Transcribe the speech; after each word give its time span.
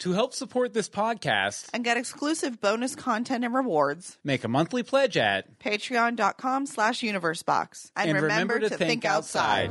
To 0.00 0.12
help 0.12 0.32
support 0.32 0.72
this 0.72 0.88
podcast, 0.88 1.68
and 1.74 1.84
get 1.84 1.98
exclusive 1.98 2.58
bonus 2.58 2.94
content 2.94 3.44
and 3.44 3.52
rewards. 3.52 4.16
make 4.24 4.44
a 4.44 4.48
monthly 4.48 4.82
pledge 4.82 5.18
at 5.18 5.58
Patreon.com 5.58 6.64
slash 6.64 7.00
universebox. 7.00 7.90
And, 7.94 8.18
remember, 8.18 8.60
to, 8.60 8.70
think, 8.70 9.04
outside. 9.04 9.70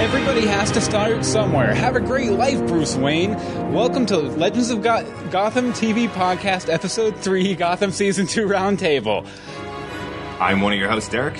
Everybody 0.00 0.48
has 0.48 0.72
to 0.72 0.80
start 0.80 1.24
somewhere. 1.24 1.72
Have 1.74 1.94
a 1.94 2.00
great 2.00 2.32
life, 2.32 2.58
Bruce 2.66 2.96
Wayne. 2.96 3.34
Welcome 3.72 4.04
to 4.06 4.18
Legends 4.18 4.70
of 4.70 4.82
Go- 4.82 5.08
Gotham 5.30 5.72
TV 5.72 6.08
Podcast, 6.08 6.68
Episode 6.68 7.16
3, 7.16 7.54
Gotham 7.54 7.92
Season 7.92 8.26
2 8.26 8.46
Roundtable. 8.48 9.24
I'm 10.40 10.60
one 10.60 10.72
of 10.72 10.78
your 10.80 10.88
hosts, 10.90 11.08
Derek. 11.08 11.36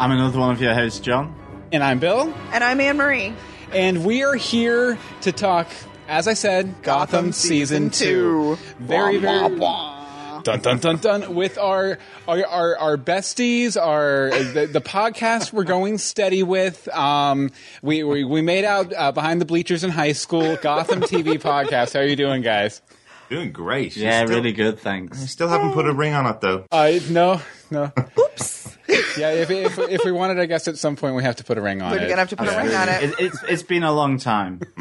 I'm 0.00 0.12
another 0.12 0.38
one 0.38 0.50
of 0.52 0.62
your 0.62 0.72
hosts, 0.72 0.98
John. 0.98 1.34
And 1.72 1.84
I'm 1.84 1.98
Bill. 1.98 2.32
And 2.54 2.64
I'm 2.64 2.80
Anne 2.80 2.96
Marie. 2.96 3.34
And 3.70 4.02
we 4.02 4.22
are 4.22 4.34
here 4.34 4.96
to 5.20 5.30
talk, 5.30 5.68
as 6.08 6.26
I 6.26 6.32
said, 6.32 6.68
Gotham, 6.82 7.26
Gotham 7.26 7.32
Season, 7.32 7.92
Season 7.92 8.08
2. 8.08 8.56
Two. 8.56 8.58
Very, 8.78 9.18
Wah, 9.18 9.48
very. 9.48 9.56
wah, 9.58 10.40
Dun 10.40 10.60
dun 10.60 10.78
dun 10.78 10.96
dun! 10.96 11.34
With 11.34 11.58
our 11.58 11.98
our 12.26 12.46
our, 12.46 12.78
our 12.78 12.96
besties, 12.96 13.78
our 13.78 14.30
the, 14.30 14.66
the 14.72 14.80
podcast 14.80 15.52
we're 15.52 15.64
going 15.64 15.98
steady 15.98 16.42
with. 16.42 16.88
Um, 16.88 17.50
we 17.82 18.02
we, 18.02 18.24
we 18.24 18.40
made 18.40 18.64
out 18.64 18.90
uh, 18.96 19.12
behind 19.12 19.42
the 19.42 19.44
bleachers 19.44 19.84
in 19.84 19.90
high 19.90 20.12
school. 20.12 20.56
Gotham 20.56 21.02
TV 21.02 21.38
podcast. 21.38 21.92
How 21.92 22.00
are 22.00 22.06
you 22.06 22.16
doing, 22.16 22.40
guys? 22.40 22.80
Doing 23.28 23.52
great. 23.52 23.94
Yeah, 23.98 24.24
still- 24.24 24.34
really 24.38 24.52
good, 24.52 24.78
you 24.82 25.08
i 25.12 25.14
Still 25.14 25.48
haven't 25.48 25.72
put 25.72 25.86
a 25.86 25.92
ring 25.92 26.14
on 26.14 26.24
it 26.24 26.40
though. 26.40 26.64
Uh, 26.72 26.98
no, 27.10 27.42
no. 27.70 27.92
Oops. 28.18 28.78
Yeah, 29.16 29.30
if, 29.32 29.50
if 29.50 29.78
if 29.78 30.04
we 30.04 30.12
wanted, 30.12 30.38
I 30.38 30.46
guess 30.46 30.66
at 30.68 30.78
some 30.78 30.96
point 30.96 31.14
we 31.14 31.22
have 31.22 31.36
to 31.36 31.44
put 31.44 31.58
a 31.58 31.60
ring 31.60 31.82
on 31.82 31.90
We're 31.90 31.96
it. 31.98 32.00
going 32.00 32.10
to 32.12 32.16
have 32.16 32.28
to 32.30 32.36
put 32.36 32.48
a 32.48 32.56
ring 32.56 32.74
on 32.74 32.88
it. 32.88 33.02
It, 33.02 33.14
it's 33.18 33.42
it's 33.48 33.62
been 33.62 33.82
a 33.82 33.92
long 33.92 34.18
time. 34.18 34.60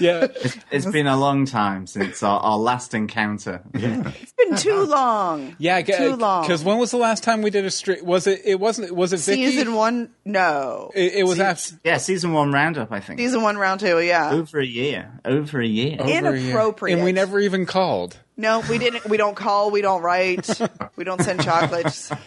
yeah, 0.00 0.26
It's 0.70 0.86
been 0.86 1.06
a 1.06 1.16
long 1.16 1.46
time 1.46 1.86
since 1.86 2.22
our, 2.22 2.40
our 2.40 2.58
last 2.58 2.94
encounter. 2.94 3.62
It's 3.74 4.32
been 4.32 4.56
too 4.56 4.84
long. 4.86 5.56
yeah. 5.58 5.80
Too 5.82 6.16
long. 6.16 6.42
Because 6.42 6.64
when 6.64 6.78
was 6.78 6.90
the 6.90 6.96
last 6.96 7.22
time 7.22 7.42
we 7.42 7.50
did 7.50 7.64
a 7.64 7.70
straight? 7.70 8.04
Was 8.04 8.26
it? 8.26 8.42
It 8.44 8.58
wasn't. 8.60 8.92
Was 8.94 9.12
it 9.12 9.20
Vicky? 9.20 9.46
Season 9.50 9.74
one? 9.74 10.10
No. 10.24 10.90
It, 10.94 11.14
it 11.14 11.22
was 11.24 11.40
after. 11.40 11.76
Yeah, 11.84 11.98
season 11.98 12.32
one 12.32 12.52
roundup, 12.52 12.92
I 12.92 13.00
think. 13.00 13.18
Season 13.20 13.42
one, 13.42 13.56
round 13.56 13.80
two, 13.80 14.00
yeah. 14.00 14.32
Over 14.32 14.60
a 14.60 14.66
year. 14.66 15.12
Over 15.24 15.60
a 15.60 15.66
year. 15.66 15.96
over 16.00 16.08
a 16.08 16.38
year. 16.38 16.48
Inappropriate. 16.50 16.98
and 16.98 17.04
we 17.04 17.12
never 17.12 17.38
even 17.40 17.66
called. 17.66 18.16
No, 18.36 18.62
we 18.68 18.78
didn't. 18.78 19.04
We 19.08 19.16
don't 19.16 19.36
call. 19.36 19.70
We 19.70 19.80
don't 19.80 20.02
write. 20.02 20.48
we 20.96 21.04
don't 21.04 21.22
send 21.22 21.42
chocolates. 21.42 22.10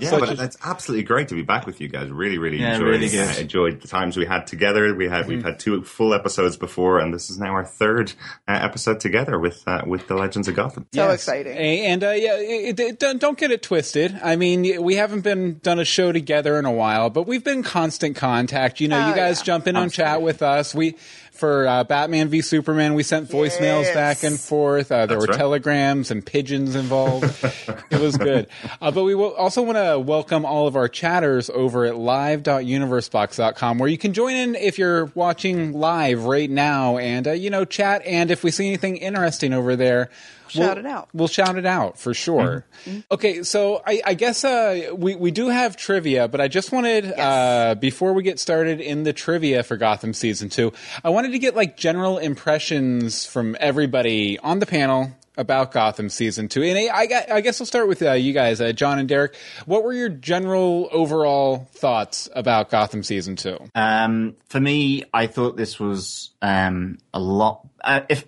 Yeah, 0.00 0.18
but 0.18 0.30
it's 0.40 0.56
absolutely 0.64 1.04
great 1.04 1.28
to 1.28 1.34
be 1.34 1.42
back 1.42 1.66
with 1.66 1.78
you 1.82 1.88
guys. 1.88 2.08
Really, 2.10 2.38
really 2.38 2.56
Yeah, 2.58 2.72
enjoyed 2.76 2.88
really 2.88 3.08
good. 3.10 3.36
Uh, 3.36 3.40
enjoyed 3.40 3.82
the 3.82 3.88
times 3.88 4.16
we 4.16 4.24
had 4.24 4.46
together. 4.46 4.94
We 4.94 5.06
had 5.10 5.28
we've 5.28 5.42
had 5.44 5.58
two 5.58 5.82
full 5.82 6.14
episodes 6.14 6.56
before, 6.56 7.00
and 7.00 7.12
this 7.12 7.28
is 7.28 7.38
now 7.38 7.52
our 7.52 7.66
third 7.66 8.10
uh, 8.48 8.52
episode 8.52 9.00
together 9.00 9.38
with 9.38 9.62
uh, 9.66 9.82
with 9.86 10.06
the 10.08 10.14
Legends 10.14 10.48
of 10.48 10.56
Gotham. 10.56 10.86
So 10.94 11.04
Yes. 11.04 11.14
exciting. 11.16 11.54
A- 11.54 11.86
And 11.86 12.02
uh, 12.02 12.10
yeah, 12.12 12.36
it, 12.38 12.80
it, 12.80 12.98
don't, 12.98 13.20
don't 13.20 13.36
get 13.36 13.50
it 13.50 13.62
twisted. 13.62 14.18
I 14.24 14.36
mean, 14.36 14.82
we 14.82 14.94
haven't 14.94 15.20
been 15.20 15.58
done 15.58 15.78
a 15.78 15.84
show 15.84 16.12
together 16.12 16.58
in 16.58 16.64
a 16.64 16.72
while, 16.72 17.10
but 17.10 17.26
we've 17.26 17.44
been 17.44 17.62
constant 17.62 18.16
contact. 18.16 18.80
You 18.80 18.88
know, 18.88 19.06
you 19.08 19.12
Oh, 19.12 19.16
guys 19.16 19.40
yeah. 19.40 19.44
jump 19.44 19.66
in 19.66 19.76
on 19.76 19.90
chat 19.90 20.22
with 20.22 20.40
us. 20.40 20.74
We 20.74 20.96
for 21.40 21.66
uh, 21.66 21.82
Batman 21.84 22.28
v 22.28 22.42
Superman, 22.42 22.94
we 22.94 23.02
sent 23.02 23.28
voicemails 23.28 23.82
Yes. 23.84 23.94
back 23.94 24.22
and 24.22 24.38
forth. 24.38 24.92
Uh, 24.92 25.06
there 25.06 25.16
That's 25.16 25.26
were 25.26 25.32
right. 25.32 25.38
telegrams 25.38 26.10
and 26.12 26.24
pigeons 26.24 26.76
involved. 26.76 27.24
it 27.90 28.00
was 28.00 28.16
good. 28.16 28.46
Uh, 28.80 28.90
but 28.92 29.02
we 29.04 29.14
will 29.16 29.34
also 29.34 29.62
want 29.62 29.78
to 29.78 29.98
welcome 29.98 30.44
all 30.44 30.68
of 30.68 30.76
our 30.76 30.86
chatters 30.88 31.50
over 31.50 31.84
at 31.86 31.96
live.universebox.com 31.96 33.78
where 33.78 33.88
you 33.88 33.98
can 33.98 34.12
join 34.12 34.34
in 34.36 34.54
if 34.54 34.78
you're 34.78 35.06
watching 35.14 35.72
live 35.72 36.24
right 36.24 36.50
now 36.50 36.98
and 36.98 37.26
uh, 37.26 37.32
you 37.32 37.50
know 37.50 37.64
chat. 37.64 38.02
And 38.06 38.30
if 38.30 38.44
we 38.44 38.50
see 38.50 38.66
anything 38.66 38.96
interesting 38.96 39.52
over 39.52 39.76
there. 39.76 40.10
Shout 40.50 40.76
we'll- 40.76 40.86
it 40.86 40.86
out. 40.86 41.08
We'll 41.12 41.28
shout 41.28 41.56
it 41.56 41.66
out 41.66 41.98
for 41.98 42.12
sure. 42.14 42.64
Okay, 43.10 43.42
so 43.42 43.82
I, 43.86 44.02
I 44.04 44.14
guess 44.14 44.44
uh, 44.44 44.92
we 44.94 45.14
we 45.14 45.30
do 45.30 45.48
have 45.48 45.76
trivia, 45.76 46.28
but 46.28 46.40
I 46.40 46.48
just 46.48 46.72
wanted 46.72 47.12
uh, 47.16 47.74
before 47.76 48.12
we 48.12 48.22
get 48.22 48.38
started 48.38 48.80
in 48.80 49.04
the 49.04 49.12
trivia 49.12 49.62
for 49.62 49.76
Gotham 49.76 50.12
season 50.12 50.48
two, 50.48 50.72
I 51.04 51.10
wanted 51.10 51.32
to 51.32 51.38
get 51.38 51.54
like 51.54 51.76
general 51.76 52.18
impressions 52.18 53.24
from 53.26 53.56
everybody 53.60 54.38
on 54.38 54.58
the 54.58 54.66
panel 54.66 55.12
about 55.36 55.72
Gotham 55.72 56.10
season 56.10 56.48
two, 56.48 56.62
and 56.62 56.76
I, 56.76 57.04
I, 57.04 57.36
I 57.36 57.40
guess 57.40 57.58
we'll 57.60 57.66
start 57.66 57.88
with 57.88 58.02
uh, 58.02 58.12
you 58.12 58.32
guys, 58.32 58.60
uh, 58.60 58.72
John 58.72 58.98
and 58.98 59.08
Derek. 59.08 59.36
What 59.64 59.84
were 59.84 59.92
your 59.94 60.08
general 60.10 60.88
overall 60.92 61.68
thoughts 61.72 62.28
about 62.34 62.70
Gotham 62.70 63.02
season 63.02 63.36
two? 63.36 63.58
Um, 63.74 64.36
for 64.48 64.60
me, 64.60 65.04
I 65.14 65.28
thought 65.28 65.56
this 65.56 65.80
was 65.80 66.30
um, 66.42 66.98
a 67.14 67.20
lot. 67.20 67.66
Uh, 67.82 68.02
if 68.10 68.26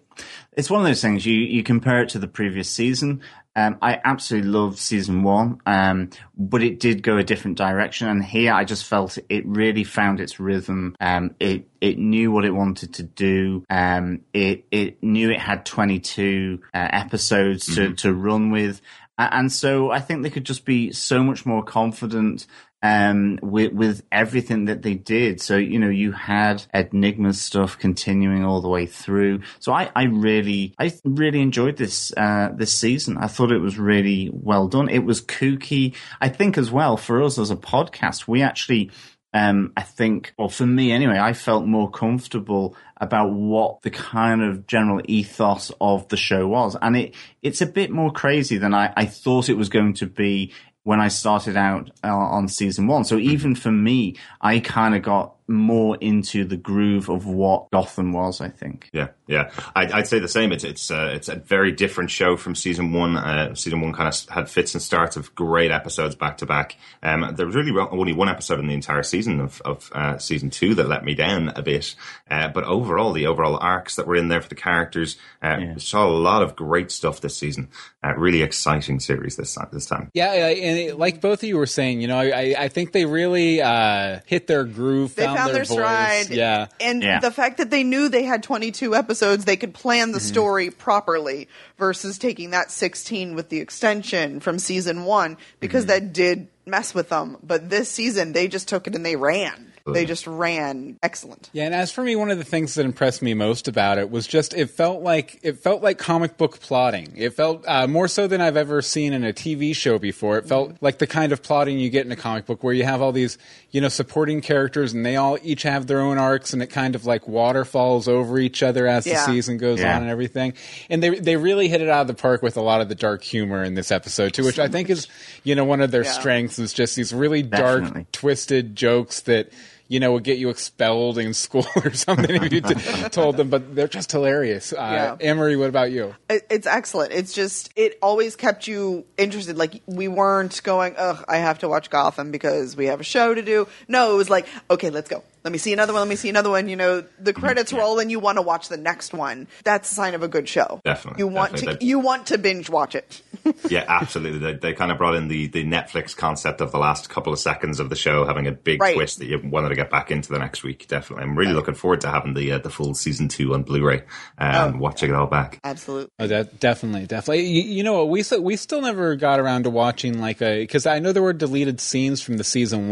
it's 0.54 0.70
one 0.70 0.80
of 0.80 0.86
those 0.86 1.00
things, 1.00 1.24
you 1.24 1.34
you 1.34 1.62
compare 1.62 2.02
it 2.02 2.10
to 2.10 2.18
the 2.18 2.28
previous 2.28 2.68
season. 2.68 3.22
Um, 3.54 3.78
I 3.82 4.00
absolutely 4.02 4.50
loved 4.50 4.78
season 4.78 5.22
one, 5.22 5.60
um, 5.66 6.08
but 6.36 6.62
it 6.62 6.80
did 6.80 7.02
go 7.02 7.18
a 7.18 7.24
different 7.24 7.58
direction. 7.58 8.08
And 8.08 8.24
here, 8.24 8.52
I 8.52 8.64
just 8.64 8.86
felt 8.86 9.18
it 9.28 9.46
really 9.46 9.84
found 9.84 10.20
its 10.20 10.40
rhythm. 10.40 10.96
Um, 11.00 11.34
it 11.40 11.68
it 11.80 11.98
knew 11.98 12.32
what 12.32 12.44
it 12.44 12.50
wanted 12.50 12.94
to 12.94 13.02
do. 13.02 13.64
Um, 13.68 14.22
it 14.32 14.66
it 14.70 15.02
knew 15.02 15.30
it 15.30 15.40
had 15.40 15.66
twenty 15.66 16.00
two 16.00 16.60
uh, 16.74 16.88
episodes 16.92 17.74
to 17.74 17.94
to 17.94 18.12
run 18.12 18.50
with. 18.50 18.80
And 19.18 19.52
so 19.52 19.90
I 19.90 20.00
think 20.00 20.22
they 20.22 20.30
could 20.30 20.44
just 20.44 20.64
be 20.64 20.90
so 20.90 21.22
much 21.22 21.44
more 21.46 21.62
confident 21.62 22.46
um, 22.82 23.38
with, 23.42 23.72
with 23.72 24.02
everything 24.10 24.64
that 24.66 24.82
they 24.82 24.94
did. 24.94 25.40
So, 25.40 25.56
you 25.56 25.78
know, 25.78 25.88
you 25.88 26.12
had 26.12 26.64
Enigma 26.74 27.32
stuff 27.32 27.78
continuing 27.78 28.44
all 28.44 28.60
the 28.60 28.68
way 28.68 28.86
through. 28.86 29.42
So 29.60 29.72
I, 29.72 29.90
I 29.94 30.04
really, 30.04 30.74
I 30.78 30.92
really 31.04 31.40
enjoyed 31.40 31.76
this, 31.76 32.12
uh, 32.16 32.50
this 32.54 32.72
season. 32.72 33.18
I 33.18 33.28
thought 33.28 33.52
it 33.52 33.58
was 33.58 33.78
really 33.78 34.30
well 34.32 34.66
done. 34.66 34.88
It 34.88 35.04
was 35.04 35.22
kooky. 35.22 35.94
I 36.20 36.28
think 36.28 36.58
as 36.58 36.70
well 36.70 36.96
for 36.96 37.22
us 37.22 37.38
as 37.38 37.50
a 37.50 37.56
podcast, 37.56 38.26
we 38.26 38.42
actually, 38.42 38.90
um, 39.32 39.72
I 39.76 39.82
think, 39.82 40.34
or 40.36 40.50
for 40.50 40.66
me 40.66 40.90
anyway, 40.92 41.18
I 41.18 41.32
felt 41.34 41.64
more 41.64 41.90
comfortable 41.90 42.76
about 42.96 43.32
what 43.32 43.82
the 43.82 43.90
kind 43.90 44.42
of 44.42 44.66
general 44.66 45.00
ethos 45.04 45.72
of 45.80 46.08
the 46.08 46.16
show 46.16 46.46
was. 46.46 46.76
And 46.80 46.96
it, 46.96 47.14
it's 47.42 47.60
a 47.60 47.66
bit 47.66 47.90
more 47.90 48.12
crazy 48.12 48.58
than 48.58 48.74
I, 48.74 48.92
I 48.96 49.06
thought 49.06 49.48
it 49.48 49.56
was 49.56 49.68
going 49.68 49.94
to 49.94 50.06
be 50.06 50.52
when 50.84 51.00
I 51.00 51.08
started 51.08 51.56
out 51.56 51.90
uh, 52.02 52.14
on 52.14 52.48
season 52.48 52.86
one. 52.86 53.04
So 53.04 53.18
even 53.18 53.54
for 53.54 53.70
me, 53.70 54.16
I 54.40 54.58
kind 54.60 54.94
of 54.94 55.02
got 55.02 55.36
more 55.48 55.96
into 56.00 56.44
the 56.44 56.56
groove 56.56 57.08
of 57.08 57.26
what 57.26 57.70
Gotham 57.70 58.12
was, 58.12 58.40
I 58.40 58.48
think. 58.48 58.88
Yeah, 58.92 59.08
yeah. 59.26 59.50
I'd, 59.74 59.92
I'd 59.92 60.06
say 60.06 60.18
the 60.18 60.28
same. 60.28 60.52
It's 60.52 60.64
it's 60.64 60.90
uh, 60.90 61.10
it's 61.14 61.28
a 61.28 61.36
very 61.36 61.72
different 61.72 62.10
show 62.10 62.36
from 62.36 62.54
season 62.54 62.92
one. 62.92 63.16
Uh, 63.16 63.54
season 63.54 63.80
one 63.80 63.92
kind 63.92 64.08
of 64.08 64.28
had 64.28 64.48
fits 64.48 64.74
and 64.74 64.82
starts 64.82 65.16
of 65.16 65.34
great 65.34 65.70
episodes 65.70 66.14
back 66.14 66.38
to 66.38 66.46
back. 66.46 66.76
Um, 67.02 67.34
there 67.34 67.46
was 67.46 67.54
really 67.54 67.72
only 67.90 68.12
one 68.12 68.28
episode 68.28 68.60
in 68.60 68.66
the 68.66 68.74
entire 68.74 69.02
season 69.02 69.40
of 69.40 69.60
of 69.62 69.90
uh, 69.92 70.18
season 70.18 70.50
two 70.50 70.74
that 70.74 70.88
let 70.88 71.04
me 71.04 71.14
down 71.14 71.48
a 71.50 71.62
bit. 71.62 71.94
Uh, 72.30 72.48
but 72.48 72.64
overall, 72.64 73.12
the 73.12 73.26
overall 73.26 73.58
arcs 73.58 73.96
that 73.96 74.06
were 74.06 74.16
in 74.16 74.28
there 74.28 74.40
for 74.40 74.48
the 74.48 74.54
characters 74.54 75.18
uh, 75.42 75.76
saw 75.76 76.06
a 76.06 76.10
lot 76.10 76.42
of 76.42 76.56
great 76.56 76.90
stuff 76.90 77.20
this 77.20 77.36
season. 77.36 77.68
Uh, 78.04 78.14
really 78.16 78.42
exciting 78.42 79.00
series 79.00 79.36
this 79.36 79.56
this 79.72 79.86
time. 79.86 80.10
Yeah, 80.14 80.32
and 80.32 80.78
it, 80.78 80.98
like 80.98 81.20
both 81.20 81.42
of 81.42 81.48
you 81.48 81.56
were 81.56 81.66
saying, 81.66 82.00
you 82.00 82.08
know, 82.08 82.18
I, 82.18 82.54
I 82.58 82.68
think 82.68 82.92
they 82.92 83.04
really 83.04 83.60
uh, 83.60 84.20
hit 84.26 84.46
their 84.46 84.64
groove, 84.64 85.14
They 85.14 85.31
found, 85.36 85.38
found 85.38 85.54
their 85.54 85.64
voice. 85.64 85.76
stride. 85.78 86.30
Yeah, 86.30 86.66
And 86.80 87.02
Yeah. 87.02 87.20
the 87.20 87.30
fact 87.30 87.58
that 87.58 87.70
they 87.70 87.82
knew 87.84 88.08
they 88.08 88.24
had 88.24 88.42
22 88.42 88.94
episodes, 88.94 89.44
they 89.44 89.56
could 89.56 89.74
plan 89.74 90.08
Mm-hmm. 90.08 90.12
the 90.14 90.20
story 90.20 90.70
properly 90.70 91.48
versus 91.78 92.18
taking 92.18 92.50
that 92.50 92.70
16 92.70 93.34
with 93.34 93.48
the 93.48 93.58
extension 93.60 94.40
from 94.40 94.58
season 94.58 95.04
one 95.04 95.36
because 95.60 95.84
Mm-hmm. 95.84 95.88
that 96.06 96.12
did 96.12 96.48
mess 96.66 96.94
with 96.94 97.08
them. 97.08 97.36
But 97.42 97.68
this 97.70 97.88
season, 97.90 98.32
they 98.32 98.48
just 98.48 98.68
took 98.68 98.86
it 98.86 98.94
and 98.94 99.04
they 99.04 99.16
ran. 99.16 99.71
They 99.86 100.04
just 100.04 100.26
ran 100.28 100.96
excellent. 101.02 101.50
Yeah, 101.52 101.64
and 101.64 101.74
as 101.74 101.90
for 101.90 102.04
me, 102.04 102.14
one 102.14 102.30
of 102.30 102.38
the 102.38 102.44
things 102.44 102.74
that 102.76 102.84
impressed 102.84 103.20
me 103.22 103.34
most 103.34 103.66
about 103.66 103.98
it 103.98 104.10
was 104.10 104.26
just 104.28 104.54
it 104.54 104.70
felt 104.70 105.02
like 105.02 105.40
it 105.42 105.58
felt 105.58 105.82
like 105.82 105.98
comic 105.98 106.36
book 106.36 106.60
plotting. 106.60 107.12
It 107.16 107.30
felt 107.34 107.64
uh, 107.66 107.86
more 107.88 108.06
so 108.06 108.26
than 108.28 108.40
I've 108.40 108.56
ever 108.56 108.80
seen 108.82 109.12
in 109.12 109.24
a 109.24 109.32
TV 109.32 109.74
show 109.74 109.98
before. 109.98 110.38
It 110.38 110.46
felt 110.46 110.76
like 110.80 110.98
the 110.98 111.06
kind 111.08 111.32
of 111.32 111.42
plotting 111.42 111.78
you 111.80 111.90
get 111.90 112.06
in 112.06 112.12
a 112.12 112.16
comic 112.16 112.46
book 112.46 112.62
where 112.62 112.72
you 112.74 112.84
have 112.84 113.02
all 113.02 113.10
these, 113.12 113.38
you 113.72 113.80
know, 113.80 113.88
supporting 113.88 114.40
characters 114.40 114.92
and 114.92 115.04
they 115.04 115.16
all 115.16 115.36
each 115.42 115.62
have 115.64 115.86
their 115.88 116.00
own 116.00 116.16
arcs 116.18 116.52
and 116.52 116.62
it 116.62 116.68
kind 116.68 116.94
of 116.94 117.04
like 117.04 117.26
waterfalls 117.26 118.06
over 118.06 118.38
each 118.38 118.62
other 118.62 118.86
as 118.86 119.04
the 119.04 119.16
season 119.16 119.58
goes 119.58 119.80
Yeah. 119.80 119.96
on 119.96 120.02
and 120.02 120.10
everything. 120.10 120.52
And 120.90 121.02
they 121.02 121.10
they 121.18 121.36
really 121.36 121.68
hit 121.68 121.80
it 121.80 121.88
out 121.88 122.02
of 122.02 122.06
the 122.06 122.14
park 122.14 122.40
with 122.42 122.56
a 122.56 122.62
lot 122.62 122.80
of 122.80 122.88
the 122.88 122.94
dark 122.94 123.24
humor 123.24 123.64
in 123.64 123.74
this 123.74 123.90
episode 123.90 124.32
too, 124.34 124.44
which 124.44 124.58
I 124.60 124.68
think 124.68 124.90
is, 124.90 125.08
you 125.42 125.54
know, 125.56 125.64
one 125.64 125.80
of 125.80 125.90
their 125.90 126.04
Yeah. 126.04 126.12
strengths 126.12 126.58
is 126.60 126.72
just 126.72 126.94
these 126.94 127.12
really 127.12 127.42
dark, 127.42 127.80
Definitely. 127.82 128.06
twisted 128.12 128.76
jokes 128.76 129.20
that 129.22 129.50
you 129.88 130.00
know, 130.00 130.12
would 130.12 130.24
get 130.24 130.38
you 130.38 130.48
expelled 130.48 131.18
in 131.18 131.34
school 131.34 131.66
or 131.76 131.92
something 131.92 132.30
if 132.42 132.52
you 132.52 132.60
t- 132.60 132.74
told 133.10 133.36
them. 133.36 133.50
But 133.50 133.74
they're 133.74 133.88
just 133.88 134.10
hilarious. 134.12 134.72
Uh, 134.72 135.16
Yeah. 135.20 135.32
What 135.56 135.68
about 135.68 135.90
you? 135.92 136.14
It- 136.30 136.46
It's 136.50 136.66
excellent. 136.66 137.12
It's 137.12 137.32
just 137.32 137.70
it 137.76 137.98
always 138.02 138.36
kept 138.36 138.66
you 138.66 139.04
interested. 139.18 139.56
Like 139.56 139.82
we 139.86 140.08
weren't 140.08 140.62
going, 140.62 140.94
ugh, 140.96 141.24
I 141.28 141.36
have 141.38 141.58
to 141.60 141.68
watch 141.68 141.90
Gotham 141.90 142.30
because 142.30 142.76
we 142.76 142.86
have 142.86 143.00
a 143.00 143.04
show 143.04 143.34
to 143.34 143.42
do. 143.42 143.66
No, 143.88 144.12
it 144.14 144.16
was 144.16 144.30
like, 144.30 144.46
okay, 144.70 144.90
let's 144.90 145.08
go. 145.08 145.22
Let 145.44 145.50
me 145.52 145.58
see 145.58 145.72
another 145.72 145.92
one. 145.92 146.00
Let 146.02 146.08
me 146.08 146.16
see 146.16 146.28
another 146.28 146.50
one. 146.50 146.68
You 146.68 146.76
know, 146.76 147.04
the 147.18 147.32
credits 147.32 147.72
roll 147.72 147.98
and 147.98 148.10
you 148.10 148.20
want 148.20 148.38
to 148.38 148.42
watch 148.42 148.68
the 148.68 148.76
next 148.76 149.12
one. 149.12 149.48
That's 149.64 149.90
a 149.90 149.94
sign 149.94 150.14
of 150.14 150.22
a 150.22 150.28
good 150.28 150.48
show. 150.48 150.80
Definitely, 150.84 151.18
You 151.20 151.26
want 151.28 151.52
definitely. 151.54 151.78
to 151.78 151.84
you 151.84 151.98
want 151.98 152.26
to 152.28 152.38
binge 152.38 152.70
watch 152.70 152.94
it. 152.94 153.22
yeah, 153.68 153.84
absolutely. 153.88 154.38
They, 154.38 154.52
they 154.54 154.72
kind 154.72 154.92
of 154.92 154.98
brought 154.98 155.16
in 155.16 155.26
the, 155.28 155.48
the 155.48 155.64
Netflix 155.64 156.16
concept 156.16 156.60
of 156.60 156.70
the 156.70 156.78
last 156.78 157.10
couple 157.10 157.32
of 157.32 157.38
seconds 157.40 157.80
of 157.80 157.90
the 157.90 157.96
show 157.96 158.24
having 158.24 158.46
a 158.46 158.52
big 158.52 158.80
Right. 158.80 158.94
twist 158.94 159.18
that 159.18 159.26
you 159.26 159.40
wanted 159.42 159.70
to 159.70 159.74
get 159.74 159.90
back 159.90 160.10
into 160.12 160.32
the 160.32 160.38
next 160.38 160.62
week. 160.62 160.86
Definitely, 160.86 161.24
I'm 161.24 161.36
really 161.36 161.52
looking 161.54 161.74
forward 161.74 162.00
to 162.02 162.08
having 162.10 162.34
the 162.34 162.52
uh, 162.52 162.58
the 162.58 162.70
full 162.70 162.94
season 162.94 163.28
two 163.28 163.52
on 163.54 163.64
Blu-ray 163.64 164.04
and 164.38 164.78
watching 164.80 165.10
it 165.10 165.14
all 165.16 165.26
back. 165.26 165.58
Absolutely. 165.64 166.10
Oh, 166.20 166.26
that, 166.28 166.60
definitely, 166.60 167.06
definitely. 167.06 167.46
You, 167.46 167.62
you 167.62 167.82
know 167.82 167.94
what? 167.94 168.08
We 168.10 168.22
still, 168.22 168.40
we 168.42 168.56
still 168.56 168.80
never 168.80 169.16
got 169.16 169.40
around 169.40 169.64
to 169.64 169.70
watching 169.70 170.20
like 170.20 170.40
a 170.40 170.60
because 170.60 170.86
I 170.86 171.00
know 171.00 171.12
there 171.12 171.22
were 171.22 171.32
deleted 171.32 171.80
scenes 171.80 172.22
from 172.22 172.36
the 172.36 172.44
season 172.44 172.88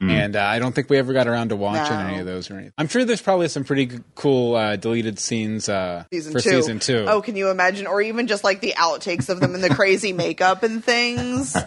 one, 0.00 0.10
and 0.10 0.36
uh, 0.36 0.42
I 0.42 0.58
don't 0.58 0.74
think 0.74 0.88
we 0.90 0.98
ever 0.98 1.12
got 1.12 1.28
around 1.28 1.50
to 1.50 1.56
watching 1.56 1.96
No. 1.96 2.06
any 2.06 2.18
of 2.20 2.26
those 2.26 2.50
or 2.50 2.54
anything. 2.54 2.72
I'm 2.78 2.88
sure 2.88 3.04
there's 3.04 3.20
probably 3.22 3.48
some 3.48 3.64
pretty 3.64 3.86
g- 3.86 3.98
cool 4.14 4.54
uh, 4.56 4.76
deleted 4.76 5.18
scenes 5.18 5.68
uh, 5.68 6.04
Season 6.12 6.32
for 6.32 6.40
two. 6.40 6.50
season 6.50 6.78
two. 6.78 7.04
Oh, 7.08 7.20
can 7.22 7.36
you 7.36 7.50
imagine? 7.50 7.86
Or 7.86 8.00
even 8.00 8.26
just 8.26 8.42
like 8.44 8.60
the 8.60 8.74
outtakes 8.76 9.28
of 9.28 9.40
them 9.40 9.54
and 9.54 9.62
the 9.62 9.70
crazy 9.74 10.12
makeup 10.14 10.62
and 10.62 10.84
things. 10.84 11.56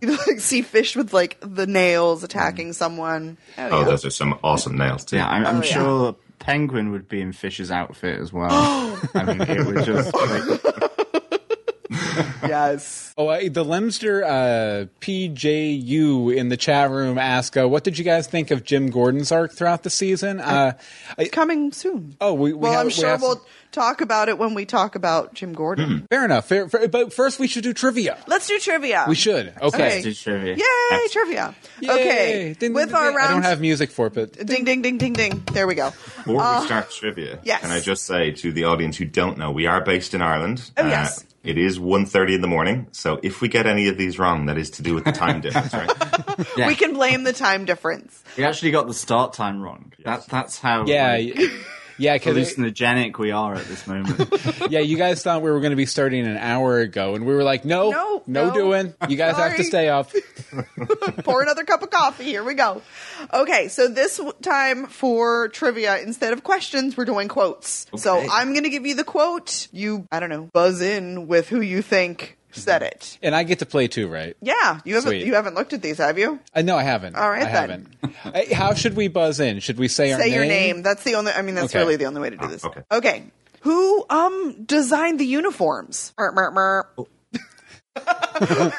You 0.00 0.16
like 0.16 0.40
see 0.40 0.62
fish 0.62 0.96
with 0.96 1.12
like 1.12 1.36
the 1.40 1.64
nails 1.66 2.24
attacking 2.24 2.72
someone. 2.72 3.38
Oh, 3.56 3.68
Oh, 3.70 3.78
yeah. 3.80 3.84
those 3.86 4.04
are 4.04 4.10
some 4.10 4.36
awesome 4.42 4.76
nails 4.76 5.04
too. 5.04 5.14
Yeah, 5.16 5.28
I'm, 5.28 5.46
I'm 5.46 5.56
Oh, 5.58 5.62
yeah. 5.62 5.72
sure 5.72 6.16
Penguin 6.40 6.90
would 6.90 7.08
be 7.08 7.20
in 7.20 7.32
Fish's 7.32 7.70
outfit 7.70 8.18
as 8.18 8.32
well. 8.32 8.50
I 9.14 9.22
mean, 9.24 9.40
it 9.42 9.64
would 9.64 9.84
just 9.84 10.12
like, 10.12 10.60
yes. 12.46 13.12
Oh, 13.18 13.28
uh, 13.28 13.40
the 13.40 13.64
Lemster 13.64 14.22
uh, 14.24 14.86
PJU 15.00 16.34
in 16.34 16.48
the 16.48 16.56
chat 16.56 16.90
room 16.90 17.18
asked, 17.18 17.56
uh, 17.56 17.68
"What 17.68 17.84
did 17.84 17.98
you 17.98 18.04
guys 18.04 18.26
think 18.26 18.50
of 18.50 18.64
Jim 18.64 18.90
Gordon's 18.90 19.30
arc 19.32 19.52
throughout 19.52 19.82
the 19.82 19.90
season?" 19.90 20.40
Uh, 20.40 20.72
I- 21.18 21.26
Coming 21.26 21.72
soon. 21.72 22.16
oh, 22.20 22.34
we, 22.34 22.52
we 22.52 22.58
well, 22.58 22.72
have- 22.72 22.80
I'm 22.80 22.86
we 22.86 22.92
sure 22.92 23.08
have 23.08 23.22
we'll 23.22 23.44
talk 23.70 24.00
about 24.02 24.28
it 24.28 24.36
when 24.38 24.54
we 24.54 24.64
talk 24.66 24.94
about 24.96 25.34
Jim 25.34 25.52
Gordon. 25.54 26.06
Fair 26.10 26.24
enough. 26.24 26.46
Fair, 26.46 26.68
fair- 26.68 26.88
but 26.88 27.12
first, 27.12 27.38
we 27.38 27.46
should 27.46 27.62
do 27.64 27.72
trivia. 27.72 28.18
Let's 28.26 28.46
do 28.46 28.58
trivia. 28.58 29.04
We 29.08 29.14
should. 29.14 29.48
Okay. 29.60 29.66
Okay. 29.66 30.02
do 30.02 30.12
trivia. 30.14 30.56
Yay, 30.56 30.62
Excellent. 30.92 31.12
trivia. 31.12 31.54
Yay. 31.80 31.90
Okay. 31.90 32.56
Ding, 32.58 32.72
With 32.74 32.88
ding, 32.88 32.96
our 32.96 33.10
ding. 33.12 33.18
I 33.20 33.28
don't 33.28 33.42
have 33.42 33.60
music 33.60 33.90
for 33.90 34.08
it, 34.08 34.14
but 34.14 34.32
Ding, 34.46 34.64
ding, 34.64 34.82
ding, 34.82 34.98
ding, 34.98 35.12
ding. 35.14 35.42
There 35.52 35.66
we 35.66 35.74
go. 35.74 35.90
Before 36.24 36.34
we 36.60 36.66
start 36.66 36.90
trivia, 36.90 37.34
Uh, 37.34 37.38
yes. 37.44 37.60
can 37.62 37.70
I 37.70 37.80
just 37.80 38.04
say 38.04 38.30
to 38.32 38.52
the 38.52 38.64
audience 38.64 38.96
who 38.98 39.04
don't 39.06 39.38
know, 39.38 39.50
we 39.50 39.66
are 39.66 39.80
based 39.82 40.14
in 40.14 40.20
Ireland. 40.22 40.70
Uh, 40.76 40.82
Oh, 40.84 40.88
yes. 40.88 41.24
It 41.44 41.58
is 41.58 41.80
1.30 42.06 42.34
in 42.34 42.40
the 42.40 42.48
morning, 42.48 42.86
so 42.92 43.18
if 43.22 43.40
we 43.40 43.48
get 43.48 43.66
any 43.66 43.88
of 43.88 43.96
these 43.98 44.18
wrong, 44.18 44.46
that 44.46 44.58
is 44.58 44.70
to 44.70 44.82
do 44.82 44.94
with 44.94 45.04
the 45.04 45.12
time 45.12 45.40
difference, 45.42 45.72
right? 45.72 45.90
Yeah. 46.56 46.66
We 46.66 46.74
can 46.74 46.94
blame 46.94 47.24
the 47.24 47.32
time 47.32 47.64
difference. 47.64 48.22
We 48.36 48.44
actually 48.44 48.70
got 48.70 48.86
the 48.86 48.94
start 48.94 49.32
time 49.32 49.60
wrong. 49.60 49.92
That, 50.04 50.26
that's 50.26 50.58
how 50.58 50.86
yeah, 50.86 51.12
like, 51.12 51.34
y- 51.36 51.48
yeah, 52.02 52.14
because 52.14 52.36
hallucinogenic 52.36 53.16
we 53.18 53.30
are 53.30 53.54
at 53.54 53.64
this 53.66 53.86
moment. 53.86 54.28
yeah, 54.70 54.80
you 54.80 54.96
guys 54.96 55.22
thought 55.22 55.40
we 55.42 55.50
were 55.50 55.60
going 55.60 55.70
to 55.70 55.76
be 55.76 55.86
starting 55.86 56.26
an 56.26 56.36
hour 56.36 56.80
ago, 56.80 57.14
and 57.14 57.24
we 57.24 57.32
were 57.32 57.44
like, 57.44 57.64
no, 57.64 57.90
No, 57.90 58.22
no, 58.26 58.48
no. 58.48 58.54
doing. 58.54 58.94
You 59.08 59.16
guys 59.16 59.36
have 59.36 59.56
to 59.56 59.64
stay 59.64 59.88
up. 59.88 60.10
Pour 61.24 61.42
another 61.42 61.64
cup 61.64 61.82
of 61.82 61.90
coffee. 61.90 62.24
Here 62.24 62.42
we 62.42 62.54
go. 62.54 62.82
Okay, 63.32 63.68
so 63.68 63.88
this 63.88 64.20
time 64.42 64.86
for 64.86 65.48
trivia, 65.48 66.00
instead 66.00 66.32
of 66.32 66.42
questions, 66.42 66.96
we're 66.96 67.04
doing 67.04 67.28
quotes. 67.28 67.86
So 67.96 68.18
I'm 68.30 68.52
going 68.52 68.64
to 68.64 68.70
give 68.70 68.84
you 68.86 68.94
the 68.94 69.04
quote. 69.04 69.68
You, 69.72 70.06
I 70.10 70.20
don't 70.20 70.30
know, 70.30 70.50
buzz 70.52 70.80
in 70.80 71.28
with 71.28 71.48
who 71.48 71.60
you 71.60 71.82
think 71.82 72.36
said 72.52 72.82
it. 72.82 73.18
And 73.22 73.34
I 73.34 73.42
get 73.42 73.58
to 73.60 73.66
play 73.66 73.88
too, 73.88 74.08
right? 74.08 74.36
Yeah, 74.40 74.80
you 74.84 74.94
haven't 74.94 75.08
Sweet. 75.10 75.26
you 75.26 75.34
haven't 75.34 75.54
looked 75.54 75.72
at 75.72 75.82
these, 75.82 75.98
have 75.98 76.18
you? 76.18 76.38
Uh, 76.54 76.62
no, 76.62 76.76
I 76.76 76.82
haven't. 76.82 77.16
All 77.16 77.28
right, 77.28 77.42
I 77.46 77.66
then. 77.66 77.88
haven't. 78.22 78.52
How 78.52 78.74
should 78.74 78.94
we 78.96 79.08
buzz 79.08 79.40
in? 79.40 79.60
Should 79.60 79.78
we 79.78 79.88
say, 79.88 80.12
our 80.12 80.18
name? 80.18 80.28
Say 80.28 80.34
your 80.34 80.44
name. 80.46 80.82
That's 80.82 81.02
the 81.04 81.14
only. 81.16 81.32
I 81.32 81.42
mean, 81.42 81.54
that's 81.54 81.74
Okay. 81.74 81.78
really 81.80 81.96
the 81.96 82.04
only 82.06 82.20
way 82.20 82.30
to 82.30 82.36
do 82.36 82.46
this. 82.46 82.64
okay. 82.64 82.82
Okay. 82.90 83.24
Who 83.60 84.04
um 84.10 84.64
designed 84.64 85.20
the 85.20 85.26
uniforms? 85.26 86.12
Mer, 86.18 86.32
mer, 86.32 86.50
mer. 86.50 86.88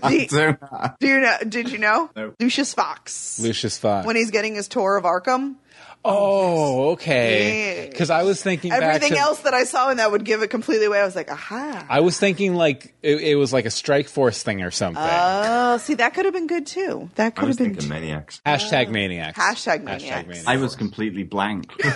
The- 0.00 0.94
do 0.98 1.06
you 1.06 1.20
know? 1.20 1.36
Did 1.48 1.70
you 1.70 1.78
know? 1.78 2.10
No. 2.16 2.34
Lucius 2.40 2.74
Fox. 2.74 3.38
Lucius 3.38 3.78
Fox. 3.78 4.06
when 4.06 4.16
he's 4.16 4.30
getting 4.30 4.54
his 4.54 4.68
tour 4.68 4.96
of 4.96 5.04
Arkham. 5.04 5.56
Oh, 6.04 6.90
okay. 6.92 7.84
Yeah. 7.84 7.88
Because 7.90 8.10
I 8.10 8.24
was 8.24 8.42
thinking 8.42 8.70
back 8.70 8.82
Everything 8.82 9.12
to- 9.16 9.18
else 9.18 9.40
that 9.40 9.54
I 9.54 9.64
saw 9.64 9.90
in 9.90 9.98
that 9.98 10.10
would 10.10 10.24
give 10.24 10.42
it 10.42 10.48
completely 10.48 10.86
away. 10.86 11.00
I 11.00 11.04
was 11.04 11.14
like, 11.14 11.30
aha. 11.30 11.86
I 11.88 12.00
was 12.00 12.18
thinking 12.18 12.54
like 12.54 12.92
it, 13.02 13.20
it 13.20 13.34
was 13.36 13.52
like 13.52 13.64
a 13.66 13.70
strike 13.70 14.08
force 14.08 14.42
thing 14.42 14.62
or 14.62 14.70
something. 14.70 15.02
Oh, 15.06 15.76
see, 15.78 15.94
that 15.94 16.14
could 16.14 16.24
have 16.24 16.34
been 16.34 16.46
good 16.48 16.66
too. 16.66 17.08
That 17.14 17.26
I 17.26 17.30
could 17.30 17.48
was 17.48 17.58
have 17.58 17.66
been 17.68 17.74
thinking 17.76 17.88
maniacs. 17.88 18.40
Hashtag 18.44 18.90
maniacs. 18.90 19.38
Hashtag 19.38 19.84
maniacs. 19.84 20.26
maniacs. 20.26 20.46
I 20.48 20.56
was 20.56 20.74
completely 20.74 21.22
blank. 21.22 21.70
All 21.84 21.88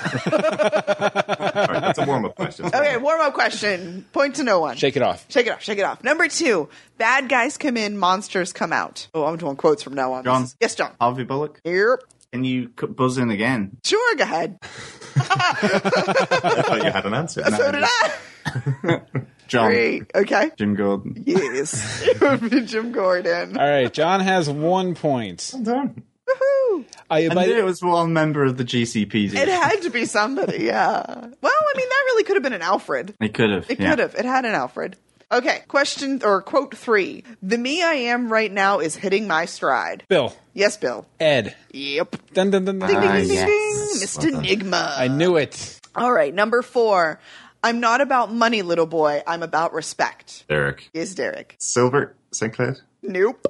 right, 1.67 1.81
that's 1.81 1.99
a 1.99 2.05
warm-up 2.07 2.35
question. 2.37 2.67
Okay, 2.67 2.97
warm 2.97 3.21
up 3.21 3.35
question. 3.35 4.05
Point 4.13 4.37
to 4.37 4.43
no 4.45 4.61
one. 4.61 4.77
Shake 4.77 4.97
it 4.97 5.03
off. 5.03 5.27
Shake 5.29 5.47
it 5.47 5.53
off. 5.53 5.63
Shake 5.63 5.79
it 5.79 5.85
off. 5.85 6.03
Number 6.05 6.29
two. 6.29 6.69
Bad 6.99 7.29
guys 7.29 7.57
come 7.57 7.77
in, 7.77 7.97
monsters 7.97 8.53
come 8.53 8.73
out. 8.73 9.07
Oh, 9.15 9.25
I'm 9.25 9.37
doing 9.37 9.57
quotes 9.57 9.83
from 9.83 9.95
now 9.95 10.13
on. 10.15 10.25
John. 10.25 10.43
This 10.43 10.51
is- 10.51 10.57
Yes, 10.61 10.75
John. 10.75 10.93
Harvey 11.01 11.25
Bullock, 11.25 11.61
Yep. 11.65 12.01
Can 12.33 12.45
you 12.45 12.69
buzz 12.69 13.19
in 13.19 13.31
again? 13.31 13.79
Sure, 13.85 14.17
go 14.17 14.25
ahead. 14.25 14.59
I 15.17 16.63
thought 16.63 16.85
you 16.85 16.91
had 16.91 17.07
an 17.07 17.15
answer. 17.15 17.43
So 17.45 17.73
did 17.73 17.85
I. 17.85 19.01
John, 19.49 19.71
Great. 19.71 20.11
Okay. 20.15 20.51
Jim 20.59 20.75
Gordon. 20.75 21.23
Yes. 21.27 22.03
it 22.07 22.21
would 22.21 22.51
be 22.51 22.61
Jim 22.61 22.93
Gordon. 22.93 23.57
All 23.57 23.69
right, 23.69 23.93
John 23.93 24.21
has 24.21 24.49
one 24.49 24.95
point. 24.95 25.55
Done. 25.63 26.03
Woohoo. 26.29 26.85
I, 27.11 27.27
I 27.27 27.35
by- 27.35 27.47
knew 27.47 27.57
it 27.57 27.65
was 27.65 27.83
one 27.83 28.13
member 28.13 28.45
of 28.45 28.59
the 28.59 28.65
GCPD. 28.65 29.35
It 29.35 29.49
had 29.49 29.83
to 29.83 29.91
be 29.91 30.05
somebody, 30.05 30.65
yeah. 30.65 31.03
Well, 31.07 31.53
I 31.53 31.77
mean, 31.77 31.89
that 31.89 32.03
really 32.07 32.25
could 32.25 32.37
have 32.37 32.43
been 32.43 32.53
an 32.53 32.63
Alfred. 32.63 33.15
It 33.21 33.33
could 33.33 33.51
have. 33.51 33.71
It 33.71 33.81
yeah. 33.81 33.91
could 33.91 33.99
have. 34.01 34.15
It 34.15 34.27
had 34.27 34.45
an 34.45 34.55
Alfred. 34.55 34.97
Okay, 35.31 35.63
question 35.69 36.23
or 36.25 36.41
quote 36.41 36.75
three. 36.75 37.23
The 37.43 37.59
me 37.59 37.83
I 37.83 37.93
am 37.95 38.33
right 38.33 38.51
now 38.51 38.79
is 38.79 38.97
hitting 38.97 39.27
my 39.27 39.45
stride. 39.45 40.05
Bill, 40.09 40.35
Yes, 40.55 40.77
Bill. 40.79 41.07
Ed. 41.21 41.55
Yep. 41.73 42.17
Dun, 42.33 42.51
dun, 42.51 42.65
dun, 42.65 42.79
dun. 42.79 42.89
Ding, 42.89 43.01
ding, 43.01 43.09
Ah, 43.09 43.13
ding, 43.17 43.29
ding, 43.29 43.37
yes. 43.37 44.17
ding. 44.17 44.33
Mr. 44.33 44.39
Enigma. 44.39 44.95
I 44.97 45.09
knew 45.09 45.37
it. 45.37 45.79
All 45.95 46.13
right, 46.13 46.33
number 46.35 46.63
four. 46.63 47.21
I'm 47.63 47.79
not 47.81 48.01
about 48.01 48.33
money, 48.33 48.63
little 48.63 48.87
boy. 48.87 49.23
I'm 49.27 49.43
about 49.43 49.73
respect. 49.75 50.47
Derek. 50.49 50.89
Yes, 50.95 51.13
Derek. 51.15 51.57
Silver. 51.59 52.15
Sinclair. 52.33 52.77
Nope. 53.03 53.47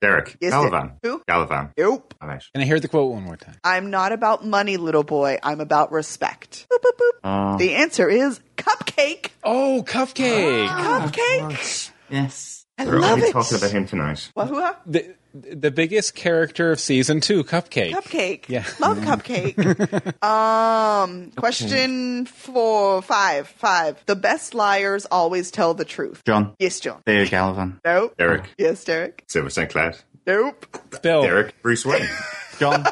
Derek. 0.00 0.36
Yes, 0.40 0.52
Galavan. 0.52 0.92
Who? 1.02 1.22
Galavan. 1.28 1.72
Nope. 1.76 2.14
All 2.20 2.28
right. 2.28 2.42
Can 2.54 2.62
I 2.62 2.64
hear 2.66 2.78
the 2.80 2.88
quote 2.88 3.12
one 3.12 3.22
more 3.24 3.36
time? 3.36 3.56
I'm 3.64 3.90
not 3.90 4.12
about 4.12 4.44
money, 4.46 4.76
little 4.76 5.02
boy. 5.02 5.38
I'm 5.42 5.60
about 5.60 5.90
respect. 5.92 6.66
Boop, 6.70 6.78
boop, 6.78 6.98
boop. 6.98 7.10
Oh. 7.24 7.58
The 7.58 7.74
answer 7.74 8.08
is 8.08 8.40
cupcake. 8.56 9.30
Oh, 9.44 9.84
cupcake. 9.86 10.68
Cupcake. 10.68 11.90
Oh 11.90 11.92
yes. 12.10 12.64
I 12.78 12.86
We're 12.86 13.00
love 13.00 13.12
only 13.12 13.28
it. 13.28 13.32
talking 13.32 13.58
about 13.58 13.70
him 13.70 13.86
tonight. 13.86 14.30
Wahoo-ha. 14.34 14.76
the 14.86 15.14
the 15.34 15.70
biggest 15.70 16.14
character 16.14 16.72
of 16.72 16.80
season 16.80 17.20
two, 17.20 17.44
Cupcake. 17.44 17.92
Cupcake. 17.92 18.48
Yeah. 18.48 18.64
Love 18.80 18.98
cupcake. 18.98 20.22
um, 20.24 21.30
question 21.32 22.26
four, 22.26 23.02
five, 23.02 23.48
five. 23.48 24.02
The 24.06 24.16
best 24.16 24.54
liars 24.54 25.06
always 25.06 25.50
tell 25.50 25.74
the 25.74 25.84
truth. 25.84 26.22
John. 26.24 26.54
Yes, 26.58 26.80
John. 26.80 27.02
Theo 27.06 27.24
Galavan. 27.24 27.80
Nope. 27.84 28.16
Derek. 28.16 28.44
Yes, 28.58 28.84
Derek. 28.84 29.24
Silver 29.28 29.50
Sinclair. 29.50 29.94
Nope. 30.26 30.66
Bill. 31.02 31.22
Derek. 31.22 31.60
Bruce 31.62 31.84
Wayne. 31.84 32.08
John. 32.58 32.84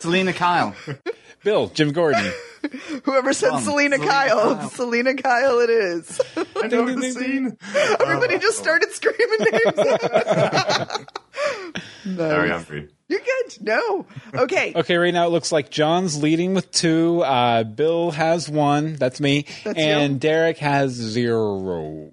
Selina 0.00 0.32
Kyle. 0.32 0.74
Bill. 1.46 1.68
Jim 1.68 1.92
Gordon. 1.92 2.32
Whoever 3.04 3.32
said 3.32 3.50
John. 3.50 3.62
Selina 3.62 3.98
Selina 3.98 4.10
Kyle, 4.12 4.56
Kyle. 4.56 4.68
Selina 4.68 5.14
Kyle 5.14 5.60
it 5.60 5.70
is. 5.70 6.20
I 6.56 6.66
know 6.66 6.92
the 6.92 7.10
scene. 7.12 7.56
Everybody 8.00 8.40
just 8.40 8.58
started 8.58 8.90
screaming 8.90 9.46
names. 9.52 9.76
Sorry, 12.18 12.50
I'm 12.50 12.64
free. 12.64 12.88
You're 13.06 13.20
good. 13.20 13.62
No. 13.62 14.06
Okay. 14.34 14.72
Okay, 14.86 14.96
right 14.96 15.14
now 15.14 15.26
it 15.26 15.30
looks 15.30 15.52
like 15.52 15.70
John's 15.70 16.20
leading 16.20 16.54
with 16.54 16.68
two. 16.72 17.22
Uh, 17.22 17.62
Bill 17.62 18.10
has 18.10 18.48
one. 18.50 18.94
That's 18.94 19.20
me. 19.20 19.46
That's 19.62 19.78
and 19.78 20.14
you. 20.14 20.18
Derek 20.18 20.58
has 20.58 20.90
zero. 20.90 22.10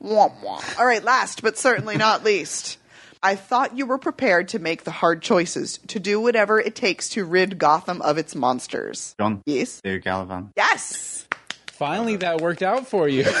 Womp 0.00 0.40
womp. 0.40 0.78
All 0.78 0.86
right, 0.86 1.02
last 1.02 1.42
but 1.42 1.58
certainly 1.58 1.96
not 1.96 2.22
least. 2.22 2.78
I 3.22 3.36
thought 3.36 3.76
you 3.76 3.86
were 3.86 3.98
prepared 3.98 4.48
to 4.48 4.58
make 4.58 4.84
the 4.84 4.90
hard 4.90 5.22
choices, 5.22 5.78
to 5.88 6.00
do 6.00 6.20
whatever 6.20 6.58
it 6.60 6.74
takes 6.74 7.08
to 7.10 7.24
rid 7.24 7.56
Gotham 7.58 8.02
of 8.02 8.18
its 8.18 8.34
monsters. 8.34 9.14
John. 9.18 9.42
Yes. 9.46 9.80
Theo 9.80 9.98
Galavan. 9.98 10.50
Yes. 10.56 11.28
Finally, 11.68 12.16
that 12.16 12.40
worked 12.40 12.62
out 12.62 12.86
for 12.86 13.08
you. 13.08 13.24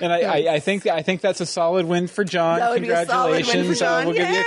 And 0.00 0.12
I, 0.12 0.20
I, 0.22 0.54
I 0.54 0.58
think 0.60 0.86
I 0.88 1.02
think 1.02 1.20
that's 1.20 1.40
a 1.40 1.46
solid 1.46 1.86
win 1.86 2.08
for 2.08 2.24
John. 2.24 2.58
That 2.58 2.70
would 2.72 2.82
be 2.82 2.90
a 2.90 3.06
solid 3.06 3.32
win 3.32 3.44
for 3.44 3.52
Congratulations. 3.52 3.82
Uh, 3.82 3.84
John. 3.84 4.06
we'll 4.06 4.16
give 4.16 4.30
you 4.30 4.40
a 4.40 4.44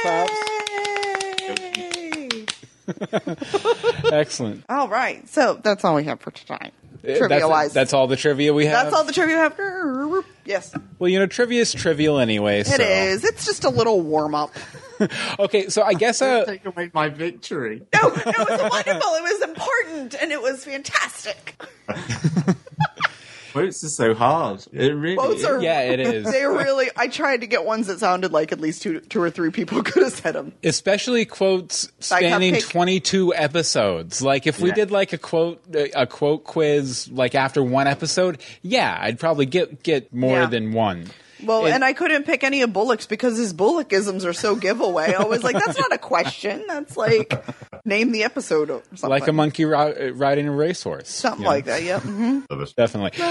clap. 4.04 4.12
Excellent. 4.14 4.66
All 4.68 4.90
right, 4.90 5.28
so 5.30 5.58
that's 5.64 5.86
all 5.86 5.96
we 5.96 6.04
have 6.04 6.20
for 6.20 6.32
tonight. 6.32 6.74
Trivia 7.06 7.28
that's, 7.28 7.46
wise, 7.46 7.74
that's 7.74 7.94
all 7.94 8.08
the 8.08 8.16
trivia 8.16 8.54
we 8.54 8.66
have. 8.66 8.86
That's 8.86 8.96
all 8.96 9.04
the 9.04 9.14
trivia 9.14 9.36
we 9.36 9.42
have. 9.42 10.26
Yes, 10.46 10.76
Well, 11.00 11.10
you 11.10 11.18
know, 11.20 11.26
trivia 11.26 11.62
is 11.62 11.74
trivial 11.74 12.20
anyway. 12.20 12.60
it 12.60 12.68
so. 12.68 12.84
is. 12.84 13.24
It's 13.24 13.46
just 13.46 13.64
a 13.64 13.70
little 13.70 14.02
warm 14.02 14.36
up. 14.36 14.52
Okay, 15.40 15.68
so 15.68 15.82
I 15.82 15.94
guess 15.94 16.22
uh, 16.22 16.46
Take 16.46 16.66
away 16.66 16.90
my 16.94 17.10
victory. 17.10 17.82
No, 17.94 18.08
it 18.16 18.26
was 18.26 18.72
wonderful. 18.72 19.12
It 19.16 19.24
was 19.24 19.42
important, 19.42 20.16
and 20.22 20.32
it 20.32 20.42
was 20.42 20.64
fantastic. 20.64 21.62
Quotes 23.56 23.84
are 23.84 23.90
so 23.90 24.14
hard. 24.14 24.66
It 24.72 24.94
really 24.94 25.16
Quotes 25.16 25.40
is. 25.40 25.46
are 25.46 25.62
yeah, 25.62 25.82
it 25.82 26.00
is. 26.00 26.24
They 26.32 26.46
really. 26.46 26.90
I 26.96 27.08
tried 27.08 27.42
to 27.42 27.48
get 27.48 27.66
ones 27.66 27.88
that 27.88 28.00
sounded 28.00 28.32
like 28.32 28.52
at 28.52 28.60
least 28.60 28.82
two, 28.82 29.00
two 29.00 29.22
or 29.22 29.30
three 29.30 29.50
people 29.52 29.82
could 29.84 30.04
have 30.04 30.14
said 30.14 30.36
them. 30.36 30.54
especially 30.64 31.26
quotes 31.26 31.90
spanning 32.00 32.54
Cupcake? 32.56 32.70
22 32.70 33.34
episodes 33.36 34.22
like 34.22 34.48
if 34.48 34.60
we 34.60 34.70
Yeah. 34.70 34.76
did 34.76 34.92
like 34.92 35.14
a 35.14 35.18
quote 35.18 35.62
a 35.96 36.06
quote 36.06 36.44
quiz 36.44 37.08
like 37.10 37.36
after 37.36 37.64
one 37.64 37.88
episode 37.88 38.40
yeah 38.62 38.98
i'd 39.02 39.20
probably 39.20 39.46
get 39.46 39.84
get 39.84 40.14
more 40.14 40.40
Yeah. 40.42 40.46
than 40.48 40.72
one 40.74 41.08
Well, 41.44 41.66
It- 41.66 41.72
and 41.72 41.84
I 41.84 41.94
couldn't 41.94 42.24
pick 42.24 42.44
any 42.44 42.62
of 42.62 42.72
Bullock's 42.74 43.06
because 43.08 43.38
his 43.38 43.54
Bullockisms 43.54 44.26
are 44.26 44.34
so 44.34 44.56
giveaway. 44.56 45.14
I 45.14 45.24
was 45.24 45.44
like, 45.44 45.56
that's 45.56 45.78
not 45.78 45.92
a 45.94 45.98
question. 45.98 46.64
That's 46.68 46.96
like 46.96 47.34
name 47.86 48.12
the 48.12 48.24
episode 48.24 48.70
or 48.70 48.82
something. 48.90 49.10
like 49.10 49.28
a 49.28 49.34
monkey 49.34 49.66
ri- 49.66 50.12
riding 50.12 50.48
a 50.48 50.52
racehorse 50.52 51.10
something 51.10 51.42
you 51.42 51.44
know? 51.46 51.50
like 51.50 51.66
that. 51.66 51.84
Yep. 51.84 52.02
hmm 52.04 52.40
Definitely. 52.78 53.22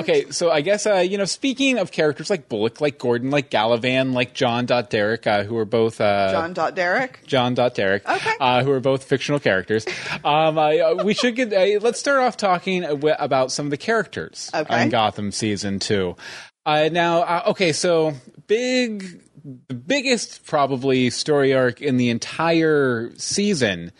Okay, 0.00 0.30
so 0.30 0.50
I 0.50 0.60
guess 0.60 0.86
uh, 0.86 0.96
you 0.96 1.18
know, 1.18 1.24
speaking 1.24 1.78
of 1.78 1.92
characters 1.92 2.30
like 2.30 2.48
Bullock, 2.48 2.80
like 2.80 2.98
Gordon, 2.98 3.30
like 3.30 3.50
Galavan, 3.50 4.12
like 4.12 4.34
John 4.34 4.66
Dot 4.66 4.90
Derek, 4.90 5.26
uh, 5.26 5.44
who 5.44 5.56
are 5.56 5.64
both 5.64 6.00
uh, 6.00 6.30
John 6.32 6.52
Dot 6.52 6.74
Derek. 6.74 7.20
John 7.26 7.54
Dot 7.54 7.74
Derek, 7.74 8.08
Okay. 8.08 8.32
uh, 8.40 8.62
who 8.64 8.70
are 8.72 8.80
both 8.80 9.04
fictional 9.04 9.38
characters. 9.40 9.86
Um, 10.24 10.58
I, 10.58 10.78
uh, 10.80 11.04
we 11.04 11.14
should 11.14 11.36
get. 11.36 11.52
Uh, 11.52 11.78
let's 11.80 11.98
start 12.00 12.20
off 12.20 12.36
talking 12.36 12.84
about 12.84 13.52
some 13.52 13.66
of 13.66 13.70
the 13.70 13.76
characters 13.76 14.50
Okay. 14.52 14.82
in 14.82 14.88
Gotham 14.90 15.30
season 15.32 15.78
two. 15.78 16.16
Uh, 16.64 16.88
now, 16.92 17.22
uh, 17.22 17.42
okay, 17.48 17.72
so 17.72 18.14
big, 18.46 19.20
the 19.68 19.74
biggest 19.74 20.46
probably 20.46 21.10
story 21.10 21.52
arc 21.54 21.82
in 21.82 21.96
the 21.96 22.08
entire 22.10 23.10
season 23.16 23.90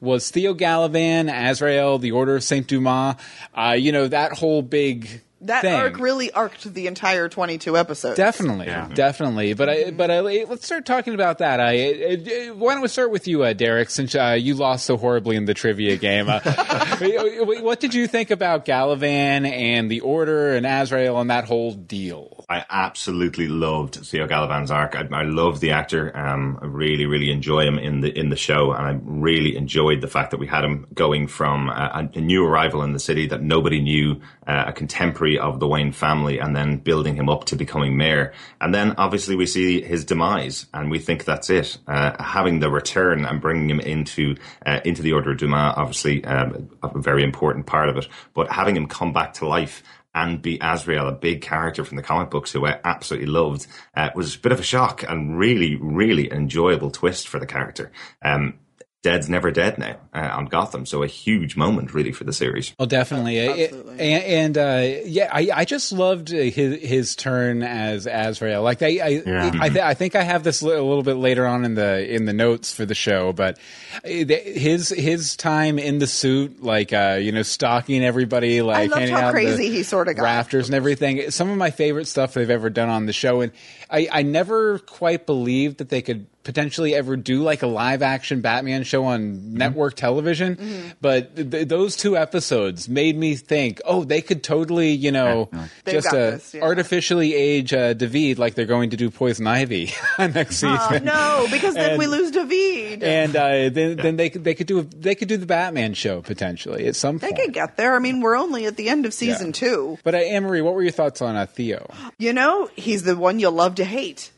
was 0.00 0.30
Theo 0.30 0.54
Galavan, 0.54 1.32
Azrael, 1.32 1.98
the 1.98 2.12
Order 2.12 2.36
of 2.36 2.44
Saint 2.44 2.68
Dumas. 2.68 3.16
Uh, 3.56 3.76
you 3.78 3.90
know 3.90 4.06
that 4.06 4.32
whole 4.32 4.62
big 4.62 5.22
That 5.42 5.62
thing. 5.62 5.74
arc 5.74 5.98
really 5.98 6.30
arced 6.32 6.72
the 6.72 6.86
entire 6.86 7.28
twenty-two 7.28 7.76
episodes. 7.76 8.16
Definitely, 8.16 8.66
Yeah. 8.66 8.88
definitely. 8.94 9.54
But 9.54 9.68
I, 9.68 9.90
but 9.90 10.10
I, 10.10 10.20
let's 10.20 10.64
start 10.64 10.86
talking 10.86 11.14
about 11.14 11.38
that. 11.38 11.58
I, 11.60 11.72
I, 11.72 12.50
why 12.54 12.74
don't 12.74 12.82
we 12.82 12.88
start 12.88 13.10
with 13.10 13.26
you, 13.26 13.42
uh, 13.42 13.52
Derek? 13.52 13.90
Since 13.90 14.14
uh, 14.14 14.36
you 14.38 14.54
lost 14.54 14.86
so 14.86 14.96
horribly 14.96 15.36
in 15.36 15.44
the 15.46 15.54
trivia 15.54 15.96
game, 15.96 16.28
uh, 16.28 16.40
what 17.60 17.80
did 17.80 17.94
you 17.94 18.06
think 18.06 18.30
about 18.30 18.64
Galavan 18.64 19.50
and 19.50 19.90
the 19.90 20.00
Order 20.00 20.54
and 20.54 20.66
Azrael 20.66 21.20
and 21.20 21.30
that 21.30 21.44
whole 21.44 21.72
deal? 21.72 22.41
I 22.48 22.64
absolutely 22.68 23.48
loved 23.48 23.96
Theo 23.96 24.26
Galavan's 24.26 24.70
arc. 24.70 24.96
I, 24.96 25.06
I 25.12 25.22
love 25.22 25.60
the 25.60 25.70
actor. 25.70 26.16
Um, 26.16 26.58
I 26.62 26.66
really, 26.66 27.06
really 27.06 27.30
enjoy 27.30 27.64
him 27.64 27.78
in 27.78 28.00
the 28.00 28.16
in 28.18 28.28
the 28.28 28.36
show, 28.36 28.72
and 28.72 28.86
I 28.86 28.98
really 29.02 29.56
enjoyed 29.56 30.00
the 30.00 30.08
fact 30.08 30.30
that 30.30 30.40
we 30.40 30.46
had 30.46 30.64
him 30.64 30.86
going 30.94 31.26
from 31.26 31.68
a, 31.68 32.08
a 32.14 32.20
new 32.20 32.44
arrival 32.44 32.82
in 32.82 32.92
the 32.92 32.98
city 32.98 33.26
that 33.28 33.42
nobody 33.42 33.80
knew, 33.80 34.20
uh, 34.46 34.64
a 34.68 34.72
contemporary 34.72 35.38
of 35.38 35.60
the 35.60 35.68
Wayne 35.68 35.92
family, 35.92 36.38
and 36.38 36.54
then 36.54 36.78
building 36.78 37.14
him 37.14 37.28
up 37.28 37.44
to 37.46 37.56
becoming 37.56 37.96
mayor. 37.96 38.32
And 38.60 38.74
then 38.74 38.94
obviously 38.98 39.36
we 39.36 39.46
see 39.46 39.80
his 39.82 40.04
demise, 40.04 40.66
and 40.74 40.90
we 40.90 40.98
think 40.98 41.24
that's 41.24 41.50
it. 41.50 41.78
Uh, 41.86 42.22
having 42.22 42.60
the 42.60 42.70
return 42.70 43.24
and 43.24 43.40
bringing 43.40 43.70
him 43.70 43.80
into 43.80 44.36
uh, 44.66 44.80
into 44.84 45.02
the 45.02 45.12
Order 45.12 45.32
of 45.32 45.38
Dumas, 45.38 45.74
obviously 45.76 46.24
um, 46.24 46.70
a 46.82 46.98
very 46.98 47.22
important 47.22 47.66
part 47.66 47.88
of 47.88 47.96
it. 47.96 48.08
But 48.34 48.50
having 48.50 48.76
him 48.76 48.86
come 48.86 49.12
back 49.12 49.34
to 49.34 49.46
life 49.46 49.82
and 50.14 50.42
be 50.42 50.58
Azrael, 50.60 51.08
a 51.08 51.12
big 51.12 51.42
character 51.42 51.84
from 51.84 51.96
the 51.96 52.02
comic 52.02 52.30
books 52.30 52.52
who 52.52 52.66
I 52.66 52.78
absolutely 52.84 53.28
loved, 53.28 53.66
uh, 53.96 54.10
was 54.14 54.34
a 54.34 54.38
bit 54.38 54.52
of 54.52 54.60
a 54.60 54.64
shock 54.64 55.02
and 55.08 55.38
really, 55.38 55.76
really 55.76 56.30
enjoyable 56.32 56.90
twist 56.90 57.28
for 57.28 57.38
the 57.38 57.46
character. 57.46 57.90
Um, 58.22 58.58
Dead's 59.02 59.28
never 59.28 59.50
dead 59.50 59.78
now 59.78 59.96
uh, 60.14 60.30
on 60.32 60.44
Gotham, 60.46 60.86
so 60.86 61.02
a 61.02 61.08
huge 61.08 61.56
moment 61.56 61.92
really 61.92 62.12
for 62.12 62.22
the 62.22 62.32
series. 62.32 62.72
Oh, 62.78 62.86
definitely, 62.86 63.40
Absolutely. 63.40 63.98
and, 63.98 64.56
and 64.56 64.58
uh, 64.58 65.00
yeah, 65.06 65.28
I, 65.32 65.48
I 65.52 65.64
just 65.64 65.90
loved 65.90 66.32
uh, 66.32 66.36
his 66.36 66.80
his 66.80 67.16
turn 67.16 67.64
as 67.64 68.06
Azrael. 68.06 68.62
Like 68.62 68.80
I, 68.80 68.86
I, 68.86 69.08
Yeah. 69.26 69.50
I, 69.60 69.68
th- 69.70 69.84
I 69.84 69.94
think 69.94 70.14
I 70.14 70.22
have 70.22 70.44
this 70.44 70.62
a 70.62 70.66
little 70.66 71.02
bit 71.02 71.14
later 71.16 71.44
on 71.48 71.64
in 71.64 71.74
the 71.74 72.14
in 72.14 72.26
the 72.26 72.32
notes 72.32 72.72
for 72.72 72.86
the 72.86 72.94
show, 72.94 73.32
but 73.32 73.58
uh, 74.04 74.08
his 74.08 74.90
his 74.90 75.34
time 75.36 75.80
in 75.80 75.98
the 75.98 76.06
suit, 76.06 76.62
like 76.62 76.92
uh, 76.92 77.18
you 77.20 77.32
know, 77.32 77.42
stalking 77.42 78.04
everybody, 78.04 78.62
like 78.62 78.92
loved 78.92 79.08
how 79.08 79.18
out 79.18 79.32
crazy 79.32 79.68
the 79.68 79.74
he 79.78 79.82
sorta 79.82 80.14
got. 80.14 80.22
rafters 80.22 80.68
and 80.68 80.76
everything. 80.76 81.28
Some 81.32 81.50
of 81.50 81.58
my 81.58 81.72
favorite 81.72 82.06
stuff 82.06 82.34
they've 82.34 82.48
ever 82.48 82.70
done 82.70 82.88
on 82.88 83.06
the 83.06 83.12
show, 83.12 83.40
and 83.40 83.50
I, 83.90 84.08
I 84.12 84.22
never 84.22 84.78
quite 84.78 85.26
believed 85.26 85.78
that 85.78 85.88
they 85.88 86.02
could 86.02 86.26
potentially 86.44 86.94
ever 86.94 87.16
do 87.16 87.42
like 87.42 87.62
a 87.62 87.66
live 87.66 88.02
action 88.02 88.40
Batman 88.40 88.82
show 88.82 89.04
on 89.04 89.54
network 89.54 89.94
television. 89.94 90.56
Mm-hmm. 90.56 90.88
But 91.00 91.36
th- 91.36 91.68
those 91.68 91.96
two 91.96 92.16
episodes 92.16 92.88
made 92.88 93.16
me 93.16 93.36
think, 93.36 93.80
oh, 93.84 94.04
they 94.04 94.20
could 94.22 94.42
totally, 94.42 94.90
you 94.90 95.12
know, 95.12 95.48
They've 95.84 95.94
just 95.94 96.10
got 96.10 96.14
uh, 96.16 96.30
this, 96.32 96.54
yeah. 96.54 96.62
artificially 96.62 97.34
age 97.34 97.72
uh, 97.72 97.92
David 97.94 98.38
like 98.38 98.54
they're 98.54 98.66
going 98.66 98.90
to 98.90 98.96
do 98.96 99.10
Poison 99.10 99.46
Ivy 99.46 99.92
next 100.18 100.56
season. 100.56 100.78
Oh, 101.08 101.44
no, 101.44 101.46
because 101.50 101.74
then 101.74 101.90
And- 101.90 101.98
we 101.98 102.06
lose 102.06 102.30
David. 102.30 103.02
And 103.02 103.36
uh, 103.36 103.68
then, 103.70 103.96
then 103.96 104.16
they 104.16 104.30
could 104.30 104.44
they 104.44 104.54
could 104.54 104.66
do 104.66 104.80
a, 104.80 104.82
they 104.82 105.14
could 105.14 105.28
do 105.28 105.36
the 105.36 105.46
Batman 105.46 105.94
show 105.94 106.22
potentially 106.22 106.86
at 106.86 106.96
some 106.96 107.18
they 107.18 107.28
point. 107.28 107.40
could 107.40 107.52
get 107.54 107.76
there. 107.76 107.94
I 107.94 107.98
mean, 107.98 108.20
we're 108.20 108.36
only 108.36 108.66
at 108.66 108.76
the 108.76 108.88
end 108.88 109.06
of 109.06 109.14
season 109.14 109.48
Yeah. 109.48 109.52
two. 109.52 109.98
But 110.04 110.14
uh, 110.14 110.18
Anne 110.18 110.42
Marie, 110.42 110.60
what 110.62 110.74
were 110.74 110.82
your 110.82 110.92
thoughts 110.92 111.22
on 111.22 111.36
uh, 111.36 111.46
Theo? 111.46 111.88
You 112.18 112.32
know, 112.32 112.68
he's 112.76 113.02
the 113.04 113.16
one 113.16 113.38
you'll 113.38 113.52
love 113.52 113.76
to 113.76 113.84
hate. 113.84 114.30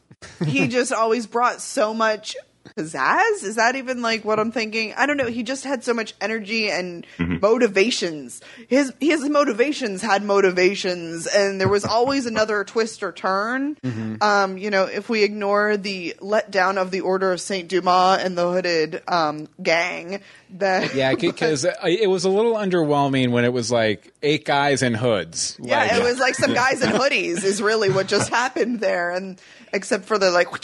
He 0.46 0.68
just 0.68 0.92
always 0.92 1.26
brought 1.26 1.60
so 1.60 1.94
much 1.94 2.36
pizzazz. 2.76 3.44
Is 3.44 3.56
that 3.56 3.76
even 3.76 4.02
like 4.02 4.24
what 4.24 4.40
I'm 4.40 4.50
thinking? 4.50 4.94
I 4.96 5.06
don't 5.06 5.16
know. 5.16 5.26
He 5.26 5.42
just 5.42 5.64
had 5.64 5.84
so 5.84 5.94
much 5.94 6.14
energy 6.20 6.70
and 6.70 7.06
motivations. 7.18 8.40
His 8.68 8.92
his 9.00 9.28
motivations 9.28 10.02
had 10.02 10.24
motivations, 10.24 11.26
and 11.26 11.60
there 11.60 11.68
was 11.68 11.84
always 11.84 12.26
another 12.26 12.64
twist 12.64 13.02
or 13.02 13.12
turn. 13.12 13.76
Um, 14.20 14.58
you 14.58 14.70
know, 14.70 14.84
if 14.84 15.08
we 15.08 15.22
ignore 15.22 15.76
the 15.76 16.16
letdown 16.20 16.78
of 16.78 16.90
the 16.90 17.02
Order 17.02 17.32
of 17.32 17.40
Saint 17.40 17.68
Dumas 17.68 18.22
and 18.22 18.36
the 18.36 18.50
Hooded 18.50 19.02
um, 19.08 19.48
gang, 19.62 20.20
that 20.58 20.94
Yeah, 20.94 21.14
because 21.14 21.64
uh, 21.64 21.74
it 21.84 22.08
was 22.08 22.24
a 22.24 22.30
little 22.30 22.54
underwhelming 22.54 23.30
when 23.30 23.44
it 23.44 23.52
was 23.52 23.70
like 23.70 24.12
eight 24.22 24.44
guys 24.44 24.82
in 24.82 24.94
hoods. 24.94 25.58
Yeah, 25.60 25.78
Like- 25.78 25.92
it 25.92 26.02
was 26.02 26.18
like 26.18 26.34
some 26.34 26.54
guys 26.54 26.82
in 26.82 26.90
hoodies 27.00 27.44
is 27.44 27.60
really 27.60 27.90
what 27.90 28.06
just 28.06 28.30
happened 28.30 28.80
there, 28.80 29.10
and 29.10 29.40
except 29.72 30.04
for 30.04 30.18
the 30.18 30.30
like 30.30 30.50
or 30.52 30.56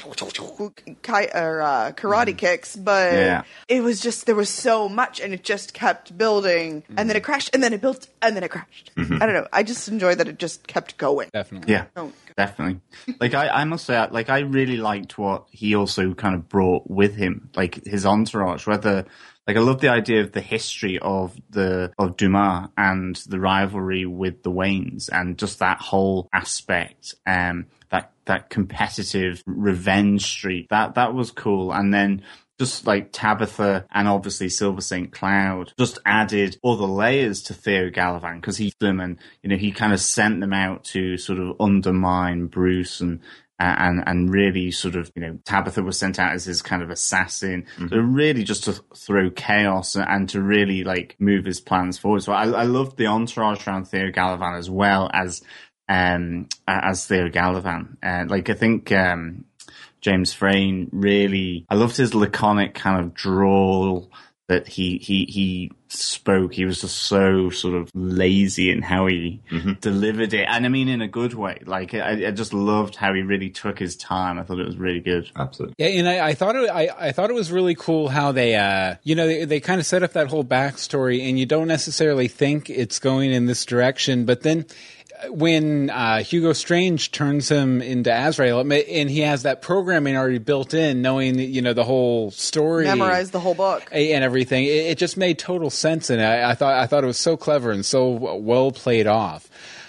uh, 1.63 1.93
karate 1.93 2.35
mm. 2.35 2.39
kicks, 2.39 2.77
but 2.77 3.13
Yeah. 3.13 3.43
it 3.69 3.83
was 3.83 4.01
just 4.01 4.27
there 4.27 4.35
was 4.35 4.49
so 4.49 4.89
much, 4.89 5.21
and 5.21 5.35
it 5.35 5.43
just 5.43 5.75
kept 5.75 6.17
building, 6.17 6.85
and 6.97 7.09
then 7.09 7.17
it 7.17 7.21
mm. 7.21 7.25
crashed, 7.25 7.51
and 7.53 7.63
then 7.63 7.73
it 7.73 7.81
built, 7.81 8.09
and 8.23 8.37
then 8.37 8.45
it 8.45 8.51
crashed. 8.51 8.93
Mm-hmm. 8.97 9.23
I 9.23 9.27
don't 9.27 9.35
know. 9.35 9.49
I 9.53 9.63
just 9.63 9.89
enjoy 9.89 10.15
that 10.15 10.29
it 10.29 10.39
just 10.39 10.67
kept 10.67 10.97
going. 10.97 11.29
definitely. 11.33 11.73
Yeah, 11.73 11.87
Oh. 11.97 12.13
definitely. 12.37 12.81
Like 13.19 13.35
I, 13.35 13.49
I 13.49 13.65
must 13.65 13.87
say, 13.87 14.07
like 14.11 14.31
I 14.31 14.41
really 14.41 14.77
liked 14.77 15.19
what 15.19 15.47
he 15.51 15.75
also 15.75 16.15
kind 16.15 16.35
of 16.35 16.49
brought 16.49 16.89
with 16.89 17.17
him, 17.17 17.51
like 17.57 17.85
his 17.85 18.07
entourage. 18.07 18.67
Whether 18.67 19.07
like 19.51 19.57
I 19.57 19.67
love 19.67 19.81
the 19.81 19.89
idea 19.89 20.21
of 20.21 20.31
the 20.31 20.41
history 20.41 21.01
of 21.01 21.37
the 21.51 21.93
of 21.99 22.17
Dumas 22.17 22.69
and 22.79 23.17
the 23.27 23.41
rivalry 23.41 24.07
with 24.07 24.45
the 24.45 24.51
Waynes, 24.53 25.09
and 25.13 25.37
just 25.37 25.59
that 25.59 25.81
whole 25.81 26.29
aspect. 26.33 27.17
Um, 27.27 27.67
that 27.91 28.13
that 28.27 28.49
competitive 28.49 29.43
revenge 29.47 30.23
streak 30.25 30.69
that 30.69 30.95
that 30.95 31.15
was 31.15 31.33
cool, 31.33 31.73
and 31.73 31.93
then. 31.93 32.23
Just 32.61 32.87
like 32.87 33.11
Tabitha 33.11 33.87
and 33.91 34.07
obviously 34.07 34.51
Silver 34.51 34.83
St. 34.83 35.11
Cloud 35.11 35.73
just 35.79 35.99
added 36.05 36.59
other 36.63 36.85
layers 36.85 37.41
to 37.45 37.55
Theo 37.55 37.89
Galavan 37.89 38.35
because 38.35 38.59
he 38.59 38.71
them 38.79 39.01
and 39.01 39.17
you 39.43 39.49
know 39.49 39.57
he 39.57 39.73
kind 39.73 39.95
of 39.95 40.01
sent 40.01 40.41
them 40.41 40.53
out 40.53 40.85
to 40.93 41.17
sort 41.17 41.39
of 41.39 41.57
undermine 41.59 42.49
Bruce 42.49 43.01
and 43.01 43.21
and 43.61 44.03
and 44.07 44.33
really 44.33 44.71
sort 44.71 44.97
of 44.97 45.11
you 45.15 45.23
know 45.23 45.39
Tabitha 45.45 45.83
was 45.83 45.99
sent 45.99 46.19
out 46.19 46.33
as 46.33 46.45
his 46.45 46.63
kind 46.63 46.83
of 46.83 46.91
assassin, 46.91 47.67
so 47.89 47.97
really 47.99 48.43
just 48.43 48.65
to 48.65 48.73
throw 48.97 49.31
chaos 49.31 49.97
and 49.97 50.29
to 50.31 50.41
really 50.41 50.85
like 50.85 51.17
move 51.19 51.45
his 51.45 51.61
plans 51.61 51.99
forward. 51.99 52.23
So 52.23 52.33
I, 52.33 52.45
I 52.49 52.63
loved 52.65 52.97
the 52.97 53.07
entourage 53.07 53.67
around 53.67 53.85
Theo 53.87 54.11
Galavan 54.11 54.59
as 54.59 54.71
well 54.71 55.11
as 55.13 55.43
um 55.89 56.49
as 56.67 57.07
Theo 57.07 57.29
Galavan. 57.29 57.97
Uh, 58.03 58.25
like 58.29 58.49
I 58.49 58.55
think 58.55 58.91
um 58.93 59.45
James 60.01 60.33
Frain 60.33 60.89
really, 60.93 61.67
I 61.69 61.75
loved 61.75 61.97
his 61.97 62.15
laconic 62.15 62.75
kind 62.75 63.05
of 63.05 63.15
drawl 63.15 64.11
that 64.51 64.67
he 64.67 64.99
he 64.99 65.25
he 65.27 65.71
spoke. 65.87 66.53
He 66.55 66.65
was 66.65 66.81
just 66.81 66.97
so 66.97 67.51
sort 67.51 67.75
of 67.75 67.89
lazy 67.95 68.71
in 68.71 68.83
how 68.83 69.07
he 69.07 69.41
Mm-hmm. 69.51 69.75
delivered 69.81 70.35
it, 70.35 70.45
and 70.49 70.67
I 70.67 70.69
mean 70.69 70.89
in 70.89 71.01
a 71.01 71.09
good 71.09 71.35
way. 71.35 71.61
Like 71.65 71.95
I, 71.95 72.27
I 72.27 72.31
just 72.33 72.53
loved 72.53 72.97
how 72.97 73.15
he 73.15 73.23
really 73.23 73.49
took 73.51 73.79
his 73.79 73.97
time. 73.97 74.39
I 74.39 74.43
thought 74.43 74.59
it 74.59 74.67
was 74.67 74.77
really 74.77 75.01
good. 75.01 75.31
Absolutely. 75.37 75.75
Yeah, 75.79 75.87
and 76.01 76.09
I, 76.09 76.29
I 76.29 76.35
thought 76.35 76.57
it, 76.57 76.69
I, 76.69 76.89
I 76.99 77.13
thought 77.13 77.31
it 77.31 77.35
was 77.35 77.51
really 77.53 77.75
cool 77.77 78.09
how 78.09 78.33
they, 78.33 78.57
uh, 78.57 78.97
you 79.05 79.15
know, 79.15 79.27
they, 79.27 79.45
they 79.45 79.61
kind 79.61 79.81
of 79.81 79.87
set 79.87 80.03
up 80.03 80.13
that 80.15 80.27
whole 80.29 80.45
backstory, 80.45 81.29
and 81.29 81.39
you 81.39 81.47
don't 81.47 81.69
necessarily 81.69 82.29
think 82.29 82.69
it's 82.71 82.99
going 82.99 83.33
in 83.33 83.47
this 83.47 83.65
direction, 83.65 84.25
but 84.27 84.43
then 84.43 84.67
when 85.29 85.91
uh, 85.91 86.23
Hugo 86.23 86.53
Strange 86.53 87.13
turns 87.13 87.49
him 87.49 87.83
into 87.83 88.11
Azrael, 88.13 88.61
and 88.61 89.11
he 89.11 89.21
has 89.21 89.43
that 89.43 89.63
programming 89.63 90.17
already 90.17 90.39
built 90.39 90.75
in, 90.75 91.03
knowing 91.03 91.39
you 91.39 91.63
know 91.63 91.73
the 91.73 91.85
whole 91.85 92.31
story, 92.31 92.85
Memorize 92.85 93.31
the 93.31 93.41
whole 93.41 93.55
book. 93.55 93.89
and 93.93 94.25
everything, 94.25 94.65
it, 94.65 94.69
it 94.87 94.99
just 94.99 95.17
made 95.17 95.39
total 95.39 95.71
sense, 95.71 96.11
and 96.11 96.23
I, 96.23 96.51
I 96.51 96.55
thought 96.55 96.75
I 96.75 96.87
thought 96.87 97.05
it 97.05 97.09
was 97.09 97.19
so 97.19 97.37
clever 97.37 97.71
and 97.71 97.85
so 97.85 98.11
well 98.11 98.73
played 98.73 99.07
off. 99.07 99.49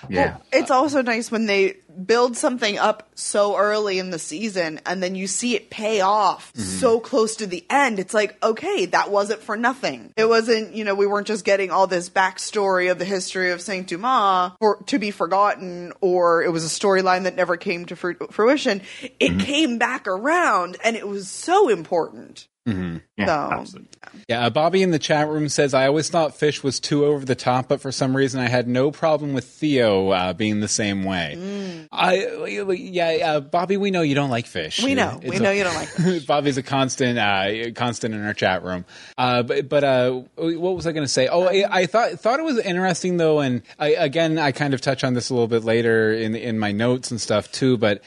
Yeah. 0.10 0.38
It's 0.52 0.72
also 0.72 1.02
nice 1.02 1.32
when 1.32 1.46
they 1.46 1.78
build 2.06 2.38
something 2.38 2.78
up 2.78 3.10
so 3.16 3.58
early 3.58 4.00
in 4.00 4.10
the 4.10 4.20
season 4.20 4.80
and 4.86 5.04
then 5.04 5.16
you 5.16 5.28
see 5.28 5.56
it 5.56 5.70
pay 5.70 6.02
off 6.02 6.54
mm-hmm. 6.54 6.62
so 6.62 7.00
close 7.00 7.38
to 7.38 7.48
the 7.48 7.66
end. 7.70 8.00
It's 8.00 8.14
like, 8.14 8.42
okay, 8.44 8.86
that 8.88 9.12
wasn't 9.12 9.42
for 9.42 9.58
nothing. 9.58 10.14
It 10.16 10.26
wasn't, 10.26 10.74
you 10.74 10.84
know, 10.84 10.96
we 10.96 11.08
weren't 11.08 11.28
just 11.28 11.46
getting 11.46 11.72
all 11.72 11.88
this 11.88 12.10
backstory 12.10 12.92
of 12.92 13.00
the 13.00 13.06
history 13.06 13.52
of 13.52 13.62
Saint 13.62 13.88
Dumas 13.88 14.54
for, 14.60 14.78
to 14.88 15.00
be 15.00 15.12
forgotten 15.12 15.94
or 16.02 16.44
it 16.44 16.52
was 16.52 16.66
a 16.66 16.80
storyline 16.80 17.24
that 17.24 17.36
never 17.36 17.58
came 17.58 17.86
to 17.86 17.96
fru- 17.96 18.16
fruition. 18.32 18.82
It 19.20 19.32
mm-hmm. 19.32 19.40
came 19.40 19.78
back 19.78 20.08
around 20.08 20.78
and 20.84 20.96
it 20.96 21.08
was 21.08 21.30
so 21.30 21.70
important. 21.70 22.48
Yeah, 22.66 23.64
So. 23.64 23.80
Yeah, 24.28 24.46
uh, 24.46 24.50
Bobby 24.50 24.82
in 24.84 24.92
the 24.92 25.00
chat 25.00 25.28
room 25.28 25.50
says, 25.50 25.74
I 25.74 25.88
always 25.88 26.10
thought 26.10 26.36
Fish 26.36 26.64
was 26.64 26.80
too 26.80 27.06
over 27.06 27.26
the 27.26 27.36
top, 27.36 27.68
but 27.68 27.82
for 27.82 27.92
some 27.92 28.16
reason 28.16 28.40
I 28.40 28.48
had 28.48 28.68
no 28.68 28.92
problem 28.92 29.34
with 29.34 29.46
Theo 29.46 30.10
uh, 30.10 30.34
being 30.34 30.60
the 30.60 30.68
same 30.68 31.04
way. 31.04 31.88
I, 31.92 32.46
yeah, 32.78 33.10
uh, 33.36 33.40
Bobby, 33.42 33.78
we 33.78 33.92
know 33.92 34.02
you 34.02 34.16
don't 34.16 34.30
like 34.30 34.46
Fish. 34.46 34.82
we 34.82 34.96
know. 34.96 35.20
It's 35.22 35.30
we 35.30 35.38
a- 35.38 35.40
know 35.40 35.52
you 35.52 35.64
don't 35.64 35.76
like 35.76 36.26
Bobby's 36.28 36.58
a 36.58 36.64
constant, 36.64 37.18
uh, 37.18 37.72
constant 37.76 38.14
in 38.14 38.24
our 38.26 38.34
chat 38.34 38.64
room. 38.64 38.86
Uh, 39.18 39.44
but, 39.44 39.68
but 39.68 39.84
uh, 39.84 40.12
what 40.36 40.76
was 40.76 40.88
I 40.88 40.92
going 40.92 41.06
to 41.06 41.12
say? 41.12 41.28
Oh, 41.28 41.44
I, 41.48 41.66
I 41.70 41.86
thought 41.88 42.12
thought 42.20 42.40
it 42.40 42.44
was 42.44 42.58
interesting 42.60 43.18
though, 43.18 43.40
and 43.40 43.62
I, 43.80 43.90
again, 43.90 44.38
I 44.38 44.52
kind 44.52 44.74
of 44.74 44.82
touch 44.82 45.04
on 45.04 45.14
this 45.14 45.30
a 45.30 45.34
little 45.34 45.48
bit 45.48 45.64
later 45.64 46.14
in 46.14 46.36
in 46.36 46.60
my 46.60 46.72
notes 46.72 47.12
and 47.12 47.20
stuff 47.20 47.52
too. 47.52 47.78
But 47.78 48.02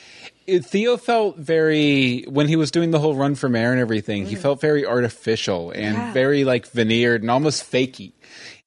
Theo 0.46 0.96
felt 0.96 1.36
very 1.38 2.24
when 2.28 2.48
he 2.48 2.56
was 2.56 2.70
doing 2.70 2.90
the 2.90 2.98
whole 2.98 3.14
run 3.14 3.34
for 3.34 3.48
mayor 3.48 3.72
and 3.72 3.80
everything. 3.80 4.26
He 4.26 4.36
mm. 4.36 4.38
felt 4.38 4.60
very 4.60 4.86
artificial 4.86 5.70
and 5.70 5.96
Yeah. 5.96 6.12
very 6.12 6.44
like 6.44 6.66
veneered 6.66 7.22
and 7.22 7.30
almost 7.30 7.70
fakey 7.70 8.12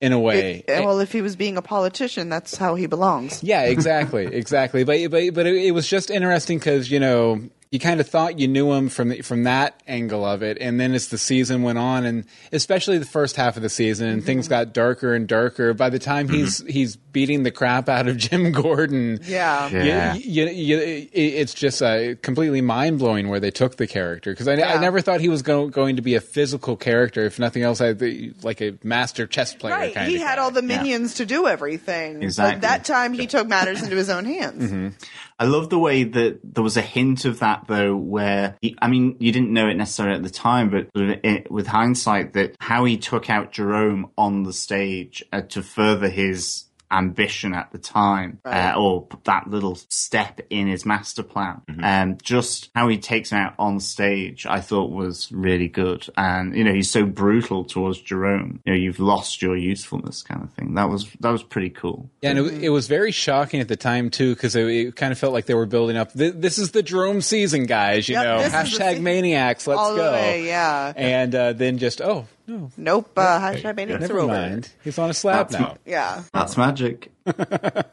in 0.02 0.14
a 0.14 0.20
way. 0.20 0.64
it. 0.68 0.72
Eh, 0.72 0.80
well, 0.82 1.00
if 1.00 1.12
he 1.12 1.22
was 1.22 1.36
being 1.36 1.58
a 1.58 1.62
politician, 1.62 2.30
that's 2.30 2.58
how 2.58 2.76
he 2.76 2.86
belongs. 2.86 3.44
Yeah, 3.44 3.64
exactly, 3.64 4.26
exactly. 4.32 4.84
But 4.84 5.10
but 5.10 5.34
but 5.34 5.46
it, 5.46 5.56
it 5.56 5.72
was 5.72 5.88
just 5.88 6.10
interesting 6.10 6.58
because 6.58 6.90
you 6.92 7.00
know 7.00 7.42
you 7.72 7.80
kind 7.80 8.00
of 8.00 8.08
thought 8.08 8.40
you 8.40 8.48
knew 8.48 8.72
him 8.72 8.88
from 8.88 9.10
the, 9.10 9.22
from 9.22 9.44
that 9.44 9.82
angle 9.88 10.26
of 10.26 10.42
it, 10.42 10.58
and 10.62 10.80
then 10.80 10.94
as 10.94 11.10
the 11.10 11.18
season 11.18 11.64
went 11.64 11.78
on, 11.78 12.06
and 12.06 12.26
especially 12.52 12.98
the 12.98 13.06
first 13.06 13.36
half 13.36 13.58
of 13.58 13.64
the 13.64 13.70
season, 13.70 14.08
and 14.08 14.24
things 14.24 14.46
mm-hmm. 14.46 14.52
got 14.52 14.74
darker 14.74 15.14
and 15.14 15.28
darker. 15.28 15.74
By 15.74 15.90
the 15.90 16.00
time 16.00 16.30
he's 16.30 16.62
mm-hmm. 16.62 16.70
he's 16.70 16.96
beating 16.96 17.44
the 17.44 17.52
crap 17.52 17.90
out 17.90 18.08
of 18.08 18.16
Jim 18.16 18.52
Gordon, 18.54 19.20
Yeah. 19.24 19.70
Yeah. 19.70 20.14
you, 20.14 20.46
you, 20.48 20.78
it- 20.78 21.10
it's 21.14 21.54
just 21.54 21.82
uh, 21.82 22.16
completely 22.22 22.62
mind 22.62 23.00
blowing 23.00 23.28
where 23.28 23.40
they 23.40 23.52
took 23.52 23.78
the 23.78 23.88
character 23.88 24.32
because 24.32 24.48
I, 24.48 24.54
I 24.54 24.80
never 24.80 25.02
thought 25.02 25.20
he 25.20 25.30
was 25.30 25.42
go, 25.42 25.68
going 25.68 25.98
to 25.98 26.02
be 26.02 26.16
a 26.16 26.22
physical 26.22 26.76
character. 26.76 27.26
If 27.26 27.40
nothing 27.40 27.64
else, 27.64 27.82
I, 27.82 27.96
like 28.44 28.62
a 28.62 28.78
master 28.84 29.28
chess 29.28 29.54
player. 29.54 29.74
Right. 29.74 29.94
kind 29.94 30.10
He 30.10 30.18
of 30.18 30.22
had 30.22 30.36
guy. 30.36 30.42
all 30.42 30.52
the 30.52 30.62
minions 30.62 31.16
to 31.16 31.26
do 31.26 31.48
everything. 31.48 32.24
Exactly. 32.24 32.56
But 32.56 32.62
that 32.62 32.86
time 32.86 33.14
he 33.14 33.28
took 33.28 33.48
matters 33.48 33.82
into 33.84 33.96
his 33.96 34.10
own 34.10 34.26
hands. 34.26 34.64
Mm-hmm. 34.64 34.88
I 35.40 35.46
love 35.46 35.70
the 35.70 35.78
way 35.78 36.04
that 36.04 36.40
there 36.44 36.64
was 36.64 36.78
a 36.78 36.82
hint 36.82 37.26
of 37.26 37.40
that 37.40 37.66
though, 37.68 37.96
where 37.96 38.58
he, 38.62 38.76
I 38.82 38.88
mean, 38.88 39.18
you 39.20 39.32
didn't 39.32 39.54
know 39.54 39.68
it 39.68 39.76
necessarily 39.76 40.16
at 40.16 40.24
the 40.24 40.30
time, 40.30 40.70
but 40.70 40.90
it, 40.96 41.52
with 41.52 41.68
hindsight, 41.68 42.34
that 42.34 42.56
how 42.60 42.86
he 42.86 42.98
took 42.98 43.30
out 43.30 43.52
Jerome 43.52 44.10
on 44.18 44.44
the 44.44 44.54
stage 44.54 45.24
uh, 45.32 45.42
to 45.42 45.62
further 45.62 46.10
his 46.10 46.67
ambition 46.92 47.54
at 47.54 47.72
the 47.72 47.78
time, 47.78 48.40
Right. 48.46 48.72
uh, 48.74 48.80
or 48.80 49.08
that 49.26 49.50
little 49.50 49.76
step 49.90 50.40
in 50.50 50.68
his 50.68 50.86
master 50.86 51.24
plan. 51.24 51.62
Mm-hmm. 51.70 51.84
Um, 51.84 52.18
just 52.22 52.70
how 52.76 52.88
he 52.88 52.98
takes 52.98 53.32
him 53.32 53.40
out 53.40 53.56
on 53.60 53.80
stage, 53.80 54.46
I 54.46 54.62
thought 54.62 54.92
was 54.92 55.32
really 55.32 55.68
good. 55.68 56.06
And 56.16 56.56
you 56.56 56.64
know, 56.64 56.74
he's 56.74 56.90
so 56.90 57.06
brutal 57.06 57.64
towards 57.66 58.00
Jerome. 58.02 58.62
You 58.66 58.74
know, 58.74 58.78
you've 58.80 59.00
lost 59.00 59.42
your 59.42 59.58
usefulness, 59.58 60.22
kind 60.24 60.44
of 60.44 60.52
thing. 60.54 60.76
That 60.76 60.90
was 60.90 61.10
that 61.20 61.32
was 61.32 61.44
pretty 61.44 61.70
cool. 61.70 62.10
Yeah, 62.22 62.32
and 62.32 62.40
it, 62.40 62.64
it 62.66 62.70
was 62.70 62.88
very 62.88 63.12
shocking 63.12 63.60
at 63.60 63.68
the 63.68 63.76
time 63.76 64.10
too, 64.10 64.34
because 64.34 64.56
it, 64.56 64.66
it 64.68 64.96
kind 64.96 65.12
of 65.12 65.18
felt 65.20 65.34
like 65.34 65.46
they 65.46 65.54
were 65.56 65.66
building 65.66 65.98
up. 65.98 66.14
This, 66.14 66.34
this 66.36 66.58
is 66.58 66.72
the 66.72 66.84
Jerome 66.84 67.22
season, 67.22 67.66
guys. 67.66 68.08
You 68.08 68.16
Yep, 68.16 68.24
know, 68.24 68.38
this 68.38 68.46
is 68.72 68.78
the 68.78 68.84
hashtag 68.84 69.02
maniacs. 69.02 69.68
Let's 69.68 69.80
All 69.80 69.92
the 69.94 70.02
go. 70.02 70.12
way, 70.14 70.46
yeah. 70.48 70.94
And 70.96 71.36
uh, 71.36 71.54
then 71.54 71.78
just 71.78 72.02
oh 72.02 72.28
no, 72.48 72.72
Nope. 72.78 73.12
Uh, 73.18 73.40
hashtag 73.40 73.76
Maniacs 73.76 73.98
are 74.06 74.08
never 74.08 74.20
over. 74.20 74.34
mind. 74.34 74.70
He's 74.84 74.98
on 74.98 75.10
a 75.10 75.14
slab 75.14 75.50
That's 75.50 75.62
now. 75.62 75.78
Yeah. 75.86 76.24
That's 76.34 76.58
magic. 76.58 77.12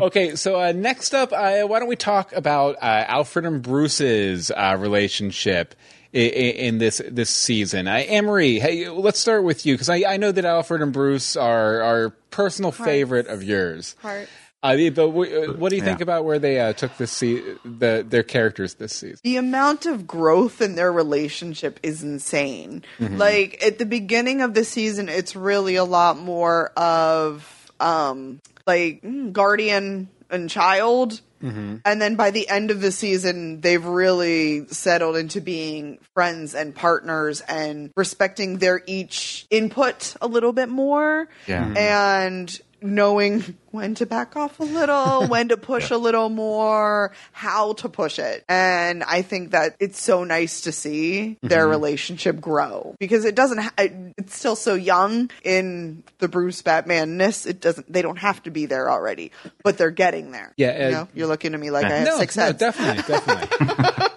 Okay, 0.00 0.36
so 0.36 0.60
uh, 0.60 0.72
next 0.72 1.14
up, 1.14 1.32
uh, 1.32 1.62
why 1.62 1.78
don't 1.78 1.88
we 1.88 1.96
talk 1.96 2.34
about 2.34 2.76
uh, 2.76 3.04
Alfred 3.08 3.46
and 3.46 3.62
Bruce's 3.62 4.50
uh, 4.50 4.76
relationship 4.78 5.74
in, 6.12 6.30
in 6.30 6.78
this 6.78 7.00
this 7.08 7.30
season? 7.30 7.88
Uh, 7.88 8.04
Emery, 8.06 8.58
hey, 8.58 8.90
let's 8.90 9.18
start 9.18 9.42
with 9.42 9.64
you 9.64 9.72
because 9.72 9.88
I, 9.88 10.04
I 10.06 10.16
know 10.18 10.32
that 10.32 10.44
Alfred 10.44 10.82
and 10.82 10.92
Bruce 10.92 11.34
are 11.34 11.80
are 11.80 12.10
personal 12.30 12.72
favorite 12.72 13.26
of 13.28 13.42
yours. 13.42 13.96
Heart. 14.02 14.28
Uh, 14.74 14.90
but 14.90 15.06
w- 15.06 15.36
uh, 15.50 15.52
what 15.54 15.70
do 15.70 15.76
you 15.76 15.82
think 15.82 15.98
Yeah. 16.00 16.04
about 16.04 16.24
where 16.24 16.38
they 16.38 16.60
uh, 16.60 16.72
took 16.72 16.96
this 16.96 17.10
se- 17.12 17.42
the 17.64 18.04
their 18.08 18.22
characters 18.22 18.74
this 18.74 18.92
season? 18.94 19.18
The 19.22 19.36
amount 19.36 19.86
of 19.86 20.06
growth 20.06 20.60
in 20.60 20.74
their 20.74 20.92
relationship 20.92 21.78
is 21.82 22.02
insane. 22.02 22.82
Like 22.98 23.62
at 23.64 23.78
the 23.78 23.86
beginning 23.86 24.40
of 24.42 24.54
the 24.54 24.64
season, 24.64 25.08
it's 25.08 25.34
really 25.36 25.76
a 25.76 25.84
lot 25.84 26.18
more 26.18 26.68
of 26.76 27.70
um 27.80 28.40
like 28.66 29.02
mm, 29.02 29.32
guardian 29.32 30.08
and 30.30 30.50
child. 30.50 31.20
And 31.48 32.02
then 32.02 32.16
by 32.16 32.32
the 32.32 32.48
end 32.48 32.72
of 32.72 32.80
the 32.80 32.90
season, 32.90 33.60
they've 33.60 33.84
really 33.84 34.66
settled 34.66 35.16
into 35.16 35.40
being 35.40 35.98
friends 36.12 36.56
and 36.56 36.74
partners 36.74 37.40
and 37.42 37.92
respecting 37.96 38.58
their 38.58 38.82
each 38.88 39.46
input 39.48 40.16
a 40.20 40.26
little 40.26 40.52
bit 40.52 40.68
more. 40.68 41.28
Yeah. 41.46 41.66
Mhm. 41.66 41.76
And 41.76 42.60
knowing 42.86 43.56
when 43.70 43.94
to 43.96 44.06
back 44.06 44.36
off 44.36 44.58
a 44.60 44.64
little, 44.64 45.26
when 45.28 45.48
to 45.48 45.56
push 45.56 45.90
a 45.90 45.96
little 45.98 46.28
more, 46.28 47.12
how 47.32 47.74
to 47.74 47.88
push 47.88 48.18
it. 48.18 48.44
And 48.48 49.02
I 49.04 49.22
think 49.22 49.50
that 49.50 49.76
it's 49.80 50.00
so 50.00 50.24
nice 50.24 50.62
to 50.62 50.72
see 50.72 51.36
their 51.42 51.68
relationship 51.68 52.40
grow 52.40 52.94
because 52.98 53.24
it 53.24 53.34
doesn't, 53.34 53.58
ha- 53.58 53.72
it's 53.76 54.36
still 54.36 54.56
so 54.56 54.74
young 54.74 55.30
in 55.44 56.02
the 56.18 56.28
Bruce 56.28 56.62
Batman-ness. 56.62 57.44
It 57.46 57.60
doesn't, 57.60 57.92
they 57.92 58.02
don't 58.02 58.18
have 58.18 58.42
to 58.44 58.50
be 58.50 58.66
there 58.66 58.90
already, 58.90 59.32
but 59.62 59.76
they're 59.78 59.90
getting 59.90 60.30
there. 60.30 60.52
Yeah, 60.56 60.78
You 60.78 60.86
uh, 60.86 60.90
know? 60.90 61.08
You're 61.14 61.26
looking 61.26 61.52
at 61.54 61.60
me 61.60 61.70
like 61.70 61.84
I 61.86 61.98
have 61.98 62.06
no, 62.06 62.18
six 62.18 62.36
no, 62.36 62.44
heads. 62.44 62.58
definitely, 62.58 63.02
definitely. 63.02 64.06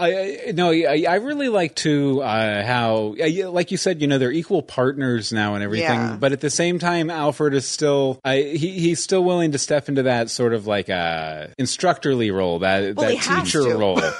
I, 0.00 0.48
I 0.48 0.52
no, 0.52 0.70
I, 0.70 1.04
I 1.08 1.14
really 1.16 1.48
like 1.48 1.74
to 1.76 2.22
uh, 2.22 2.64
how, 2.64 3.14
uh, 3.22 3.50
like 3.50 3.70
you 3.70 3.76
said, 3.76 4.00
you 4.00 4.06
know, 4.08 4.18
they're 4.18 4.32
equal 4.32 4.62
partners 4.62 5.32
now 5.32 5.54
and 5.54 5.62
everything. 5.62 5.88
Yeah. 6.00 6.16
But 6.18 6.32
at 6.32 6.40
the 6.40 6.50
same 6.50 6.78
time, 6.78 7.10
Alfred 7.10 7.54
is 7.54 7.66
still 7.66 8.18
I, 8.24 8.36
he 8.40 8.78
he's 8.80 9.02
still 9.02 9.22
willing 9.24 9.52
to 9.52 9.58
step 9.58 9.88
into 9.88 10.04
that 10.04 10.30
sort 10.30 10.54
of 10.54 10.66
like 10.66 10.88
uh, 10.90 11.48
instructorly 11.58 12.30
role, 12.34 12.60
that 12.60 12.96
Well, 12.96 13.14
that 13.14 13.44
teacher 13.44 13.76
role. 13.76 14.00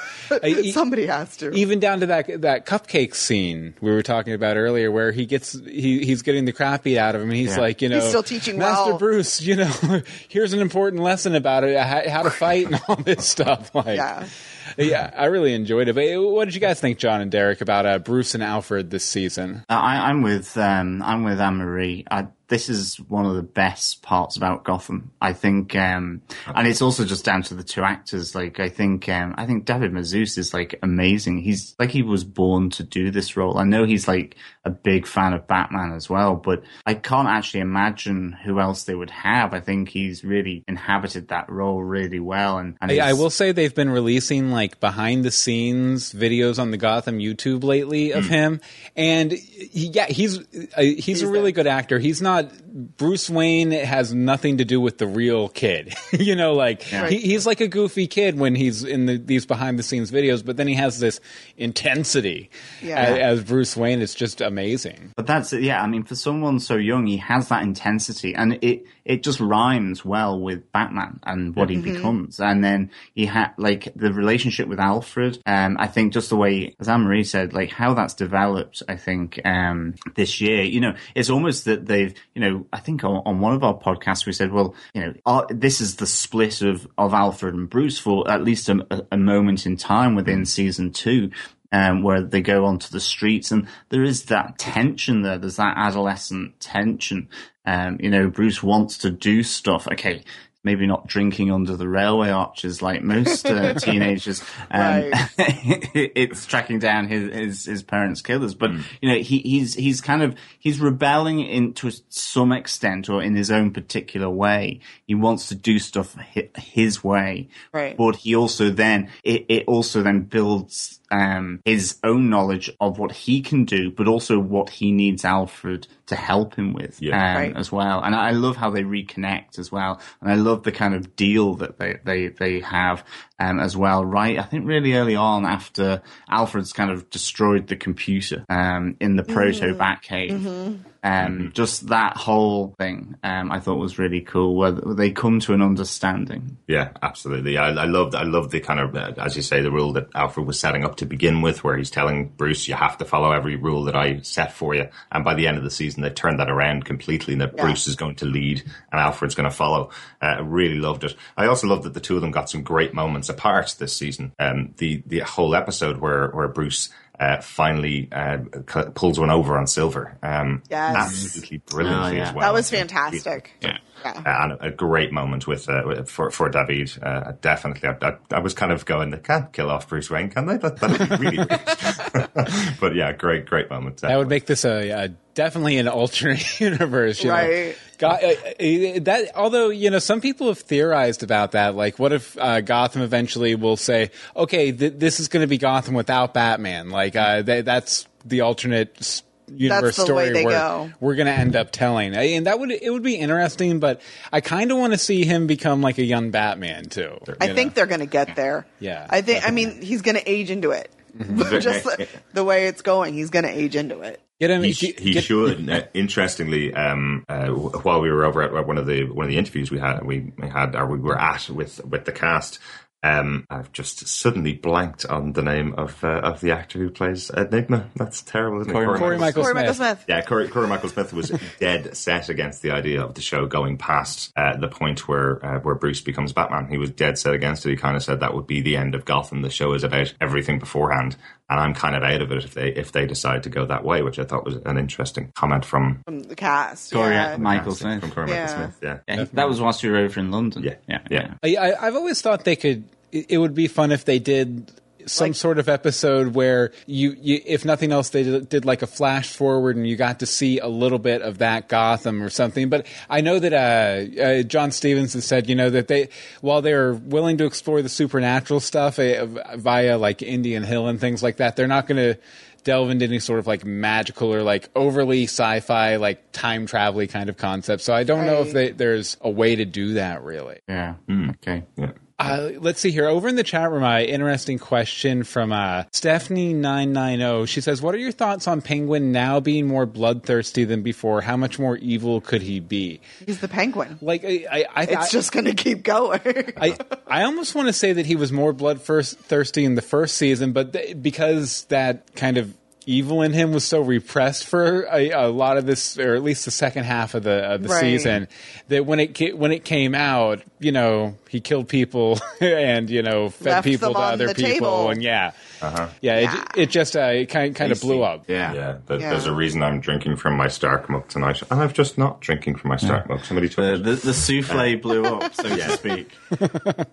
Somebody 0.72 1.06
has 1.06 1.36
to. 1.38 1.50
even 1.52 1.80
down 1.80 2.00
to 2.00 2.06
that 2.06 2.42
that 2.42 2.64
cupcake 2.66 3.14
scene 3.16 3.74
we 3.80 3.90
were 3.90 4.02
talking 4.02 4.32
about 4.32 4.56
earlier, 4.56 4.90
where 4.90 5.10
he 5.10 5.26
gets 5.26 5.52
he 5.52 6.04
he's 6.04 6.22
getting 6.22 6.44
the 6.44 6.52
crap 6.52 6.84
beat 6.84 6.98
out 6.98 7.16
of 7.16 7.22
him. 7.22 7.30
He's 7.30 7.56
Yeah. 7.56 7.60
like, 7.60 7.82
you 7.82 7.88
know, 7.88 8.00
still 8.00 8.22
teaching 8.22 8.56
Master 8.58 8.90
well. 8.90 8.98
Bruce. 8.98 9.40
You 9.40 9.56
know, 9.56 10.02
here's 10.28 10.52
an 10.52 10.60
important 10.60 11.02
lesson 11.02 11.34
about 11.34 11.64
it, 11.64 11.76
how, 11.76 12.08
how 12.08 12.22
to 12.22 12.30
fight 12.30 12.66
and 12.66 12.80
all 12.88 12.96
this 12.96 13.26
stuff. 13.26 13.74
Like, 13.74 13.96
Yeah. 13.96 14.28
Yeah, 14.76 15.12
I 15.16 15.26
really 15.26 15.54
enjoyed 15.54 15.88
it. 15.88 15.94
But 15.94 16.18
what 16.18 16.44
did 16.46 16.54
you 16.54 16.60
guys 16.60 16.80
think, 16.80 16.98
John 16.98 17.20
and 17.20 17.30
Derek, 17.30 17.60
about 17.60 17.86
uh, 17.86 17.98
Bruce 17.98 18.34
and 18.34 18.42
Alfred 18.42 18.90
this 18.90 19.04
season? 19.04 19.64
Uh, 19.68 19.74
I, 19.74 20.08
I'm 20.08 20.22
with 20.22 20.56
um, 20.56 21.02
I'm 21.02 21.24
with 21.24 21.40
Anne 21.40 21.56
Marie. 21.56 22.04
This 22.50 22.68
is 22.68 22.96
one 22.96 23.24
of 23.26 23.36
the 23.36 23.42
best 23.42 24.02
parts 24.02 24.36
about 24.36 24.64
Gotham. 24.64 25.12
I 25.20 25.32
think, 25.32 25.76
um, 25.76 26.20
and 26.52 26.66
it's 26.66 26.82
also 26.82 27.04
just 27.04 27.24
down 27.24 27.42
to 27.44 27.54
the 27.54 27.62
two 27.62 27.82
actors. 27.82 28.34
Like, 28.34 28.58
I 28.58 28.68
think, 28.68 29.08
um, 29.08 29.34
I 29.38 29.46
think 29.46 29.64
David 29.64 29.92
Mazouz 29.92 30.36
is 30.36 30.52
like 30.52 30.78
amazing. 30.82 31.38
He's 31.38 31.76
like 31.78 31.90
he 31.90 32.02
was 32.02 32.24
born 32.24 32.68
to 32.70 32.82
do 32.82 33.12
this 33.12 33.36
role. 33.36 33.56
I 33.56 33.64
know 33.64 33.84
he's 33.84 34.08
like 34.08 34.36
a 34.64 34.70
big 34.70 35.06
fan 35.06 35.32
of 35.32 35.46
Batman 35.46 35.92
as 35.92 36.10
well, 36.10 36.34
but 36.34 36.64
I 36.84 36.94
can't 36.94 37.28
actually 37.28 37.60
imagine 37.60 38.32
who 38.32 38.58
else 38.58 38.82
they 38.82 38.96
would 38.96 39.10
have. 39.10 39.54
I 39.54 39.60
think 39.60 39.88
he's 39.88 40.24
really 40.24 40.64
inhabited 40.66 41.28
that 41.28 41.48
role 41.48 41.82
really 41.82 42.20
well. 42.20 42.58
And, 42.58 42.76
and 42.80 42.90
I, 42.90 43.10
I 43.10 43.12
will 43.12 43.30
say 43.30 43.52
they've 43.52 43.74
been 43.74 43.90
releasing 43.90 44.50
like 44.50 44.80
behind 44.80 45.24
the 45.24 45.30
scenes 45.30 46.12
videos 46.12 46.58
on 46.58 46.72
the 46.72 46.76
Gotham 46.76 47.18
YouTube 47.18 47.62
lately 47.62 48.10
of 48.10 48.26
him, 48.26 48.60
and 48.96 49.30
he, 49.30 49.86
yeah, 49.86 50.06
he's 50.06 50.38
uh, 50.76 50.82
he's, 50.82 51.22
a 51.22 51.28
really 51.28 51.52
good 51.52 51.68
actor. 51.68 52.00
He's 52.00 52.20
not 52.20 52.39
God 52.40 52.52
Bruce 52.72 53.28
Wayne 53.28 53.70
has 53.72 54.14
nothing 54.14 54.58
to 54.58 54.64
do 54.64 54.80
with 54.80 54.98
the 54.98 55.06
real 55.06 55.48
kid. 55.48 55.94
you 56.12 56.36
know, 56.36 56.54
like 56.54 56.82
he, 56.82 57.18
he's 57.18 57.46
like 57.46 57.60
a 57.60 57.68
goofy 57.68 58.06
kid 58.06 58.38
when 58.38 58.54
he's 58.54 58.84
in 58.84 59.06
the, 59.06 59.16
these 59.18 59.44
behind 59.46 59.78
the 59.78 59.82
scenes 59.82 60.10
videos, 60.10 60.44
but 60.44 60.56
then 60.56 60.68
he 60.68 60.74
has 60.74 60.98
this 61.00 61.20
intensity 61.56 62.50
Yeah. 62.82 63.14
a- 63.14 63.20
as, 63.20 63.42
Bruce 63.44 63.76
Wayne. 63.76 64.00
It's 64.02 64.14
just 64.14 64.40
amazing. 64.40 65.12
But 65.16 65.26
that's 65.26 65.52
yeah. 65.52 65.82
I 65.82 65.86
mean, 65.86 66.02
for 66.04 66.14
someone 66.14 66.60
so 66.60 66.76
young, 66.76 67.06
he 67.06 67.16
has 67.18 67.48
that 67.48 67.62
intensity, 67.62 68.34
and 68.34 68.58
it 68.62 68.84
it 69.04 69.22
just 69.22 69.40
rhymes 69.40 70.04
well 70.04 70.38
with 70.40 70.70
Batman 70.72 71.18
and 71.24 71.56
what 71.56 71.70
he 71.70 71.78
becomes. 71.78 72.38
And 72.38 72.62
then 72.62 72.90
he 73.14 73.26
had 73.26 73.52
like 73.56 73.88
the 73.96 74.12
relationship 74.12 74.68
with 74.68 74.78
Alfred. 74.78 75.38
Um, 75.46 75.76
I 75.80 75.86
think 75.88 76.12
just 76.12 76.28
the 76.30 76.36
way, 76.36 76.74
as 76.78 76.88
Anne 76.88 77.02
Marie 77.02 77.24
said, 77.24 77.52
like 77.52 77.70
how 77.70 77.94
that's 77.94 78.14
developed. 78.14 78.82
I 78.88 78.96
think 78.96 79.40
um 79.44 79.94
this 80.14 80.40
year, 80.40 80.62
you 80.62 80.80
know, 80.80 80.94
it's 81.14 81.30
almost 81.30 81.64
that 81.64 81.86
they've, 81.86 82.14
you 82.34 82.40
know, 82.40 82.59
I 82.72 82.80
think 82.80 83.04
on, 83.04 83.22
on 83.26 83.40
one 83.40 83.54
of 83.54 83.62
our 83.64 83.76
podcasts 83.78 84.26
we 84.26 84.32
said, 84.32 84.52
well, 84.52 84.74
you 84.94 85.00
know, 85.02 85.14
are, 85.26 85.46
this 85.50 85.80
is 85.80 85.96
the 85.96 86.06
split 86.06 86.62
of 86.62 86.86
of 86.98 87.12
Alfred 87.14 87.54
and 87.54 87.68
Bruce 87.68 87.98
for 87.98 88.30
at 88.30 88.42
least 88.44 88.68
a, 88.68 88.86
a- 88.90 89.06
a 89.12 89.16
moment 89.16 89.66
in 89.66 89.76
time 89.76 90.14
within 90.14 90.44
season 90.44 90.92
two 90.92 91.30
um, 91.72 92.02
where 92.02 92.20
they 92.22 92.40
go 92.42 92.64
onto 92.64 92.90
the 92.90 93.00
streets, 93.00 93.52
and 93.52 93.68
there 93.90 94.02
is 94.02 94.24
that 94.24 94.58
tension 94.58 95.22
there. 95.22 95.38
There's 95.38 95.56
that 95.56 95.74
adolescent 95.76 96.58
tension. 96.60 97.28
Um, 97.64 97.98
you 98.00 98.10
know, 98.10 98.28
Bruce 98.28 98.62
wants 98.62 98.98
to 98.98 99.10
do 99.10 99.42
stuff. 99.42 99.86
Okay, 99.92 100.24
maybe 100.62 100.86
not 100.86 101.06
drinking 101.06 101.50
under 101.50 101.76
the 101.76 101.88
railway 101.88 102.30
arches 102.30 102.82
like 102.82 103.02
most 103.02 103.46
uh, 103.46 103.74
teenagers. 103.78 104.42
Um, 104.70 105.10
it's 105.38 106.46
tracking 106.46 106.78
down 106.78 107.08
his, 107.08 107.32
his 107.32 107.64
his 107.64 107.82
parents' 107.82 108.22
killers, 108.22 108.54
but 108.54 108.70
you 109.00 109.08
know, 109.08 109.18
he, 109.18 109.38
he's 109.38 109.74
he's 109.74 110.00
kind 110.00 110.22
of 110.22 110.34
he's 110.58 110.80
rebelling 110.80 111.40
in 111.40 111.72
to 111.74 111.90
some 112.08 112.52
extent, 112.52 113.08
or 113.08 113.22
in 113.22 113.34
his 113.34 113.50
own 113.50 113.72
particular 113.72 114.28
way. 114.28 114.80
He 115.06 115.14
wants 115.14 115.48
to 115.48 115.54
do 115.54 115.78
stuff 115.78 116.16
his 116.56 117.02
way, 117.02 117.48
Right. 117.72 117.96
But 117.96 118.16
he 118.16 118.34
also 118.34 118.70
then 118.70 119.10
it, 119.22 119.46
it 119.48 119.64
also 119.66 120.02
then 120.02 120.22
builds 120.22 121.00
um, 121.10 121.60
his 121.64 121.98
own 122.04 122.30
knowledge 122.30 122.70
of 122.80 122.98
what 122.98 123.12
he 123.12 123.40
can 123.40 123.64
do, 123.64 123.90
but 123.90 124.08
also 124.08 124.38
what 124.38 124.70
he 124.70 124.92
needs 124.92 125.24
Alfred 125.24 125.86
to 126.10 126.16
help 126.16 126.54
him 126.54 126.72
with 126.74 127.00
Yeah. 127.02 127.16
um, 127.16 127.36
Right. 127.36 127.56
as 127.56 127.72
well. 127.72 128.02
And 128.02 128.14
I 128.14 128.30
love 128.32 128.56
how 128.56 128.70
they 128.70 128.82
reconnect 128.82 129.58
as 129.58 129.72
well. 129.72 130.00
And 130.20 130.30
I 130.30 130.34
love 130.34 130.62
the 130.62 130.72
kind 130.72 130.94
of 130.94 131.16
deal 131.16 131.54
that 131.56 131.78
they, 131.78 131.96
they, 132.04 132.28
they 132.28 132.60
have 132.60 133.04
um, 133.38 133.58
as 133.58 133.76
well, 133.76 134.04
right? 134.04 134.38
I 134.38 134.42
think 134.42 134.66
really 134.66 134.92
early 134.94 135.16
on 135.16 135.46
after 135.46 136.02
Alfred's 136.28 136.72
kind 136.72 136.90
of 136.90 137.08
destroyed 137.10 137.66
the 137.66 137.76
computer 137.76 138.44
um, 138.48 138.96
in 139.00 139.16
the 139.16 139.22
proto 139.24 139.74
Batcave. 139.74 140.80
Um, 141.02 141.52
just 141.54 141.88
that 141.88 142.16
whole 142.16 142.74
thing, 142.78 143.16
um, 143.24 143.50
I 143.50 143.58
thought 143.58 143.78
was 143.78 143.98
really 143.98 144.20
cool. 144.20 144.54
Where 144.54 144.72
they 144.72 145.10
come 145.10 145.40
to 145.40 145.54
an 145.54 145.62
understanding. 145.62 146.58
Yeah, 146.66 146.90
absolutely. 147.02 147.56
I, 147.56 147.68
I 147.68 147.84
loved, 147.86 148.14
I 148.14 148.24
loved 148.24 148.50
the 148.50 148.60
kind 148.60 148.80
of, 148.80 148.94
uh, 148.94 149.14
as 149.16 149.34
you 149.34 149.42
say, 149.42 149.62
the 149.62 149.70
rule 149.70 149.94
that 149.94 150.08
Alfred 150.14 150.46
was 150.46 150.60
setting 150.60 150.84
up 150.84 150.96
to 150.96 151.06
begin 151.06 151.40
with, 151.40 151.64
where 151.64 151.76
he's 151.76 151.90
telling 151.90 152.28
Bruce, 152.28 152.68
"You 152.68 152.74
have 152.74 152.98
to 152.98 153.04
follow 153.04 153.32
every 153.32 153.56
rule 153.56 153.84
that 153.84 153.96
I 153.96 154.20
set 154.20 154.52
for 154.52 154.74
you." 154.74 154.88
And 155.10 155.24
by 155.24 155.34
the 155.34 155.46
end 155.46 155.56
of 155.56 155.64
the 155.64 155.70
season, 155.70 156.02
they 156.02 156.10
turned 156.10 156.38
that 156.38 156.50
around 156.50 156.84
completely, 156.84 157.32
and 157.34 157.40
that 157.40 157.54
Yeah. 157.56 157.62
Bruce 157.64 157.88
is 157.88 157.96
going 157.96 158.16
to 158.16 158.26
lead 158.26 158.62
and 158.92 159.00
Alfred's 159.00 159.34
going 159.34 159.48
to 159.48 159.56
follow. 159.56 159.90
Uh, 160.20 160.26
I 160.26 160.40
really 160.40 160.78
loved 160.78 161.04
it. 161.04 161.16
I 161.36 161.46
also 161.46 161.66
loved 161.66 161.84
that 161.84 161.94
the 161.94 162.00
two 162.00 162.16
of 162.16 162.20
them 162.20 162.30
got 162.30 162.50
some 162.50 162.62
great 162.62 162.92
moments 162.92 163.28
apart 163.28 163.74
this 163.78 163.96
season. 163.96 164.32
Um, 164.38 164.74
the 164.76 165.02
the 165.06 165.20
whole 165.20 165.54
episode 165.54 165.98
where 165.98 166.28
where 166.28 166.48
Bruce. 166.48 166.90
Uh, 167.20 167.38
finally, 167.42 168.08
uh, 168.10 168.38
c- 168.66 168.90
pulls 168.94 169.20
one 169.20 169.28
over 169.30 169.58
on 169.58 169.66
Silver. 169.66 170.16
Um, 170.22 170.62
Yes. 170.70 170.96
absolutely 170.96 171.58
brilliantly 171.58 172.12
Oh, 172.12 172.14
yeah. 172.14 172.28
as 172.28 172.34
well. 172.34 172.40
That 172.46 172.54
was 172.54 172.70
fantastic. 172.70 173.52
Yeah. 173.60 173.76
Yeah. 174.02 174.44
and 174.44 174.56
a 174.62 174.70
great 174.70 175.12
moment 175.12 175.46
with 175.46 175.68
uh, 175.68 176.04
for 176.04 176.30
for 176.30 176.48
David. 176.48 176.90
Uh, 177.02 177.32
definitely, 177.42 177.86
I, 177.86 177.96
I, 178.08 178.16
I 178.36 178.38
was 178.40 178.54
kind 178.54 178.72
of 178.72 178.86
going, 178.86 179.10
they 179.10 179.18
can't 179.18 179.52
kill 179.52 179.70
off 179.70 179.90
Bruce 179.90 180.08
Wayne, 180.08 180.30
can 180.30 180.46
they? 180.46 180.56
That 180.56 180.78
that'd 180.78 181.20
be 181.20 181.26
really 181.26 181.36
weird. 181.46 182.76
but 182.80 182.94
yeah, 182.94 183.12
great, 183.12 183.44
great 183.44 183.68
moment. 183.68 183.98
That 183.98 184.16
would 184.16 184.28
make 184.28 184.46
this 184.46 184.64
a, 184.64 184.88
a 184.88 185.08
definitely 185.34 185.76
an 185.76 185.88
alternate 185.88 186.58
universe, 186.62 187.22
you 187.22 187.28
know? 187.30 187.72
Right. 188.02 188.20
Go- 188.22 188.28
uh, 188.28 188.96
uh, 188.96 189.00
that 189.04 189.32
although 189.36 189.68
you 189.68 189.90
know 189.90 189.98
some 189.98 190.20
people 190.20 190.48
have 190.48 190.58
theorized 190.58 191.22
about 191.22 191.52
that, 191.52 191.74
like 191.74 191.98
what 191.98 192.12
if 192.12 192.36
uh, 192.38 192.60
Gotham 192.60 193.02
eventually 193.02 193.54
will 193.54 193.76
say, 193.76 194.10
okay, 194.36 194.72
th- 194.72 194.94
this 194.96 195.20
is 195.20 195.28
going 195.28 195.42
to 195.42 195.46
be 195.46 195.58
Gotham 195.58 195.94
without 195.94 196.34
Batman, 196.34 196.90
like 196.90 197.16
uh, 197.16 197.42
th- 197.42 197.64
that's 197.64 198.06
the 198.24 198.40
alternate. 198.42 198.96
s- 198.98 199.22
Universe 199.52 199.96
the 199.96 200.02
story 200.04 200.26
way 200.28 200.32
they 200.32 200.44
where 200.44 200.56
go. 200.56 200.92
we're 201.00 201.16
going 201.16 201.26
to 201.26 201.32
end 201.32 201.56
up 201.56 201.72
telling, 201.72 202.14
and 202.14 202.46
that 202.46 202.60
would 202.60 202.70
it 202.70 202.88
would 202.92 203.02
be 203.02 203.16
interesting. 203.16 203.80
But 203.80 204.00
I 204.32 204.40
kind 204.40 204.70
of 204.70 204.78
want 204.78 204.92
to 204.92 204.98
see 204.98 205.24
him 205.24 205.48
become 205.48 205.80
like 205.80 205.98
a 205.98 206.04
young 206.04 206.30
Batman 206.30 206.84
too. 206.84 207.18
I 207.40 207.46
you 207.46 207.54
think 207.54 207.70
know? 207.70 207.74
they're 207.74 207.86
going 207.86 207.98
to 207.98 208.06
get 208.06 208.36
there. 208.36 208.64
Yeah, 208.78 209.04
I 209.10 209.22
think. 209.22 209.44
I 209.44 209.50
mean, 209.50 209.82
he's 209.82 210.02
going 210.02 210.14
to 210.14 210.22
age 210.30 210.52
into 210.52 210.70
it. 210.70 210.88
Just 211.18 211.82
the, 211.82 212.06
the 212.32 212.44
way 212.44 212.68
it's 212.68 212.82
going, 212.82 213.14
he's 213.14 213.30
going 213.30 213.44
to 213.44 213.50
age 213.50 213.74
into 213.74 214.02
it. 214.02 214.20
Get 214.40 214.50
him. 214.50 214.62
He, 214.62 214.72
sh- 214.72 214.98
he 214.98 215.12
get- 215.12 215.24
should. 215.24 215.68
Uh, 215.68 215.84
interestingly, 215.94 216.74
um, 216.74 217.24
uh, 217.28 217.48
while 217.48 218.00
we 218.00 218.10
were 218.10 218.24
over 218.24 218.42
at 218.42 218.66
one 218.66 218.78
of 218.78 218.86
the 218.86 219.04
one 219.04 219.26
of 219.26 219.30
the 219.30 219.38
interviews 219.38 219.70
we 219.70 219.78
had, 219.78 220.04
we 220.04 220.32
had 220.42 220.74
or 220.74 220.86
we 220.86 220.98
were 220.98 221.18
at 221.18 221.48
with 221.50 221.84
with 221.84 222.04
the 222.04 222.12
cast. 222.12 222.58
Um, 223.02 223.46
I've 223.48 223.72
just 223.72 224.06
suddenly 224.08 224.52
blanked 224.52 225.06
on 225.06 225.32
the 225.32 225.40
name 225.40 225.72
of 225.78 226.04
uh, 226.04 226.20
of 226.20 226.42
the 226.42 226.50
actor 226.50 226.78
who 226.78 226.90
plays 226.90 227.30
Enigma. 227.30 227.88
That's 227.96 228.20
terrible, 228.20 228.60
isn't 228.60 228.70
it? 228.70 228.74
Corey 228.74 228.98
Corey 228.98 229.16
Michael 229.18 229.42
Corey 229.42 229.54
Michael 229.54 229.72
Smith. 229.72 230.00
Smith. 230.00 230.04
Yeah, 230.06 230.20
Corey, 230.20 230.48
Corey 230.48 230.66
Michael 230.68 230.90
Smith 230.90 231.14
was 231.14 231.30
dead 231.60 231.96
set 231.96 232.28
against 232.28 232.60
the 232.60 232.72
idea 232.72 233.02
of 233.02 233.14
the 233.14 233.22
show 233.22 233.46
going 233.46 233.78
past 233.78 234.30
uh, 234.36 234.54
the 234.58 234.68
point 234.68 235.08
where 235.08 235.42
uh, 235.42 235.60
where 235.60 235.76
Bruce 235.76 236.02
becomes 236.02 236.34
Batman. 236.34 236.68
He 236.68 236.76
was 236.76 236.90
dead 236.90 237.16
set 237.18 237.32
against 237.32 237.64
it. 237.64 237.70
He 237.70 237.76
kind 237.76 237.96
of 237.96 238.02
said 238.02 238.20
that 238.20 238.34
would 238.34 238.46
be 238.46 238.60
the 238.60 238.76
end 238.76 238.94
of 238.94 239.06
Gotham. 239.06 239.40
The 239.40 239.48
show 239.48 239.72
is 239.72 239.82
about 239.82 240.12
everything 240.20 240.58
beforehand, 240.58 241.16
and 241.50 241.60
I'm 241.60 241.74
kind 241.74 241.94
of 241.96 242.02
out 242.02 242.22
of 242.22 242.30
it 242.32 242.44
if 242.44 242.54
they 242.54 242.68
if 242.68 242.92
they 242.92 243.06
decide 243.06 243.42
to 243.42 243.50
go 243.50 243.66
that 243.66 243.84
way, 243.84 244.02
which 244.02 244.18
I 244.18 244.24
thought 244.24 244.44
was 244.44 244.56
an 244.64 244.78
interesting 244.78 245.32
comment 245.34 245.64
from 245.64 246.00
From 246.04 246.22
the 246.22 246.36
cast. 246.36 246.92
Corey 246.92 247.14
yeah. 247.14 247.34
Uh, 247.34 247.38
Michael 247.38 247.74
Smith. 247.74 248.00
from 248.00 248.12
Corey 248.12 248.30
Yeah. 248.30 248.46
Michael 248.46 248.56
Smith. 248.56 248.78
Yeah. 248.82 248.98
Yeah, 249.16 249.24
that 249.34 249.48
was 249.48 249.60
whilst 249.60 249.82
you 249.82 249.90
were 249.90 249.98
over 249.98 250.20
in 250.20 250.30
London. 250.30 250.62
Yeah. 250.62 250.76
yeah, 250.88 251.00
Yeah. 251.10 251.34
I, 251.42 251.56
I, 251.56 251.86
I've 251.88 251.96
always 251.96 252.22
thought 252.22 252.44
they 252.44 252.56
could. 252.56 252.84
It, 253.12 253.26
it 253.30 253.38
would 253.38 253.54
be 253.54 253.66
fun 253.66 253.90
if 253.90 254.04
they 254.04 254.20
did 254.20 254.70
some 255.06 255.28
Like- 255.28 255.34
sort 255.36 255.58
of 255.58 255.68
episode 255.68 256.34
where 256.34 256.72
you, 256.86 257.16
you, 257.20 257.40
if 257.44 257.64
nothing 257.64 257.92
else, 257.92 258.10
they 258.10 258.22
did, 258.22 258.48
did 258.48 258.64
like 258.64 258.82
a 258.82 258.86
flash 258.86 259.28
forward 259.32 259.76
and 259.76 259.86
you 259.88 259.96
got 259.96 260.20
to 260.20 260.26
see 260.26 260.58
a 260.58 260.68
little 260.68 260.98
bit 260.98 261.22
of 261.22 261.38
that 261.38 261.68
Gotham 261.68 262.22
or 262.22 262.30
something. 262.30 262.68
But 262.68 262.86
I 263.08 263.20
know 263.20 263.38
that 263.38 263.52
uh, 263.52 264.20
uh, 264.22 264.42
John 264.42 264.70
Stephens 264.72 265.12
has 265.14 265.24
said, 265.24 265.48
you 265.48 265.54
know, 265.54 265.70
that 265.70 265.88
they, 265.88 266.08
while 266.40 266.62
they're 266.62 266.92
willing 266.94 267.36
to 267.38 267.44
explore 267.44 267.82
the 267.82 267.88
supernatural 267.88 268.60
stuff 268.60 268.98
uh, 268.98 269.26
via 269.56 269.98
like 269.98 270.22
Indian 270.22 270.62
Hill 270.62 270.88
and 270.88 271.00
things 271.00 271.22
like 271.22 271.36
that, 271.38 271.56
they're 271.56 271.66
not 271.66 271.86
going 271.86 272.14
to 272.14 272.20
delve 272.62 272.90
into 272.90 273.06
any 273.06 273.18
sort 273.18 273.38
of 273.38 273.46
like 273.46 273.64
magical 273.64 274.34
or 274.34 274.42
like 274.42 274.68
overly 274.76 275.24
sci-fi 275.24 275.96
like 275.96 276.30
time 276.32 276.66
travel 276.66 277.06
kind 277.06 277.30
of 277.30 277.36
concept. 277.38 277.80
So 277.82 277.94
I 277.94 278.04
don't 278.04 278.26
know 278.26 278.42
if 278.42 278.52
they, 278.52 278.70
there's 278.70 279.16
a 279.22 279.30
way 279.30 279.56
to 279.56 279.64
do 279.64 279.94
that 279.94 280.22
really. 280.22 280.58
yeah. 280.68 280.96
Okay. 281.10 281.62
Yeah. 281.76 281.92
Uh, 282.20 282.50
let's 282.58 282.80
see 282.80 282.90
here. 282.90 283.06
Over 283.06 283.28
in 283.28 283.36
the 283.36 283.42
chat 283.42 283.70
room, 283.70 283.82
uh, 283.82 284.00
interesting 284.00 284.58
question 284.58 285.24
from 285.24 285.52
uh, 285.52 285.84
Stephanie990. 285.84 287.48
She 287.48 287.60
says, 287.60 287.80
What 287.80 287.94
are 287.94 287.98
your 287.98 288.12
thoughts 288.12 288.46
on 288.46 288.60
Penguin 288.60 289.10
now 289.10 289.40
being 289.40 289.66
more 289.66 289.86
bloodthirsty 289.86 290.64
than 290.64 290.82
before? 290.82 291.22
How 291.22 291.36
much 291.36 291.58
more 291.58 291.76
evil 291.78 292.20
could 292.20 292.42
he 292.42 292.60
be? 292.60 293.00
He's 293.24 293.40
the 293.40 293.48
penguin. 293.48 293.98
Like, 294.02 294.24
I, 294.24 294.46
I, 294.50 294.66
I, 294.74 294.82
It's 294.84 295.10
just 295.10 295.32
going 295.32 295.46
to 295.46 295.54
keep 295.54 295.82
going. 295.82 296.20
I, 296.56 296.76
I 297.06 297.22
almost 297.22 297.54
want 297.54 297.68
to 297.68 297.72
say 297.72 297.94
that 297.94 298.06
he 298.06 298.16
was 298.16 298.32
more 298.32 298.52
bloodthirsty 298.52 299.64
in 299.64 299.74
the 299.74 299.82
first 299.82 300.16
season, 300.16 300.52
but 300.52 300.72
th- 300.74 301.00
because 301.00 301.64
that 301.70 302.14
kind 302.14 302.36
of 302.36 302.54
evil 302.86 303.22
in 303.22 303.32
him 303.32 303.52
was 303.52 303.64
so 303.64 303.80
repressed 303.80 304.46
for 304.46 304.82
a, 304.92 305.10
a 305.10 305.28
lot 305.28 305.56
of 305.58 305.66
this, 305.66 305.98
or 305.98 306.14
at 306.14 306.22
least 306.22 306.44
the 306.44 306.50
second 306.50 306.84
half 306.84 307.14
of 307.14 307.22
the 307.22 307.30
of 307.54 307.62
the 307.62 307.68
Right. 307.68 307.80
season, 307.80 308.28
that 308.68 308.86
when 308.86 309.00
it 309.00 309.36
when 309.38 309.52
it 309.52 309.64
came 309.64 309.94
out, 309.94 310.42
you 310.58 310.72
know, 310.72 311.14
he 311.28 311.40
killed 311.40 311.68
people 311.68 312.18
and 312.40 312.88
you 312.90 313.02
know 313.02 313.30
fed 313.30 313.46
Left 313.46 313.64
people 313.66 313.92
to 313.94 313.98
other 314.00 314.26
the 314.28 314.34
people, 314.34 314.50
table. 314.52 314.90
and 314.90 315.02
yeah. 315.02 315.32
Uh-huh. 315.62 315.88
Yeah, 316.00 316.18
Yeah. 316.20 316.42
It, 316.54 316.62
it 316.62 316.70
just 316.70 316.96
uh, 316.96 317.00
it 317.00 317.26
kind 317.26 317.54
kind 317.54 317.70
of 317.72 317.80
blew 317.80 318.02
up. 318.02 318.24
Yeah. 318.28 318.52
Yeah, 318.54 318.76
there, 318.86 318.98
Yeah. 319.00 319.10
there's 319.10 319.26
a 319.26 319.32
reason 319.34 319.62
I'm 319.62 319.80
drinking 319.80 320.16
from 320.16 320.34
my 320.36 320.48
Stark 320.48 320.88
mug 320.88 321.08
tonight, 321.08 321.42
and 321.50 321.60
I've 321.60 321.74
just 321.74 321.98
not 321.98 322.20
drinking 322.20 322.56
from 322.56 322.70
my 322.70 322.76
Stark 322.76 323.08
mug. 323.08 323.24
Somebody 323.24 323.48
took 323.48 323.56
The, 323.56 323.76
the, 323.90 323.94
the 323.96 324.14
souffle 324.14 324.76
blew 324.80 325.04
up, 325.04 325.34
so 325.34 325.42
to 325.48 325.70
speak. 325.76 326.10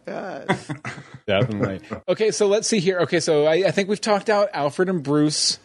Yes. 0.08 0.71
Definitely. 1.25 1.82
okay, 2.08 2.32
so 2.32 2.47
let's 2.47 2.67
see 2.67 2.80
here. 2.80 2.99
Okay, 3.01 3.19
so 3.19 3.45
I, 3.45 3.67
I 3.67 3.71
think 3.71 3.89
we've 3.89 3.99
talked 4.01 4.30
out 4.30 4.49
Alfred 4.53 4.89
and 4.89 5.03
Bruce. 5.03 5.60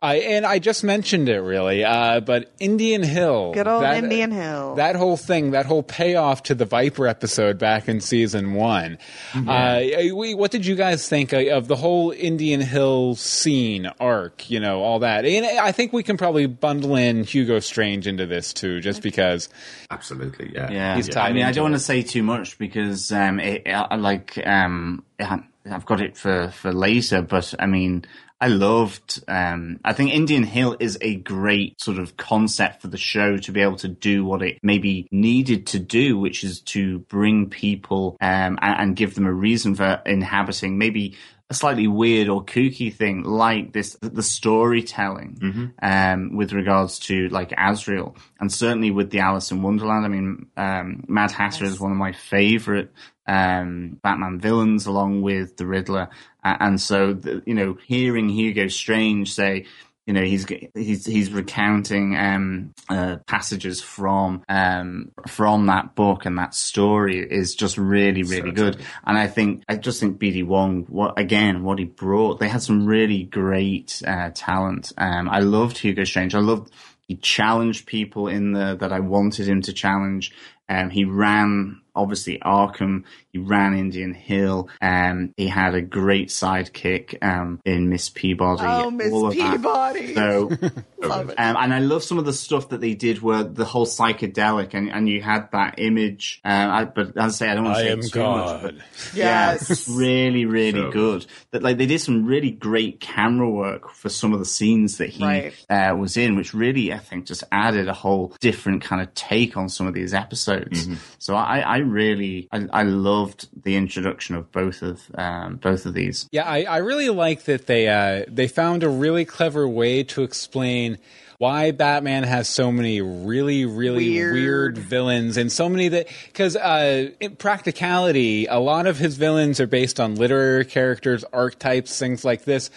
I 0.00 0.16
and 0.18 0.46
I 0.46 0.60
just 0.60 0.84
mentioned 0.84 1.28
it 1.28 1.40
really, 1.40 1.82
uh, 1.84 2.20
but 2.20 2.52
Indian 2.60 3.02
Hill. 3.02 3.50
Good 3.52 3.66
old 3.66 3.82
Indian 3.82 4.30
Hill. 4.30 4.76
That 4.76 4.94
whole 4.94 5.16
thing, 5.16 5.50
that 5.50 5.66
whole 5.66 5.82
payoff 5.82 6.44
to 6.44 6.54
the 6.54 6.64
Viper 6.64 7.08
episode 7.08 7.58
back 7.58 7.88
in 7.88 8.00
season 8.00 8.54
one. 8.54 8.98
Uh, 9.34 9.80
we, 10.14 10.34
what 10.34 10.52
did 10.52 10.64
you 10.66 10.76
guys 10.76 11.08
think 11.08 11.32
of, 11.32 11.44
of 11.48 11.66
the 11.66 11.74
whole 11.74 12.12
Indian 12.12 12.60
Hill 12.60 13.16
scene 13.16 13.90
arc? 13.98 14.48
You 14.48 14.60
know, 14.60 14.82
all 14.82 15.00
that. 15.00 15.24
And 15.24 15.44
I 15.44 15.72
think 15.72 15.92
we 15.92 16.04
can 16.04 16.16
probably 16.16 16.46
bundle 16.46 16.94
in 16.94 17.24
Hugo 17.24 17.58
Strange 17.58 18.06
into 18.06 18.24
this 18.24 18.52
too, 18.52 18.80
just 18.80 19.02
because. 19.02 19.48
Absolutely, 19.90 20.52
yeah. 20.54 20.70
Yeah, 20.70 20.94
He's 20.94 21.08
tied 21.08 21.30
I 21.30 21.32
mean, 21.32 21.44
I 21.44 21.50
don't 21.50 21.64
want 21.64 21.74
to 21.74 21.80
say 21.80 22.02
too 22.02 22.22
much 22.22 22.56
because, 22.56 23.10
um, 23.10 23.40
it, 23.40 23.62
I 23.66 23.96
like, 23.96 24.38
um, 24.46 25.02
it- 25.18 25.40
I've 25.70 25.84
got 25.84 26.00
it 26.00 26.16
for 26.16 26.48
for 26.48 26.72
later. 26.72 27.20
But 27.20 27.52
I 27.58 27.66
mean, 27.66 28.06
I 28.40 28.48
loved. 28.48 29.22
Um, 29.26 29.80
I 29.84 29.92
think 29.92 30.12
Indian 30.12 30.44
Hill 30.44 30.76
is 30.78 30.96
a 31.00 31.16
great 31.16 31.80
sort 31.80 31.98
of 31.98 32.16
concept 32.16 32.82
for 32.82 32.88
the 32.88 32.96
show 32.96 33.36
to 33.38 33.52
be 33.52 33.60
able 33.60 33.76
to 33.78 33.88
do 33.88 34.24
what 34.24 34.42
it 34.42 34.58
maybe 34.62 35.08
needed 35.10 35.66
to 35.68 35.78
do, 35.80 36.16
which 36.18 36.44
is 36.44 36.60
to 36.60 37.00
bring 37.00 37.50
people 37.50 38.16
um, 38.20 38.58
and, 38.62 38.80
and 38.80 38.96
give 38.96 39.14
them 39.16 39.26
a 39.26 39.32
reason 39.32 39.74
for 39.74 40.00
inhabiting 40.06 40.78
maybe 40.78 41.16
a 41.50 41.54
slightly 41.54 41.88
weird 41.88 42.28
or 42.28 42.44
kooky 42.44 42.92
thing 42.92 43.22
like 43.22 43.72
this 43.72 43.96
the 44.02 44.22
storytelling 44.22 45.38
um, 45.82 46.36
with 46.36 46.52
regards 46.52 46.98
to 46.98 47.28
like 47.30 47.52
Azrael. 47.56 48.14
And 48.38 48.52
certainly 48.52 48.90
with 48.90 49.10
the 49.10 49.20
Alice 49.20 49.50
in 49.50 49.62
Wonderland 49.62 50.04
I 50.04 50.08
mean 50.08 50.46
um, 50.58 51.04
Mad 51.08 51.30
Hatter 51.30 51.64
is 51.64 51.80
one 51.80 51.90
of 51.90 51.96
my 51.96 52.12
favorite 52.12 52.92
um, 53.26 53.98
Batman 54.02 54.40
villains 54.40 54.86
along 54.86 55.22
with 55.22 55.56
the 55.56 55.66
Riddler. 55.66 56.08
A- 56.37 56.37
and 56.60 56.80
so 56.80 57.12
the, 57.12 57.42
you 57.46 57.54
know 57.54 57.76
hearing 57.86 58.28
Hugo 58.28 58.68
Strange 58.68 59.32
say 59.32 59.66
you 60.08 60.14
know 60.14 60.22
he's 60.22 60.46
he's 60.74 61.04
he's 61.04 61.30
recounting 61.30 62.16
um, 62.16 62.74
uh, 62.88 63.16
passages 63.26 63.82
from 63.82 64.42
um, 64.48 65.12
from 65.26 65.66
that 65.66 65.94
book 65.94 66.24
and 66.24 66.38
that 66.38 66.54
story 66.54 67.18
is 67.18 67.54
just 67.54 67.76
really 67.76 68.22
really 68.22 68.50
good. 68.52 68.80
And 69.06 69.18
I 69.18 69.26
think 69.26 69.64
I 69.68 69.76
just 69.76 70.00
think 70.00 70.18
BD 70.18 70.46
Wong 70.46 70.86
what 70.88 71.18
again 71.18 71.62
what 71.62 71.78
he 71.78 71.84
brought 71.84 72.40
they 72.40 72.48
had 72.48 72.62
some 72.62 72.86
really 72.86 73.24
great 73.24 74.02
uh, 74.06 74.30
talent. 74.34 74.92
Um, 74.96 75.28
I 75.28 75.40
loved 75.40 75.76
Hugo 75.76 76.04
Strange. 76.04 76.34
I 76.34 76.40
loved 76.40 76.72
he 77.06 77.16
challenged 77.16 77.86
people 77.86 78.28
in 78.28 78.52
the 78.52 78.78
that 78.80 78.92
I 78.92 79.00
wanted 79.00 79.46
him 79.46 79.60
to 79.62 79.74
challenge. 79.74 80.32
Um, 80.70 80.88
he 80.88 81.04
ran 81.04 81.82
obviously 81.98 82.38
Arkham. 82.38 83.04
He 83.32 83.38
ran 83.38 83.76
Indian 83.76 84.14
Hill. 84.14 84.68
Um, 84.80 85.34
he 85.36 85.48
had 85.48 85.74
a 85.74 85.82
great 85.82 86.28
sidekick 86.28 87.22
um, 87.22 87.60
in 87.64 87.88
Miss 87.90 88.08
Peabody. 88.08 88.62
Oh, 88.64 88.90
Miss 88.90 89.12
all 89.12 89.26
of 89.28 89.36
that. 89.36 89.50
Peabody. 89.56 90.14
So 90.14 90.50
Love 91.02 91.30
it. 91.30 91.34
um, 91.38 91.56
and 91.58 91.72
I 91.74 91.78
love 91.80 92.02
some 92.02 92.18
of 92.18 92.24
the 92.24 92.32
stuff 92.32 92.70
that 92.70 92.80
they 92.80 92.94
did 92.94 93.20
where 93.22 93.44
the 93.44 93.64
whole 93.64 93.86
psychedelic 93.86 94.74
and, 94.74 94.90
and 94.90 95.08
you 95.08 95.20
had 95.22 95.50
that 95.52 95.74
image. 95.78 96.40
Um, 96.44 96.70
I, 96.70 96.84
but 96.86 97.08
as 97.16 97.16
I 97.16 97.28
say, 97.28 97.48
I 97.50 97.54
don't 97.54 97.64
want 97.64 97.76
to 97.76 97.80
I 97.82 97.84
say 97.86 97.92
am 97.92 98.00
too 98.00 98.18
much. 98.22 98.62
but- 98.62 98.74
God. 98.78 98.84
Yeah, 99.14 99.54
it's 99.54 99.88
really, 99.88 100.44
really 100.46 100.80
So 100.80 100.90
good. 100.90 101.26
That 101.52 101.62
like 101.62 101.76
they 101.78 101.86
did 101.86 102.00
some 102.00 102.24
really 102.24 102.50
great 102.50 103.00
camera 103.00 103.48
work 103.48 103.90
for 103.90 104.08
some 104.08 104.32
of 104.32 104.38
the 104.38 104.44
scenes 104.46 104.98
that 104.98 105.10
he 105.10 105.22
Right. 105.24 105.66
uh, 105.70 105.94
was 105.96 106.16
in, 106.16 106.34
which 106.36 106.54
really 106.54 106.92
I 106.92 106.98
think 106.98 107.26
just 107.26 107.44
added 107.52 107.88
a 107.88 107.92
whole 107.94 108.34
different 108.40 108.82
kind 108.82 109.02
of 109.02 109.12
take 109.14 109.56
on 109.56 109.68
some 109.68 109.86
of 109.86 109.94
these 109.94 110.14
episodes. 110.14 110.86
Mm-hmm. 110.86 110.94
So 111.18 111.34
I, 111.34 111.58
I 111.60 111.78
really 111.90 112.48
I, 112.52 112.66
I 112.72 112.82
loved 112.84 113.48
the 113.64 113.76
introduction 113.76 114.34
of 114.36 114.50
both 114.52 114.82
of 114.82 115.00
um, 115.14 115.56
both 115.56 115.86
of 115.86 115.94
these. 115.94 116.28
Yeah, 116.30 116.44
I, 116.48 116.62
I 116.64 116.76
really 116.78 117.08
like 117.10 117.44
that 117.44 117.66
they 117.66 117.88
uh, 117.88 118.24
they 118.28 118.48
found 118.48 118.82
a 118.82 118.88
really 118.88 119.24
clever 119.24 119.66
way 119.68 120.02
to 120.04 120.22
explain 120.22 120.98
why 121.38 121.70
Batman 121.70 122.24
has 122.24 122.48
so 122.48 122.72
many 122.72 123.00
really 123.00 123.64
really 123.64 124.10
weird, 124.10 124.32
Weird. 124.34 124.78
villains 124.78 125.36
and 125.36 125.52
so 125.52 125.68
many 125.68 125.88
that 125.88 126.08
because 126.26 126.56
uh, 126.56 127.10
in 127.20 127.36
practicality, 127.36 128.46
a 128.46 128.58
lot 128.58 128.86
of 128.86 128.98
his 128.98 129.16
villains 129.16 129.60
are 129.60 129.66
based 129.68 130.00
on 130.00 130.16
literary 130.16 130.64
characters, 130.64 131.24
archetypes, 131.32 131.98
things 131.98 132.24
like 132.24 132.44
this. 132.44 132.70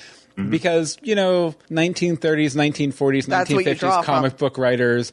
Because 0.49 0.97
you 1.03 1.13
know, 1.13 1.53
1930s, 1.69 2.55
1940s, 2.55 3.25
That's 3.27 3.51
what 3.51 3.63
you 3.65 3.71
1950s 3.73 3.79
draw 3.79 4.01
from. 4.01 4.05
comic 4.05 4.37
book 4.37 4.57
writers. 4.57 5.11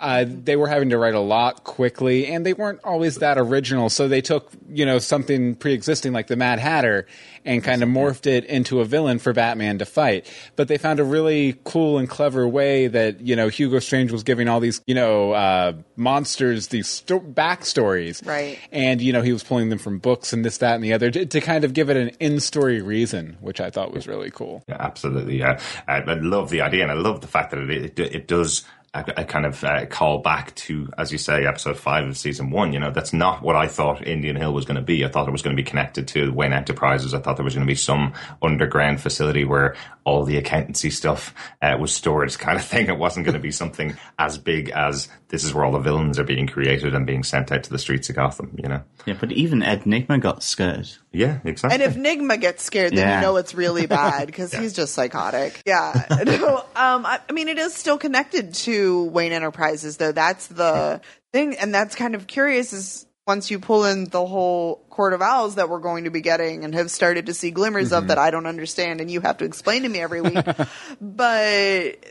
Uh, 0.00 0.24
they 0.28 0.56
were 0.56 0.68
having 0.68 0.90
to 0.90 0.98
write 0.98 1.14
a 1.14 1.20
lot 1.20 1.64
quickly, 1.64 2.26
and 2.26 2.44
they 2.44 2.52
weren't 2.52 2.80
always 2.84 3.16
that 3.16 3.38
original. 3.38 3.88
So 3.88 4.08
they 4.08 4.20
took, 4.20 4.50
you 4.68 4.84
know, 4.84 4.98
something 4.98 5.54
pre-existing 5.54 6.12
like 6.12 6.26
the 6.26 6.36
Mad 6.36 6.58
Hatter 6.58 7.06
and 7.44 7.62
kind 7.62 7.82
of 7.82 7.88
morphed 7.88 8.26
it 8.26 8.44
into 8.46 8.80
a 8.80 8.84
villain 8.84 9.18
for 9.18 9.32
Batman 9.32 9.78
to 9.78 9.84
fight. 9.84 10.26
But 10.56 10.68
they 10.68 10.78
found 10.78 10.98
a 10.98 11.04
really 11.04 11.56
cool 11.64 11.98
and 11.98 12.08
clever 12.08 12.48
way 12.48 12.86
that 12.86 13.20
you 13.20 13.36
know 13.36 13.48
Hugo 13.48 13.78
Strange 13.78 14.12
was 14.12 14.22
giving 14.22 14.48
all 14.48 14.60
these, 14.60 14.80
you 14.86 14.94
know, 14.94 15.32
uh, 15.32 15.74
monsters 15.96 16.68
these 16.68 16.88
sto- 16.88 17.20
backstories, 17.20 18.26
Right. 18.26 18.58
And 18.72 19.00
you 19.00 19.12
know 19.12 19.22
he 19.22 19.32
was 19.32 19.42
pulling 19.42 19.68
them 19.68 19.78
from 19.78 19.98
books 19.98 20.32
and 20.32 20.44
this, 20.44 20.58
that, 20.58 20.74
and 20.74 20.84
the 20.84 20.92
other 20.92 21.10
to, 21.10 21.26
to 21.26 21.40
kind 21.40 21.64
of 21.64 21.72
give 21.72 21.90
it 21.90 21.96
an 21.96 22.10
in-story 22.20 22.80
reason, 22.80 23.36
which 23.40 23.60
I 23.60 23.70
thought 23.70 23.92
was 23.92 24.06
really 24.06 24.30
cool. 24.30 24.62
Yeah, 24.68 24.76
absolutely. 24.80 25.38
Yeah, 25.38 25.60
I, 25.86 25.96
I 25.98 26.14
love 26.14 26.50
the 26.50 26.62
idea, 26.62 26.82
and 26.82 26.90
I 26.90 26.94
love 26.94 27.20
the 27.20 27.26
fact 27.26 27.50
that 27.50 27.60
it 27.70 27.98
it, 27.98 28.14
it 28.14 28.28
does 28.28 28.64
a, 28.94 29.04
a 29.18 29.24
kind 29.24 29.44
of 29.44 29.62
uh, 29.64 29.86
call 29.86 30.18
back 30.18 30.54
to, 30.54 30.88
as 30.96 31.10
you 31.10 31.18
say, 31.18 31.46
episode 31.46 31.76
five 31.76 32.06
of 32.06 32.16
season 32.16 32.50
one. 32.50 32.72
You 32.72 32.78
know, 32.78 32.90
that's 32.90 33.12
not 33.12 33.42
what 33.42 33.56
I 33.56 33.66
thought 33.66 34.06
Indian 34.06 34.36
Hill 34.36 34.54
was 34.54 34.64
going 34.64 34.76
to 34.76 34.82
be. 34.82 35.04
I 35.04 35.08
thought 35.08 35.26
it 35.26 35.32
was 35.32 35.42
going 35.42 35.56
to 35.56 35.62
be 35.62 35.68
connected 35.68 36.08
to 36.08 36.32
Wayne 36.32 36.52
Enterprises. 36.52 37.12
I 37.12 37.18
thought 37.18 37.36
there 37.36 37.44
was 37.44 37.54
going 37.54 37.66
to 37.66 37.70
be 37.70 37.74
some 37.76 38.14
underground 38.40 39.00
facility 39.00 39.44
where 39.44 39.74
all 40.04 40.24
the 40.24 40.36
accountancy 40.36 40.90
stuff 40.90 41.34
uh, 41.60 41.76
was 41.78 41.92
stored, 41.92 42.36
kind 42.38 42.58
of 42.58 42.64
thing. 42.64 42.86
It 42.86 42.98
wasn't 42.98 43.26
going 43.26 43.34
to 43.34 43.40
be 43.40 43.50
something 43.50 43.96
as 44.18 44.38
big 44.38 44.70
as 44.70 45.08
this 45.34 45.44
is 45.44 45.52
where 45.52 45.64
all 45.64 45.72
the 45.72 45.78
villains 45.80 46.18
are 46.18 46.24
being 46.24 46.46
created 46.46 46.94
and 46.94 47.04
being 47.06 47.22
sent 47.24 47.50
out 47.52 47.64
to 47.64 47.70
the 47.70 47.78
streets 47.78 48.08
of 48.08 48.16
Gotham. 48.16 48.54
You 48.62 48.68
know. 48.68 48.82
Yeah, 49.04 49.16
but 49.20 49.32
even 49.32 49.62
Ed 49.62 49.82
Nygma 49.82 50.20
got 50.20 50.42
scared. 50.42 50.88
Yeah, 51.12 51.40
exactly. 51.44 51.82
And 51.82 51.82
if 51.82 51.96
Nygma 51.96 52.40
gets 52.40 52.62
scared, 52.62 52.92
then 52.92 52.98
Yeah. 53.06 53.16
you 53.20 53.26
know 53.26 53.36
it's 53.36 53.54
really 53.54 53.86
bad 54.00 54.26
because 54.26 54.52
he's 54.52 54.72
just 54.72 54.94
psychotic. 54.94 55.60
Yeah. 55.66 56.06
No, 56.24 56.58
um, 56.76 57.04
I, 57.06 57.20
I 57.28 57.32
mean, 57.32 57.48
it 57.48 57.58
is 57.58 57.74
still 57.74 57.98
connected 57.98 58.54
to 58.54 59.04
Wayne 59.06 59.32
Enterprises, 59.32 59.96
though. 59.98 60.12
That's 60.12 60.46
the 60.46 61.00
thing, 61.32 61.56
and 61.58 61.74
that's 61.74 61.94
kind 61.94 62.14
of 62.14 62.26
curious. 62.26 62.72
Is 62.72 63.06
once 63.26 63.50
you 63.50 63.58
pull 63.58 63.84
in 63.84 64.04
the 64.04 64.24
whole 64.24 64.84
Court 64.90 65.12
of 65.14 65.22
Owls 65.22 65.54
that 65.56 65.68
we're 65.70 65.78
going 65.80 66.04
to 66.04 66.10
be 66.10 66.20
getting 66.20 66.64
and 66.64 66.74
have 66.74 66.90
started 66.90 67.26
to 67.26 67.34
see 67.34 67.50
glimmers 67.50 67.92
of 67.92 68.08
that 68.08 68.18
I 68.18 68.30
don't 68.30 68.46
understand, 68.46 69.00
and 69.00 69.10
you 69.10 69.20
have 69.20 69.38
to 69.38 69.44
explain 69.44 69.82
to 69.82 69.88
me 69.88 70.00
every 70.00 70.20
week. 70.20 70.44
but 71.00 71.42
it- 71.42 72.04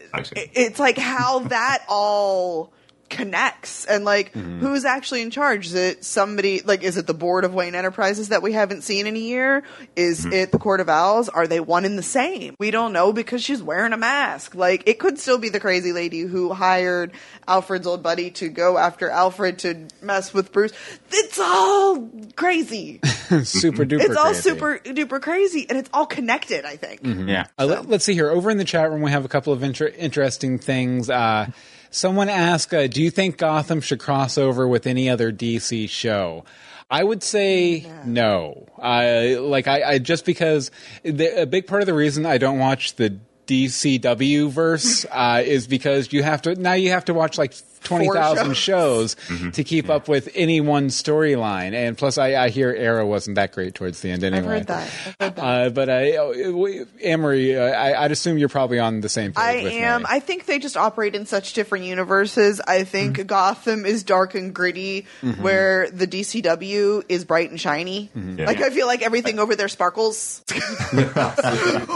it's 0.54 0.80
like 0.80 0.98
how 0.98 1.40
that 1.40 1.84
all 1.88 2.74
connects 3.14 3.86
and 3.86 4.04
like 4.04 4.34
Mm-hmm. 4.34 4.60
who's 4.60 4.84
actually 4.86 5.22
in 5.22 5.30
charge 5.30 5.68
is 5.68 5.74
it 5.76 6.04
somebody 6.04 6.62
like 6.62 6.82
is 6.84 6.98
it 6.98 7.06
the 7.08 7.14
board 7.14 7.46
of 7.46 7.54
wayne 7.54 7.76
enterprises 7.76 8.30
that 8.30 8.42
we 8.42 8.52
haven't 8.54 8.82
seen 8.82 9.06
in 9.08 9.16
a 9.16 9.20
year 9.20 9.64
is 9.96 10.22
Mm-hmm. 10.22 10.34
it 10.34 10.52
the 10.52 10.58
court 10.60 10.80
of 10.80 10.90
owls 10.90 11.30
are 11.30 11.46
they 11.48 11.60
one 11.60 11.86
and 11.86 11.98
the 11.98 12.04
same 12.04 12.56
we 12.60 12.72
don't 12.72 12.92
know 12.94 13.14
because 13.14 13.44
she's 13.44 13.62
wearing 13.62 13.94
a 13.94 13.98
mask 13.98 14.56
like 14.56 14.84
it 14.88 14.98
could 15.00 15.20
still 15.20 15.38
be 15.38 15.50
the 15.50 15.60
crazy 15.60 15.94
lady 15.94 16.22
who 16.22 16.52
hired 16.54 17.12
alfred's 17.48 17.86
old 17.86 18.02
buddy 18.02 18.32
to 18.32 18.50
go 18.50 18.78
after 18.78 19.10
alfred 19.10 19.60
to 19.60 19.88
mess 20.02 20.34
with 20.34 20.52
bruce 20.52 20.74
it's 21.12 21.40
all 21.40 22.10
crazy 22.36 23.00
super 23.44 23.86
duper. 23.86 24.02
it's 24.02 24.16
all 24.16 24.26
crazy. 24.34 24.42
super 24.42 24.80
duper 24.80 25.22
crazy 25.22 25.66
and 25.70 25.78
it's 25.78 25.90
all 25.94 26.06
connected 26.08 26.66
i 26.66 26.76
think 26.76 27.02
Yeah. 27.04 27.46
Uh, 27.60 27.66
let, 27.66 27.92
us 27.92 28.04
see 28.04 28.14
here. 28.14 28.30
Over 28.32 28.50
in 28.50 28.58
the 28.58 28.64
chat 28.66 28.90
room, 28.90 29.02
we 29.02 29.12
have 29.12 29.26
a 29.26 29.28
couple 29.28 29.54
of 29.54 29.62
inter- 29.64 29.92
interesting 29.98 30.58
things. 30.58 31.10
Uh, 31.10 31.48
someone 31.94 32.30
asked, 32.30 32.74
uh, 32.74 32.88
"Do 32.88 33.02
you 33.02 33.10
think 33.10 33.38
Gotham 33.38 33.80
should 33.80 34.00
cross 34.00 34.38
over 34.38 34.68
with 34.68 34.86
any 34.88 35.10
other 35.10 35.32
DC 35.32 35.90
show?" 35.90 36.44
I 36.92 37.04
would 37.04 37.24
say 37.24 37.90
no. 38.06 38.68
Uh, 38.78 39.42
like 39.42 39.68
I, 39.68 39.84
I 39.84 39.98
just 39.98 40.26
because 40.26 40.70
the, 41.04 41.42
a 41.42 41.46
big 41.46 41.66
part 41.66 41.82
of 41.82 41.86
the 41.88 41.94
reason 41.94 42.26
I 42.26 42.38
don't 42.38 42.60
watch 42.60 42.96
the 42.96 43.18
DCW 43.48 44.50
verse 44.50 45.06
uh, 45.12 45.42
is 45.44 45.68
because 45.68 46.12
you 46.14 46.24
have 46.24 46.42
to 46.44 46.56
now 46.56 46.74
you 46.74 46.90
have 46.92 47.06
to 47.06 47.14
watch 47.14 47.38
like 47.38 47.54
twenty 47.84 48.08
thousand 48.10 48.56
shows, 48.56 49.16
shows. 49.28 49.52
to 49.54 49.64
keep 49.64 49.90
up 49.90 50.08
with 50.08 50.30
any 50.36 50.62
one 50.62 50.88
storyline. 50.88 51.74
And 51.74 51.98
plus, 51.98 52.18
I, 52.18 52.36
I 52.36 52.50
hear 52.50 52.70
Arrow 52.70 53.06
wasn't 53.06 53.36
that 53.36 53.52
great 53.52 53.76
towards 53.76 54.02
the 54.02 54.10
end 54.12 54.24
anyway. 54.24 54.40
I've 54.40 54.46
heard 54.46 54.68
that. 54.68 54.84
I've 55.20 55.20
heard 55.20 55.36
that. 55.36 55.44
Uh, 55.44 55.70
but 55.70 55.90
uh, 55.90 56.86
Amory, 57.04 57.58
uh, 57.58 57.64
I, 57.64 58.06
I'd 58.06 58.12
assume 58.12 58.38
you're 58.38 58.50
probably 58.50 58.80
on 58.80 59.02
the 59.02 59.10
same 59.10 59.32
page. 59.32 59.38
I 59.38 59.64
with 59.64 59.74
am. 59.74 60.02
Me. 60.04 60.08
I 60.10 60.20
think 60.20 60.46
they 60.46 60.60
just 60.60 60.78
operate 60.78 61.16
in 61.16 61.26
such 61.26 61.54
different 61.54 61.86
universes. 61.86 62.62
I 62.66 62.84
think 62.84 63.04
Mm-hmm. 63.04 63.28
Gotham 63.28 63.86
is 63.86 64.04
dark 64.04 64.34
and 64.36 64.54
gritty, 64.54 65.06
where 65.40 65.90
the 65.92 66.08
DCW 66.08 67.04
is 67.10 67.26
bright 67.26 67.50
and 67.50 67.60
shiny. 67.60 68.10
Mm-hmm. 68.16 68.46
Like 68.46 68.62
I 68.62 68.70
feel 68.70 68.88
like 68.88 69.02
everything 69.02 69.40
over 69.40 69.56
there 69.56 69.68
sparkles, 69.68 70.42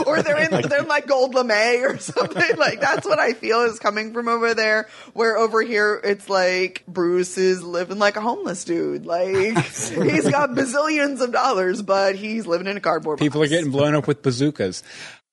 or 0.05 0.21
they're 0.21 0.39
in 0.39 0.67
they're 0.67 0.81
in 0.81 0.87
like 0.87 1.07
gold 1.07 1.33
lame 1.43 1.83
or 1.83 1.97
something. 1.99 2.57
Like 2.57 2.79
that's 2.81 3.05
what 3.05 3.19
I 3.19 3.33
feel 3.33 3.61
is 3.61 3.79
coming 3.79 4.13
from 4.13 4.27
over 4.27 4.53
there. 4.53 4.87
Where 5.13 5.37
over 5.37 5.61
here 5.61 5.99
it's 6.03 6.29
like 6.29 6.83
Bruce 6.87 7.37
is 7.37 7.63
living 7.63 7.99
like 7.99 8.15
a 8.15 8.21
homeless 8.21 8.63
dude. 8.63 9.05
Like 9.05 9.27
he's 9.35 10.29
got 10.29 10.51
bazillions 10.51 11.21
of 11.21 11.31
dollars, 11.31 11.81
but 11.81 12.15
he's 12.15 12.47
living 12.47 12.67
in 12.67 12.77
a 12.77 12.81
cardboard. 12.81 13.19
People 13.19 13.41
are 13.43 13.47
getting 13.47 13.71
blown 13.71 13.95
up 13.95 14.07
with 14.07 14.21
bazookas. 14.21 14.83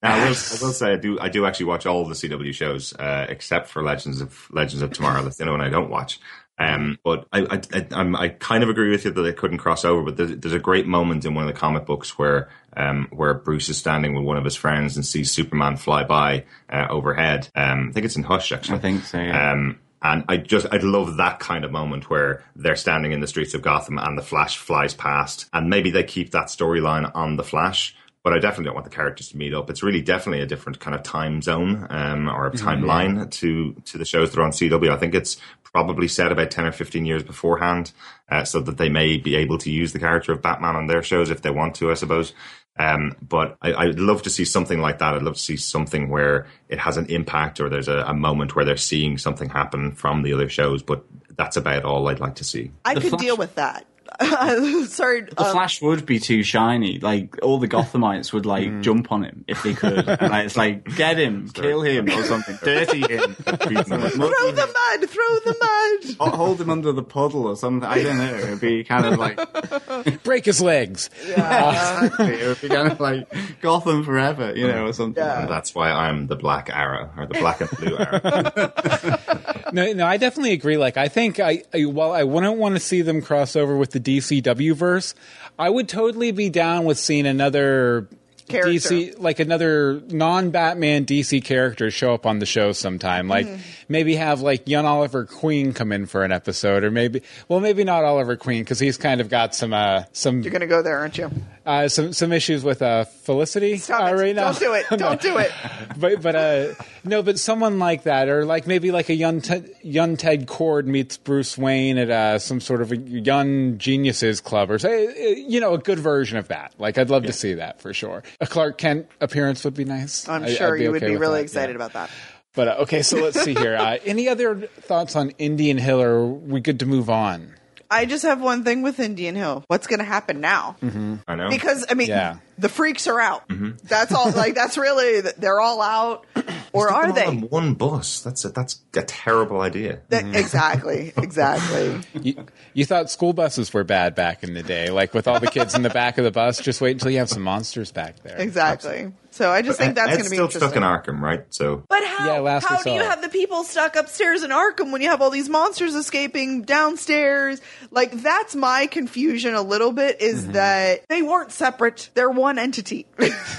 Now, 0.05 0.17
I, 0.17 0.19
will, 0.19 0.25
I 0.25 0.59
will 0.61 0.73
say 0.73 0.93
I 0.93 0.97
do 0.97 1.19
I 1.19 1.29
do 1.31 1.47
actually 1.47 1.67
watch 1.67 1.87
all 1.87 2.05
the 2.05 2.15
CW 2.15 2.53
shows 2.53 2.93
uh, 2.93 3.25
except 3.29 3.69
for 3.69 3.83
Legends 3.83 4.21
of 4.21 4.49
Legends 4.51 4.83
of 4.83 4.93
Tomorrow. 4.93 5.23
That's 5.23 5.39
the 5.39 5.45
only 5.45 5.57
one 5.59 5.67
I 5.67 5.71
don't 5.71 5.89
watch. 5.89 6.21
Um, 6.59 6.99
but 7.03 7.27
I 7.33 7.41
I, 7.41 7.61
I, 7.73 7.87
I'm, 7.93 8.15
I 8.15 8.29
kind 8.29 8.63
of 8.63 8.69
agree 8.69 8.91
with 8.91 9.07
you 9.07 9.11
that 9.11 9.23
they 9.23 9.33
couldn't 9.33 9.59
cross 9.59 9.83
over. 9.85 10.03
But 10.03 10.19
there's, 10.19 10.37
there's 10.37 10.55
a 10.55 10.59
great 10.59 10.87
moment 10.87 11.25
in 11.25 11.35
one 11.35 11.49
of 11.49 11.53
the 11.53 11.59
comic 11.59 11.87
books 11.87 12.19
where 12.19 12.51
um, 12.77 13.09
where 13.11 13.35
Bruce 13.35 13.69
is 13.69 13.79
standing 13.79 14.15
with 14.15 14.25
one 14.25 14.37
of 14.37 14.45
his 14.45 14.57
friends 14.57 14.97
and 14.97 15.05
sees 15.05 15.33
Superman 15.33 15.77
fly 15.77 16.05
by 16.05 16.45
uh, 16.71 16.87
overhead. 16.91 17.49
Um, 17.55 17.89
I 17.91 17.93
think 17.93 18.07
it's 18.07 18.17
in 18.17 18.23
Hush 18.23 18.53
actually. 18.53 18.79
I 18.79 18.81
think 18.81 19.05
so. 19.05 19.19
Yeah. 19.19 19.53
Um, 19.53 19.79
and 20.05 20.23
I 20.29 20.37
just, 20.37 20.67
I'd 20.71 20.83
love 20.83 21.17
that 21.17 21.41
kind 21.41 21.65
of 21.65 21.73
moment 21.73 22.11
where 22.11 22.45
they're 22.55 22.77
standing 22.77 23.13
in 23.13 23.21
the 23.21 23.27
streets 23.27 23.55
of 23.55 23.63
Gotham 23.63 23.99
and 23.99 24.19
the 24.19 24.23
Flash 24.23 24.59
flies 24.59 24.93
past, 24.93 25.49
and 25.55 25.71
maybe 25.71 25.91
they 25.91 26.05
keep 26.05 26.31
that 26.33 26.49
storyline 26.49 27.11
on 27.15 27.37
the 27.37 27.43
Flash. 27.43 27.97
But 28.23 28.35
I 28.35 28.39
definitely 28.39 28.67
don't 28.67 28.75
want 28.75 28.85
the 28.85 28.95
characters 28.95 29.31
to 29.31 29.37
meet 29.37 29.53
up. 29.53 29.69
It's 29.69 29.83
really 29.83 30.01
definitely 30.01 30.43
a 30.43 30.47
different 30.47 30.79
kind 30.79 30.95
of 30.95 31.03
time 31.03 31.43
zone 31.43 31.87
um, 31.91 32.29
or 32.29 32.47
a 32.47 32.51
timeline 32.53 33.31
to 33.31 33.75
to 33.85 33.99
the 33.99 34.07
shows 34.07 34.31
that 34.31 34.41
are 34.41 34.45
on 34.45 34.51
CW. 34.51 34.91
I 34.91 34.97
think 34.97 35.15
it's 35.15 35.37
probably 35.63 36.09
set 36.09 36.33
about 36.33 36.51
ten 36.51 36.65
or 36.65 36.73
fifteen 36.73 37.05
years 37.05 37.23
beforehand, 37.23 37.93
uh, 38.31 38.45
so 38.45 38.61
that 38.61 38.79
they 38.79 38.89
may 38.89 39.19
be 39.19 39.37
able 39.37 39.59
to 39.59 39.71
use 39.71 39.93
the 39.93 39.99
character 39.99 40.33
of 40.33 40.41
Batman 40.41 40.75
on 40.75 40.87
their 40.87 41.03
shows 41.03 41.29
if 41.29 41.43
they 41.43 41.51
want 41.51 41.75
to. 41.77 41.91
I 41.91 41.95
suppose. 41.95 42.33
Um, 42.79 43.15
but 43.23 43.57
I, 43.63 43.73
I'd 43.75 44.01
love 44.01 44.23
to 44.23 44.31
see 44.31 44.45
something 44.45 44.81
like 44.81 44.99
that. 44.99 45.15
I'd 45.15 45.23
love 45.23 45.35
to 45.35 45.41
see 45.41 45.57
something 45.57 46.09
where 46.09 46.47
it 46.69 46.79
has 46.81 46.97
an 46.97 47.07
impact 47.07 47.61
or 47.61 47.69
there's 47.69 47.89
a, 47.89 47.99
a 48.07 48.15
moment 48.15 48.57
where 48.57 48.65
they're 48.65 48.77
seeing 48.77 49.17
something 49.17 49.49
happen 49.49 49.93
from 49.93 50.23
the 50.23 50.33
other 50.33 50.49
shows. 50.49 50.83
But 50.83 51.05
that's 51.37 51.57
about 51.57 51.85
all 51.85 52.09
I'd 52.09 52.21
like 52.21 52.35
to 52.37 52.45
see. 52.45 52.73
I 52.85 52.95
The 52.95 53.01
could 53.01 53.11
Flash- 53.11 53.23
deal 53.23 53.37
with 53.37 53.55
that. 53.55 53.87
Sorry, 54.87 55.23
The 55.23 55.45
um, 55.45 55.53
Flash 55.53 55.83
would 55.83 56.07
be 56.07 56.19
too 56.21 56.43
shiny. 56.43 56.99
Like 56.99 57.43
all 57.43 57.59
the 57.59 57.69
Gothamites 57.69 58.33
would 58.33 58.47
like 58.47 58.81
jump 58.81 59.11
on 59.11 59.25
him 59.25 59.45
if 59.49 59.63
they 59.63 59.75
could. 59.75 60.09
And, 60.25 60.31
like, 60.31 60.47
it's 60.47 60.57
like 60.57 60.85
get 60.97 61.19
him, 61.19 61.49
kill 61.51 61.83
him, 61.83 62.09
or 62.09 62.23
something, 62.23 62.57
dirty 62.63 63.01
him, 63.01 63.35
throw 63.35 63.55
the 63.83 64.75
mud, 64.99 65.11
throw 65.11 65.39
the 65.41 65.57
mud. 65.61 66.17
or 66.21 66.37
hold 66.37 66.61
him 66.61 66.71
under 66.71 66.93
the 66.93 67.03
puddle 67.03 67.47
or 67.47 67.57
something. 67.57 67.89
I 67.89 68.03
don't 68.03 68.19
know. 68.19 68.35
It'd 68.35 68.61
be 68.61 68.85
kind 68.85 69.07
of 69.07 69.19
like 69.19 70.23
Break 70.23 70.45
his 70.45 70.61
legs. 70.61 71.11
exactly. 71.23 72.35
It 72.35 72.47
would 72.47 72.61
be 72.61 72.69
kind 72.69 72.93
of 72.93 73.01
like 73.01 73.29
Gotham 73.61 74.05
forever, 74.05 74.55
you 74.55 74.67
know, 74.69 74.87
or 74.87 74.93
something. 74.93 75.23
Yeah. 75.23 75.41
And 75.41 75.49
that's 75.51 75.75
why 75.75 75.91
I'm 75.91 76.27
the 76.27 76.37
Black 76.37 76.71
Arrow 76.73 77.11
or 77.17 77.27
the 77.27 77.35
Black 77.35 77.61
and 77.61 77.71
Blue 77.71 77.97
Arrow. 77.99 79.53
No, 79.73 79.93
no, 79.93 80.07
I 80.07 80.19
definitely 80.19 80.53
agree. 80.53 80.77
Like, 80.77 80.97
I 80.97 81.09
think 81.09 81.41
I, 81.41 81.63
I 81.73 81.85
while 81.87 82.13
I 82.13 82.23
wouldn't 82.23 82.59
want 82.59 82.77
to 82.77 82.81
see 82.81 83.03
them 83.03 83.21
cross 83.23 83.57
over 83.57 83.77
with 83.77 83.91
the 83.91 84.01
DCW 84.05 84.75
verse, 84.75 85.15
I 85.59 85.71
would 85.71 85.89
totally 85.89 86.31
be 86.31 86.51
down 86.51 86.85
with 86.85 86.99
seeing 86.99 87.27
another 87.27 88.09
Character. 88.49 88.71
DC, 88.73 89.19
like 89.19 89.41
another 89.41 90.03
non-Batman 90.09 91.07
DC 91.07 91.43
character 91.45 91.91
show 91.91 92.15
up 92.15 92.27
on 92.27 92.39
the 92.41 92.47
show 92.47 92.73
sometime. 92.73 93.29
Like, 93.29 93.47
Mm-hmm. 93.47 93.61
maybe 93.89 94.17
have 94.17 94.41
like 94.41 94.69
young 94.69 94.87
Oliver 94.87 95.25
Queen 95.27 95.73
come 95.73 95.93
in 95.93 96.07
for 96.07 96.25
an 96.25 96.33
episode, 96.33 96.85
or 96.85 96.91
maybe, 96.91 97.23
well, 97.49 97.61
maybe 97.61 97.85
not 97.85 98.05
Oliver 98.05 98.37
Queen 98.37 98.63
because 98.63 98.79
he's 98.79 98.97
kind 98.97 99.21
of 99.21 99.29
got 99.29 99.55
some, 99.55 99.73
uh, 99.73 100.05
some, 100.13 100.43
You're 100.43 100.53
gonna 100.53 100.67
go 100.67 100.83
there, 100.83 100.99
aren't 100.99 101.19
you? 101.19 101.31
uh, 101.67 101.89
some, 101.89 102.13
some 102.13 102.33
issues 102.33 102.63
with 102.65 102.83
uh, 102.83 103.05
Felicity 103.05 103.77
Stop 103.79 104.03
uh, 104.03 104.07
it! 104.07 104.13
right 104.21 104.37
now. 104.37 104.53
Don't 104.53 104.59
do 104.59 104.73
it! 104.75 104.87
Don't 104.99 105.21
do 105.21 105.39
it! 105.39 105.51
but 105.97 106.21
but 106.23 106.35
uh 106.35 106.75
no 107.05 107.23
but 107.23 107.39
someone 107.39 107.79
like 107.79 108.03
that 108.05 108.29
or 108.29 108.45
like 108.45 108.67
maybe 108.67 108.91
like 108.91 109.09
a 109.11 109.15
young 109.15 109.41
Ted, 109.41 109.71
young 109.83 110.17
Ted 110.17 110.47
Kord 110.47 110.87
meets 110.87 111.17
Bruce 111.17 111.57
Wayne 111.57 111.99
at 111.99 112.11
uh, 112.11 112.39
some 112.39 112.61
sort 112.61 112.83
of 112.83 112.91
a 112.93 112.97
young 112.97 113.79
geniuses 113.79 114.41
club 114.41 114.71
or 114.71 114.79
say 114.79 115.37
you 115.47 115.61
know 115.61 115.75
a 115.75 115.79
good 115.79 115.99
version 115.99 116.37
of 116.39 116.49
that 116.49 116.75
like 116.79 116.99
I'd 116.99 117.11
love 117.11 117.25
to 117.25 117.33
see 117.33 117.55
that 117.55 117.81
for 117.81 117.93
sure 117.95 118.23
a 118.41 118.47
Clark 118.47 118.79
Kent 118.79 119.09
appearance 119.21 119.65
would 119.65 119.75
be 119.75 119.85
nice 119.85 120.29
I'm 120.29 120.45
I- 120.45 120.53
sure 120.55 120.77
you 120.77 120.91
would 120.93 121.03
okay 121.03 121.13
be 121.13 121.17
really 121.17 121.39
that, 121.39 121.45
excited 121.45 121.73
yeah. 121.73 121.77
about 121.77 121.93
that. 121.95 122.11
but 122.55 122.69
uh, 122.69 122.77
okay 122.81 123.03
so 123.03 123.19
let's 123.19 123.41
see 123.43 123.55
here 123.55 123.77
uh, 123.79 123.99
any 124.05 124.29
other 124.29 124.57
thoughts 124.81 125.17
on 125.17 125.31
Indian 125.39 125.79
Hill 125.79 126.01
or 126.01 126.11
are 126.11 126.27
we 126.27 126.61
good 126.61 126.81
to 126.81 126.87
move 126.87 127.09
on 127.11 127.55
I 127.91 128.07
just 128.07 128.25
have 128.25 128.41
one 128.41 128.65
thing 128.65 128.83
with 128.83 129.01
Indian 129.01 129.35
Hill. 129.35 129.65
What's 129.69 129.87
going 129.87 129.99
to 130.01 130.05
happen 130.05 130.41
now? 130.41 130.77
Mm-hmm. 130.83 131.17
I 131.29 131.35
know. 131.37 131.49
Because 131.51 131.87
I 131.89 131.95
mean, 131.95 132.09
Yeah. 132.09 132.39
the 132.59 132.69
freaks 132.69 133.07
are 133.07 133.21
out. 133.21 133.49
Mm-hmm. 133.49 133.73
That's 133.85 134.13
all. 134.13 134.31
Like 134.35 134.55
that's 134.55 134.77
really 134.77 135.21
they're 135.21 135.61
all 135.61 135.81
out, 135.81 136.27
or 136.73 136.91
are 136.91 137.13
they? 137.13 137.25
on 137.25 137.43
one 137.43 137.75
bus. 137.75 138.21
That's 138.21 138.45
a, 138.45 138.49
that's 138.49 138.81
a 138.97 139.03
terrible 139.03 139.61
idea. 139.61 140.01
That- 140.09 140.35
exactly, 140.35 141.13
exactly. 141.17 142.01
you, 142.21 142.47
you 142.73 142.85
thought 142.85 143.11
school 143.11 143.33
buses 143.33 143.73
were 143.73 143.85
bad 143.85 144.15
back 144.15 144.43
in 144.43 144.55
the 144.55 144.63
day 144.63 144.91
like 144.91 145.15
with 145.15 145.29
all 145.29 145.39
the 145.41 145.47
kids 145.47 145.75
in 145.75 145.83
the 145.83 145.91
back 145.91 146.19
of 146.19 146.25
the 146.25 146.31
bus 146.31 146.59
just 146.61 146.81
wait 146.81 146.93
until 146.93 147.11
you 147.11 147.19
have 147.19 147.29
some 147.29 147.43
monsters 147.43 147.93
back 147.93 148.21
there 148.23 148.37
Exactly. 148.39 149.13
So 149.35 149.51
I 149.51 149.63
just 149.63 149.79
think 149.81 149.97
that's 149.97 150.11
going 150.13 150.23
to 150.23 150.31
be 150.31 150.37
still 150.37 150.49
stuck 150.49 150.77
in 150.77 150.85
Arkham, 150.85 151.21
right? 151.21 151.45
So 151.53 151.83
But 151.89 152.05
how, 152.05 152.35
Yeah, 152.35 152.39
last 152.39 152.65
how 152.67 152.81
do 152.81 152.91
you 152.91 153.01
saw. 153.03 153.11
have 153.11 153.21
the 153.21 153.29
people 153.29 153.65
stuck 153.65 153.97
upstairs 153.97 154.45
in 154.45 154.53
Arkham 154.53 154.93
when 154.93 155.03
you 155.03 155.09
have 155.09 155.21
all 155.21 155.31
these 155.31 155.49
monsters 155.49 155.97
escaping 155.97 156.63
downstairs? 156.63 157.61
Like 157.91 158.13
that's 158.13 158.55
my 158.55 158.87
confusion 158.87 159.55
a 159.55 159.63
little 159.63 159.91
bit 159.91 160.21
is 160.23 160.43
Mm-hmm. 160.45 160.53
that 160.53 161.09
they 161.09 161.23
weren't 161.23 161.51
separate. 161.51 162.11
They're 162.15 162.31
one 162.31 162.61
entity. 162.61 163.07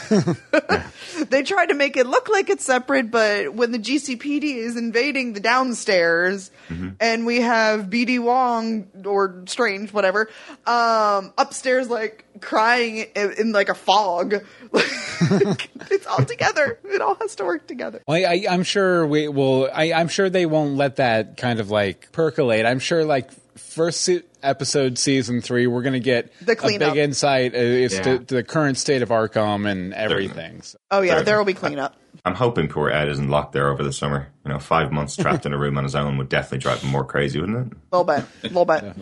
they 1.29 1.43
tried 1.43 1.67
to 1.67 1.73
make 1.75 1.97
it 1.97 2.07
look 2.07 2.29
like 2.29 2.49
it's 2.49 2.63
separate, 2.63 3.11
but 3.11 3.53
when 3.53 3.71
the 3.71 3.79
GCPD 3.79 4.43
is 4.55 4.77
invading 4.77 5.33
the 5.33 5.39
downstairs 5.39 6.51
Mm-hmm. 6.69 6.89
and 6.99 7.25
we 7.27 7.41
have 7.41 7.91
BD 7.91 8.19
Wong 8.19 8.87
or 9.05 9.43
Strange, 9.45 9.93
whatever, 9.93 10.29
um, 10.65 11.31
upstairs 11.37 11.89
like 11.89 12.24
crying 12.41 13.05
in, 13.15 13.31
in 13.37 13.51
like 13.51 13.69
a 13.69 13.75
fog. 13.75 14.35
it's 14.73 16.05
all 16.07 16.23
together. 16.25 16.79
It 16.83 17.01
all 17.01 17.15
has 17.15 17.35
to 17.35 17.45
work 17.45 17.67
together. 17.67 18.01
Well, 18.07 18.17
I, 18.25 18.45
I'm 18.49 18.63
sure 18.63 19.05
we 19.07 19.27
will. 19.27 19.69
I, 19.73 19.93
I'm 19.93 20.07
sure 20.07 20.29
they 20.29 20.45
won't 20.45 20.75
let 20.75 20.97
that 20.97 21.37
kind 21.37 21.59
of 21.59 21.69
like 21.71 22.11
percolate. 22.11 22.65
I'm 22.65 22.79
sure 22.79 23.05
like 23.05 23.31
first 23.57 24.01
se- 24.01 24.23
episode, 24.43 24.97
season 24.97 25.41
three, 25.41 25.67
we're 25.67 25.81
going 25.81 25.93
to 25.93 25.99
get 25.99 26.31
The 26.41 26.53
a 26.61 26.77
big 26.79 26.97
insight 26.97 27.53
uh, 27.53 27.57
as 27.57 27.93
Yeah. 27.93 28.01
to, 28.03 28.19
to 28.19 28.35
the 28.35 28.43
current 28.43 28.77
state 28.77 29.01
of 29.01 29.09
Arkham 29.09 29.69
and 29.69 29.93
everything. 29.93 30.61
So, 30.61 30.77
Oh 30.91 31.01
yeah, 31.01 31.21
there 31.23 31.37
will 31.37 31.45
be 31.45 31.53
cleanup. 31.53 31.95
I'm 32.23 32.35
hoping 32.35 32.67
poor 32.69 32.89
Ed 32.89 33.07
isn't 33.09 33.29
locked 33.29 33.53
there 33.53 33.69
over 33.69 33.83
the 33.83 33.93
summer. 33.93 34.27
You 34.45 34.51
know, 34.51 34.59
five 34.59 34.91
months 34.91 35.15
trapped 35.15 35.45
in 35.45 35.53
a 35.53 35.57
room 35.57 35.77
on 35.77 35.83
his 35.83 35.95
own 35.95 36.17
would 36.17 36.29
definitely 36.29 36.57
drive 36.59 36.81
him 36.81 36.89
more 36.91 37.03
crazy, 37.05 37.39
wouldn't 37.39 37.71
it? 37.71 37.77
A 37.91 37.97
little 37.97 38.15
bit, 38.15 38.25
a 38.43 38.47
little 38.47 38.65
bit. 38.65 38.83
I- 38.83 38.87
I- 38.87 38.93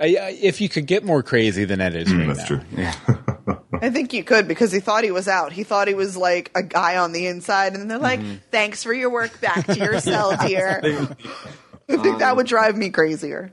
if 0.00 0.60
you 0.60 0.68
could 0.68 0.86
get 0.86 1.04
more 1.04 1.22
crazy 1.22 1.64
than 1.64 1.80
it 1.80 1.94
is 1.94 2.12
right 2.14 2.26
That's 2.26 2.38
now. 2.38 2.46
true. 2.46 2.60
Yeah. 2.76 2.94
I 3.80 3.90
think 3.90 4.12
you 4.12 4.24
could 4.24 4.48
because 4.48 4.72
he 4.72 4.80
thought 4.80 5.04
he 5.04 5.10
was 5.10 5.28
out. 5.28 5.52
He 5.52 5.62
thought 5.62 5.88
he 5.88 5.94
was 5.94 6.16
like 6.16 6.50
a 6.54 6.62
guy 6.62 6.96
on 6.96 7.12
the 7.12 7.26
inside, 7.26 7.74
and 7.74 7.90
they're 7.90 7.98
like, 7.98 8.20
mm-hmm. 8.20 8.36
"Thanks 8.50 8.82
for 8.82 8.92
your 8.92 9.10
work. 9.10 9.40
Back 9.40 9.66
to 9.66 9.76
your 9.76 10.00
cell, 10.00 10.36
dear." 10.46 10.80
I 11.88 11.96
think 11.96 12.18
that 12.18 12.30
um, 12.30 12.36
would 12.38 12.46
drive 12.46 12.76
me 12.76 12.90
crazier. 12.90 13.52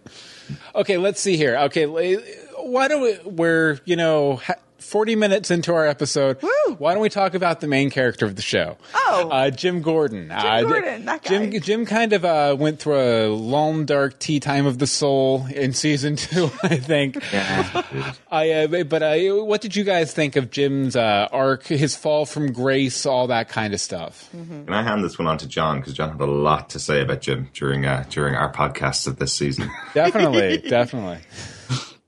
Okay, 0.73 0.97
let's 0.97 1.21
see 1.21 1.37
here. 1.37 1.55
Okay, 1.55 1.85
why 1.85 2.87
don't 2.87 3.01
we? 3.01 3.19
We're 3.25 3.79
you 3.85 3.95
know. 3.95 4.41
Ha- 4.83 4.89
40 4.93 5.15
minutes 5.15 5.51
into 5.51 5.73
our 5.73 5.85
episode, 5.87 6.41
Woo! 6.41 6.75
why 6.77 6.93
don't 6.93 7.01
we 7.01 7.09
talk 7.09 7.33
about 7.33 7.61
the 7.61 7.67
main 7.67 7.89
character 7.89 8.25
of 8.25 8.35
the 8.35 8.41
show? 8.41 8.77
Oh. 8.93 9.29
uh, 9.29 9.49
Jim 9.49 9.81
Gordon. 9.81 10.29
Jim 10.29 10.67
Gordon, 10.67 11.05
that 11.05 11.23
guy. 11.23 11.29
Jim, 11.29 11.61
Jim 11.61 11.85
kind 11.85 12.13
of 12.13 12.25
uh, 12.25 12.55
went 12.59 12.79
through 12.79 12.99
a 12.99 13.27
long, 13.27 13.85
dark 13.85 14.19
tea 14.19 14.39
time 14.39 14.65
of 14.65 14.79
the 14.79 14.87
soul 14.87 15.45
in 15.53 15.73
season 15.73 16.15
two, 16.15 16.51
I 16.63 16.77
think. 16.77 17.17
Yeah. 17.31 17.83
I, 18.31 18.51
uh, 18.51 18.83
but 18.83 19.03
uh, 19.03 19.15
what 19.43 19.61
did 19.61 19.75
you 19.75 19.83
guys 19.83 20.13
think 20.13 20.35
of 20.35 20.51
Jim's 20.51 20.95
uh, 20.95 21.27
arc, 21.31 21.65
his 21.65 21.95
fall 21.95 22.25
from 22.25 22.51
grace, 22.51 23.05
all 23.05 23.27
that 23.27 23.49
kind 23.49 23.73
of 23.73 23.81
stuff? 23.81 24.29
Can 24.31 24.73
I 24.73 24.83
hand 24.83 25.03
this 25.03 25.17
one 25.17 25.27
on 25.27 25.37
to 25.39 25.47
John 25.47 25.79
because 25.79 25.93
John 25.93 26.11
had 26.11 26.21
a 26.21 26.25
lot 26.25 26.69
to 26.71 26.79
say 26.79 27.01
about 27.01 27.21
Jim 27.21 27.49
during 27.53 27.85
uh, 27.85 28.05
during 28.09 28.35
our 28.35 28.51
podcasts 28.51 29.07
of 29.07 29.17
this 29.17 29.33
season. 29.33 29.69
Definitely, 29.93 30.57
definitely. 30.69 31.19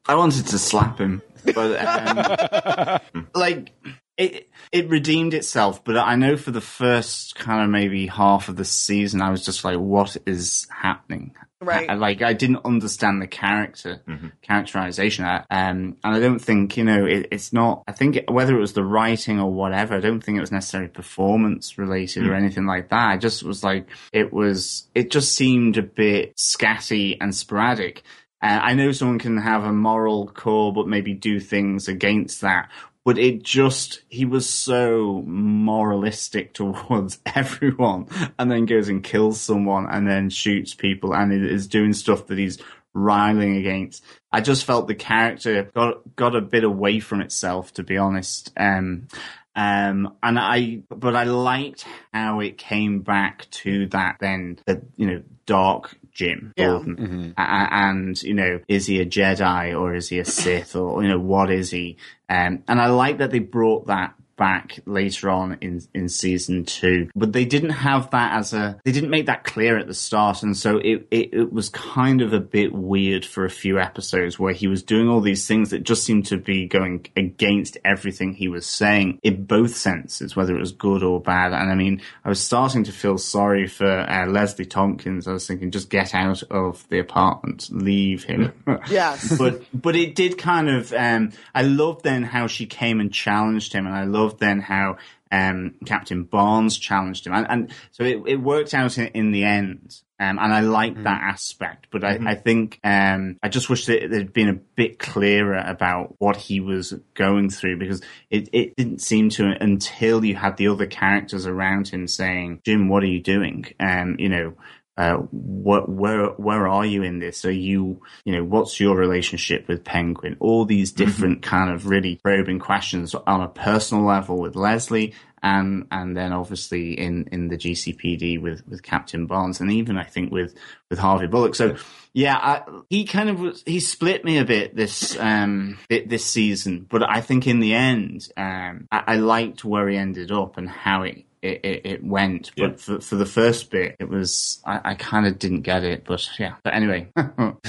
I 0.08 0.16
wanted 0.16 0.46
to 0.48 0.58
slap 0.60 1.00
him, 1.00 1.22
but 1.54 3.00
um, 3.16 3.26
like 3.36 3.72
it 4.18 4.50
it 4.72 4.90
redeemed 4.90 5.34
itself, 5.34 5.84
but 5.84 5.98
I 5.98 6.16
know 6.16 6.38
for 6.38 6.52
the 6.52 6.62
first 6.62 7.36
kind 7.36 7.64
of 7.64 7.70
maybe 7.70 8.08
half 8.08 8.48
of 8.50 8.56
the 8.56 8.66
season, 8.66 9.22
I 9.22 9.30
was 9.30 9.44
just 9.46 9.64
like, 9.66 9.78
"What 9.78 10.16
is 10.26 10.68
happening?" 10.72 11.36
Right. 11.62 11.90
I, 11.90 11.94
like 11.96 12.22
I 12.22 12.34
didn't 12.34 12.62
understand 12.66 13.22
the 13.22 13.28
character 13.28 14.02
characterization, 14.42 15.26
I- 15.26 15.44
um, 15.50 15.98
and 16.04 16.16
I 16.16 16.20
don't 16.20 16.40
think 16.40 16.78
you 16.78 16.84
know 16.84 17.06
it, 17.06 17.28
it's 17.32 17.52
not. 17.54 17.84
I 17.88 17.92
think 17.92 18.20
whether 18.30 18.56
it 18.56 18.60
was 18.60 18.74
the 18.74 18.84
writing 18.84 19.40
or 19.40 19.52
whatever, 19.52 19.96
I 19.96 20.00
don't 20.00 20.22
think 20.22 20.38
it 20.38 20.42
was 20.42 20.52
necessarily 20.52 20.90
performance 20.90 21.78
related 21.78 22.28
or 22.28 22.36
anything 22.36 22.66
like 22.66 22.90
that. 22.90 23.10
I 23.10 23.18
just 23.18 23.44
was 23.44 23.64
like, 23.64 23.88
it 24.14 24.32
was. 24.32 24.88
It 24.96 25.12
just 25.12 25.34
seemed 25.34 25.78
a 25.78 25.82
bit 25.84 26.36
scatty 26.38 27.18
and 27.20 27.34
sporadic. 27.36 28.04
Uh, 28.42 28.60
I 28.62 28.74
know 28.74 28.92
someone 28.92 29.20
can 29.20 29.38
have 29.38 29.64
a 29.64 29.72
moral 29.72 30.28
core, 30.28 30.74
but 30.74 30.88
maybe 30.88 31.14
do 31.14 31.40
things 31.40 31.88
against 31.88 32.42
that. 32.42 32.70
But 33.04 33.20
it 33.20 33.44
just, 33.44 34.02
he 34.10 34.26
was 34.26 34.50
so 34.50 35.24
moralistic 35.26 36.54
towards 36.56 37.20
everyone 37.36 38.08
and 38.38 38.52
then 38.52 38.66
goes 38.66 38.90
and 38.90 39.04
kills 39.04 39.40
someone 39.40 39.88
and 39.90 40.08
then 40.08 40.30
shoots 40.30 40.74
people 40.74 41.14
and 41.14 41.32
is 41.32 41.68
doing 41.68 41.94
stuff 41.94 42.28
that 42.28 42.38
he's 42.38 42.58
riling 42.94 43.58
against. 43.58 44.04
I 44.32 44.42
just 44.42 44.66
felt 44.66 44.88
the 44.88 44.96
character 44.96 45.64
got, 45.76 46.16
got 46.16 46.36
a 46.36 46.42
bit 46.42 46.64
away 46.64 47.00
from 47.00 47.22
itself, 47.22 47.74
to 47.74 47.84
be 47.84 47.98
honest. 47.98 48.52
Um, 48.58 49.08
um, 49.56 50.16
and 50.22 50.38
I, 50.38 50.82
but 50.90 51.16
I 51.16 51.24
liked 51.24 51.86
how 52.14 52.42
it 52.42 52.58
came 52.58 53.02
back 53.02 53.50
to 53.52 53.88
that 53.88 54.18
then, 54.20 54.60
the, 54.66 54.82
you 54.98 55.08
know, 55.08 55.24
dark 55.46 55.98
Jim 56.16 56.54
Yeah. 56.58 56.66
Gordon. 56.68 57.34
A- 57.38 57.42
a- 57.42 57.70
and, 57.72 58.24
you 58.24 58.34
know, 58.34 58.62
is 58.68 58.88
he 58.88 59.00
a 59.02 59.06
Jedi 59.06 59.80
or 59.80 59.94
is 59.94 60.10
he 60.10 60.18
a 60.18 60.26
Sith 60.26 60.76
or, 60.76 61.04
you 61.04 61.10
know, 61.10 61.20
what 61.20 61.52
is 61.52 61.70
he? 61.70 61.98
Um, 62.30 62.64
and 62.68 62.82
I 62.82 62.88
like 62.88 63.20
that 63.20 63.30
they 63.30 63.38
brought 63.40 63.86
that 63.88 64.15
back 64.38 64.80
later 64.86 65.30
on 65.30 65.58
in 65.62 65.82
in 65.94 66.10
season 66.10 66.66
two. 66.66 67.10
But 67.16 67.34
they 67.34 67.46
didn't 67.46 67.70
have 67.72 68.12
that 68.12 68.38
as 68.38 68.54
a 68.54 68.80
they 68.84 68.92
didn't 68.92 69.10
make 69.10 69.28
that 69.28 69.44
clear 69.44 69.78
at 69.78 69.88
the 69.88 69.94
start. 69.94 70.44
And 70.44 70.56
so 70.56 70.78
it, 70.78 71.08
it 71.12 71.34
it 71.34 71.54
was 71.54 71.70
kind 71.70 72.22
of 72.22 72.34
a 72.34 72.40
bit 72.40 72.74
weird 72.74 73.26
for 73.26 73.46
a 73.46 73.50
few 73.50 73.80
episodes 73.80 74.40
where 74.40 74.54
he 74.54 74.68
was 74.68 74.84
doing 74.84 75.08
all 75.10 75.22
these 75.22 75.48
things 75.48 75.70
that 75.70 75.84
just 75.84 76.04
seemed 76.04 76.26
to 76.28 76.38
be 76.38 76.66
going 76.68 77.06
against 77.16 77.78
everything 77.86 78.34
he 78.34 78.48
was 78.48 78.66
saying 78.66 79.20
in 79.24 79.46
both 79.46 79.76
senses 79.76 80.36
whether 80.36 80.56
it 80.56 80.60
was 80.60 80.72
good 80.72 81.04
or 81.04 81.20
bad. 81.22 81.54
And 81.54 81.72
i 81.72 81.76
mean 81.76 82.02
i 82.24 82.30
was 82.30 82.42
starting 82.42 82.84
to 82.86 82.92
feel 82.92 83.18
sorry 83.18 83.68
for 83.68 83.88
uh, 83.88 84.26
leslie 84.28 84.66
thompkins. 84.66 85.28
I 85.28 85.34
was 85.34 85.48
thinking 85.48 85.72
just 85.72 85.90
get 85.90 86.14
out 86.14 86.44
of 86.44 86.88
the 86.90 87.00
apartment. 87.00 87.70
Leave 87.72 88.24
him. 88.24 88.52
Yes. 88.90 89.38
but 89.38 89.64
but 89.74 89.96
it 89.96 90.16
did 90.16 90.38
kind 90.38 90.70
of 90.70 90.94
um 90.94 91.32
I 91.54 91.64
loved 91.64 92.04
then 92.04 92.24
how 92.24 92.48
she 92.48 92.66
came 92.66 93.00
and 93.00 93.12
challenged 93.12 93.74
him. 93.74 93.86
And 93.86 93.96
I 93.96 94.04
loved 94.26 94.40
then 94.40 94.60
how 94.60 94.98
um 95.32 95.76
Captain 95.86 96.24
Barnes 96.24 96.78
challenged 96.78 97.26
him. 97.26 97.34
And, 97.34 97.48
and 97.50 97.74
so 97.92 98.04
it, 98.04 98.22
it 98.28 98.36
worked 98.38 98.74
out 98.74 98.98
in, 98.98 99.08
in 99.08 99.32
the 99.32 99.44
end 99.44 100.02
um, 100.18 100.40
and 100.40 100.54
I 100.54 100.62
liked 100.62 101.04
that 101.04 101.22
aspect 101.22 101.88
but 101.92 102.04
I, 102.04 102.20
I 102.26 102.36
think 102.36 102.80
um 102.84 103.38
I 103.44 103.50
just 103.50 103.70
wish 103.70 103.86
that 103.88 104.04
it 104.04 104.12
had 104.12 104.34
been 104.34 104.50
a 104.50 104.54
bit 104.54 104.98
clearer 105.00 105.58
about 105.58 106.16
what 106.20 106.38
he 106.38 106.60
was 106.60 106.94
going 107.14 107.50
through 107.50 107.78
because 107.78 108.02
it, 108.30 108.50
it 108.54 108.76
didn't 108.76 109.02
seem 109.02 109.30
to 109.32 109.56
until 109.60 110.24
you 110.24 110.36
had 110.36 110.58
the 110.58 110.70
other 110.70 110.88
characters 110.88 111.46
around 111.46 111.90
him 111.90 112.08
saying 112.08 112.62
Jim 112.64 112.88
what 112.88 113.04
are 113.04 113.08
you 113.08 113.22
doing? 113.22 113.66
Um 113.80 114.16
you 114.20 114.30
know 114.30 114.54
uh, 114.98 115.16
what, 115.32 115.90
where 115.90 116.28
where 116.28 116.68
are 116.68 116.86
you 116.86 117.04
in 117.04 117.20
this? 117.20 117.44
Are 117.44 117.52
you 117.52 118.02
you 118.24 118.34
know 118.34 118.44
what's 118.44 118.80
your 118.80 118.96
relationship 118.96 119.68
with 119.68 119.84
Penguin? 119.84 120.38
All 120.40 120.64
these 120.64 120.92
different 120.92 121.42
kind 121.42 121.70
of 121.70 121.88
really 121.88 122.16
probing 122.24 122.60
questions 122.60 123.14
on 123.14 123.42
a 123.42 123.50
personal 123.50 124.06
level 124.06 124.40
with 124.40 124.56
Leslie, 124.56 125.14
and 125.44 125.86
and 125.92 126.16
then 126.16 126.32
obviously 126.32 126.98
in 126.98 127.28
in 127.32 127.50
the 127.50 127.58
GCPD 127.58 128.42
with 128.42 128.66
with 128.68 128.84
Captain 128.84 129.26
Barnes, 129.26 129.60
and 129.60 129.72
even 129.72 129.98
I 129.98 130.04
think 130.04 130.32
with 130.32 130.56
with 130.90 131.00
Harvey 131.00 131.28
Bullock. 131.28 131.56
So 131.56 131.76
yeah, 132.14 132.38
I, 132.38 132.62
he 132.90 133.04
kind 133.04 133.30
of 133.30 133.42
was, 133.42 133.64
he 133.66 133.82
split 133.82 134.24
me 134.24 134.38
a 134.38 134.46
bit 134.46 134.78
this 134.78 135.20
um 135.20 135.78
thi- 135.90 136.06
this 136.06 136.26
season, 136.26 136.88
but 136.90 137.04
I 137.04 137.20
think 137.20 137.48
in 137.48 137.60
the 137.60 137.74
end, 137.74 138.30
um, 138.38 138.88
I, 138.92 139.04
I 139.08 139.16
liked 139.18 139.66
where 139.66 139.90
he 139.90 139.98
ended 139.98 140.32
up 140.32 140.58
and 140.58 140.70
how 140.70 141.04
it 141.04 141.26
it, 141.46 141.60
it, 141.64 141.82
it 141.86 142.04
went. 142.04 142.52
But 142.58 142.64
Yeah. 142.72 142.76
for, 142.78 143.00
for 143.00 143.16
the 143.16 143.26
first 143.26 143.70
bit, 143.70 143.96
it 144.00 144.10
was 144.10 144.60
I, 144.66 144.82
I 144.92 144.94
kind 144.96 145.28
of 145.28 145.38
didn't 145.40 145.62
get 145.62 145.84
it. 145.84 146.04
But 146.06 146.28
yeah. 146.40 146.56
But 146.64 146.74
anyway, 146.74 147.08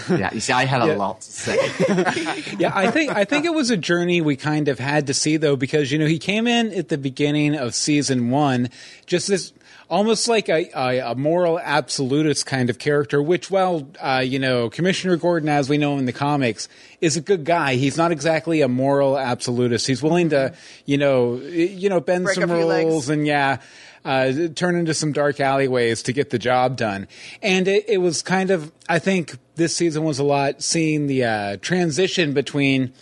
yeah. 0.08 0.32
You 0.32 0.40
see, 0.40 0.52
I 0.52 0.64
had 0.64 0.82
a 0.82 0.96
lot 0.96 1.20
to 1.20 1.30
say. 1.30 1.56
yeah, 2.58 2.72
I 2.74 2.90
think 2.90 3.14
I 3.14 3.24
think 3.24 3.44
it 3.44 3.54
was 3.54 3.70
a 3.70 3.76
journey 3.76 4.20
we 4.20 4.36
kind 4.36 4.68
of 4.68 4.78
had 4.78 5.06
to 5.08 5.14
see 5.14 5.36
though, 5.36 5.56
because 5.56 5.92
you 5.92 5.98
know 5.98 6.06
he 6.06 6.18
came 6.18 6.46
in 6.46 6.72
at 6.72 6.88
the 6.88 6.98
beginning 6.98 7.54
of 7.54 7.74
season 7.74 8.30
one, 8.30 8.70
just 9.06 9.28
this 9.28 9.52
almost 9.88 10.28
like 10.28 10.48
a, 10.48 10.70
a, 10.74 11.12
a 11.12 11.14
moral 11.14 11.58
absolutist 11.58 12.46
kind 12.46 12.70
of 12.70 12.78
character. 12.78 13.22
Which, 13.22 13.50
well, 13.50 13.88
uh, 14.00 14.22
you 14.24 14.38
know, 14.38 14.70
Commissioner 14.70 15.16
Gordon, 15.16 15.48
as 15.48 15.68
we 15.68 15.78
know 15.78 15.98
in 15.98 16.06
the 16.06 16.12
comics, 16.12 16.68
is 17.00 17.16
a 17.16 17.20
good 17.20 17.44
guy. 17.44 17.76
He's 17.76 17.96
not 17.96 18.12
exactly 18.12 18.60
a 18.62 18.68
moral 18.68 19.18
absolutist. 19.18 19.86
He's 19.86 20.02
willing 20.02 20.30
to, 20.30 20.54
you 20.84 20.98
know, 20.98 21.36
you 21.36 21.88
know, 21.88 22.00
bend 22.00 22.24
Break 22.24 22.36
some 22.36 22.50
rules 22.50 23.08
and 23.08 23.26
yeah. 23.26 23.58
Uh, 24.04 24.46
turn 24.54 24.76
into 24.76 24.94
some 24.94 25.10
dark 25.10 25.40
alleyways 25.40 26.00
to 26.00 26.12
get 26.12 26.30
the 26.30 26.38
job 26.38 26.76
done. 26.76 27.08
And 27.42 27.66
it, 27.66 27.86
it 27.88 27.98
was 27.98 28.22
kind 28.22 28.52
of, 28.52 28.70
I 28.88 29.00
think 29.00 29.36
this 29.56 29.74
season 29.74 30.04
was 30.04 30.20
a 30.20 30.22
lot 30.22 30.62
seeing 30.62 31.08
the 31.08 31.24
uh, 31.24 31.56
transition 31.56 32.32
between 32.32 32.92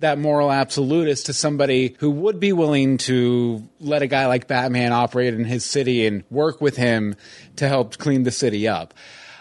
that 0.00 0.18
moral 0.18 0.52
absolutist 0.52 1.26
to 1.26 1.32
somebody 1.32 1.96
who 1.98 2.10
would 2.10 2.38
be 2.38 2.52
willing 2.52 2.98
to 2.98 3.66
let 3.80 4.02
a 4.02 4.06
guy 4.06 4.26
like 4.26 4.46
Batman 4.46 4.92
operate 4.92 5.34
in 5.34 5.44
his 5.44 5.64
city 5.64 6.06
and 6.06 6.24
work 6.30 6.60
with 6.60 6.76
him 6.76 7.16
to 7.56 7.68
help 7.68 7.96
clean 7.98 8.22
the 8.22 8.30
city 8.30 8.68
up. 8.68 8.94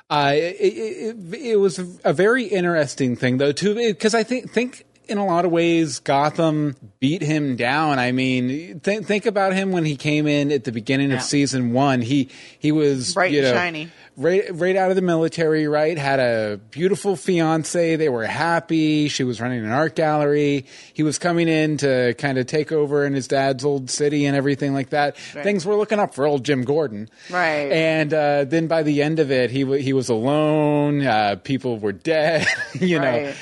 Uh, 0.10 0.34
it, 0.36 0.56
it, 0.60 1.34
it 1.34 1.56
was 1.58 1.80
a 2.04 2.14
very 2.14 2.46
interesting 2.46 3.16
thing, 3.16 3.38
though, 3.38 3.52
too, 3.52 3.74
because 3.74 4.14
I 4.14 4.24
think 4.24 4.52
think 4.52 4.86
in 5.08 5.18
a 5.18 5.26
lot 5.26 5.46
of 5.46 5.52
ways 5.52 6.00
Gotham 6.00 6.76
beat 7.00 7.22
him 7.22 7.56
down. 7.56 8.00
I 8.00 8.12
mean, 8.12 8.80
th- 8.80 9.04
think 9.04 9.26
about 9.26 9.54
him 9.54 9.72
when 9.72 9.86
he 9.86 9.96
came 9.96 10.28
in 10.28 10.52
at 10.52 10.64
the 10.64 10.72
beginning 10.72 11.12
of 11.12 11.22
season 11.22 11.74
one. 11.74 12.02
He 12.02 12.30
he 12.60 12.72
was 12.72 13.14
Bright 13.14 13.32
you 13.32 13.40
and 13.40 13.48
know, 13.48 13.54
shiny. 13.54 13.90
Right 14.18 14.44
right 14.54 14.76
out 14.76 14.90
of 14.90 14.96
the 14.96 15.02
military, 15.02 15.68
right? 15.68 15.98
Had 15.98 16.20
a 16.20 16.60
beautiful 16.72 17.16
fiance. 17.16 17.96
They 17.96 18.10
were 18.10 18.26
happy. 18.26 19.08
She 19.08 19.24
was 19.24 19.42
running 19.42 19.64
an 19.64 19.72
art 19.72 19.96
gallery. 19.96 20.66
He 20.94 21.04
was 21.04 21.18
coming 21.20 21.48
in 21.48 21.78
to 21.78 22.14
kind 22.18 22.38
of 22.38 22.48
take 22.48 22.72
over 22.72 23.06
in 23.06 23.14
his 23.14 23.28
dad's 23.28 23.66
old 23.66 23.90
city 23.90 24.26
and 24.26 24.36
everything 24.36 24.74
like 24.74 24.90
that. 24.90 25.18
Things 25.18 25.66
were 25.66 25.76
looking 25.76 26.00
up 26.00 26.14
for 26.16 26.26
old 26.26 26.44
Jim 26.46 26.64
Gordon. 26.64 27.10
Right. 27.30 27.72
And 27.72 28.14
uh, 28.14 28.46
then 28.46 28.68
by 28.68 28.84
the 28.84 29.02
end 29.02 29.20
of 29.20 29.32
it, 29.32 29.52
he 29.52 29.62
w- 29.64 29.82
he 29.82 29.94
was 29.94 30.10
alone. 30.10 31.06
Uh, 31.06 31.36
people 31.44 31.78
were 31.80 31.92
dead. 31.92 32.48
you 32.80 33.00
know. 33.00 33.34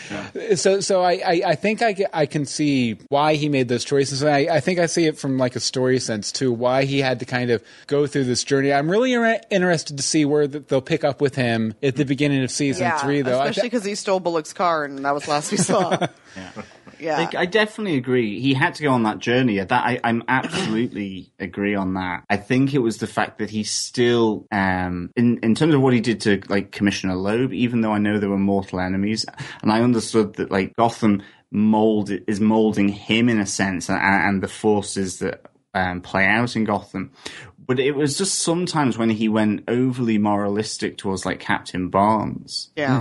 So 0.55 0.79
so 0.79 1.01
I, 1.01 1.13
I, 1.13 1.41
I 1.47 1.55
think 1.55 1.81
I, 1.81 1.95
I 2.13 2.25
can 2.25 2.45
see 2.45 2.97
why 3.09 3.35
he 3.35 3.49
made 3.49 3.67
those 3.67 3.83
choices. 3.83 4.21
And 4.21 4.31
I, 4.33 4.55
I 4.55 4.59
think 4.59 4.79
I 4.79 4.87
see 4.87 5.05
it 5.05 5.17
from 5.17 5.37
like 5.37 5.55
a 5.55 5.59
story 5.59 5.99
sense 5.99 6.31
too. 6.31 6.51
Why 6.51 6.85
he 6.85 6.99
had 6.99 7.19
to 7.19 7.25
kind 7.25 7.51
of 7.51 7.63
go 7.87 8.07
through 8.07 8.25
this 8.25 8.43
journey. 8.43 8.73
I'm 8.73 8.89
really 8.89 9.13
inter- 9.13 9.41
interested 9.49 9.97
to 9.97 10.03
see 10.03 10.25
where 10.25 10.47
th- 10.47 10.62
they'll 10.67 10.81
pick 10.81 11.03
up 11.03 11.21
with 11.21 11.35
him 11.35 11.73
at 11.81 11.95
the 11.95 12.05
beginning 12.05 12.43
of 12.43 12.51
season 12.51 12.83
yeah, 12.83 12.97
three. 12.97 13.21
Though 13.21 13.41
especially 13.41 13.69
because 13.69 13.85
he 13.85 13.95
stole 13.95 14.19
Bullock's 14.19 14.53
car, 14.53 14.83
and 14.85 15.03
that 15.05 15.13
was 15.13 15.27
last 15.27 15.51
we 15.51 15.57
saw. 15.57 16.07
yeah. 16.99 17.29
I, 17.33 17.41
I 17.41 17.45
definitely 17.45 17.97
agree. 17.97 18.39
He 18.39 18.53
had 18.53 18.75
to 18.75 18.83
go 18.83 18.91
on 18.91 19.03
that 19.03 19.19
journey. 19.19 19.59
That 19.59 19.71
I, 19.71 19.99
I'm 20.03 20.23
absolutely 20.27 21.31
agree 21.39 21.75
on 21.75 21.93
that. 21.95 22.23
I 22.29 22.37
think 22.37 22.73
it 22.73 22.79
was 22.79 22.97
the 22.97 23.07
fact 23.07 23.39
that 23.39 23.49
he 23.49 23.63
still, 23.63 24.47
um, 24.51 25.11
in 25.15 25.39
in 25.39 25.55
terms 25.55 25.73
of 25.73 25.81
what 25.81 25.93
he 25.93 26.01
did 26.01 26.21
to 26.21 26.41
like 26.49 26.71
Commissioner 26.71 27.15
Loeb, 27.15 27.53
even 27.53 27.81
though 27.81 27.91
I 27.91 27.99
know 27.99 28.19
they 28.19 28.27
were 28.27 28.37
mortal 28.37 28.79
enemies, 28.79 29.25
and 29.61 29.71
I 29.71 29.81
understood 29.81 30.35
that 30.35 30.51
like 30.51 30.75
Gotham 30.75 31.21
mold 31.51 32.09
is 32.09 32.39
molding 32.39 32.89
him 32.89 33.29
in 33.29 33.39
a 33.39 33.45
sense, 33.45 33.89
and, 33.89 33.99
and 34.01 34.43
the 34.43 34.47
forces 34.47 35.19
that 35.19 35.45
um, 35.73 36.01
play 36.01 36.25
out 36.25 36.55
in 36.55 36.65
Gotham. 36.65 37.11
But 37.65 37.79
it 37.79 37.95
was 37.95 38.17
just 38.17 38.39
sometimes 38.39 38.97
when 38.97 39.09
he 39.09 39.29
went 39.29 39.63
overly 39.67 40.17
moralistic 40.17 40.97
towards 40.97 41.25
like 41.25 41.39
Captain 41.39 41.89
Barnes, 41.89 42.71
yeah. 42.75 42.97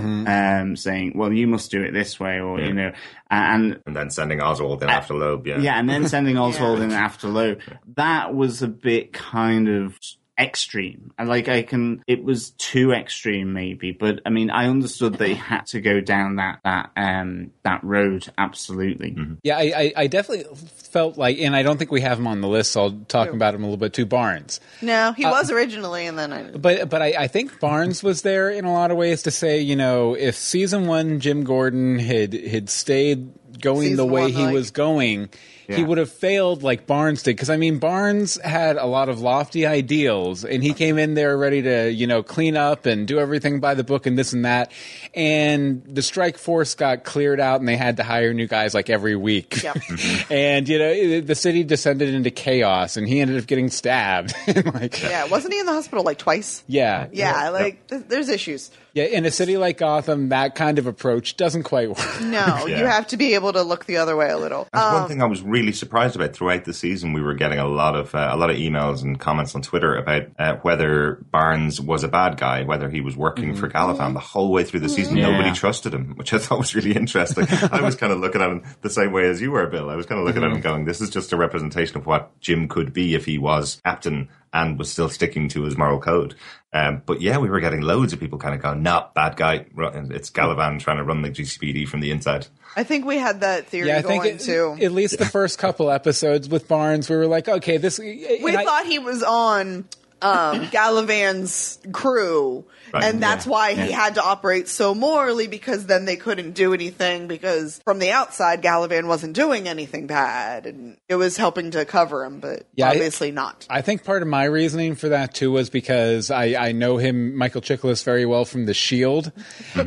um, 0.61 0.75
saying, 0.75 1.13
"Well, 1.15 1.33
you 1.33 1.47
must 1.47 1.71
do 1.71 1.83
it 1.83 1.91
this 1.91 2.19
way," 2.19 2.39
or 2.39 2.59
you 2.59 2.73
know, 2.73 2.91
and 3.29 3.79
and 3.85 3.95
then 3.95 4.09
sending 4.09 4.41
Oswald 4.41 4.83
in 4.83 4.89
after 4.89 5.13
Loeb. 5.13 5.47
Yeah, 5.47 5.59
yeah, 5.59 5.79
and 5.79 5.89
then 5.89 6.07
sending 6.07 6.37
Oswald 6.37 6.79
Yeah. 6.79 6.85
in 6.85 6.91
after 6.91 7.27
Loeb. 7.27 7.59
That 7.95 8.33
was 8.35 8.61
a 8.61 8.67
bit 8.67 9.13
kind 9.13 9.67
of 9.67 9.97
extreme. 10.39 11.13
And 11.17 11.29
like 11.29 11.47
I 11.47 11.61
can 11.61 12.03
it 12.07 12.23
was 12.23 12.51
too 12.51 12.91
extreme 12.91 13.53
maybe, 13.53 13.91
but 13.91 14.21
I 14.25 14.29
mean 14.29 14.49
I 14.49 14.67
understood 14.67 15.13
they 15.15 15.35
had 15.35 15.67
to 15.67 15.81
go 15.81 16.01
down 16.01 16.37
that 16.37 16.59
that 16.63 16.89
um 16.95 17.51
that 17.63 17.83
road 17.83 18.27
absolutely. 18.37 19.15
Yeah, 19.43 19.57
I, 19.57 19.61
I, 19.75 19.93
I 19.95 20.07
definitely 20.07 20.45
felt 20.55 21.17
like, 21.17 21.39
and 21.39 21.55
I 21.55 21.63
don't 21.63 21.77
think 21.77 21.91
we 21.91 22.01
have 22.01 22.19
him 22.19 22.27
on 22.27 22.41
the 22.41 22.47
list, 22.47 22.71
so 22.71 22.81
I'll 22.83 22.91
talk 23.07 23.29
about 23.29 23.53
him 23.55 23.61
a 23.61 23.65
little 23.65 23.77
bit 23.77 23.93
too. 23.93 24.05
Barnes, 24.05 24.59
No, 24.81 25.11
he 25.13 25.25
was 25.25 25.51
originally, 25.51 26.05
and 26.07 26.17
then 26.17 26.33
I. 26.33 26.43
but 26.51 26.89
but 26.89 27.01
I, 27.01 27.13
I 27.17 27.27
think 27.27 27.59
Barnes 27.59 28.03
was 28.03 28.21
there 28.21 28.49
in 28.49 28.65
a 28.65 28.73
lot 28.73 28.91
of 28.91 28.97
ways 28.97 29.23
to 29.23 29.31
say, 29.31 29.59
you 29.59 29.75
know, 29.75 30.13
if 30.15 30.35
season 30.35 30.87
one 30.87 31.19
Jim 31.19 31.43
Gordon 31.43 31.99
had 31.99 32.33
had 32.33 32.69
stayed 32.69 33.31
going 33.59 33.95
the 33.95 34.05
way 34.05 34.23
one, 34.23 34.31
he 34.31 34.43
like- 34.45 34.53
was 34.53 34.71
going, 34.71 35.29
he 35.67 35.83
would 35.83 35.97
have 35.97 36.11
failed 36.11 36.63
like 36.63 36.85
Barnes 36.87 37.23
did. 37.23 37.35
Because 37.35 37.49
I 37.49 37.57
mean, 37.57 37.79
Barnes 37.79 38.39
had 38.43 38.77
a 38.77 38.85
lot 38.85 39.09
of 39.09 39.19
lofty 39.21 39.65
ideals, 39.65 40.43
and 40.43 40.63
he 40.63 40.73
came 40.73 40.97
in 40.97 41.13
there 41.13 41.37
ready 41.37 41.61
to 41.61 41.91
you 41.91 42.07
know 42.07 42.23
clean 42.23 42.55
up 42.57 42.85
and 42.85 43.07
do 43.07 43.19
everything 43.19 43.59
by 43.59 43.73
the 43.73 43.83
book 43.83 44.05
and 44.05 44.17
this 44.17 44.33
and 44.33 44.45
that. 44.45 44.71
And 45.13 45.83
the 45.85 46.01
strike 46.01 46.37
force 46.37 46.75
got 46.75 47.03
cleared 47.03 47.39
out, 47.39 47.59
and 47.59 47.67
they 47.67 47.77
had 47.77 47.97
to 47.97 48.03
hire 48.03 48.33
new 48.33 48.47
guys 48.47 48.73
like 48.73 48.89
every 48.89 49.15
week. 49.15 49.61
Yep. 49.63 49.77
and 50.29 50.67
you 50.67 50.79
know 50.79 51.21
the 51.21 51.35
city 51.35 51.63
descended 51.63 52.13
into 52.13 52.31
chaos, 52.31 52.97
and 52.97 53.07
he 53.07 53.19
ended 53.19 53.37
up 53.37 53.47
getting 53.47 53.69
stabbed. 53.69 54.33
And, 54.47 54.73
like, 54.73 55.01
Yeah, 55.01 55.25
wasn't 55.27 55.53
he 55.53 55.59
in 55.59 55.65
the 55.65 55.71
hospital 55.71 56.03
like 56.03 56.17
twice? 56.17 56.63
yeah, 56.67 57.07
Yeah, 57.11 57.49
like 57.49 57.87
th- 57.87 58.03
there's 58.07 58.29
issues. 58.29 58.69
Yeah. 58.93 59.05
In 59.05 59.25
a 59.25 59.31
city 59.31 59.57
like 59.57 59.77
Gotham, 59.77 60.29
that 60.29 60.55
kind 60.55 60.79
of 60.79 60.87
approach 60.87 61.35
doesn't 61.37 61.63
quite 61.63 61.89
work. 61.89 62.21
No, 62.21 62.65
you 62.67 62.85
have 62.85 63.07
to 63.07 63.17
be 63.17 63.33
able 63.33 63.53
to 63.53 63.61
look 63.63 63.85
the 63.85 63.97
other 63.97 64.15
way 64.15 64.29
a 64.29 64.37
little. 64.37 64.67
That's 64.71 64.85
Um, 64.85 64.93
one 65.01 65.07
thing 65.09 65.21
I 65.21 65.25
was 65.25 65.41
really 65.41 65.71
surprised 65.71 66.15
about 66.15 66.33
throughout 66.33 66.65
the 66.65 66.73
season. 66.73 67.13
We 67.13 67.21
were 67.21 67.33
getting 67.33 67.59
a 67.59 67.67
lot 67.67 67.95
of 67.95 68.13
uh, 68.15 68.29
a 68.31 68.37
lot 68.37 68.49
of 68.49 68.57
emails 68.57 69.01
and 69.01 69.19
comments 69.19 69.55
on 69.55 69.61
Twitter 69.61 69.95
about 69.95 70.23
uh, 70.39 70.55
whether 70.61 71.19
Barnes 71.31 71.81
was 71.81 72.03
a 72.03 72.07
bad 72.07 72.37
guy, 72.37 72.63
whether 72.63 72.89
he 72.89 73.01
was 73.01 73.17
working 73.17 73.55
for 73.55 73.67
Galavan 73.67 74.13
the 74.13 74.19
whole 74.19 74.51
way 74.51 74.63
through 74.63 74.81
the 74.81 74.89
season. 74.89 75.17
Yeah. 75.17 75.31
Nobody 75.31 75.51
trusted 75.51 75.93
him, 75.93 76.15
which 76.15 76.33
I 76.33 76.37
thought 76.37 76.59
was 76.59 76.75
really 76.75 76.95
interesting. 76.95 77.47
I 77.71 77.81
was 77.81 77.95
kind 77.95 78.13
of 78.13 78.19
looking 78.19 78.41
at 78.41 78.49
him 78.49 78.63
the 78.81 78.89
same 78.89 79.11
way 79.11 79.25
as 79.27 79.41
you 79.41 79.51
were, 79.51 79.67
Bill. 79.67 79.89
I 79.89 79.95
was 79.95 80.05
kind 80.05 80.19
of 80.19 80.25
looking 80.27 80.43
at 80.43 80.51
him 80.51 80.61
going, 80.61 80.85
"This 80.85 81.01
is 81.01 81.09
just 81.09 81.33
a 81.33 81.37
representation 81.37 81.97
of 81.97 82.05
what 82.05 82.39
Jim 82.39 82.67
could 82.67 82.93
be 82.93 83.15
if 83.15 83.25
he 83.25 83.37
was 83.37 83.81
captain 83.83 84.29
and 84.53 84.77
was 84.77 84.91
still 84.91 85.09
sticking 85.09 85.47
to 85.49 85.63
his 85.63 85.77
moral 85.77 85.99
code." 85.99 86.35
Um, 86.73 87.03
but 87.05 87.21
yeah, 87.21 87.37
we 87.37 87.49
were 87.49 87.59
getting 87.59 87.81
loads 87.81 88.13
of 88.13 88.19
people 88.19 88.39
kind 88.39 88.55
of 88.55 88.61
going, 88.61 88.81
"Nah, 88.81 89.07
bad 89.13 89.35
guy. 89.37 89.65
It's 89.77 90.31
Galavan 90.31 90.79
trying 90.79 90.97
to 90.97 91.03
run 91.03 91.21
the 91.21 91.29
GCPD 91.29 91.87
from 91.87 91.99
the 91.99 92.09
inside." 92.09 92.47
I 92.75 92.83
think 92.83 93.05
we 93.05 93.17
had 93.17 93.41
that 93.41 93.67
theory 93.67 93.89
Yeah, 93.89 93.97
I 93.99 94.01
going 94.01 94.21
think 94.21 94.41
it, 94.41 94.43
too. 94.43 94.75
at 94.81 94.91
least 94.91 95.19
the 95.19 95.25
first 95.25 95.59
couple 95.59 95.91
episodes 95.91 96.49
with 96.49 96.67
Barnes, 96.67 97.07
we 97.07 97.15
were 97.15 97.27
like, 97.27 97.47
okay, 97.47 97.77
this. 97.77 97.99
we 97.99 98.25
and 98.47 98.57
I- 98.57 98.65
thought 98.65 98.87
he 98.87 98.97
was 98.97 99.21
on 99.21 99.85
um, 100.23 100.61
Galavan's 100.71 101.77
crew, 101.91 102.65
Right, 102.93 103.05
and 103.05 103.21
that's 103.23 103.45
yeah, 103.47 103.51
why 103.51 103.73
he 103.73 103.89
yeah. 103.89 103.99
had 103.99 104.15
to 104.15 104.23
operate 104.23 104.67
so 104.67 104.93
morally 104.93 105.47
because 105.47 105.87
then 105.87 106.05
they 106.05 106.15
couldn't 106.15 106.51
do 106.51 106.73
anything 106.73 107.27
because 107.27 107.81
from 107.83 107.97
the 107.97 108.11
outside 108.11 108.61
Galavan 108.61 109.07
wasn't 109.07 109.33
doing 109.33 109.67
anything 109.67 110.05
bad, 110.05 110.67
and 110.67 110.97
it 111.09 111.15
was 111.15 111.35
helping 111.35 111.71
to 111.71 111.85
cover 111.85 112.23
him, 112.23 112.39
but 112.39 112.67
Yeah, 112.75 112.87
I- 112.87 112.91
obviously 112.91 113.31
not. 113.31 113.65
I 113.69 113.81
think 113.81 114.03
part 114.03 114.21
of 114.21 114.27
my 114.27 114.43
reasoning 114.43 114.93
for 114.95 115.09
that 115.09 115.33
too 115.33 115.51
was 115.51 115.71
because 115.71 116.29
I, 116.29 116.53
I 116.67 116.71
know 116.71 116.97
him, 116.97 117.35
Michael 117.35 117.61
Chiklis, 117.61 118.03
very 118.03 118.25
well 118.27 118.45
from 118.45 118.65
The 118.67 118.73
Shield, 118.75 119.31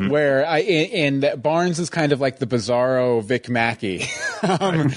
where 0.09 0.45
I 0.45 0.59
and 0.61 1.25
and 1.25 1.43
Barnes 1.43 1.79
is 1.79 1.91
kind 1.91 2.13
of 2.13 2.21
like 2.21 2.39
the 2.39 2.47
Bizarro 2.47 3.23
Vic 3.23 3.49
Mackey, 3.49 4.05
um, 4.43 4.93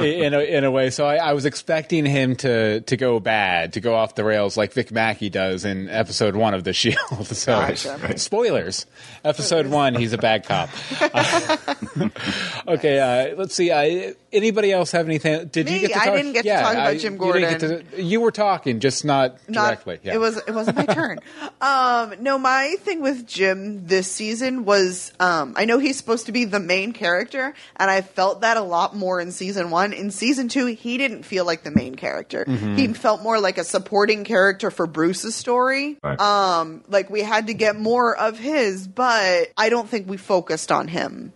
in 0.00 0.34
a, 0.34 0.40
in 0.40 0.64
a 0.64 0.70
way. 0.70 0.90
So 0.90 1.06
I, 1.06 1.16
I 1.16 1.32
was 1.32 1.46
expecting 1.46 2.04
him 2.04 2.36
to 2.36 2.80
to 2.82 2.96
go 2.96 3.18
bad, 3.20 3.72
to 3.74 3.80
go 3.80 3.94
off 3.94 4.14
the 4.14 4.24
rails 4.24 4.56
like 4.56 4.72
Vic 4.74 4.92
Mackey 4.92 5.30
does 5.30 5.64
in 5.64 5.88
episode 5.88 6.36
one 6.36 6.52
of 6.52 6.64
The 6.64 6.72
Shield. 6.74 6.96
Gotcha. 7.46 8.18
spoilers, 8.18 8.86
episode 9.24 9.66
one, 9.68 9.94
he's 9.94 10.12
a 10.12 10.18
bad 10.18 10.44
cop. 10.44 10.68
okay, 12.68 12.98
uh, 13.32 13.36
let's 13.36 13.54
see. 13.54 13.70
Uh, 13.70 14.12
anybody 14.32 14.72
else 14.72 14.92
have 14.92 15.06
anything? 15.06 15.48
Did 15.48 15.68
you 15.68 15.74
Me? 15.76 15.80
get 15.80 15.92
to 15.92 16.00
I 16.00 16.04
talk? 16.06 16.14
didn't 16.16 16.32
get 16.32 16.42
to 16.44 16.48
talk 16.50 16.72
about 16.72 16.86
I- 16.88 16.98
Jim 16.98 17.12
you 17.14 17.18
Gordon. 17.18 17.58
to- 17.58 18.02
you 18.02 18.20
were 18.20 18.30
talking, 18.30 18.80
just 18.80 19.04
not, 19.04 19.38
Not- 19.48 19.66
directly. 19.66 19.98
Yeah. 20.02 20.14
It 20.14 20.18
was 20.18 20.36
it 20.36 20.50
wasn't 20.52 20.76
my 20.76 20.86
turn. 20.86 21.18
Um, 21.58 22.14
no, 22.20 22.38
my 22.38 22.76
thing 22.80 23.00
with 23.00 23.26
Jim 23.26 23.86
this 23.86 24.10
season 24.12 24.64
was 24.66 25.12
um, 25.18 25.54
I 25.56 25.64
know 25.64 25.78
he's 25.78 25.96
supposed 25.96 26.26
to 26.26 26.32
be 26.32 26.44
the 26.44 26.60
main 26.60 26.92
character, 26.92 27.54
and 27.76 27.90
I 27.90 28.02
felt 28.02 28.42
that 28.42 28.56
a 28.58 28.62
lot 28.62 28.94
more 28.94 29.20
in 29.20 29.32
season 29.32 29.70
one. 29.70 29.92
In 29.94 30.10
season 30.10 30.48
two, 30.48 30.66
he 30.66 30.98
didn't 30.98 31.22
feel 31.22 31.44
like 31.46 31.62
the 31.64 31.70
main 31.70 31.94
character. 31.94 32.44
Mm-hmm. 32.44 32.76
He 32.76 32.88
felt 32.92 33.22
more 33.22 33.40
like 33.40 33.56
a 33.58 33.64
supporting 33.64 34.24
character 34.24 34.70
for 34.70 34.86
Bruce's 34.86 35.34
story. 35.34 35.96
Right. 36.02 36.20
Um, 36.20 36.84
like 36.88 37.08
we 37.10 37.22
had 37.22 37.35
to 37.44 37.54
get 37.54 37.76
more 37.76 38.16
of 38.16 38.38
his, 38.38 38.88
but 38.88 39.52
I 39.56 39.68
don't 39.68 39.88
think 39.88 40.08
we 40.08 40.16
focused 40.16 40.72
on 40.72 40.88
him. 40.88 41.32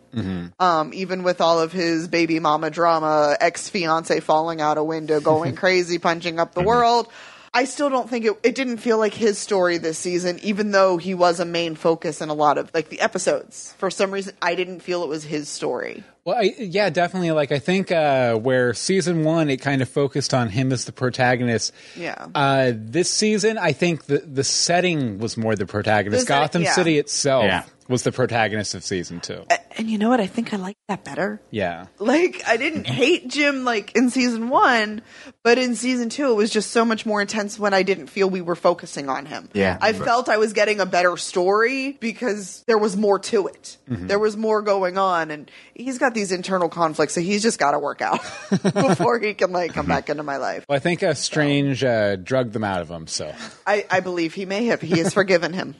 Um, 0.58 0.92
even 0.94 1.22
with 1.22 1.40
all 1.40 1.60
of 1.60 1.72
his 1.72 2.08
baby 2.08 2.40
mama 2.40 2.70
drama, 2.70 3.36
ex 3.40 3.68
fiance 3.68 4.18
falling 4.20 4.60
out 4.60 4.78
a 4.78 4.82
window, 4.84 5.20
going 5.20 5.54
crazy, 5.62 5.98
punching 5.98 6.40
up 6.40 6.54
the 6.54 6.62
world. 6.62 7.08
I 7.52 7.64
still 7.64 7.90
don't 7.90 8.08
think 8.08 8.24
it, 8.24 8.38
it 8.42 8.54
didn't 8.54 8.78
feel 8.78 8.98
like 8.98 9.12
his 9.12 9.36
story 9.38 9.78
this 9.78 9.98
season, 9.98 10.38
even 10.42 10.70
though 10.70 10.96
he 10.96 11.14
was 11.14 11.40
a 11.40 11.44
main 11.44 11.74
focus 11.74 12.20
in 12.20 12.28
a 12.28 12.34
lot 12.34 12.58
of 12.58 12.70
like 12.72 12.88
the 12.88 13.00
episodes. 13.00 13.74
For 13.78 13.90
some 13.90 14.12
reason, 14.12 14.34
I 14.40 14.54
didn't 14.54 14.80
feel 14.80 15.02
it 15.02 15.08
was 15.08 15.24
his 15.24 15.48
story. 15.48 16.04
Well, 16.24 16.36
I, 16.36 16.54
yeah, 16.58 16.90
definitely. 16.90 17.30
Like, 17.30 17.50
I 17.50 17.58
think 17.58 17.90
uh, 17.90 18.34
where 18.36 18.74
season 18.74 19.24
one 19.24 19.48
it 19.48 19.58
kind 19.58 19.80
of 19.80 19.88
focused 19.88 20.34
on 20.34 20.48
him 20.50 20.70
as 20.72 20.84
the 20.84 20.92
protagonist. 20.92 21.72
Yeah. 21.96 22.26
Uh, 22.34 22.72
this 22.74 23.08
season, 23.08 23.56
I 23.56 23.72
think 23.72 24.04
the 24.04 24.18
the 24.18 24.44
setting 24.44 25.18
was 25.18 25.36
more 25.36 25.56
the 25.56 25.66
protagonist. 25.66 26.22
The 26.22 26.26
setting- 26.26 26.42
Gotham 26.42 26.62
yeah. 26.64 26.72
City 26.72 26.98
itself 26.98 27.44
Yeah. 27.44 27.64
was 27.88 28.02
the 28.02 28.12
protagonist 28.12 28.74
of 28.74 28.84
season 28.84 29.20
two. 29.20 29.44
And 29.76 29.88
you 29.88 29.98
know 29.98 30.08
what? 30.08 30.20
I 30.20 30.26
think 30.26 30.52
I 30.52 30.56
like 30.56 30.76
that 30.88 31.04
better. 31.04 31.40
Yeah. 31.50 31.86
Like 31.98 32.42
I 32.46 32.56
didn't 32.56 32.84
mm-hmm. 32.84 32.92
hate 32.92 33.28
Jim 33.28 33.64
like 33.64 33.94
in 33.94 34.10
season 34.10 34.48
one, 34.48 35.02
but 35.44 35.58
in 35.58 35.76
season 35.76 36.08
two 36.08 36.32
it 36.32 36.34
was 36.34 36.50
just 36.50 36.72
so 36.72 36.84
much 36.84 37.06
more 37.06 37.20
intense 37.20 37.58
when 37.58 37.72
I 37.72 37.82
didn't 37.82 38.08
feel 38.08 38.28
we 38.28 38.40
were 38.40 38.56
focusing 38.56 39.08
on 39.08 39.26
him. 39.26 39.48
Yeah. 39.52 39.78
I 39.80 39.92
felt 39.92 40.28
I 40.28 40.38
was 40.38 40.52
getting 40.52 40.80
a 40.80 40.86
better 40.86 41.16
story 41.16 41.92
because 42.00 42.64
there 42.66 42.78
was 42.78 42.96
more 42.96 43.18
to 43.20 43.46
it. 43.46 43.78
Mm-hmm. 43.88 44.08
There 44.08 44.18
was 44.18 44.36
more 44.36 44.62
going 44.62 44.98
on, 44.98 45.30
and 45.30 45.50
he's 45.74 45.98
got 45.98 46.14
these 46.14 46.32
internal 46.32 46.68
conflicts, 46.68 47.14
so 47.14 47.20
he's 47.20 47.42
just 47.42 47.58
got 47.58 47.72
to 47.72 47.78
work 47.78 48.02
out 48.02 48.20
before 48.50 49.18
he 49.18 49.34
can 49.34 49.52
like 49.52 49.72
come 49.72 49.84
mm-hmm. 49.84 49.92
back 49.92 50.10
into 50.10 50.22
my 50.22 50.38
life. 50.38 50.64
Well, 50.68 50.76
I 50.76 50.80
think 50.80 51.02
a 51.02 51.14
Strange 51.14 51.84
uh, 51.84 52.16
drugged 52.16 52.52
them 52.52 52.64
out 52.64 52.82
of 52.82 52.90
him. 52.90 53.06
So 53.06 53.32
I, 53.66 53.86
I 53.90 54.00
believe 54.00 54.34
he 54.34 54.46
may 54.46 54.66
have. 54.66 54.80
He 54.80 54.98
has 54.98 55.14
forgiven 55.14 55.52
him. 55.52 55.74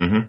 Yeah, 0.00 0.24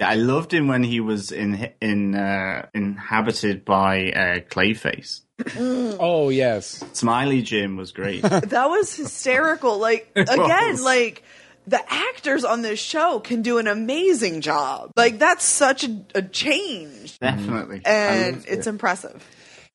I 0.00 0.14
loved 0.14 0.52
him 0.52 0.66
when 0.68 0.82
he 0.82 1.00
was 1.00 1.30
in 1.32 1.70
in 1.80 2.14
uh, 2.14 2.66
inhabited 2.74 3.64
by 3.64 4.10
uh, 4.10 4.40
Clayface. 4.48 5.20
oh 5.56 6.28
yes, 6.30 6.84
Smiley 6.92 7.42
Jim 7.42 7.76
was 7.76 7.92
great. 7.92 8.22
That 8.50 8.66
was 8.68 8.94
hysterical. 8.94 9.78
Like 9.78 10.10
again, 10.16 10.82
like 10.82 11.22
the 11.66 11.80
actors 11.92 12.44
on 12.44 12.62
this 12.62 12.80
show 12.80 13.20
can 13.20 13.42
do 13.42 13.58
an 13.58 13.66
amazing 13.68 14.40
job. 14.40 14.90
Like 14.96 15.18
that's 15.18 15.44
such 15.44 15.84
a, 15.84 16.00
a 16.14 16.22
change, 16.22 17.18
Definitely, 17.18 17.82
and 17.84 18.44
it's 18.48 18.66
it. 18.66 18.70
impressive. 18.70 19.24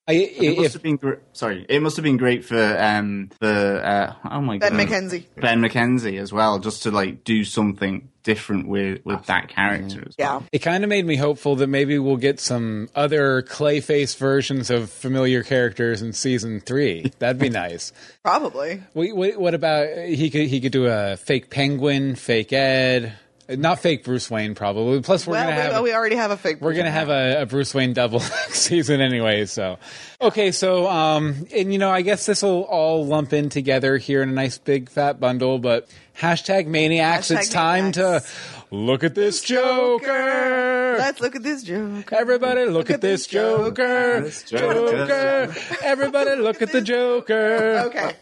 I, 0.08 0.12
It 0.12 0.56
must 0.56 0.66
if 0.66 0.72
have 0.74 0.82
been 0.82 0.96
gr- 0.96 1.14
sorry. 1.32 1.66
It 1.68 1.82
must 1.82 1.96
have 1.96 2.04
been 2.04 2.16
great 2.16 2.44
for 2.44 2.78
um 2.78 3.30
for 3.40 3.82
uh, 3.84 4.14
oh 4.30 4.40
my 4.40 4.58
Ben 4.58 4.76
god 4.76 4.86
McKenzie. 4.88 5.24
Ben 5.36 5.60
McKenzie 5.60 6.20
as 6.20 6.32
well, 6.32 6.58
just 6.60 6.84
to 6.84 6.90
like 6.92 7.24
do 7.24 7.42
something 7.44 8.08
different 8.22 8.68
with 8.68 9.04
with 9.04 9.26
that 9.26 9.48
character. 9.48 10.04
as 10.06 10.14
well. 10.18 10.40
Yeah. 10.42 10.48
it 10.52 10.58
kind 10.60 10.84
of 10.84 10.90
made 10.90 11.06
me 11.06 11.16
hopeful 11.16 11.56
that 11.56 11.66
maybe 11.68 11.98
we'll 11.98 12.16
get 12.16 12.38
some 12.40 12.88
other 12.94 13.42
Clayface 13.42 14.16
versions 14.16 14.70
of 14.70 14.90
familiar 14.90 15.42
characters 15.42 16.02
in 16.02 16.12
season 16.12 16.60
three. 16.60 17.12
That'd 17.18 17.40
be 17.40 17.48
nice. 17.50 17.92
Probably. 18.22 18.82
What, 18.92 19.16
what, 19.16 19.36
what 19.38 19.54
about 19.54 19.88
he 20.08 20.30
could 20.30 20.46
he 20.46 20.60
could 20.60 20.72
do 20.72 20.86
a 20.86 21.16
fake 21.16 21.50
Penguin, 21.50 22.14
fake 22.14 22.52
Ed, 22.52 23.12
not 23.48 23.80
fake 23.80 24.04
Bruce 24.04 24.30
Wayne 24.30 24.54
probably. 24.54 25.00
Plus 25.02 25.26
we're 25.26 25.32
well, 25.32 25.44
gonna 25.44 25.54
have 25.54 25.82
we, 25.82 25.90
we 25.90 25.94
already 25.94 26.16
have 26.16 26.30
a 26.30 26.36
fake. 26.36 26.60
we're 26.60 26.74
gonna 26.74 26.90
have 26.90 27.08
a, 27.08 27.42
a 27.42 27.46
Bruce 27.46 27.74
Wayne 27.74 27.92
double 27.92 28.20
season 28.50 29.00
anyway. 29.00 29.46
So 29.46 29.78
okay, 30.20 30.50
so 30.52 30.88
um, 30.88 31.46
and 31.54 31.72
you 31.72 31.78
know 31.78 31.90
I 31.90 32.02
guess 32.02 32.26
this 32.26 32.42
will 32.42 32.62
all 32.62 33.06
lump 33.06 33.32
in 33.32 33.48
together 33.48 33.96
here 33.98 34.22
in 34.22 34.28
a 34.28 34.32
nice 34.32 34.58
big 34.58 34.88
fat 34.88 35.20
bundle. 35.20 35.58
But 35.58 35.88
hashtag 36.18 36.66
maniacs, 36.66 37.30
Hashtag 37.30 37.38
it's 37.38 37.48
time 37.48 37.84
maniacs. 37.90 38.32
to 38.70 38.74
look 38.74 39.04
at 39.04 39.14
this 39.14 39.42
Joker. 39.42 40.96
Let's 40.98 41.20
look 41.20 41.36
at 41.36 41.42
this 41.42 41.62
Joker. 41.62 42.14
Everybody 42.14 42.64
look, 42.64 42.90
at, 42.90 43.00
this 43.00 43.26
Joker. 43.26 44.22
This 44.22 44.42
Joker. 44.44 45.06
Joker. 45.06 45.54
Everybody 45.82 46.36
look 46.36 46.62
at 46.62 46.72
the 46.72 46.80
Joker. 46.80 47.82
Okay. 47.86 48.12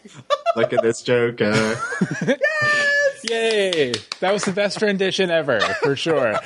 Look 0.55 0.73
at 0.73 0.81
this 0.83 1.01
Joker. 1.01 1.51
Yay! 3.29 3.93
That 4.19 4.31
was 4.33 4.43
the 4.43 4.51
best 4.51 4.81
rendition 4.81 5.29
ever, 5.29 5.59
for 5.59 5.95
sure. 5.95 6.35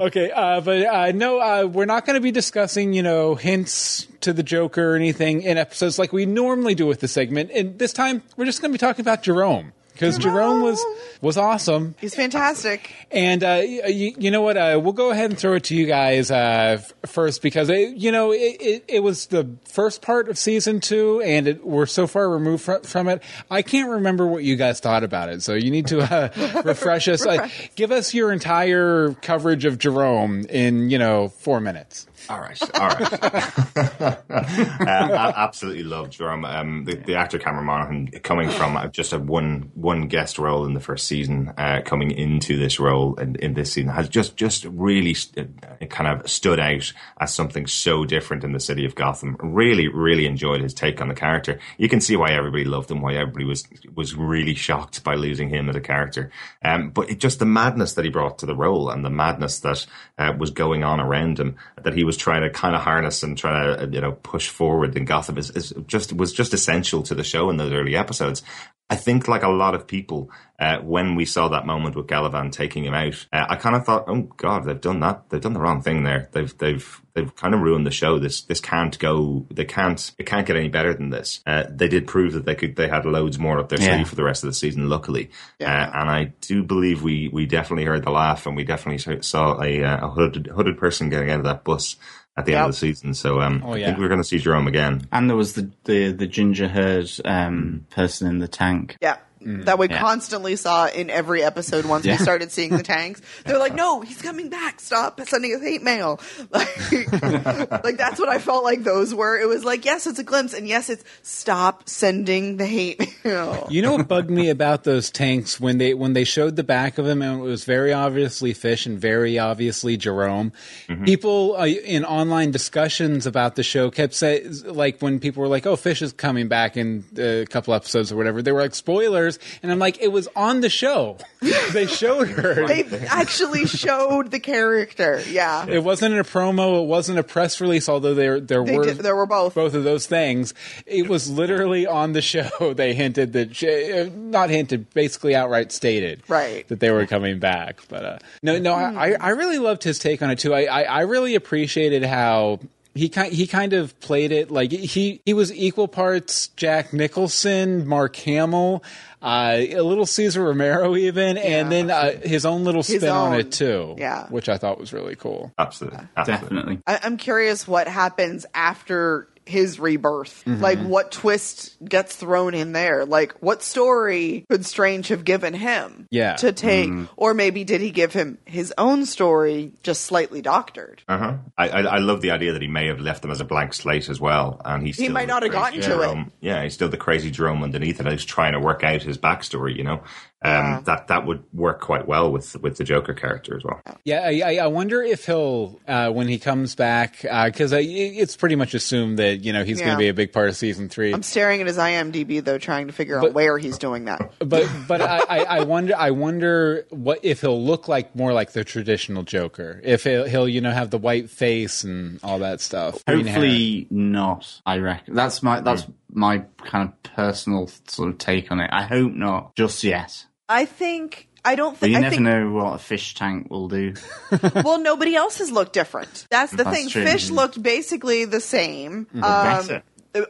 Okay, 0.00 0.30
uh, 0.30 0.62
but 0.62 0.86
uh, 0.86 1.12
no, 1.12 1.40
uh, 1.40 1.66
we're 1.66 1.84
not 1.84 2.06
going 2.06 2.14
to 2.14 2.22
be 2.22 2.30
discussing, 2.30 2.94
you 2.94 3.02
know, 3.02 3.34
hints 3.34 4.06
to 4.22 4.32
the 4.32 4.42
Joker 4.42 4.92
or 4.92 4.96
anything 4.96 5.42
in 5.42 5.58
episodes 5.58 5.98
like 5.98 6.10
we 6.10 6.24
normally 6.24 6.74
do 6.74 6.86
with 6.86 7.00
the 7.00 7.08
segment. 7.08 7.50
And 7.50 7.78
this 7.78 7.92
time, 7.92 8.22
we're 8.36 8.46
just 8.46 8.62
going 8.62 8.70
to 8.70 8.74
be 8.74 8.78
talking 8.78 9.02
about 9.02 9.22
Jerome. 9.22 9.72
Because 10.00 10.16
Jerome 10.16 10.62
was 10.62 10.82
was 11.20 11.36
awesome, 11.36 11.94
He's 12.00 12.14
fantastic. 12.14 12.90
and 13.10 13.44
uh, 13.44 13.60
you, 13.64 14.14
you 14.16 14.30
know 14.30 14.40
what? 14.40 14.56
Uh, 14.56 14.80
we'll 14.82 14.94
go 14.94 15.10
ahead 15.10 15.28
and 15.28 15.38
throw 15.38 15.54
it 15.56 15.64
to 15.64 15.76
you 15.76 15.84
guys 15.84 16.30
uh, 16.30 16.80
first 17.04 17.42
because 17.42 17.68
it, 17.68 17.96
you 17.96 18.10
know 18.10 18.32
it, 18.32 18.56
it, 18.60 18.84
it 18.88 19.00
was 19.00 19.26
the 19.26 19.46
first 19.66 20.00
part 20.00 20.30
of 20.30 20.38
season 20.38 20.80
two, 20.80 21.20
and 21.20 21.46
it, 21.46 21.66
we're 21.66 21.84
so 21.84 22.06
far 22.06 22.30
removed 22.30 22.62
fr- 22.64 22.78
from 22.82 23.08
it. 23.08 23.22
I 23.50 23.60
can't 23.60 23.90
remember 23.90 24.26
what 24.26 24.42
you 24.42 24.56
guys 24.56 24.80
thought 24.80 25.04
about 25.04 25.28
it, 25.28 25.42
so 25.42 25.52
you 25.52 25.70
need 25.70 25.88
to 25.88 26.00
uh, 26.00 26.62
refresh 26.64 27.06
us. 27.06 27.26
Uh, 27.26 27.32
Refresh. 27.32 27.70
give 27.76 27.92
us 27.92 28.14
your 28.14 28.32
entire 28.32 29.12
coverage 29.20 29.66
of 29.66 29.78
Jerome 29.78 30.46
in 30.48 30.88
you 30.88 30.98
know 30.98 31.28
four 31.28 31.60
minutes. 31.60 32.06
All 32.30 32.40
right, 32.40 32.62
all 32.80 32.88
right. 32.88 33.12
uh, 34.00 34.16
I 34.30 35.32
absolutely 35.36 35.82
love 35.82 36.10
Jerome. 36.10 36.44
Um, 36.44 36.84
the, 36.84 36.94
the, 36.94 37.16
actor 37.16 37.40
Cameron 37.40 37.66
Monaghan 37.66 38.06
coming 38.20 38.48
from 38.50 38.78
just 38.92 39.12
a 39.12 39.18
one 39.18 39.72
one 39.74 40.06
guest 40.06 40.38
role 40.38 40.64
in 40.64 40.74
the 40.74 40.80
first 40.80 41.08
season, 41.08 41.52
uh, 41.58 41.80
coming 41.84 42.12
into 42.12 42.56
this 42.56 42.78
role 42.78 43.16
in, 43.16 43.34
in, 43.36 43.54
this 43.54 43.72
season 43.72 43.90
has 43.90 44.08
just 44.08 44.36
just 44.36 44.64
really 44.66 45.12
st- 45.12 45.90
kind 45.90 46.06
of 46.06 46.30
stood 46.30 46.60
out 46.60 46.92
as 47.20 47.34
something 47.34 47.66
so 47.66 48.04
different 48.04 48.44
in 48.44 48.52
the 48.52 48.60
city 48.60 48.84
of 48.84 48.94
Gotham. 48.94 49.36
Really, 49.42 49.88
really 49.88 50.26
enjoyed 50.26 50.60
his 50.60 50.72
take 50.72 51.00
on 51.00 51.08
the 51.08 51.14
character. 51.14 51.58
You 51.78 51.88
can 51.88 52.00
see 52.00 52.14
why 52.14 52.30
everybody 52.30 52.64
loved 52.64 52.92
him, 52.92 53.02
why 53.02 53.14
everybody 53.14 53.44
was 53.44 53.66
was 53.96 54.14
really 54.14 54.54
shocked 54.54 55.02
by 55.02 55.16
losing 55.16 55.48
him 55.48 55.68
as 55.68 55.74
a 55.74 55.80
character. 55.80 56.30
Um, 56.64 56.90
but 56.90 57.10
it, 57.10 57.18
just 57.18 57.40
the 57.40 57.44
madness 57.44 57.94
that 57.94 58.04
he 58.04 58.10
brought 58.12 58.38
to 58.38 58.46
the 58.46 58.54
role 58.54 58.88
and 58.88 59.04
the 59.04 59.10
madness 59.10 59.58
that 59.58 59.84
uh, 60.16 60.32
was 60.38 60.50
going 60.50 60.84
on 60.84 61.00
around 61.00 61.40
him 61.40 61.56
that 61.82 61.94
he 61.94 62.04
was 62.04 62.19
trying 62.20 62.42
to 62.42 62.50
kind 62.50 62.76
of 62.76 62.82
harness 62.82 63.22
and 63.22 63.36
try 63.36 63.74
to 63.74 63.88
you 63.90 64.00
know 64.00 64.12
push 64.12 64.48
forward 64.48 64.96
in 64.96 65.04
Gotham 65.04 65.38
is, 65.38 65.50
is 65.50 65.74
just 65.86 66.12
was 66.12 66.32
just 66.32 66.54
essential 66.54 67.02
to 67.04 67.14
the 67.14 67.24
show 67.24 67.50
in 67.50 67.56
those 67.56 67.72
early 67.72 67.96
episodes. 67.96 68.42
I 68.90 68.96
think, 68.96 69.28
like 69.28 69.44
a 69.44 69.48
lot 69.48 69.76
of 69.76 69.86
people, 69.86 70.32
uh, 70.58 70.78
when 70.78 71.14
we 71.14 71.24
saw 71.24 71.46
that 71.48 71.64
moment 71.64 71.94
with 71.94 72.08
Galavan 72.08 72.50
taking 72.50 72.84
him 72.84 72.92
out, 72.92 73.24
uh, 73.32 73.46
I 73.48 73.54
kind 73.54 73.76
of 73.76 73.86
thought, 73.86 74.04
"Oh 74.08 74.22
God, 74.36 74.64
they've 74.64 74.80
done 74.80 74.98
that. 75.00 75.30
They've 75.30 75.40
done 75.40 75.52
the 75.52 75.60
wrong 75.60 75.80
thing 75.80 76.02
there. 76.02 76.28
They've 76.32 76.58
they've 76.58 77.00
they've 77.14 77.34
kind 77.36 77.54
of 77.54 77.60
ruined 77.60 77.86
the 77.86 77.92
show. 77.92 78.18
This 78.18 78.40
this 78.42 78.60
can't 78.60 78.98
go. 78.98 79.46
They 79.48 79.64
can't. 79.64 80.10
It 80.18 80.26
can't 80.26 80.44
get 80.44 80.56
any 80.56 80.68
better 80.68 80.92
than 80.92 81.10
this." 81.10 81.40
Uh, 81.46 81.64
they 81.70 81.86
did 81.86 82.08
prove 82.08 82.32
that 82.32 82.46
they 82.46 82.56
could. 82.56 82.74
They 82.74 82.88
had 82.88 83.06
loads 83.06 83.38
more 83.38 83.60
up 83.60 83.68
their 83.68 83.78
sleeve 83.78 83.90
yeah. 83.90 84.04
for 84.04 84.16
the 84.16 84.24
rest 84.24 84.42
of 84.42 84.50
the 84.50 84.54
season. 84.54 84.88
Luckily, 84.88 85.30
yeah. 85.60 85.84
Uh, 85.84 86.00
and 86.00 86.10
I 86.10 86.24
do 86.40 86.64
believe 86.64 87.00
we 87.04 87.28
we 87.28 87.46
definitely 87.46 87.84
heard 87.84 88.04
the 88.04 88.10
laugh, 88.10 88.44
and 88.44 88.56
we 88.56 88.64
definitely 88.64 89.22
saw 89.22 89.62
a, 89.62 89.84
uh, 89.84 90.08
a 90.08 90.10
hooded 90.10 90.48
hooded 90.48 90.78
person 90.78 91.10
getting 91.10 91.30
out 91.30 91.38
of 91.38 91.44
that 91.44 91.62
bus 91.62 91.94
at 92.36 92.46
the 92.46 92.52
yep. 92.52 92.60
end 92.60 92.68
of 92.68 92.74
the 92.74 92.78
season. 92.78 93.14
So 93.14 93.40
um, 93.40 93.62
oh, 93.64 93.74
yeah. 93.74 93.84
I 93.84 93.86
think 93.88 93.98
we're 93.98 94.08
going 94.08 94.20
to 94.20 94.24
see 94.24 94.38
Jerome 94.38 94.66
again. 94.66 95.06
And 95.12 95.28
there 95.28 95.36
was 95.36 95.54
the 95.54 95.70
the, 95.84 96.12
the 96.12 96.26
ginger 96.26 96.68
haired 96.68 97.10
um, 97.24 97.86
person 97.90 98.28
in 98.28 98.38
the 98.38 98.48
tank. 98.48 98.96
Yeah. 99.00 99.18
Mm, 99.42 99.64
that 99.64 99.78
we 99.78 99.88
yeah. 99.88 99.98
constantly 100.00 100.54
saw 100.56 100.86
in 100.86 101.08
every 101.08 101.42
episode 101.42 101.86
once 101.86 102.04
yeah. 102.04 102.12
we 102.12 102.18
started 102.18 102.52
seeing 102.52 102.76
the 102.76 102.82
tanks. 102.82 103.22
They're 103.46 103.58
like, 103.58 103.74
no, 103.74 104.02
he's 104.02 104.20
coming 104.20 104.50
back. 104.50 104.80
Stop 104.80 105.18
sending 105.22 105.54
us 105.54 105.62
hate 105.62 105.82
mail. 105.82 106.20
Like, 106.50 106.92
like 107.22 107.96
that's 107.96 108.18
what 108.18 108.28
I 108.28 108.38
felt 108.38 108.64
like 108.64 108.82
those 108.82 109.14
were. 109.14 109.40
It 109.40 109.48
was 109.48 109.64
like, 109.64 109.86
yes, 109.86 110.06
it's 110.06 110.18
a 110.18 110.24
glimpse. 110.24 110.52
And 110.52 110.68
yes, 110.68 110.90
it's 110.90 111.04
stop 111.22 111.88
sending 111.88 112.58
the 112.58 112.66
hate 112.66 113.00
mail. 113.24 113.66
You 113.70 113.80
know 113.80 113.92
what 113.92 114.08
bugged 114.08 114.30
me 114.30 114.50
about 114.50 114.84
those 114.84 115.10
tanks 115.10 115.58
when 115.58 115.78
they, 115.78 115.94
when 115.94 116.12
they 116.12 116.24
showed 116.24 116.56
the 116.56 116.64
back 116.64 116.98
of 116.98 117.06
them 117.06 117.22
and 117.22 117.40
it 117.40 117.42
was 117.42 117.64
very 117.64 117.94
obviously 117.94 118.52
Fish 118.52 118.84
and 118.84 118.98
very 118.98 119.38
obviously 119.38 119.96
Jerome. 119.96 120.52
Mm-hmm. 120.88 121.04
People 121.04 121.56
uh, 121.56 121.66
in 121.66 122.04
online 122.04 122.50
discussions 122.50 123.26
about 123.26 123.56
the 123.56 123.62
show 123.62 123.90
kept 123.90 124.12
saying, 124.12 124.52
like 124.64 125.00
when 125.00 125.18
people 125.18 125.40
were 125.40 125.48
like, 125.48 125.66
oh, 125.66 125.76
Fish 125.76 126.02
is 126.02 126.12
coming 126.12 126.48
back 126.48 126.76
in 126.76 127.04
a 127.16 127.46
couple 127.46 127.72
episodes 127.72 128.12
or 128.12 128.16
whatever, 128.16 128.42
they 128.42 128.52
were 128.52 128.60
like, 128.60 128.74
spoilers 128.74 129.29
and 129.62 129.70
I'm 129.70 129.78
like, 129.78 130.00
it 130.00 130.08
was 130.08 130.28
on 130.34 130.60
the 130.60 130.70
show. 130.70 131.18
they 131.72 131.86
showed 131.86 132.28
her. 132.28 132.66
They 132.66 132.84
actually 133.06 133.66
showed 133.66 134.30
the 134.30 134.40
character. 134.40 135.22
Yeah. 135.28 135.66
It 135.66 135.82
wasn't 135.82 136.14
in 136.14 136.20
a 136.20 136.24
promo. 136.24 136.82
It 136.82 136.86
wasn't 136.86 137.18
a 137.18 137.22
press 137.22 137.60
release. 137.60 137.88
Although 137.88 138.14
there 138.14 138.40
there 138.40 138.64
they 138.64 138.76
were 138.76 138.84
did, 138.84 138.98
there 138.98 139.16
were 139.16 139.26
both 139.26 139.54
both 139.54 139.74
of 139.74 139.84
those 139.84 140.06
things. 140.06 140.54
It 140.86 141.08
was 141.08 141.30
literally 141.30 141.86
on 141.86 142.12
the 142.12 142.22
show. 142.22 142.48
They 142.80 142.94
hinted 142.94 143.32
that 143.34 143.56
she, 143.56 143.92
uh, 143.92 144.08
not 144.14 144.48
hinted, 144.48 144.94
basically 144.94 145.34
outright 145.34 145.72
stated 145.72 146.22
right 146.28 146.66
that 146.68 146.80
they 146.80 146.90
were 146.90 147.06
coming 147.06 147.38
back. 147.38 147.80
But 147.88 148.04
uh, 148.04 148.18
no, 148.42 148.58
no, 148.58 148.74
mm. 148.74 148.96
I 148.96 149.14
I 149.14 149.30
really 149.30 149.58
loved 149.58 149.82
his 149.82 149.98
take 149.98 150.22
on 150.22 150.30
it 150.30 150.38
too. 150.38 150.54
I 150.54 150.64
I, 150.64 150.82
I 150.82 151.00
really 151.00 151.34
appreciated 151.34 152.04
how 152.04 152.60
he 152.94 153.08
kind 153.08 153.32
he 153.32 153.46
kind 153.46 153.72
of 153.72 153.98
played 154.00 154.32
it 154.32 154.50
like 154.50 154.72
he 154.72 155.20
he 155.24 155.34
was 155.34 155.52
equal 155.52 155.88
parts 155.88 156.48
Jack 156.48 156.92
Nicholson, 156.92 157.86
Mark 157.86 158.16
Hamill, 158.16 158.82
uh, 159.22 159.56
a 159.58 159.80
little 159.82 160.06
Cesar 160.06 160.42
Romero 160.42 160.96
even, 160.96 161.36
yeah, 161.36 161.42
and 161.42 161.72
then 161.72 161.90
uh, 161.90 162.18
his 162.20 162.46
own 162.46 162.64
little 162.64 162.82
spin 162.82 163.04
own, 163.04 163.32
on 163.32 163.40
it 163.40 163.52
too. 163.52 163.94
Yeah, 163.98 164.26
which 164.28 164.48
I 164.48 164.56
thought 164.56 164.78
was 164.78 164.92
really 164.92 165.16
cool. 165.16 165.52
Absolutely, 165.58 166.00
Absolutely. 166.16 166.48
definitely. 166.48 166.78
I, 166.86 167.00
I'm 167.02 167.16
curious 167.16 167.68
what 167.68 167.88
happens 167.88 168.46
after 168.54 169.28
his 169.50 169.78
rebirth. 169.78 170.42
Mm-hmm. 170.46 170.62
Like 170.62 170.78
what 170.78 171.12
twist 171.12 171.76
gets 171.84 172.16
thrown 172.16 172.54
in 172.54 172.72
there? 172.72 173.04
Like 173.04 173.34
what 173.40 173.62
story 173.62 174.46
could 174.48 174.64
Strange 174.64 175.08
have 175.08 175.24
given 175.24 175.52
him? 175.52 176.06
Yeah. 176.10 176.36
To 176.36 176.52
take 176.52 176.88
mm. 176.88 177.08
or 177.16 177.34
maybe 177.34 177.64
did 177.64 177.80
he 177.80 177.90
give 177.90 178.12
him 178.12 178.38
his 178.46 178.72
own 178.78 179.04
story 179.04 179.72
just 179.82 180.02
slightly 180.04 180.40
doctored? 180.40 181.02
Uh-huh. 181.08 181.36
I, 181.58 181.68
I, 181.68 181.80
I 181.80 181.98
love 181.98 182.20
the 182.20 182.30
idea 182.30 182.52
that 182.52 182.62
he 182.62 182.68
may 182.68 182.86
have 182.86 183.00
left 183.00 183.22
them 183.22 183.30
as 183.30 183.40
a 183.40 183.44
blank 183.44 183.74
slate 183.74 184.08
as 184.08 184.20
well 184.20 184.60
and 184.64 184.86
he's 184.86 184.96
He 184.96 185.08
might 185.08 185.28
not 185.28 185.42
have 185.42 185.52
gotten 185.52 185.80
Jerome. 185.80 186.24
to 186.24 186.30
it. 186.30 186.32
Yeah, 186.40 186.62
he's 186.62 186.74
still 186.74 186.88
the 186.88 186.96
crazy 186.96 187.30
Jerome 187.30 187.62
underneath 187.62 188.00
it. 188.00 188.06
He's 188.06 188.24
trying 188.24 188.52
to 188.52 188.60
work 188.60 188.84
out 188.84 189.02
his 189.02 189.18
backstory, 189.18 189.76
you 189.76 189.84
know 189.84 190.02
um, 190.42 190.52
yeah. 190.52 190.80
that 190.84 191.08
that 191.08 191.26
would 191.26 191.44
work 191.52 191.82
quite 191.82 192.08
well 192.08 192.32
with 192.32 192.56
with 192.62 192.78
the 192.78 192.84
Joker 192.84 193.12
character 193.12 193.56
as 193.56 193.62
well. 193.62 193.80
Yeah, 194.04 194.22
I, 194.22 194.56
I 194.56 194.66
wonder 194.68 195.02
if 195.02 195.26
he'll 195.26 195.78
uh, 195.86 196.10
when 196.10 196.28
he 196.28 196.38
comes 196.38 196.74
back 196.74 197.20
because 197.20 197.74
uh, 197.74 197.80
it's 197.80 198.36
pretty 198.36 198.56
much 198.56 198.72
assumed 198.72 199.18
that 199.18 199.44
you 199.44 199.52
know 199.52 199.64
he's 199.64 199.80
yeah. 199.80 199.86
going 199.86 199.98
to 199.98 200.02
be 200.02 200.08
a 200.08 200.14
big 200.14 200.32
part 200.32 200.48
of 200.48 200.56
season 200.56 200.88
three. 200.88 201.12
I'm 201.12 201.22
staring 201.22 201.60
at 201.60 201.66
his 201.66 201.76
IMDb 201.76 202.42
though, 202.42 202.56
trying 202.56 202.86
to 202.86 202.92
figure 202.94 203.20
but, 203.20 203.28
out 203.28 203.34
where 203.34 203.58
he's 203.58 203.78
doing 203.78 204.06
that. 204.06 204.32
But 204.50 204.68
but 204.88 205.00
I, 205.02 205.42
I, 205.42 205.64
wonder 205.64 205.94
I 205.96 206.10
wonder 206.10 206.86
what 206.88 207.20
if 207.22 207.42
he'll 207.42 207.62
look 207.62 207.88
like 207.88 208.16
more 208.16 208.32
like 208.32 208.52
the 208.52 208.64
traditional 208.64 209.22
Joker 209.22 209.80
if 209.84 210.04
he'll, 210.04 210.24
he'll 210.24 210.48
you 210.48 210.60
know 210.60 210.72
have 210.72 210.90
the 210.90 210.98
white 210.98 211.30
face 211.30 211.84
and 211.84 212.18
all 212.22 212.40
that 212.40 212.60
stuff. 212.60 213.04
Hopefully 213.06 213.86
not. 213.90 214.60
I 214.64 214.78
reckon 214.78 215.14
that's 215.14 215.42
my 215.42 215.60
that's 215.60 215.82
mm. 215.82 215.92
my 216.12 216.38
kind 216.64 216.88
of 216.88 217.02
personal 217.14 217.68
sort 217.86 218.08
of 218.08 218.18
take 218.18 218.50
on 218.50 218.60
it. 218.60 218.70
I 218.72 218.82
hope 218.82 219.12
not 219.12 219.54
just 219.54 219.84
yet. 219.84 220.24
I 220.50 220.64
think 220.64 221.28
I 221.44 221.54
don't 221.54 221.76
think. 221.76 221.92
you 221.92 221.98
I 221.98 222.00
never 222.00 222.16
think, 222.16 222.26
know 222.26 222.50
what 222.50 222.74
a 222.74 222.78
fish 222.78 223.14
tank 223.14 223.50
will 223.50 223.68
do. 223.68 223.94
well, 224.54 224.80
nobody 224.80 225.14
else 225.14 225.38
has 225.38 225.50
looked 225.50 225.72
different. 225.72 226.26
That's 226.28 226.50
the 226.50 226.64
That's 226.64 226.76
thing. 226.76 226.88
True. 226.88 227.04
Fish 227.04 227.30
looked 227.30 227.62
basically 227.62 228.24
the 228.24 228.40
same. 228.40 229.06
Mm-hmm. 229.06 229.24
Um, 229.24 229.66
better. 229.66 229.82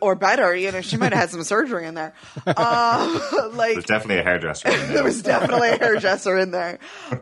Or 0.02 0.14
better, 0.14 0.54
you 0.54 0.70
know, 0.72 0.82
she 0.82 0.98
might 0.98 1.12
have 1.12 1.22
had 1.22 1.30
some 1.30 1.42
surgery 1.42 1.86
in 1.86 1.94
there. 1.94 2.12
Uh, 2.46 3.48
like 3.54 3.72
there's 3.72 3.86
definitely 3.86 4.18
a 4.18 4.22
hairdresser. 4.22 4.68
In 4.68 4.78
there. 4.78 4.88
there 4.88 5.04
was 5.04 5.22
definitely 5.22 5.70
a 5.70 5.78
hairdresser 5.78 6.36
in 6.36 6.50
there. 6.50 6.78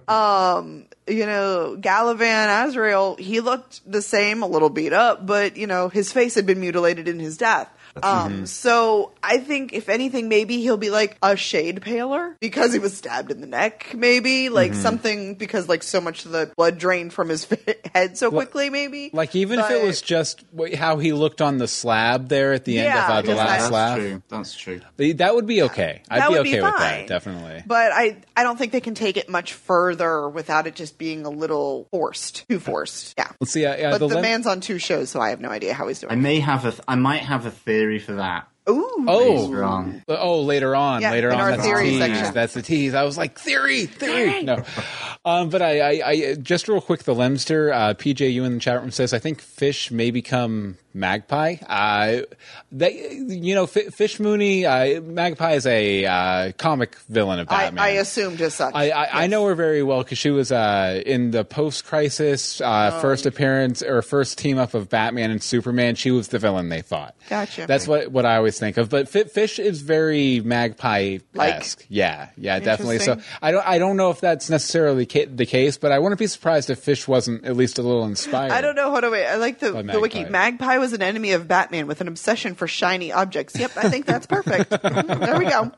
Um, 0.08 0.86
you 1.06 1.24
know, 1.24 1.76
Galavan 1.78 2.66
Azrael, 2.66 3.14
he 3.14 3.38
looked 3.38 3.80
the 3.90 4.02
same, 4.02 4.42
a 4.42 4.48
little 4.48 4.70
beat 4.70 4.92
up, 4.92 5.24
but 5.24 5.56
you 5.56 5.68
know, 5.68 5.88
his 5.88 6.10
face 6.10 6.34
had 6.34 6.46
been 6.46 6.58
mutilated 6.58 7.06
in 7.06 7.20
his 7.20 7.36
death. 7.36 7.70
Um, 8.02 8.32
mm-hmm. 8.32 8.44
so 8.44 9.12
I 9.22 9.38
think 9.38 9.72
if 9.72 9.88
anything, 9.88 10.28
maybe 10.28 10.60
he'll 10.60 10.76
be 10.76 10.90
like 10.90 11.16
a 11.22 11.36
shade 11.36 11.82
paler 11.82 12.36
because 12.40 12.72
he 12.72 12.78
was 12.78 12.96
stabbed 12.96 13.30
in 13.30 13.40
the 13.40 13.46
neck, 13.46 13.92
maybe 13.94 14.48
like 14.48 14.72
mm-hmm. 14.72 14.80
something 14.80 15.34
because 15.34 15.68
like 15.68 15.82
so 15.82 16.00
much 16.00 16.24
of 16.24 16.32
the 16.32 16.52
blood 16.56 16.78
drained 16.78 17.12
from 17.12 17.28
his 17.28 17.46
head 17.94 18.18
so 18.18 18.30
quickly, 18.30 18.70
maybe. 18.70 19.10
Like 19.12 19.34
even 19.34 19.58
but, 19.58 19.70
if 19.70 19.82
it 19.82 19.86
was 19.86 20.02
just 20.02 20.44
how 20.76 20.98
he 20.98 21.12
looked 21.12 21.40
on 21.40 21.58
the 21.58 21.68
slab 21.68 22.28
there 22.28 22.52
at 22.52 22.64
the 22.64 22.74
yeah, 22.74 22.80
end 22.80 22.98
of 22.98 23.10
uh, 23.10 23.22
the 23.22 23.34
last 23.34 23.48
that's 23.48 23.66
slab. 23.68 23.98
True. 23.98 24.22
That's 24.28 24.54
true. 24.54 24.80
That 24.96 25.34
would 25.34 25.46
be 25.46 25.62
okay. 25.62 26.02
I'd 26.08 26.22
that 26.22 26.28
be 26.30 26.38
okay 26.38 26.52
be 26.52 26.60
with 26.60 26.78
that, 26.78 27.06
definitely. 27.06 27.62
But 27.66 27.92
I, 27.92 28.18
I 28.36 28.42
don't 28.42 28.58
think 28.58 28.72
they 28.72 28.80
can 28.80 28.94
take 28.94 29.16
it 29.16 29.28
much 29.28 29.52
further 29.52 30.28
without 30.28 30.66
it 30.66 30.74
just 30.74 30.98
being 30.98 31.24
a 31.24 31.30
little 31.30 31.88
forced, 31.90 32.48
too 32.48 32.60
forced. 32.60 33.14
Yeah. 33.18 33.30
Let's 33.40 33.52
see. 33.52 33.66
Uh, 33.66 33.76
yeah, 33.76 33.90
but 33.90 33.98
the, 33.98 34.08
the 34.08 34.22
man's 34.22 34.46
on 34.46 34.60
two 34.60 34.78
shows, 34.78 35.10
so 35.10 35.20
I 35.20 35.30
have 35.30 35.40
no 35.40 35.48
idea 35.48 35.74
how 35.74 35.88
he's 35.88 36.00
doing. 36.00 36.12
I 36.12 36.16
may 36.16 36.40
have 36.40 36.64
a, 36.64 36.70
th- 36.70 36.82
I 36.86 36.94
might 36.94 37.22
have 37.22 37.46
a 37.46 37.50
theory 37.50 37.87
for 37.96 38.12
that. 38.16 38.48
Ooh. 38.68 39.04
Oh, 39.08 39.52
wrong. 39.52 40.02
Oh, 40.08 40.42
later 40.42 40.74
on, 40.74 41.02
yeah, 41.02 41.12
later 41.12 41.32
on. 41.32 41.52
That's 41.52 41.66
a 41.66 41.82
tease. 41.82 41.98
Section. 41.98 42.34
That's 42.34 42.54
the 42.54 42.62
tease. 42.62 42.94
I 42.94 43.04
was 43.04 43.16
like 43.16 43.38
theory, 43.38 43.86
theory. 43.86 44.42
No, 44.42 44.64
um, 45.24 45.48
but 45.48 45.62
I, 45.62 45.80
I, 45.80 46.02
I, 46.06 46.34
just 46.34 46.68
real 46.68 46.80
quick. 46.80 47.04
The 47.04 47.14
Lemster, 47.14 47.72
uh, 47.72 47.94
PJU 47.94 48.44
in 48.44 48.54
the 48.54 48.60
chat 48.60 48.80
room 48.80 48.90
says 48.90 49.14
I 49.14 49.18
think 49.18 49.40
Fish 49.40 49.90
may 49.90 50.10
become 50.10 50.76
Magpie. 50.98 51.56
Uh, 51.66 52.22
they, 52.72 53.12
you 53.12 53.54
know, 53.54 53.64
F- 53.64 53.94
Fish 53.94 54.20
Mooney, 54.20 54.66
uh, 54.66 55.00
Magpie 55.00 55.52
is 55.52 55.66
a 55.66 56.04
uh, 56.04 56.52
comic 56.58 56.96
villain 57.08 57.38
of 57.38 57.48
Batman. 57.48 57.82
I, 57.82 57.86
I 57.86 57.90
assumed 57.92 58.40
as 58.40 58.54
such. 58.54 58.74
I, 58.74 58.82
I, 58.82 58.84
yes. 58.84 59.10
I 59.12 59.26
know 59.28 59.46
her 59.46 59.54
very 59.54 59.82
well 59.82 60.02
because 60.02 60.18
she 60.18 60.30
was 60.30 60.52
uh, 60.52 61.02
in 61.06 61.30
the 61.30 61.44
post-crisis 61.44 62.60
uh, 62.60 62.92
oh. 62.94 63.00
first 63.00 63.26
appearance 63.26 63.82
or 63.82 64.02
first 64.02 64.38
team 64.38 64.58
up 64.58 64.74
of 64.74 64.88
Batman 64.88 65.30
and 65.30 65.42
Superman. 65.42 65.94
She 65.94 66.10
was 66.10 66.28
the 66.28 66.38
villain 66.38 66.68
they 66.68 66.82
thought. 66.82 67.14
Gotcha. 67.28 67.66
That's 67.66 67.86
what 67.86 68.10
what 68.10 68.26
I 68.26 68.36
always 68.36 68.57
think 68.58 68.76
of. 68.76 68.88
But 68.88 69.08
Fish 69.08 69.58
is 69.58 69.82
very 69.82 70.40
Magpie 70.40 71.18
esque. 71.38 71.84
Yeah, 71.88 72.28
yeah, 72.36 72.58
definitely. 72.58 72.98
So 72.98 73.18
I 73.40 73.50
don't 73.50 73.66
I 73.66 73.78
don't 73.78 73.96
know 73.96 74.10
if 74.10 74.20
that's 74.20 74.50
necessarily 74.50 75.06
ca- 75.06 75.26
the 75.26 75.46
case, 75.46 75.78
but 75.78 75.92
I 75.92 75.98
wouldn't 75.98 76.18
be 76.18 76.26
surprised 76.26 76.70
if 76.70 76.78
Fish 76.78 77.08
wasn't 77.08 77.44
at 77.44 77.56
least 77.56 77.78
a 77.78 77.82
little 77.82 78.04
inspired. 78.04 78.52
I 78.52 78.60
don't 78.60 78.74
know 78.74 78.90
how 78.90 79.00
to 79.00 79.10
wait. 79.10 79.26
I 79.26 79.36
like 79.36 79.58
the, 79.60 79.72
the 79.82 80.00
wiki. 80.00 80.24
Magpie 80.24 80.78
was 80.78 80.92
an 80.92 81.02
enemy 81.02 81.32
of 81.32 81.48
Batman 81.48 81.86
with 81.86 82.00
an 82.00 82.08
obsession 82.08 82.54
for 82.54 82.66
shiny 82.66 83.12
objects. 83.12 83.58
Yep, 83.58 83.72
I 83.76 83.88
think 83.88 84.06
that's 84.06 84.26
perfect. 84.26 84.70
there 84.82 85.38
we 85.38 85.46
go. 85.46 85.72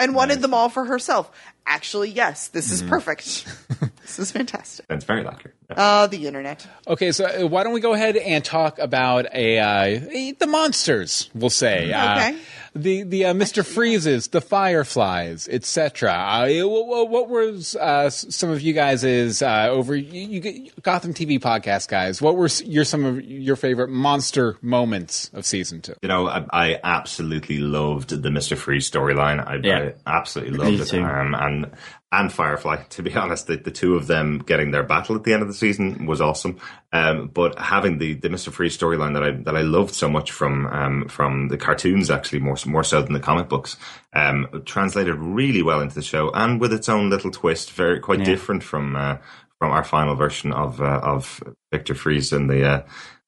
And 0.00 0.14
wanted 0.14 0.36
nice. 0.36 0.42
them 0.42 0.54
all 0.54 0.68
for 0.68 0.84
herself. 0.84 1.30
Actually, 1.66 2.10
yes, 2.10 2.48
this 2.48 2.70
is 2.70 2.80
mm-hmm. 2.80 2.90
perfect. 2.90 3.46
This 4.10 4.18
is 4.18 4.32
fantastic. 4.32 4.88
That's 4.88 5.04
very 5.04 5.22
likely. 5.22 5.52
Yeah. 5.68 5.76
Uh, 5.76 6.06
the 6.08 6.26
internet. 6.26 6.66
Okay, 6.88 7.12
so 7.12 7.26
uh, 7.26 7.46
why 7.46 7.62
don't 7.62 7.72
we 7.72 7.80
go 7.80 7.92
ahead 7.92 8.16
and 8.16 8.44
talk 8.44 8.80
about 8.80 9.32
a 9.32 9.60
uh, 9.60 10.34
the 10.36 10.48
monsters? 10.48 11.30
We'll 11.32 11.48
say. 11.48 11.92
Uh, 11.92 12.16
Okay. 12.16 12.38
The 12.74 13.02
the 13.02 13.24
uh, 13.26 13.34
Mr. 13.34 13.64
Freezes, 13.64 14.28
the 14.28 14.40
Fireflies, 14.40 15.48
etc. 15.50 16.12
Uh, 16.12 16.48
what, 16.68 17.10
what 17.10 17.28
was 17.28 17.74
uh, 17.76 18.10
some 18.10 18.50
of 18.50 18.60
you 18.62 18.72
guys 18.72 19.04
is 19.04 19.42
uh, 19.42 19.68
over 19.70 19.94
you, 19.96 20.40
you 20.40 20.70
Gotham 20.82 21.12
TV 21.12 21.40
podcast 21.40 21.88
guys? 21.88 22.22
What 22.22 22.36
were 22.36 22.44
s- 22.46 22.62
your 22.62 22.84
some 22.84 23.04
of 23.04 23.22
your 23.24 23.56
favorite 23.56 23.90
monster 23.90 24.56
moments 24.62 25.30
of 25.34 25.44
season 25.44 25.80
two? 25.80 25.94
You 26.02 26.08
know, 26.08 26.28
I, 26.28 26.44
I 26.52 26.80
absolutely 26.84 27.58
loved 27.58 28.10
the 28.22 28.30
Mister 28.30 28.56
Freeze 28.56 28.90
storyline. 28.90 29.44
I, 29.46 29.56
Yeah. 29.62 29.90
I 30.06 30.18
absolutely 30.18 30.56
loved 30.58 30.92
Me 30.92 30.98
it, 30.98 31.04
um, 31.04 31.34
and 31.34 31.70
and 32.12 32.32
Firefly. 32.32 32.76
To 32.90 33.02
be 33.02 33.14
honest, 33.14 33.46
the, 33.46 33.56
the 33.56 33.70
two 33.70 33.94
of 33.94 34.06
them 34.06 34.38
getting 34.38 34.72
their 34.72 34.82
battle 34.82 35.16
at 35.16 35.24
the 35.24 35.32
end 35.32 35.42
of 35.42 35.48
the 35.48 35.54
season 35.54 36.06
was 36.06 36.20
awesome. 36.20 36.58
Um, 36.92 37.28
but 37.28 37.58
having 37.58 37.98
the, 37.98 38.14
the 38.14 38.28
Mister 38.28 38.50
Freeze 38.50 38.76
storyline 38.76 39.14
that 39.14 39.22
I 39.22 39.30
that 39.42 39.56
I 39.56 39.62
loved 39.62 39.94
so 39.94 40.08
much 40.08 40.32
from 40.32 40.66
um, 40.66 41.08
from 41.08 41.48
the 41.48 41.56
cartoons, 41.56 42.10
actually 42.10 42.40
more 42.40 42.56
more 42.66 42.84
so 42.84 43.00
than 43.00 43.12
the 43.12 43.20
comic 43.20 43.48
books, 43.48 43.76
um, 44.12 44.62
translated 44.66 45.14
really 45.14 45.62
well 45.62 45.80
into 45.80 45.94
the 45.94 46.02
show, 46.02 46.30
and 46.34 46.60
with 46.60 46.72
its 46.72 46.88
own 46.88 47.10
little 47.10 47.30
twist, 47.30 47.72
very 47.72 48.00
quite 48.00 48.24
different 48.24 48.62
from 48.62 48.96
uh, 48.96 49.18
from 49.58 49.70
our 49.70 49.84
final 49.84 50.16
version 50.16 50.52
of 50.52 50.80
uh, 50.80 51.00
of 51.02 51.42
Victor 51.70 51.94
Freeze 51.94 52.32
and 52.32 52.50
the. 52.50 52.64
Uh, 52.66 52.82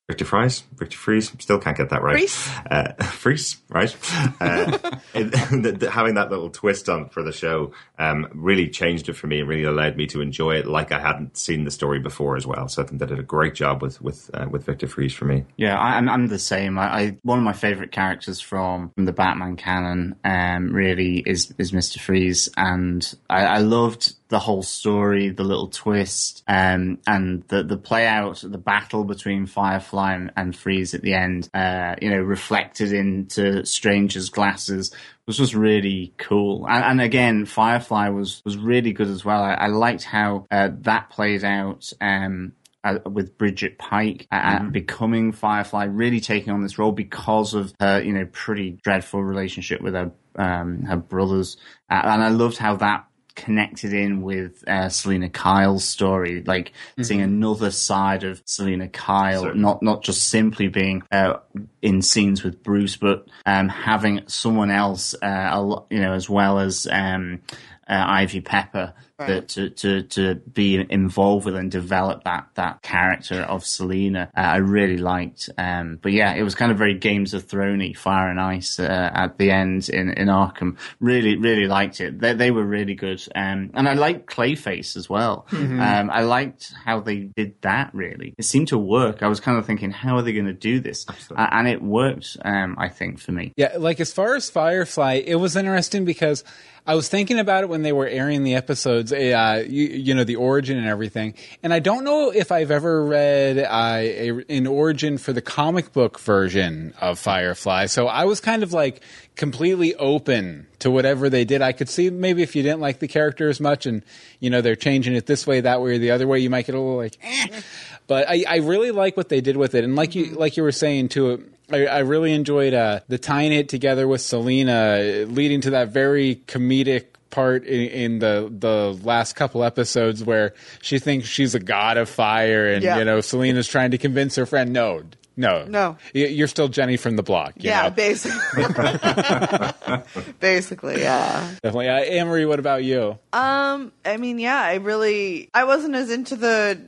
Victor 0.08 0.24
Fries, 0.24 0.64
Victor 0.76 0.96
Freeze, 0.98 1.32
still 1.38 1.58
can't 1.60 1.76
get 1.76 1.90
that 1.90 2.02
right. 2.02 2.14
Freeze? 2.16 2.48
Uh, 2.68 2.92
Freeze, 3.04 3.56
right? 3.70 3.96
Uh, 4.40 4.76
it, 5.14 5.30
the, 5.30 5.76
the- 5.78 5.90
having 5.90 6.14
that 6.16 6.28
little 6.28 6.50
twist 6.50 6.88
on 6.88 7.08
for 7.08 7.22
the 7.22 7.30
show 7.32 7.72
um, 8.00 8.26
really 8.34 8.68
changed 8.68 9.08
it 9.08 9.12
for 9.12 9.28
me. 9.28 9.38
and 9.38 9.48
really 9.48 9.62
allowed 9.62 9.96
me 9.96 10.06
to 10.08 10.20
enjoy 10.20 10.56
it 10.56 10.66
like 10.66 10.90
I 10.90 10.98
hadn't 10.98 11.36
seen 11.36 11.62
the 11.64 11.70
story 11.70 12.00
before 12.00 12.36
as 12.36 12.44
well. 12.46 12.66
So 12.68 12.82
I 12.82 12.86
think 12.86 12.98
they 13.00 13.06
did 13.06 13.20
a 13.20 13.22
great 13.22 13.54
job 13.54 13.80
with 13.80 14.02
with 14.02 14.28
uh, 14.34 14.46
with 14.50 14.64
Victor 14.66 14.88
Freeze 14.88 15.14
for 15.14 15.24
me. 15.24 15.44
Yeah, 15.56 15.78
I, 15.78 15.96
I'm, 15.96 16.08
I'm 16.08 16.26
the 16.26 16.38
same. 16.38 16.78
I, 16.80 16.84
I 17.00 17.16
one 17.22 17.38
of 17.38 17.44
my 17.44 17.52
favorite 17.52 17.92
characters 17.92 18.40
from, 18.40 18.90
from 18.96 19.04
the 19.04 19.12
Batman 19.12 19.54
canon 19.56 20.16
um, 20.24 20.72
really 20.72 21.18
is 21.24 21.54
is 21.58 21.72
Mister 21.72 22.00
Freeze, 22.00 22.48
and 22.56 23.14
I, 23.30 23.44
I 23.44 23.58
loved 23.58 24.14
the 24.32 24.38
whole 24.38 24.62
story, 24.62 25.28
the 25.28 25.44
little 25.44 25.68
twist, 25.68 26.42
um, 26.48 26.98
and 27.06 27.42
the 27.48 27.62
the 27.62 27.76
play 27.76 28.06
out, 28.06 28.42
the 28.42 28.56
battle 28.56 29.04
between 29.04 29.44
Firefly 29.44 30.14
and, 30.14 30.32
and 30.34 30.56
Freeze 30.56 30.94
at 30.94 31.02
the 31.02 31.12
end. 31.12 31.50
Uh, 31.52 31.96
you 32.00 32.08
know, 32.08 32.22
reflected 32.22 32.94
into 32.94 33.66
Stranger's 33.66 34.30
glasses 34.30 34.90
was 35.26 35.36
just 35.36 35.54
really 35.54 36.14
cool. 36.16 36.66
And, 36.66 36.82
and 36.82 37.00
again, 37.02 37.44
Firefly 37.44 38.08
was 38.08 38.40
was 38.42 38.56
really 38.56 38.94
good 38.94 39.08
as 39.08 39.22
well. 39.22 39.42
I, 39.42 39.52
I 39.52 39.66
liked 39.66 40.02
how 40.02 40.46
uh, 40.50 40.70
that 40.80 41.10
played 41.10 41.44
out. 41.44 41.92
Um, 42.00 42.54
uh, 42.84 42.98
with 43.08 43.38
Bridget 43.38 43.78
Pike 43.78 44.26
uh, 44.32 44.40
uh, 44.42 44.62
becoming 44.64 45.30
Firefly, 45.30 45.84
really 45.84 46.18
taking 46.18 46.52
on 46.52 46.62
this 46.62 46.78
role 46.80 46.90
because 46.90 47.54
of 47.54 47.72
her, 47.78 48.02
you 48.02 48.12
know, 48.12 48.26
pretty 48.32 48.72
dreadful 48.82 49.22
relationship 49.22 49.80
with 49.80 49.94
her 49.94 50.10
um, 50.34 50.82
her 50.82 50.96
brothers, 50.96 51.58
uh, 51.88 52.00
and 52.02 52.24
I 52.24 52.30
loved 52.30 52.56
how 52.56 52.74
that 52.76 53.06
connected 53.34 53.92
in 53.92 54.22
with 54.22 54.66
uh, 54.68 54.88
Selina 54.88 55.28
Kyle's 55.28 55.84
story, 55.84 56.42
like 56.44 56.72
seeing 57.00 57.20
another 57.20 57.70
side 57.70 58.24
of 58.24 58.42
Selina 58.44 58.88
Kyle, 58.88 59.42
Certainly. 59.42 59.62
not 59.62 59.82
not 59.82 60.02
just 60.02 60.28
simply 60.28 60.68
being 60.68 61.02
uh, 61.10 61.34
in 61.80 62.02
scenes 62.02 62.42
with 62.42 62.62
Bruce, 62.62 62.96
but 62.96 63.26
um, 63.46 63.68
having 63.68 64.22
someone 64.26 64.70
else, 64.70 65.14
uh, 65.22 65.80
you 65.90 66.00
know, 66.00 66.12
as 66.12 66.28
well 66.28 66.58
as 66.58 66.86
um, 66.90 67.40
uh, 67.88 68.04
Ivy 68.06 68.40
Pepper. 68.40 68.94
That 69.26 69.48
to, 69.50 69.70
to 69.70 70.02
to 70.02 70.34
be 70.34 70.84
involved 70.90 71.46
with 71.46 71.56
and 71.56 71.70
develop 71.70 72.24
that 72.24 72.48
that 72.54 72.82
character 72.82 73.40
of 73.42 73.64
Selina, 73.64 74.30
uh, 74.36 74.40
I 74.40 74.56
really 74.56 74.98
liked. 74.98 75.50
Um, 75.58 75.98
but 76.00 76.12
yeah, 76.12 76.34
it 76.34 76.42
was 76.42 76.54
kind 76.54 76.72
of 76.72 76.78
very 76.78 76.98
Games 76.98 77.34
of 77.34 77.44
Thrones, 77.44 77.98
Fire 77.98 78.28
and 78.28 78.40
Ice 78.40 78.78
uh, 78.78 79.10
at 79.14 79.38
the 79.38 79.50
end 79.50 79.88
in, 79.88 80.10
in 80.10 80.28
Arkham. 80.28 80.76
Really, 81.00 81.36
really 81.36 81.66
liked 81.66 82.00
it. 82.00 82.20
They, 82.20 82.34
they 82.34 82.50
were 82.50 82.64
really 82.64 82.94
good, 82.94 83.22
um, 83.34 83.70
and 83.74 83.88
I 83.88 83.94
liked 83.94 84.26
Clayface 84.26 84.96
as 84.96 85.08
well. 85.08 85.46
Um, 85.52 86.10
I 86.10 86.22
liked 86.22 86.72
how 86.84 87.00
they 87.00 87.16
did 87.16 87.60
that. 87.62 87.94
Really, 87.94 88.34
it 88.38 88.44
seemed 88.44 88.68
to 88.68 88.78
work. 88.78 89.22
I 89.22 89.28
was 89.28 89.40
kind 89.40 89.58
of 89.58 89.66
thinking, 89.66 89.90
how 89.90 90.16
are 90.16 90.22
they 90.22 90.32
going 90.32 90.46
to 90.46 90.52
do 90.52 90.80
this? 90.80 91.06
Uh, 91.08 91.48
and 91.50 91.68
it 91.68 91.82
worked. 91.82 92.36
Um, 92.44 92.76
I 92.78 92.88
think 92.88 93.18
for 93.18 93.32
me. 93.32 93.52
Yeah, 93.56 93.76
like 93.78 94.00
as 94.00 94.12
far 94.12 94.34
as 94.34 94.50
Firefly, 94.50 95.22
it 95.24 95.36
was 95.36 95.56
interesting 95.56 96.04
because 96.04 96.44
I 96.86 96.94
was 96.96 97.08
thinking 97.08 97.38
about 97.38 97.62
it 97.62 97.68
when 97.68 97.82
they 97.82 97.92
were 97.92 98.08
airing 98.08 98.42
the 98.42 98.54
episodes, 98.56 99.11
uh, 99.12 99.64
you, 99.68 99.86
you 99.86 100.14
know, 100.14 100.24
the 100.24 100.36
origin 100.36 100.78
and 100.78 100.86
everything. 100.86 101.34
And 101.62 101.72
I 101.72 101.78
don't 101.78 102.04
know 102.04 102.30
if 102.30 102.50
I've 102.50 102.70
ever 102.70 103.04
read 103.04 103.58
uh, 103.58 103.96
a, 104.00 104.44
an 104.48 104.66
origin 104.66 105.18
for 105.18 105.32
the 105.32 105.42
comic 105.42 105.92
book 105.92 106.18
version 106.18 106.94
of 107.00 107.18
Firefly. 107.18 107.86
So 107.86 108.06
I 108.06 108.24
was 108.24 108.40
kind 108.40 108.62
of 108.62 108.72
like 108.72 109.02
completely 109.36 109.94
open 109.94 110.66
to 110.80 110.90
whatever 110.90 111.30
they 111.30 111.44
did. 111.44 111.62
I 111.62 111.72
could 111.72 111.88
see 111.88 112.10
maybe 112.10 112.42
if 112.42 112.56
you 112.56 112.62
didn't 112.62 112.80
like 112.80 112.98
the 112.98 113.08
character 113.08 113.48
as 113.48 113.60
much 113.60 113.86
and, 113.86 114.02
you 114.40 114.50
know, 114.50 114.60
they're 114.60 114.76
changing 114.76 115.14
it 115.14 115.26
this 115.26 115.46
way, 115.46 115.60
that 115.60 115.80
way, 115.80 115.94
or 115.94 115.98
the 115.98 116.10
other 116.10 116.26
way, 116.26 116.40
you 116.40 116.50
might 116.50 116.66
get 116.66 116.74
a 116.74 116.80
little 116.80 116.96
like, 116.96 117.16
eh. 117.22 117.60
But 118.06 118.28
I, 118.28 118.44
I 118.48 118.56
really 118.56 118.90
like 118.90 119.16
what 119.16 119.28
they 119.28 119.40
did 119.40 119.56
with 119.56 119.74
it. 119.74 119.84
And 119.84 119.96
like 119.96 120.14
you, 120.14 120.34
like 120.34 120.56
you 120.56 120.62
were 120.62 120.72
saying 120.72 121.08
too, 121.10 121.48
I, 121.70 121.86
I 121.86 121.98
really 122.00 122.34
enjoyed 122.34 122.74
uh, 122.74 123.00
the 123.08 123.16
tying 123.16 123.52
it 123.52 123.68
together 123.68 124.06
with 124.06 124.20
Selina, 124.20 125.24
leading 125.28 125.60
to 125.62 125.70
that 125.70 125.88
very 125.88 126.42
comedic 126.46 127.04
part 127.32 127.64
in, 127.66 127.88
in 127.88 128.18
the 128.20 128.48
the 128.56 128.96
last 129.02 129.34
couple 129.34 129.64
episodes 129.64 130.22
where 130.22 130.54
she 130.80 131.00
thinks 131.00 131.26
she's 131.26 131.56
a 131.56 131.60
god 131.60 131.96
of 131.96 132.08
fire, 132.08 132.68
and 132.68 132.84
Yeah. 132.84 132.98
you 132.98 133.04
know 133.04 133.20
Selina's 133.20 133.66
trying 133.66 133.90
to 133.90 133.98
convince 133.98 134.36
her 134.36 134.46
friend, 134.46 134.72
no, 134.72 135.02
no, 135.36 135.64
No. 135.66 135.96
You're 136.12 136.46
still 136.46 136.68
Jenny 136.68 136.96
from 136.96 137.16
the 137.16 137.22
block. 137.24 137.54
you 137.56 137.70
Yeah, 137.70 137.84
know? 137.84 137.90
basically. 137.90 138.64
basically, 140.40 141.00
yeah. 141.00 141.48
definitely. 141.62 141.88
Uh, 141.88 142.00
Amory, 142.00 142.46
what 142.46 142.58
about 142.58 142.84
you? 142.84 143.18
Um, 143.32 143.92
I 144.04 144.16
mean, 144.18 144.38
yeah, 144.38 144.60
I 144.60 144.74
really, 144.76 145.48
I 145.54 145.64
wasn't 145.64 145.94
as 145.94 146.10
into 146.10 146.36
the 146.36 146.78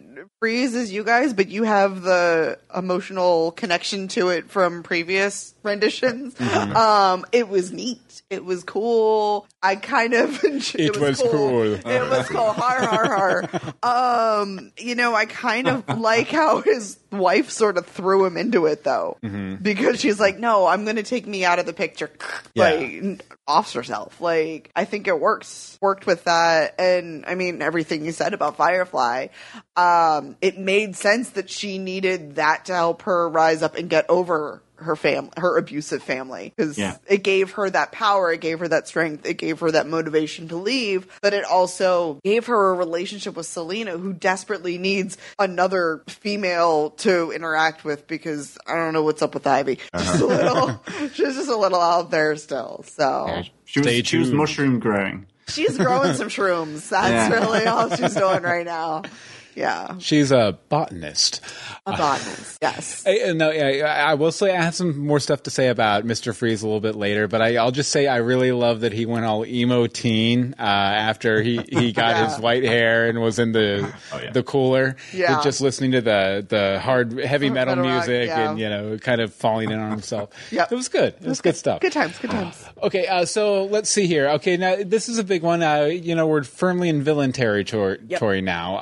freeze 0.41 0.75
as 0.75 0.93
you 0.93 1.05
guys, 1.05 1.33
but 1.33 1.49
you 1.49 1.63
have 1.65 2.03
the 2.03 2.59
emotional 2.77 3.53
connection 3.53 4.09
to 4.09 4.29
it 4.29 4.51
from 4.51 4.83
previous 4.83 5.54
renditions. 5.65 6.35
Mm-hmm. 6.45 6.77
Um, 6.77 7.25
it 7.33 7.49
was 7.49 7.73
neat. 7.73 8.23
It 8.31 8.45
was 8.45 8.65
cool. 8.65 9.47
I 9.63 9.77
kind 9.77 10.15
of, 10.15 10.43
it, 10.45 10.75
It 10.79 11.01
was 11.01 11.21
cool. 11.21 11.63
It 11.75 11.85
was 12.11 12.29
cool. 12.29 12.53
Har 12.53 12.81
har 12.87 13.07
har. 13.17 13.75
Um, 14.43 14.73
you 14.79 14.95
know, 14.95 15.15
I 15.15 15.27
kind 15.27 15.69
of 15.69 15.99
like 15.99 16.29
how 16.29 16.61
his 16.61 16.99
wife 17.13 17.51
sort 17.51 17.77
of 17.79 17.87
threw 17.87 18.25
him 18.25 18.37
into 18.37 18.67
it 18.67 18.85
though, 18.85 19.19
Mm-hmm. 19.23 19.57
because 19.63 20.01
she's 20.01 20.19
like, 20.21 20.39
"No, 20.39 20.67
I'm 20.67 20.85
going 20.85 20.97
to 20.97 21.03
take 21.03 21.27
me 21.27 21.45
out 21.45 21.59
of 21.59 21.67
the 21.67 21.73
picture." 21.73 22.11
Yeah. 22.55 22.71
Like, 22.71 23.25
offs 23.47 23.73
herself. 23.75 24.21
Like, 24.21 24.71
I 24.75 24.85
think 24.87 25.07
it 25.07 25.19
works. 25.21 25.79
Worked 25.81 26.07
with 26.07 26.25
that, 26.25 26.75
and 26.79 27.25
I 27.27 27.35
mean 27.35 27.63
everything 27.63 28.05
you 28.05 28.13
said 28.13 28.33
about 28.35 28.57
Firefly. 28.57 29.29
Um, 29.77 30.37
it 30.41 30.59
made 30.59 30.97
sense 30.97 31.31
that 31.31 31.51
she 31.51 31.79
needed 31.79 32.37
that 32.37 32.67
to 32.67 32.75
help 32.75 33.03
her 33.03 33.29
rise 33.29 33.63
up 33.63 33.77
and 33.77 33.89
get 33.91 34.09
over 34.09 34.63
her 34.77 34.97
family, 34.97 35.31
her 35.37 35.57
abusive 35.57 36.03
family, 36.03 36.53
because 36.57 36.77
Yeah. 36.77 36.97
it 37.07 37.23
gave 37.23 37.53
her 37.53 37.71
that 37.71 37.93
power, 37.93 38.33
it 38.33 38.41
gave 38.41 38.59
her 38.59 38.69
that 38.69 38.89
strength, 38.89 39.25
it 39.25 39.35
gave 39.35 39.61
her 39.61 39.71
that 39.71 39.87
motivation 39.87 40.49
to 40.49 40.57
leave, 40.57 41.07
but 41.23 41.33
it 41.33 41.45
also 41.45 42.19
gave 42.25 42.47
her 42.47 42.71
a 42.71 42.75
relationship 42.75 43.37
with 43.37 43.47
Selina, 43.47 43.97
who 43.97 44.13
desperately 44.13 44.77
needs 44.79 45.17
another 45.39 46.03
female 46.09 46.91
to 46.91 47.31
interact 47.31 47.85
with 47.85 48.07
because 48.09 48.59
I 48.67 48.75
don't 48.75 48.93
know 48.93 49.03
what's 49.03 49.23
up 49.23 49.35
with 49.35 49.47
Ivy. 49.47 49.79
Uh-huh. 49.93 50.05
Just 50.05 50.21
a 50.21 50.27
little, 50.27 50.83
she's 51.15 51.37
just 51.37 51.49
a 51.49 51.57
little 51.57 51.81
out 51.81 52.11
there 52.11 52.35
still. 52.37 52.85
So 52.89 53.43
She 53.65 53.81
was, 53.81 54.07
she 54.07 54.19
was 54.19 54.33
mushroom 54.33 54.81
growing. 54.81 55.27
she's 55.49 55.77
growing 55.79 56.15
some 56.15 56.29
shrooms. 56.29 56.89
That's 56.89 57.31
Yeah. 57.31 57.39
really 57.41 57.65
all 57.67 57.95
she's 57.95 58.15
doing 58.15 58.43
right 58.43 58.67
now. 58.67 59.03
Yeah, 59.57 59.99
She's 59.99 60.33
a 60.33 60.59
botanist. 60.69 61.41
a 61.87 61.93
botanist. 61.93 62.59
Yes. 62.61 63.05
I, 63.07 63.33
no, 63.33 63.51
yeah, 63.51 63.87
I, 63.87 64.11
I 64.11 64.15
will 64.15 64.33
say 64.33 64.55
I 64.57 64.61
have 64.63 64.75
some 64.75 64.99
more 64.99 65.21
stuff 65.21 65.45
to 65.45 65.51
say 65.51 65.69
about 65.69 66.05
Mister 66.05 66.33
Freeze 66.33 66.63
a 66.63 66.67
little 66.67 66.81
bit 66.81 66.97
later, 66.97 67.29
but 67.29 67.41
I, 67.41 67.57
I'll 67.57 67.71
just 67.71 67.91
say 67.91 68.07
I 68.07 68.17
really 68.17 68.53
love 68.53 68.81
that 68.81 68.93
he 68.93 69.07
went 69.07 69.25
all 69.25 69.45
emo 69.47 69.87
teen 69.87 70.55
uh, 70.59 70.63
after 70.63 71.41
he, 71.43 71.59
he 71.69 71.93
got 71.95 72.17
Yeah. 72.17 72.29
his 72.31 72.39
white 72.41 72.65
hair 72.65 73.09
and 73.09 73.21
was 73.21 73.39
in 73.39 73.53
the 73.53 73.93
Oh, 74.13 74.21
yeah. 74.23 74.31
the 74.33 74.43
cooler, 74.43 74.97
Yeah. 75.13 75.37
with 75.37 75.45
just 75.45 75.61
listening 75.61 75.93
to 75.93 76.01
the 76.01 76.45
the 76.49 76.81
hard 76.81 77.13
heavy 77.19 77.51
metal 77.51 77.77
Metal 77.77 77.91
rock, 77.91 78.07
music 78.09 78.29
yeah. 78.29 78.51
and 78.51 78.59
you 78.59 78.69
know 78.69 78.99
kind 78.99 79.21
of 79.21 79.33
falling 79.33 79.71
in 79.71 79.79
on 79.79 79.91
himself. 79.91 80.31
yeah. 80.51 80.67
it 80.71 80.75
was 80.75 80.89
good. 80.89 81.15
It 81.21 81.27
was 81.29 81.41
good 81.41 81.57
stuff. 81.57 81.81
Good 81.81 81.93
times. 81.93 82.19
Good 82.19 82.31
times. 82.31 82.63
Okay, 82.85 83.07
uh, 83.07 83.25
so 83.25 83.65
let's 83.65 83.89
see 83.89 84.07
here. 84.07 84.29
Okay, 84.31 84.59
now 84.59 84.77
this 84.85 85.09
is 85.09 85.17
a 85.19 85.25
big 85.25 85.43
one. 85.43 85.63
Uh, 85.63 85.85
you 85.85 86.15
know, 86.15 86.27
we're 86.27 86.43
firmly 86.43 86.91
in 86.91 87.03
villain 87.03 87.33
territory 87.33 87.99
Yep. 88.01 88.09
territory 88.21 88.43
now. 88.43 88.77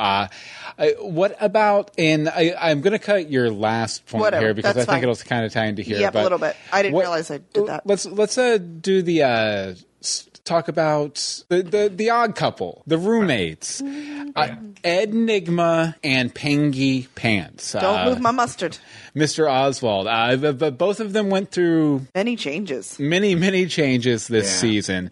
Uh, 0.78 0.82
uh, 0.82 0.90
what 1.04 1.36
about? 1.40 1.90
And 1.98 2.28
I, 2.28 2.54
I'm 2.60 2.80
going 2.80 2.92
to 2.92 2.98
cut 2.98 3.30
your 3.30 3.50
last 3.50 4.06
point 4.06 4.22
Whatever, 4.22 4.46
here 4.46 4.54
because 4.54 4.70
I 4.70 4.72
that's 4.74 4.86
think 4.86 5.02
fine. 5.02 5.10
it'll 5.10 5.24
kind 5.24 5.44
of 5.44 5.52
tie 5.52 5.66
into 5.66 5.82
here. 5.82 5.98
Yep, 6.00 6.14
a 6.14 6.18
little 6.22 6.38
bit. 6.38 6.56
I 6.72 6.82
didn't 6.82 6.94
what- 6.94 7.00
realize 7.02 7.30
I 7.30 7.38
did 7.38 7.66
that. 7.66 7.86
Let's 7.86 8.06
let's 8.06 8.38
uh, 8.38 8.58
do 8.58 9.02
the 9.02 9.22
uh, 9.22 9.74
talk 10.44 10.68
about 10.68 11.42
the 11.48 11.62
the, 11.62 11.92
the 11.94 12.10
odd 12.10 12.34
couple, 12.34 12.82
the 12.86 12.98
roommates, 12.98 13.80
uh, 13.82 14.56
Ed 14.84 15.12
Nygma 15.12 15.94
and 16.02 16.34
Pengy 16.34 17.06
Pants. 17.14 17.72
Don't 17.72 17.84
uh, 18.00 18.04
move 18.06 18.20
my 18.20 18.30
mustard. 18.32 18.78
Mr. 19.14 19.50
Oswald. 19.50 20.06
Uh, 20.08 20.36
but, 20.36 20.58
but 20.58 20.78
both 20.78 21.00
of 21.00 21.12
them 21.12 21.30
went 21.30 21.50
through 21.50 22.06
Many 22.14 22.34
changes. 22.36 22.98
many 22.98 23.34
many 23.34 23.66
changes 23.66 24.26
this 24.28 24.46
Yeah. 24.46 24.58
season. 24.60 25.10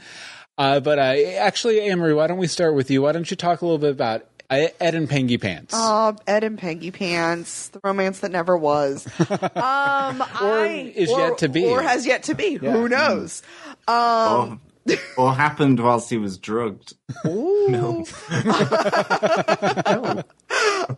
Uh, 0.58 0.78
but 0.80 0.98
uh, 0.98 1.02
actually, 1.38 1.80
Amory, 1.80 2.12
why 2.12 2.26
don't 2.26 2.36
we 2.36 2.46
start 2.46 2.74
with 2.74 2.90
you? 2.90 3.00
Why 3.02 3.12
don't 3.12 3.30
you 3.30 3.36
talk 3.36 3.62
a 3.62 3.64
little 3.64 3.78
bit 3.78 3.92
about 3.92 4.26
Ed 4.51 4.94
and 4.94 5.09
Pengy 5.09 5.40
Pants? 5.40 5.74
Oh, 5.76 6.16
Ed 6.26 6.42
and 6.44 6.59
Peggy 6.59 6.90
Pants, 6.90 7.68
the 7.68 7.80
romance 7.84 8.20
that 8.20 8.32
never 8.32 8.57
was. 8.57 9.07
Um, 9.61 10.20
Or 10.20 10.59
I, 10.59 10.92
is 10.94 11.11
yet 11.11 11.38
to 11.38 11.48
be. 11.48 11.64
Or 11.66 11.82
has 11.82 12.07
yet 12.07 12.24
to 12.24 12.34
be. 12.34 12.55
Who 12.55 12.88
knows? 12.88 13.42
or, 13.86 14.59
or 15.16 15.34
happened 15.34 15.78
whilst 15.80 16.11
he 16.11 16.18
was 16.18 16.38
drugged. 16.38 16.94
Ooh. 17.26 17.74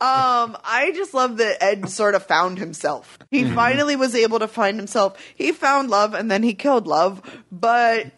um, 0.00 0.56
I 0.64 0.92
just 0.94 1.12
love 1.14 1.36
that 1.38 1.62
Ed 1.62 1.88
sort 1.88 2.14
of 2.14 2.24
found 2.24 2.58
himself. 2.58 3.18
He 3.30 3.44
finally 3.44 3.96
was 3.96 4.14
able 4.14 4.38
to 4.38 4.48
find 4.48 4.76
himself. 4.78 5.18
He 5.34 5.52
found 5.52 5.90
love 5.90 6.14
and 6.14 6.30
then 6.30 6.42
he 6.42 6.54
killed 6.54 6.86
love, 6.86 7.20
but 7.50 8.12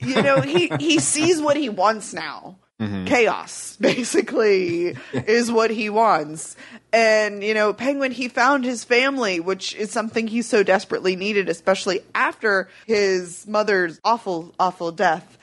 you 0.00 0.22
know, 0.22 0.40
he 0.40 0.70
he 0.78 0.98
sees 0.98 1.40
what 1.40 1.56
he 1.56 1.68
wants 1.68 2.12
now. 2.12 2.56
Chaos, 3.06 3.76
basically, 3.80 4.96
is 5.12 5.52
what 5.52 5.70
he 5.70 5.90
wants. 5.90 6.56
And, 6.92 7.44
you 7.44 7.52
know, 7.54 7.72
Penguin, 7.74 8.10
he 8.10 8.28
found 8.28 8.64
his 8.64 8.84
family, 8.84 9.38
which 9.38 9.74
is 9.74 9.90
something 9.90 10.26
he 10.26 10.40
so 10.42 10.62
desperately 10.62 11.14
needed, 11.14 11.48
especially 11.48 12.00
after 12.14 12.68
his 12.86 13.46
mother's 13.46 14.00
awful, 14.02 14.54
awful 14.58 14.92
death. 14.92 15.36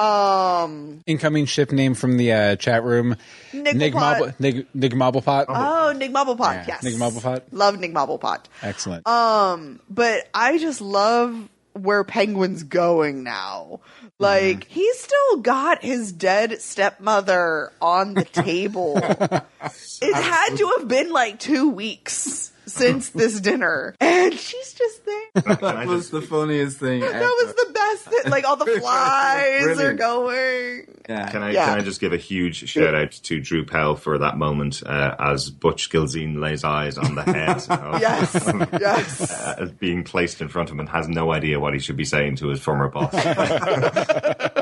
Um, 0.00 1.02
Incoming 1.06 1.44
ship 1.46 1.72
name 1.72 1.94
from 1.94 2.16
the 2.16 2.32
uh, 2.32 2.56
chat 2.56 2.82
room. 2.84 3.16
Nigmapot. 3.52 4.40
Nig, 4.40 4.66
Nigmablepot. 4.74 5.44
Oh, 5.48 5.92
Nick 5.96 6.10
Mobblepot, 6.10 6.54
Yeah, 6.54 6.64
yes. 6.68 6.82
Nick 6.82 6.94
Mobblepot. 6.94 7.42
Love 7.52 7.78
Nick 7.78 7.92
Mobblepot. 7.92 8.40
Excellent. 8.62 9.06
Um, 9.06 9.78
but 9.90 10.28
I 10.32 10.56
just 10.58 10.80
love 10.80 11.48
where 11.82 12.04
Penguin's 12.04 12.62
going 12.62 13.22
now. 13.22 13.80
Like, 14.18 14.64
he's 14.64 14.98
still 14.98 15.38
got 15.38 15.82
his 15.82 16.12
dead 16.12 16.60
stepmother 16.60 17.72
on 17.80 18.14
the 18.14 18.24
table. 18.24 18.96
it 18.98 20.14
had 20.14 20.56
to 20.56 20.72
have 20.78 20.88
been 20.88 21.10
like 21.10 21.38
two 21.38 21.70
weeks 21.70 22.52
since 22.72 23.08
this 23.20 23.40
dinner. 23.40 23.94
And 24.00 24.34
she's 24.34 24.74
just 24.74 25.04
there. 25.04 25.42
That 25.56 25.86
was 25.86 26.10
just- 26.10 26.12
the 26.12 26.22
funniest 26.22 26.78
thing. 26.78 27.00
That 27.00 27.20
was 27.44 27.54
the 27.54 27.72
best 27.74 28.04
thing. 28.22 28.30
Like, 28.30 28.44
all 28.44 28.56
the 28.56 28.66
flies 28.80 29.78
are 29.80 29.94
going. 29.94 30.86
yeah. 31.08 31.30
Can 31.30 31.42
I 31.42 31.50
Yeah. 31.52 31.66
can 31.66 31.78
I 31.78 31.82
just 31.82 32.00
give 32.00 32.12
a 32.12 32.16
huge 32.16 32.68
shout 32.68 32.94
out 32.94 33.12
to 33.12 33.40
Drew 33.40 33.64
Powell 33.64 33.96
for 33.96 34.18
that 34.18 34.36
moment 34.38 34.82
uh, 34.84 35.14
as 35.18 35.50
Butch 35.50 35.90
Gilzean 35.90 36.38
lays 36.40 36.64
eyes 36.64 36.96
on 36.98 37.14
the 37.14 37.22
head 37.22 37.64
of, 37.68 38.00
Yes, 38.00 38.34
yes. 38.80 39.30
uh, 39.32 39.70
being 39.78 40.04
placed 40.04 40.40
in 40.40 40.48
front 40.48 40.68
of 40.68 40.74
him 40.74 40.80
and 40.80 40.88
has 40.88 41.08
no 41.08 41.32
idea 41.32 41.58
what 41.60 41.74
he 41.74 41.80
should 41.80 41.96
be 41.96 42.04
saying 42.04 42.36
to 42.36 42.48
his 42.48 42.60
former 42.60 42.88
boss. 42.88 43.12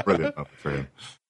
Brilliant 0.05 0.37
moment 0.37 0.49
for 0.59 0.71
him. 0.71 0.89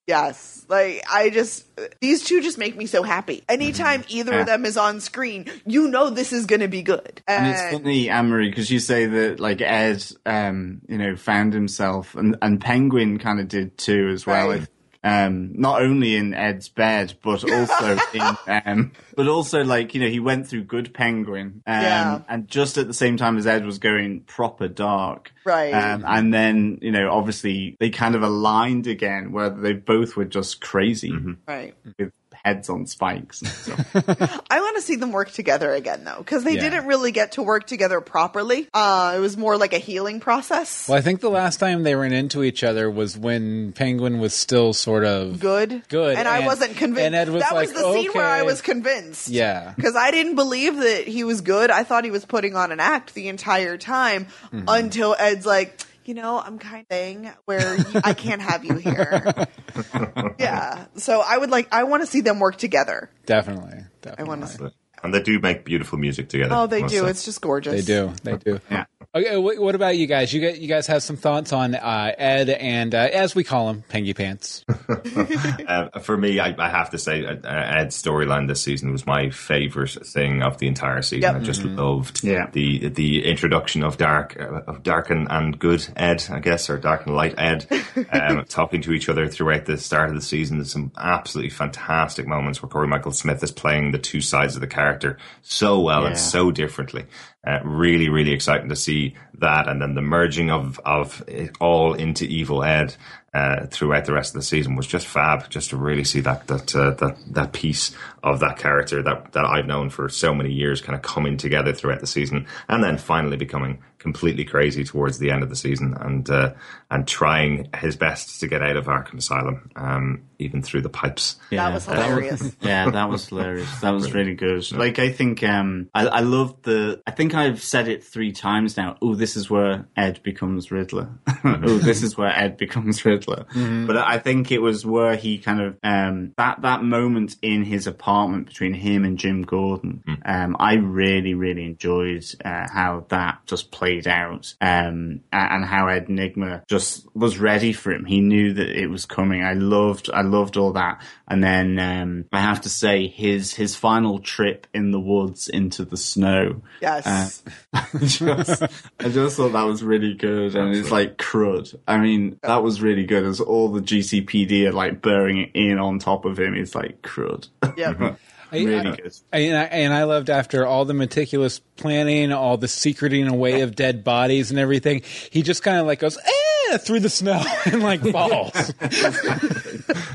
Yes. 0.08 0.64
Like 0.68 1.02
I 1.10 1.30
just 1.30 1.64
these 2.00 2.24
two 2.24 2.40
just 2.40 2.58
make 2.58 2.76
me 2.76 2.86
so 2.86 3.02
happy. 3.02 3.44
Anytime 3.48 4.04
either 4.08 4.32
Yeah. 4.32 4.40
of 4.40 4.46
them 4.46 4.64
is 4.64 4.76
on 4.76 5.00
screen, 5.00 5.46
you 5.66 5.88
know 5.88 6.08
this 6.10 6.32
is 6.32 6.46
going 6.46 6.60
to 6.60 6.68
be 6.68 6.82
good. 6.82 7.22
And 7.28 7.46
it's 7.46 7.62
funny, 7.76 8.08
Anne-Marie, 8.10 8.48
because 8.48 8.70
you 8.70 8.80
say 8.80 9.06
that 9.06 9.38
like 9.38 9.60
Ed, 9.60 10.04
um, 10.26 10.80
you 10.88 10.98
know, 10.98 11.14
found 11.14 11.52
himself, 11.52 12.14
and 12.14 12.36
and 12.42 12.60
Penguin 12.60 13.18
kind 13.18 13.38
of 13.38 13.48
did 13.48 13.76
too 13.78 14.08
as 14.12 14.26
well. 14.26 14.48
Right. 14.48 14.66
Um, 15.04 15.52
not 15.54 15.80
only 15.80 16.16
in 16.16 16.34
Ed's 16.34 16.68
bed, 16.68 17.14
but 17.22 17.44
also 17.50 17.96
in, 18.14 18.36
um, 18.66 18.92
but 19.14 19.28
also 19.28 19.62
like 19.62 19.94
you 19.94 20.00
know, 20.00 20.08
he 20.08 20.18
went 20.20 20.48
through 20.48 20.64
Good 20.64 20.92
Penguin, 20.92 21.62
um, 21.66 21.82
Yeah. 21.82 22.20
and 22.28 22.48
just 22.48 22.78
at 22.78 22.88
the 22.88 22.94
same 22.94 23.16
time 23.16 23.38
as 23.38 23.46
Ed 23.46 23.64
was 23.64 23.78
going 23.78 24.20
proper 24.22 24.66
dark, 24.68 25.32
Right. 25.44 25.70
Um, 25.72 26.04
and 26.06 26.34
then 26.34 26.78
you 26.82 26.90
know, 26.90 27.10
obviously 27.12 27.76
they 27.78 27.90
kind 27.90 28.14
of 28.16 28.22
aligned 28.22 28.86
again, 28.88 29.30
where 29.32 29.50
they 29.50 29.72
both 29.72 30.16
were 30.16 30.24
just 30.24 30.60
crazy 30.60 31.14
right. 31.46 31.74
with 31.98 32.12
heads 32.48 32.68
on 32.70 32.86
spikes. 32.86 33.42
And. 33.42 33.84
I 34.50 34.60
want 34.60 34.76
to 34.76 34.82
see 34.82 34.96
them 34.96 35.12
work 35.12 35.30
together 35.30 35.72
again 35.72 36.04
though, 36.04 36.18
because 36.18 36.44
they 36.44 36.54
Yeah. 36.54 36.62
didn't 36.62 36.86
really 36.86 37.12
get 37.12 37.32
to 37.32 37.42
work 37.42 37.66
together 37.66 38.00
properly. 38.00 38.68
Uh, 38.74 39.14
it 39.16 39.20
was 39.20 39.36
more 39.36 39.56
like 39.56 39.72
a 39.72 39.78
healing 39.78 40.20
process. 40.20 40.88
well, 40.88 40.98
I 40.98 41.00
think 41.00 41.20
the 41.20 41.30
last 41.30 41.58
time 41.60 41.82
they 41.82 41.94
ran 41.94 42.12
into 42.12 42.42
each 42.42 42.64
other 42.64 42.90
was 42.90 43.16
when 43.18 43.72
Penguin 43.72 44.18
was 44.18 44.34
still 44.34 44.72
sort 44.72 45.04
of 45.04 45.40
Good, 45.40 45.82
Good, 45.88 46.16
and, 46.16 46.26
I 46.26 46.46
wasn't 46.46 46.76
convinced. 46.76 47.06
and 47.06 47.14
Ed 47.14 47.28
was 47.28 47.42
that 47.42 47.54
like, 47.54 47.68
was 47.68 47.76
the 47.76 47.92
scene 47.92 48.10
where 48.12 48.26
I 48.26 48.42
was 48.42 48.60
convinced. 48.62 49.28
Yeah. 49.28 49.72
because 49.76 49.96
I 49.96 50.10
didn't 50.10 50.34
believe 50.36 50.76
that 50.76 51.06
he 51.06 51.24
was 51.24 51.40
good. 51.40 51.70
I 51.70 51.84
thought 51.84 52.04
he 52.04 52.10
was 52.10 52.24
putting 52.24 52.56
on 52.56 52.72
an 52.72 52.80
act 52.80 53.14
the 53.14 53.28
entire 53.28 53.76
time 53.78 54.26
Mm-hmm. 54.52 54.64
until 54.68 55.14
Ed's 55.18 55.44
like, 55.44 55.78
you 56.08 56.14
know, 56.14 56.40
I'm 56.40 56.58
kind 56.58 56.80
of 56.80 56.88
thing 56.88 57.30
where 57.44 57.76
you, 57.76 57.84
I 58.02 58.14
can't 58.14 58.40
have 58.40 58.64
you 58.64 58.76
here. 58.76 59.46
yeah, 60.38 60.86
so 60.96 61.22
I 61.24 61.36
would 61.36 61.50
like, 61.50 61.68
I 61.70 61.84
want 61.84 62.02
to 62.02 62.06
see 62.06 62.22
them 62.22 62.40
work 62.40 62.56
together. 62.56 63.10
definitely. 63.26 63.84
I 64.16 64.22
want 64.22 64.40
to. 64.40 64.48
see. 64.48 64.64
And 65.02 65.14
they 65.14 65.22
do 65.22 65.38
make 65.38 65.64
beautiful 65.64 65.98
music 65.98 66.30
together. 66.30 66.54
Oh, 66.56 66.66
they 66.66 66.80
do. 66.80 66.88
say. 66.88 67.10
It's 67.10 67.24
just 67.26 67.42
gorgeous. 67.42 67.84
They 67.84 67.94
do. 67.94 68.12
They 68.24 68.36
do. 68.38 68.58
Yeah. 68.70 68.86
Okay, 69.18 69.34
wh- 69.36 69.60
what 69.60 69.74
about 69.74 69.96
you 69.96 70.06
guys? 70.06 70.32
You 70.32 70.40
guys, 70.40 70.58
you 70.58 70.68
guys 70.68 70.86
have 70.86 71.02
some 71.02 71.16
thoughts 71.16 71.52
on 71.52 71.74
uh, 71.74 72.12
Ed 72.16 72.48
and, 72.50 72.94
uh, 72.94 73.08
as 73.12 73.34
we 73.34 73.42
call 73.44 73.68
him, 73.70 73.82
Pengy 73.90 74.14
Pants. 74.16 74.64
Uh, 75.68 75.98
for 76.00 76.16
me, 76.16 76.40
I, 76.40 76.54
I 76.58 76.70
have 76.70 76.90
to 76.90 76.98
say, 76.98 77.24
uh, 77.26 77.36
Ed's 77.44 78.00
storyline 78.00 78.48
this 78.48 78.62
season 78.62 78.90
was 78.90 79.04
my 79.06 79.28
favorite 79.30 79.90
thing 80.06 80.42
of 80.42 80.56
the 80.58 80.66
entire 80.66 81.02
season. 81.02 81.34
Yep. 81.34 81.42
I 81.42 81.44
just 81.44 81.62
loved 81.64 82.24
Yeah. 82.24 82.48
the 82.52 82.88
the 82.88 83.24
introduction 83.28 83.82
of 83.82 83.98
dark 83.98 84.36
uh, 84.40 84.62
of 84.66 84.82
dark 84.82 85.10
and, 85.10 85.26
and 85.30 85.58
good 85.58 85.86
Ed, 85.96 86.24
I 86.30 86.38
guess, 86.40 86.70
or 86.70 86.78
dark 86.78 87.06
and 87.06 87.14
light 87.14 87.34
Ed, 87.36 87.66
um, 88.12 88.44
talking 88.46 88.80
to 88.82 88.92
each 88.92 89.08
other 89.10 89.28
throughout 89.28 89.66
the 89.66 89.76
start 89.76 90.08
of 90.08 90.14
the 90.14 90.22
season. 90.22 90.56
There's 90.58 90.72
some 90.72 90.90
absolutely 90.96 91.50
fantastic 91.50 92.26
moments 92.26 92.62
where 92.62 92.70
Corey 92.70 92.88
Michael 92.88 93.12
Smith 93.12 93.42
is 93.42 93.52
playing 93.52 93.92
the 93.92 93.98
two 93.98 94.20
sides 94.22 94.54
of 94.54 94.60
the 94.62 94.66
character 94.66 95.18
so 95.42 95.80
well 95.80 96.02
Yeah. 96.02 96.08
and 96.08 96.18
so 96.18 96.50
differently. 96.50 97.04
Uh, 97.46 97.60
really, 97.64 98.08
really 98.08 98.32
exciting 98.32 98.68
to 98.68 98.76
see 98.76 99.14
that, 99.38 99.68
and 99.68 99.80
then 99.80 99.94
the 99.94 100.02
merging 100.02 100.50
of 100.50 100.80
of 100.84 101.22
it 101.26 101.56
all 101.60 101.94
into 101.94 102.24
evil 102.24 102.62
Ed 102.64 102.94
uh, 103.34 103.66
throughout 103.66 104.06
the 104.06 104.12
rest 104.12 104.34
of 104.34 104.40
the 104.40 104.44
season 104.44 104.74
was 104.74 104.86
just 104.86 105.06
fab. 105.06 105.50
Just 105.50 105.70
to 105.70 105.76
really 105.76 106.04
see 106.04 106.20
that 106.20 106.46
that 106.46 106.74
uh, 106.74 106.90
that 106.92 107.16
that 107.28 107.52
piece 107.52 107.94
of 108.22 108.40
that 108.40 108.58
character 108.58 109.02
that 109.02 109.32
that 109.32 109.44
I've 109.44 109.66
known 109.66 109.90
for 109.90 110.08
so 110.08 110.34
many 110.34 110.52
years, 110.52 110.80
kind 110.80 110.96
of 110.96 111.02
coming 111.02 111.36
together 111.36 111.72
throughout 111.72 112.00
the 112.00 112.06
season, 112.06 112.46
and 112.68 112.82
then 112.82 112.96
finally 112.98 113.36
becoming 113.36 113.82
completely 113.98 114.44
crazy 114.44 114.84
towards 114.84 115.18
the 115.18 115.30
end 115.30 115.42
of 115.42 115.50
the 115.50 115.56
season, 115.56 115.94
and 116.00 116.28
uh, 116.30 116.54
and 116.90 117.06
trying 117.06 117.68
his 117.76 117.96
best 117.96 118.40
to 118.40 118.48
get 118.48 118.62
out 118.62 118.76
of 118.76 118.86
Arkham 118.86 119.18
Asylum, 119.18 119.70
um, 119.76 120.22
even 120.38 120.62
through 120.62 120.82
the 120.82 120.88
pipes. 120.88 121.36
That 121.50 121.74
was 121.74 121.84
hilarious. 121.84 122.56
yeah, 122.62 122.90
that 122.90 123.10
was 123.10 123.28
hilarious. 123.28 123.80
That 123.80 123.90
was 123.90 124.12
really 124.14 124.34
good. 124.34 124.72
Like 124.72 124.98
I 124.98 125.12
think 125.12 125.44
um 125.44 125.90
I, 125.94 126.06
I 126.06 126.20
love 126.20 126.62
the 126.62 127.02
I 127.06 127.10
think 127.10 127.34
I've 127.34 127.62
said 127.62 127.88
it 127.88 128.02
three 128.02 128.32
times 128.32 128.76
now. 128.76 128.96
Oh, 129.02 129.14
this 129.14 129.27
is 129.36 129.50
where 129.50 129.86
Ed 129.96 130.20
becomes 130.22 130.70
Riddler. 130.70 131.08
oh, 131.44 131.78
this 131.78 132.02
is 132.02 132.16
where 132.16 132.28
Ed 132.36 132.56
becomes 132.56 133.04
Riddler. 133.04 133.46
But 133.88 133.96
I 133.96 134.18
think 134.18 134.50
it 134.52 134.58
was 134.60 134.84
where 134.84 135.16
he 135.16 135.38
kind 135.38 135.60
of 135.60 135.76
um 135.82 136.32
that 136.36 136.62
that 136.62 136.82
moment 136.82 137.36
in 137.42 137.64
his 137.64 137.86
apartment 137.86 138.46
between 138.46 138.74
him 138.74 139.04
and 139.04 139.18
Jim 139.18 139.42
Gordon. 139.42 140.02
Um 140.24 140.56
I 140.58 140.74
really, 140.74 141.34
really 141.34 141.64
enjoyed 141.64 142.24
uh, 142.44 142.66
how 142.72 143.06
that 143.08 143.40
just 143.46 143.70
played 143.70 144.06
out. 144.06 144.54
Um 144.60 145.20
and 145.32 145.64
how 145.64 145.88
Ed 145.88 146.06
Nygma 146.08 146.66
just 146.66 147.06
was 147.14 147.38
ready 147.38 147.72
for 147.72 147.92
him. 147.92 148.04
He 148.04 148.20
knew 148.20 148.52
that 148.54 148.68
it 148.68 148.88
was 148.88 149.06
coming. 149.06 149.42
I 149.42 149.54
loved 149.54 150.10
I 150.12 150.22
loved 150.22 150.56
all 150.56 150.72
that. 150.72 151.02
And 151.30 151.44
then 151.44 151.78
um, 151.78 152.24
I 152.32 152.40
have 152.40 152.62
to 152.62 152.70
say 152.70 153.06
his 153.06 153.52
his 153.54 153.76
final 153.76 154.18
trip 154.18 154.66
in 154.72 154.90
the 154.92 155.00
woods 155.00 155.48
into 155.48 155.84
the 155.84 155.98
snow. 155.98 156.62
Yes. 156.80 157.42
I 157.74 157.86
just, 158.00 158.62
I 158.98 159.08
just 159.08 159.36
thought 159.36 159.52
that 159.52 159.66
was 159.66 159.82
really 159.82 160.14
good, 160.14 160.56
and 160.56 160.74
it's 160.74 160.90
like 160.90 161.18
crud. 161.18 161.78
I 161.86 161.98
mean, 161.98 162.38
that 162.42 162.62
was 162.62 162.80
really 162.80 163.04
good. 163.04 163.24
As 163.24 163.40
all 163.40 163.68
the 163.68 163.82
GCPD 163.82 164.66
are 164.68 164.72
like 164.72 165.02
bearing 165.02 165.50
in 165.52 165.78
on 165.78 165.98
top 165.98 166.24
of 166.24 166.38
him, 166.38 166.54
it's 166.54 166.74
like 166.74 167.02
crud. 167.02 167.48
Yeah. 167.76 168.14
really 168.52 168.76
I- 168.76 168.96
good. 168.96 169.14
And 169.32 169.56
I, 169.56 169.64
and 169.64 169.92
I 169.92 170.04
loved 170.04 170.30
after 170.30 170.66
all 170.66 170.84
the 170.84 170.94
meticulous 170.94 171.58
planning, 171.76 172.32
all 172.32 172.56
the 172.56 172.68
secreting 172.68 173.28
away 173.28 173.60
of 173.60 173.76
dead 173.76 174.04
bodies 174.04 174.50
and 174.50 174.58
everything, 174.58 175.02
he 175.30 175.42
just 175.42 175.62
kind 175.62 175.76
of 175.78 175.86
like 175.86 176.00
goes, 176.00 176.16
eh, 176.16 176.30
through 176.76 177.00
the 177.00 177.08
snow 177.08 177.42
and 177.64 177.82
like 177.82 178.02
falls. 178.02 178.52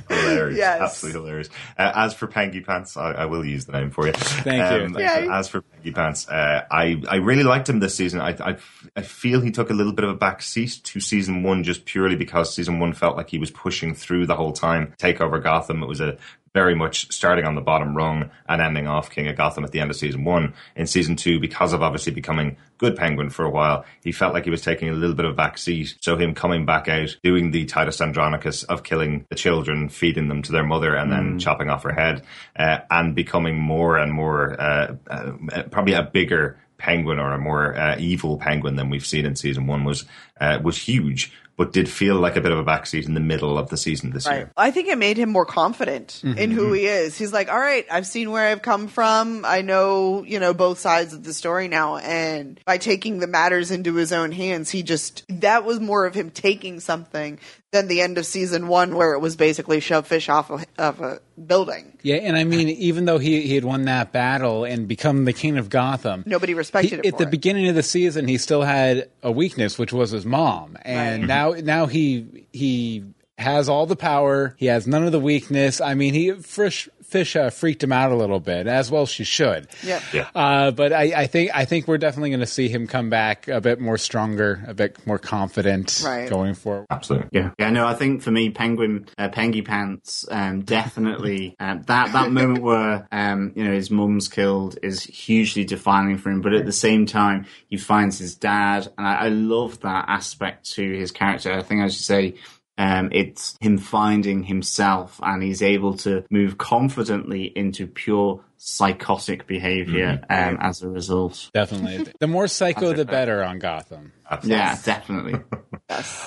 hilarious. 0.10 0.58
Yes. 0.58 0.82
Absolutely 0.82 1.22
hilarious. 1.22 1.50
Uh, 1.78 1.92
as 1.96 2.14
for 2.14 2.28
Pengy 2.28 2.64
Pants, 2.66 2.96
I, 2.96 3.12
I 3.14 3.26
will 3.26 3.46
use 3.46 3.66
the 3.66 3.72
name 3.72 3.90
for 3.90 4.06
you. 4.06 4.14
Thank 4.14 4.94
you. 4.94 5.00
Yay. 5.00 5.28
As 5.32 5.48
for 5.48 5.62
Pengy 5.62 5.96
Pants, 5.96 6.28
uh, 6.30 6.66
I, 6.70 7.02
I 7.10 7.16
really 7.16 7.44
liked 7.44 7.68
him 7.68 7.80
this 7.80 7.96
season. 7.96 8.22
I, 8.22 8.36
I, 8.40 8.58
I 8.96 9.02
feel 9.02 9.42
he 9.42 9.52
took 9.52 9.70
a 9.70 9.74
little 9.74 9.94
bit 9.94 10.06
of 10.06 10.12
a 10.12 10.16
back 10.16 10.42
seat 10.42 10.82
to 10.84 11.00
season 11.00 11.44
one 11.44 11.64
just 11.64 11.86
purely 11.86 12.16
because 12.16 12.54
season 12.54 12.80
one 12.80 12.94
felt 12.94 13.18
like 13.18 13.30
he 13.30 13.40
was 13.40 13.52
pushing 13.52 13.96
through 13.96 14.28
the 14.28 14.36
whole 14.36 14.54
time. 14.54 14.94
Take 14.98 15.22
over 15.22 15.40
Gotham. 15.40 15.82
It 15.82 15.88
was 15.88 16.02
a 16.02 16.18
very 16.54 16.76
much 16.76 17.12
starting 17.12 17.46
on 17.46 17.56
the 17.56 17.62
bottom 17.62 17.96
rung 17.96 18.30
and 18.48 18.62
ending 18.62 18.88
off 18.88 19.10
King 19.10 19.28
of 19.28 19.36
Gotham 19.36 19.64
at 19.64 19.72
the 19.72 19.80
end 19.80 19.90
of 19.90 19.98
season 19.98 20.24
one. 20.24 20.54
In 20.76 20.86
season 20.86 21.16
two, 21.16 21.40
because 21.40 21.74
of 21.74 21.82
obviously 21.82 22.14
becoming 22.14 22.58
good 22.78 22.96
Penguin 22.96 23.30
for 23.30 23.44
a 23.44 23.50
while, 23.50 23.86
he 24.04 24.12
felt 24.12 24.34
like 24.34 24.44
he 24.44 24.52
was 24.52 24.62
taking 24.62 24.90
a 24.90 24.94
little 24.94 25.16
bit 25.16 25.26
of 25.26 25.32
a 25.32 25.36
back 25.36 25.58
seat. 25.58 25.96
So 26.02 26.16
him 26.16 26.36
coming 26.36 26.66
back 26.66 26.88
out, 26.88 27.18
doing 27.24 27.52
the 27.52 27.66
Titus 27.66 28.02
Andronicus 28.02 28.64
of 28.64 28.84
killing 28.84 29.26
the 29.30 29.36
children, 29.36 29.90
feeding 29.90 30.28
them 30.28 30.44
to 30.44 30.52
their 30.52 30.66
mother, 30.66 30.96
and 30.96 31.12
then 31.12 31.40
chopping 31.40 31.70
off 31.70 31.84
her 31.84 31.94
head, 31.94 32.24
uh, 32.56 32.80
and 32.90 33.16
becoming 33.16 33.60
more 33.60 33.98
and 33.98 34.12
more, 34.14 34.60
uh, 34.62 34.96
uh, 35.10 35.64
probably 35.72 35.94
a 35.94 36.04
bigger 36.04 36.60
penguin 36.78 37.18
or 37.18 37.32
a 37.32 37.40
more 37.40 37.78
uh, 37.78 37.96
evil 37.98 38.38
penguin 38.38 38.76
than 38.76 38.90
we've 38.90 39.06
seen 39.06 39.26
in 39.26 39.36
season 39.36 39.68
one 39.68 39.86
was 39.86 40.04
uh, 40.42 40.60
was 40.62 40.78
huge, 40.78 41.32
but 41.56 41.72
did 41.72 41.88
feel 41.88 42.16
like 42.16 42.36
a 42.36 42.42
bit 42.42 42.52
of 42.52 42.58
a 42.58 42.64
backseat 42.64 43.06
in 43.06 43.14
the 43.14 43.20
middle 43.20 43.58
of 43.58 43.70
the 43.70 43.78
season 43.78 44.12
this 44.12 44.26
Right. 44.26 44.38
year. 44.38 44.52
I 44.58 44.72
think 44.72 44.88
it 44.88 44.98
made 44.98 45.18
him 45.18 45.30
more 45.30 45.46
confident 45.46 46.22
mm-hmm. 46.24 46.38
in 46.38 46.52
who 46.52 46.74
he 46.74 46.86
is. 46.86 47.18
He's 47.18 47.32
like, 47.32 47.50
all 47.50 47.60
right, 47.60 47.86
I've 47.92 48.08
seen 48.08 48.32
where 48.32 48.48
I've 48.48 48.62
come 48.62 48.88
from. 48.88 49.46
I 49.46 49.62
know, 49.62 50.24
you 50.24 50.40
know, 50.40 50.54
both 50.54 50.80
sides 50.80 51.14
of 51.14 51.24
the 51.24 51.34
story 51.34 51.68
now. 51.68 51.98
And 51.98 52.60
by 52.66 52.78
taking 52.78 53.20
the 53.20 53.28
matters 53.28 53.72
into 53.72 53.94
his 53.96 54.12
own 54.12 54.32
hands, 54.32 54.70
he 54.72 54.84
just, 54.84 55.26
that 55.30 55.64
was 55.66 55.80
more 55.80 56.06
of 56.06 56.16
him 56.16 56.32
taking 56.32 56.80
something 56.80 57.40
than 57.74 57.88
the 57.90 58.00
end 58.00 58.18
of 58.18 58.26
season 58.26 58.68
one, 58.70 58.96
where 58.96 59.14
it 59.14 59.20
was 59.20 59.36
basically 59.36 59.82
shove 59.82 60.08
fish 60.08 60.30
off 60.30 60.50
of, 60.50 60.64
of 60.78 61.02
a 61.02 61.20
building. 61.46 61.98
Yeah, 62.04 62.18
and 62.18 62.38
I 62.38 62.46
mean, 62.46 62.70
even 62.70 63.04
though 63.06 63.18
he 63.18 63.42
he 63.42 63.56
had 63.56 63.66
won 63.66 63.84
that 63.86 64.14
battle 64.14 64.64
and 64.64 64.88
become 64.88 65.26
the 65.26 65.34
king 65.34 65.58
of 65.58 65.70
Gotham, 65.70 66.24
Nobody 66.26 66.54
respected 66.54 66.90
he- 66.92 66.96
him 66.96 67.02
at 67.06 67.12
for 67.14 67.18
the 67.18 67.28
it. 67.28 67.32
beginning 67.32 67.68
of 67.68 67.76
the 67.76 67.84
season. 67.84 68.28
He 68.30 68.38
still 68.38 68.62
had 68.62 69.10
a 69.22 69.32
weakness, 69.32 69.78
which 69.78 69.92
was 69.92 70.12
his 70.12 70.26
mom, 70.26 70.78
and 70.84 71.24
Right. 71.24 71.28
now 71.28 71.52
now 71.52 71.86
he 71.88 72.46
he 72.54 73.04
has 73.40 73.68
all 73.68 73.88
the 73.88 73.96
power. 73.96 74.56
He 74.60 74.68
has 74.68 74.86
none 74.86 75.04
of 75.04 75.12
the 75.12 75.20
weakness. 75.20 75.82
I 75.82 75.96
mean, 75.96 76.14
he 76.14 76.32
Fish 76.34 76.88
Fish 77.06 77.36
uh, 77.36 77.50
freaked 77.50 77.84
him 77.84 77.92
out 77.92 78.12
a 78.12 78.16
little 78.16 78.40
bit, 78.40 78.68
as 78.68 78.90
well 78.90 79.06
she 79.06 79.24
should. 79.24 79.68
Yeah. 79.84 80.02
Yeah. 80.14 80.30
Uh, 80.34 80.72
but 80.72 80.94
I, 80.94 81.14
I 81.24 81.28
think 81.28 81.52
I 81.54 81.66
think 81.66 81.88
we're 81.88 81.98
definitely 81.98 82.30
going 82.32 82.40
to 82.40 82.46
see 82.46 82.70
him 82.70 82.88
come 82.88 83.10
back 83.10 83.48
a 83.48 83.62
bit 83.62 83.80
more 83.80 83.98
stronger, 83.98 84.64
a 84.68 84.74
bit 84.74 85.06
more 85.06 85.20
confident 85.20 86.02
Right. 86.06 86.30
going 86.30 86.54
forward. 86.56 86.88
Absolutely. 86.90 87.30
Yeah, 87.32 87.52
yeah. 87.60 87.70
No, 87.70 87.86
I 87.88 87.94
think 87.94 88.22
for 88.22 88.32
me, 88.32 88.50
Penguin, 88.50 89.08
uh, 89.18 89.30
Pengy 89.30 89.66
Pants, 89.66 90.26
um, 90.32 90.62
definitely 90.62 91.56
um, 91.60 91.84
that 91.88 92.12
that 92.14 92.32
moment 92.32 92.62
where 92.64 93.08
um, 93.12 93.52
you 93.56 93.64
know 93.64 93.72
his 93.74 93.90
mum's 93.92 94.28
killed 94.28 94.78
is 94.84 95.04
hugely 95.04 95.64
defining 95.66 96.18
for 96.18 96.30
him. 96.30 96.42
But 96.42 96.54
at 96.54 96.66
the 96.66 96.72
same 96.72 97.06
time, 97.06 97.46
he 97.70 97.78
finds 97.78 98.18
his 98.20 98.36
dad, 98.36 98.88
and 98.98 99.08
I, 99.08 99.14
I 99.26 99.28
love 99.30 99.80
that 99.82 100.06
aspect 100.08 100.72
to 100.74 100.82
his 100.98 101.12
character. 101.12 101.52
I 101.54 101.62
think, 101.62 101.82
as 101.82 101.96
you 101.96 102.02
say. 102.02 102.36
Um, 102.78 103.10
it's 103.12 103.56
him 103.62 103.78
finding 103.78 104.44
himself, 104.44 105.20
and 105.22 105.44
he's 105.44 105.62
able 105.62 105.96
to 105.98 106.26
move 106.30 106.58
confidently 106.58 107.46
into 107.56 107.88
pure 107.88 108.44
psychotic 108.66 109.46
behavior 109.46 110.24
um, 110.30 110.58
as 110.62 110.82
a 110.82 110.90
result. 110.90 111.50
Definitely, 111.54 112.14
the 112.20 112.28
more 112.28 112.48
psycho, 112.48 112.94
the 112.94 113.04
better 113.04 113.44
on 113.44 113.60
Gotham. 113.60 114.14
Absolutely. 114.30 114.58
Yeah, 114.58 114.80
definitely. 114.84 115.40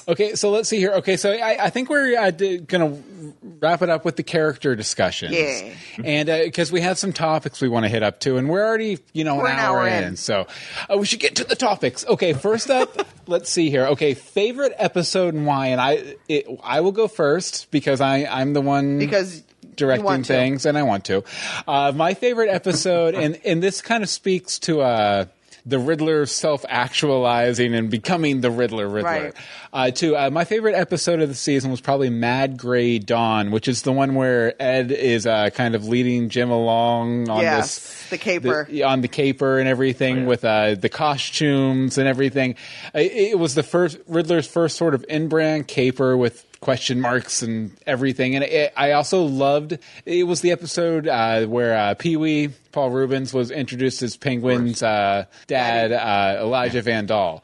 Okay, 0.06 0.36
so 0.36 0.50
let's 0.50 0.68
see 0.68 0.76
here. 0.76 0.92
Okay, 0.92 1.16
so 1.16 1.32
I, 1.32 1.64
I 1.64 1.70
think 1.70 1.90
we're 1.90 2.16
uh, 2.16 2.30
d- 2.30 2.58
gonna 2.58 3.02
wrap 3.42 3.82
it 3.82 3.88
up 3.88 4.04
with 4.04 4.14
the 4.14 4.22
character 4.22 4.76
discussions. 4.76 5.34
Yeah. 5.34 5.72
and 6.04 6.28
because 6.44 6.70
we 6.70 6.82
have 6.82 6.98
some 6.98 7.12
topics 7.12 7.60
we 7.60 7.68
want 7.68 7.84
to 7.84 7.88
hit 7.88 8.04
up 8.04 8.20
to, 8.20 8.36
and 8.36 8.48
we're 8.48 8.64
already 8.64 8.98
you 9.12 9.24
know 9.24 9.40
an 9.40 9.46
an 9.52 9.58
hour, 9.58 9.80
hour 9.80 9.88
in, 9.88 10.04
in. 10.04 10.16
so 10.16 10.46
uh, 10.88 10.96
we 10.98 11.06
should 11.06 11.18
get 11.18 11.36
to 11.36 11.44
the 11.44 11.56
topics. 11.56 12.06
Okay, 12.06 12.32
first 12.32 12.70
up, 12.70 13.08
let's 13.26 13.50
see 13.50 13.68
here. 13.70 13.86
Okay, 13.86 14.14
favorite 14.14 14.74
episode 14.76 15.34
and 15.34 15.46
why? 15.46 15.68
And 15.68 15.80
I 15.80 16.14
it, 16.28 16.46
I 16.62 16.82
will 16.82 16.92
go 16.92 17.08
first 17.08 17.70
because 17.72 18.00
I 18.00 18.24
I'm 18.26 18.52
the 18.52 18.60
one 18.60 19.00
because 19.00 19.38
you 19.38 19.42
directing 19.76 20.04
want 20.04 20.24
to. 20.26 20.32
things, 20.32 20.66
and 20.66 20.76
I 20.78 20.82
want 20.82 21.04
to. 21.06 21.24
Uh, 21.66 21.92
my 21.94 22.14
favorite 22.14 22.48
episode, 22.50 23.14
and 23.14 23.38
and 23.44 23.62
this 23.62 23.82
kind 23.82 24.02
of 24.02 24.08
speaks 24.08 24.58
to 24.60 24.80
uh, 24.80 25.24
the 25.64 25.78
Riddler 25.80 26.26
self-actualizing 26.26 27.74
and 27.74 27.90
becoming 27.90 28.40
the 28.40 28.50
Riddler. 28.52 28.88
Riddler. 28.88 29.10
Right. 29.10 29.34
Uh, 29.72 29.90
too. 29.90 30.16
Uh, 30.16 30.30
my 30.30 30.44
favorite 30.44 30.74
episode 30.76 31.20
of 31.20 31.28
the 31.28 31.34
season 31.34 31.70
was 31.72 31.80
probably 31.80 32.08
Mad 32.08 32.56
Grey 32.56 32.98
Dawn, 33.00 33.50
which 33.50 33.66
is 33.68 33.82
the 33.82 33.92
one 33.92 34.14
where 34.14 34.54
Ed 34.62 34.92
is 34.92 35.26
uh, 35.26 35.50
kind 35.50 35.74
of 35.74 35.86
leading 35.88 36.28
Jim 36.28 36.50
along 36.50 37.28
on 37.28 37.40
Yes, 37.42 37.74
this 37.74 38.10
the 38.10 38.18
caper. 38.18 38.66
the- 38.70 38.84
on 38.84 39.00
the 39.00 39.08
caper 39.08 39.58
and 39.58 39.68
everything 39.68 40.26
with 40.26 40.44
uh, 40.44 40.76
the 40.76 40.88
costumes 40.88 41.98
and 41.98 42.06
everything. 42.08 42.54
Uh, 42.94 43.00
It, 43.00 43.32
it 43.32 43.38
was 43.38 43.54
the 43.56 43.62
first 43.64 43.98
Riddler's 44.06 44.46
first 44.46 44.76
sort 44.76 44.94
of 44.94 45.04
in-brand 45.08 45.66
caper 45.68 46.16
with 46.16 46.45
question 46.60 47.00
marks 47.00 47.42
and 47.42 47.70
everything. 47.86 48.34
And 48.34 48.44
it, 48.44 48.72
I 48.76 48.92
also 48.92 49.22
loved 49.24 49.78
it 50.04 50.26
was 50.26 50.40
the 50.40 50.50
episode 50.52 51.06
uh, 51.08 51.46
where 51.46 51.76
uh, 51.76 51.94
Pee 51.94 52.16
Wee 52.16 52.48
Paul 52.72 52.90
Reubens 52.90 53.32
was 53.32 53.50
introduced 53.50 54.02
as 54.02 54.16
Penguin's 54.16 54.82
uh, 54.82 55.26
dad, 55.46 55.92
uh, 55.92 56.40
Elijah 56.42 56.82
Van 56.82 57.06
Dahl, 57.06 57.42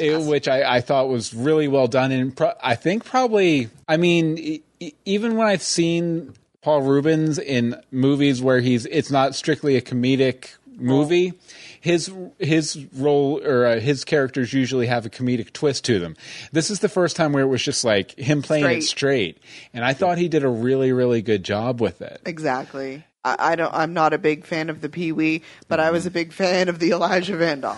It- 0.00 0.26
which 0.26 0.48
I, 0.48 0.76
I 0.76 0.80
thought 0.80 1.08
was 1.08 1.34
really 1.34 1.68
well 1.68 1.86
done. 1.88 2.12
And 2.12 2.36
pro- 2.36 2.54
I 2.62 2.74
think 2.74 3.04
probably, 3.04 3.68
I 3.88 3.96
mean, 3.96 4.38
e- 4.38 4.92
even 5.04 5.36
when 5.36 5.46
I've 5.48 5.62
seen 5.62 6.32
Paul 6.62 6.82
Reubens 6.82 7.38
in 7.38 7.74
movies 7.90 8.40
where 8.42 8.60
he's 8.60 8.84
it's 8.86 9.10
not 9.10 9.34
strictly 9.34 9.76
a 9.76 9.82
comedic 9.82 10.54
movie. 10.76 11.34
His 11.80 12.12
his 12.38 12.86
role 12.94 13.40
or 13.44 13.66
uh, 13.66 13.80
his 13.80 14.04
characters 14.04 14.52
usually 14.52 14.86
have 14.86 15.06
a 15.06 15.10
comedic 15.10 15.52
twist 15.52 15.84
to 15.86 15.98
them. 15.98 16.14
This 16.52 16.70
is 16.70 16.80
the 16.80 16.88
first 16.88 17.16
time 17.16 17.32
where 17.32 17.42
it 17.42 17.48
was 17.48 17.62
just 17.62 17.84
like 17.84 18.18
him 18.18 18.42
playing 18.42 18.64
it 18.64 18.82
Straight. 18.82 18.84
straight, 18.84 19.42
and 19.72 19.84
I 19.84 19.94
thought 19.94 20.18
he 20.18 20.28
did 20.28 20.44
a 20.44 20.48
really 20.48 20.92
really 20.92 21.22
good 21.22 21.42
job 21.42 21.80
with 21.80 22.02
it. 22.02 22.20
Exactly. 22.26 23.04
I, 23.24 23.36
I 23.38 23.56
don't. 23.56 23.72
I'm 23.74 23.92
not 23.92 24.12
a 24.14 24.18
big 24.18 24.46
fan 24.46 24.70
of 24.70 24.80
the 24.80 24.88
Pee 24.88 25.12
Wee, 25.12 25.42
but 25.68 25.78
I 25.80 25.90
was 25.90 26.06
a 26.06 26.10
big 26.10 26.32
fan 26.32 26.68
of 26.68 26.78
the 26.78 26.90
Elijah 26.92 27.36
Van 27.36 27.60
Dahl. 27.60 27.76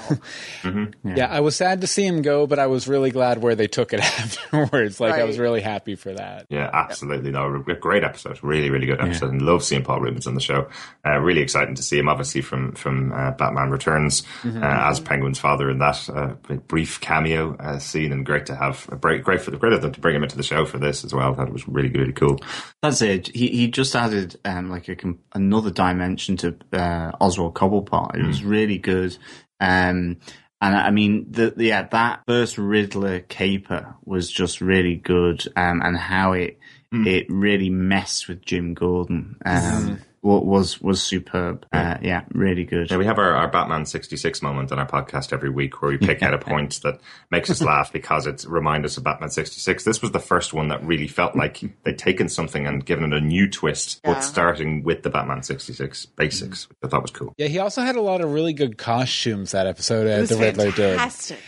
Yeah. 1.05 1.27
I 1.27 1.41
was 1.41 1.57
sad 1.57 1.81
to 1.81 1.87
see 1.87 2.07
him 2.07 2.23
go, 2.23 2.47
but 2.47 2.59
I 2.59 2.67
was 2.67 2.87
really 2.89 3.11
glad 3.11 3.43
where 3.43 3.55
they 3.55 3.67
took 3.67 3.93
it 3.93 4.01
afterwards. 4.21 5.01
Like 5.01 5.15
I 5.15 5.25
was 5.25 5.39
really 5.39 5.61
happy 5.61 5.97
for 5.97 6.13
that. 6.15 6.47
Yeah, 6.49 6.71
absolutely. 6.73 7.31
No, 7.33 7.65
a 7.69 7.75
great 7.75 8.05
episode. 8.05 8.39
Really, 8.43 8.71
really 8.71 8.87
good 8.87 9.01
episode. 9.01 9.31
And 9.31 9.43
love 9.43 9.63
seeing 9.65 9.83
Paul 9.83 10.01
Reubens 10.01 10.27
on 10.27 10.35
the 10.35 10.41
show. 10.41 10.69
Uh, 11.05 11.19
really 11.19 11.41
exciting 11.41 11.75
to 11.75 11.83
see 11.83 11.99
him, 11.99 12.09
obviously, 12.09 12.41
from 12.41 12.73
from 12.73 13.13
uh, 13.13 13.33
Batman 13.33 13.71
Returns 13.71 14.23
Mm-hmm. 14.43 14.63
uh, 14.63 14.91
as 14.91 15.01
Penguin's 15.01 15.39
father 15.39 15.71
in 15.71 15.79
that 15.79 16.09
uh, 16.09 16.35
brief 16.69 17.01
cameo 17.01 17.57
uh, 17.57 17.79
scene. 17.79 18.13
And 18.13 18.25
great 18.25 18.47
to 18.47 18.55
have, 18.57 18.87
great, 19.01 19.23
great, 19.25 19.41
for, 19.41 19.51
great 19.53 19.73
of 19.73 19.83
them 19.83 19.93
to 19.93 20.01
bring 20.01 20.15
him 20.17 20.23
into 20.23 20.37
the 20.37 20.43
show 20.43 20.65
for 20.65 20.79
this 20.79 21.05
as 21.05 21.13
well. 21.15 21.35
That 21.35 21.53
was 21.53 21.67
really, 21.69 21.91
really 21.91 22.13
cool. 22.13 22.39
That's 22.83 23.03
it. 23.03 23.29
He 23.29 23.49
he 23.49 23.69
just 23.69 23.95
added 23.95 24.39
um, 24.45 24.71
like 24.71 24.89
a, 24.89 24.97
com- 24.97 25.19
another 25.35 25.71
dimension 25.71 26.37
to 26.39 26.57
uh, 26.73 27.13
Oswald 27.21 27.55
Cobblepot. 27.55 28.17
It 28.17 28.27
was 28.27 28.45
really 28.45 28.79
good. 28.79 29.17
Um, 29.61 30.19
and 30.61 30.77
I 30.77 30.91
mean, 30.91 31.27
the, 31.31 31.55
yeah, 31.57 31.89
that 31.89 32.23
first 32.27 32.59
Riddler 32.59 33.21
caper 33.21 33.97
was 34.05 34.31
just 34.31 34.61
really 34.61 34.97
good. 34.97 35.45
Um, 35.57 35.83
and 35.83 35.97
how 35.97 36.33
it 36.33 36.59
it 36.93 37.27
really 37.31 37.71
messed 37.71 38.29
with 38.29 38.45
Jim 38.45 38.75
Gordon. 38.75 39.37
Um, 39.45 39.89
what 39.89 39.99
was 40.23 40.81
was 40.81 41.03
superb. 41.03 41.67
Uh, 41.73 41.99
yeah, 42.01 42.23
really 42.33 42.65
good. 42.65 42.91
Yeah, 42.91 42.97
we 42.97 43.07
have 43.07 43.19
our, 43.19 43.35
our 43.35 43.49
Batman 43.49 43.85
66 43.87 44.41
moment 44.41 44.71
on 44.71 44.79
our 44.79 44.87
podcast 44.87 45.33
every 45.33 45.51
week 45.51 45.83
where 45.83 45.91
we 45.91 45.99
pick 45.99 46.23
out 46.23 46.33
a 46.33 46.39
point 46.39 46.81
that 46.83 47.01
makes 47.31 47.51
us 47.51 47.61
laugh 47.61 47.93
because 47.93 48.27
it 48.27 48.45
reminds 48.49 48.87
us 48.87 48.97
of 48.97 49.05
Batman 49.05 49.31
66. 49.31 49.83
This 49.85 50.01
was 50.01 50.13
the 50.13 50.21
first 50.21 50.53
one 50.55 50.69
that 50.69 50.85
really 50.85 51.09
felt 51.09 51.35
like 51.35 51.61
they'd 51.85 51.99
taken 51.99 52.29
something 52.29 52.67
and 52.67 52.85
given 52.87 53.13
it 53.13 53.17
a 53.17 53.21
new 53.21 53.49
twist, 53.51 54.01
Yeah. 54.05 54.15
but 54.15 54.21
starting 54.21 54.85
with 54.85 55.03
the 55.03 55.11
Batman 55.11 55.43
66 55.43 56.07
basics, 56.07 56.69
which 56.69 56.79
I 56.85 56.89
thought 56.89 57.03
was 57.03 57.11
cool. 57.11 57.35
Yeah, 57.37 57.49
he 57.49 57.59
also 57.59 57.83
had 57.83 57.97
a 57.97 58.01
lot 58.03 58.21
of 58.21 58.33
really 58.33 58.53
good 58.53 58.79
costumes 58.79 59.51
that 59.51 59.67
episode. 59.67 60.07
It 60.07 60.17
Uh, 60.17 60.21
was 60.21 60.29
the 60.31 60.37
Riddler 60.37 60.71
did. 60.71 60.99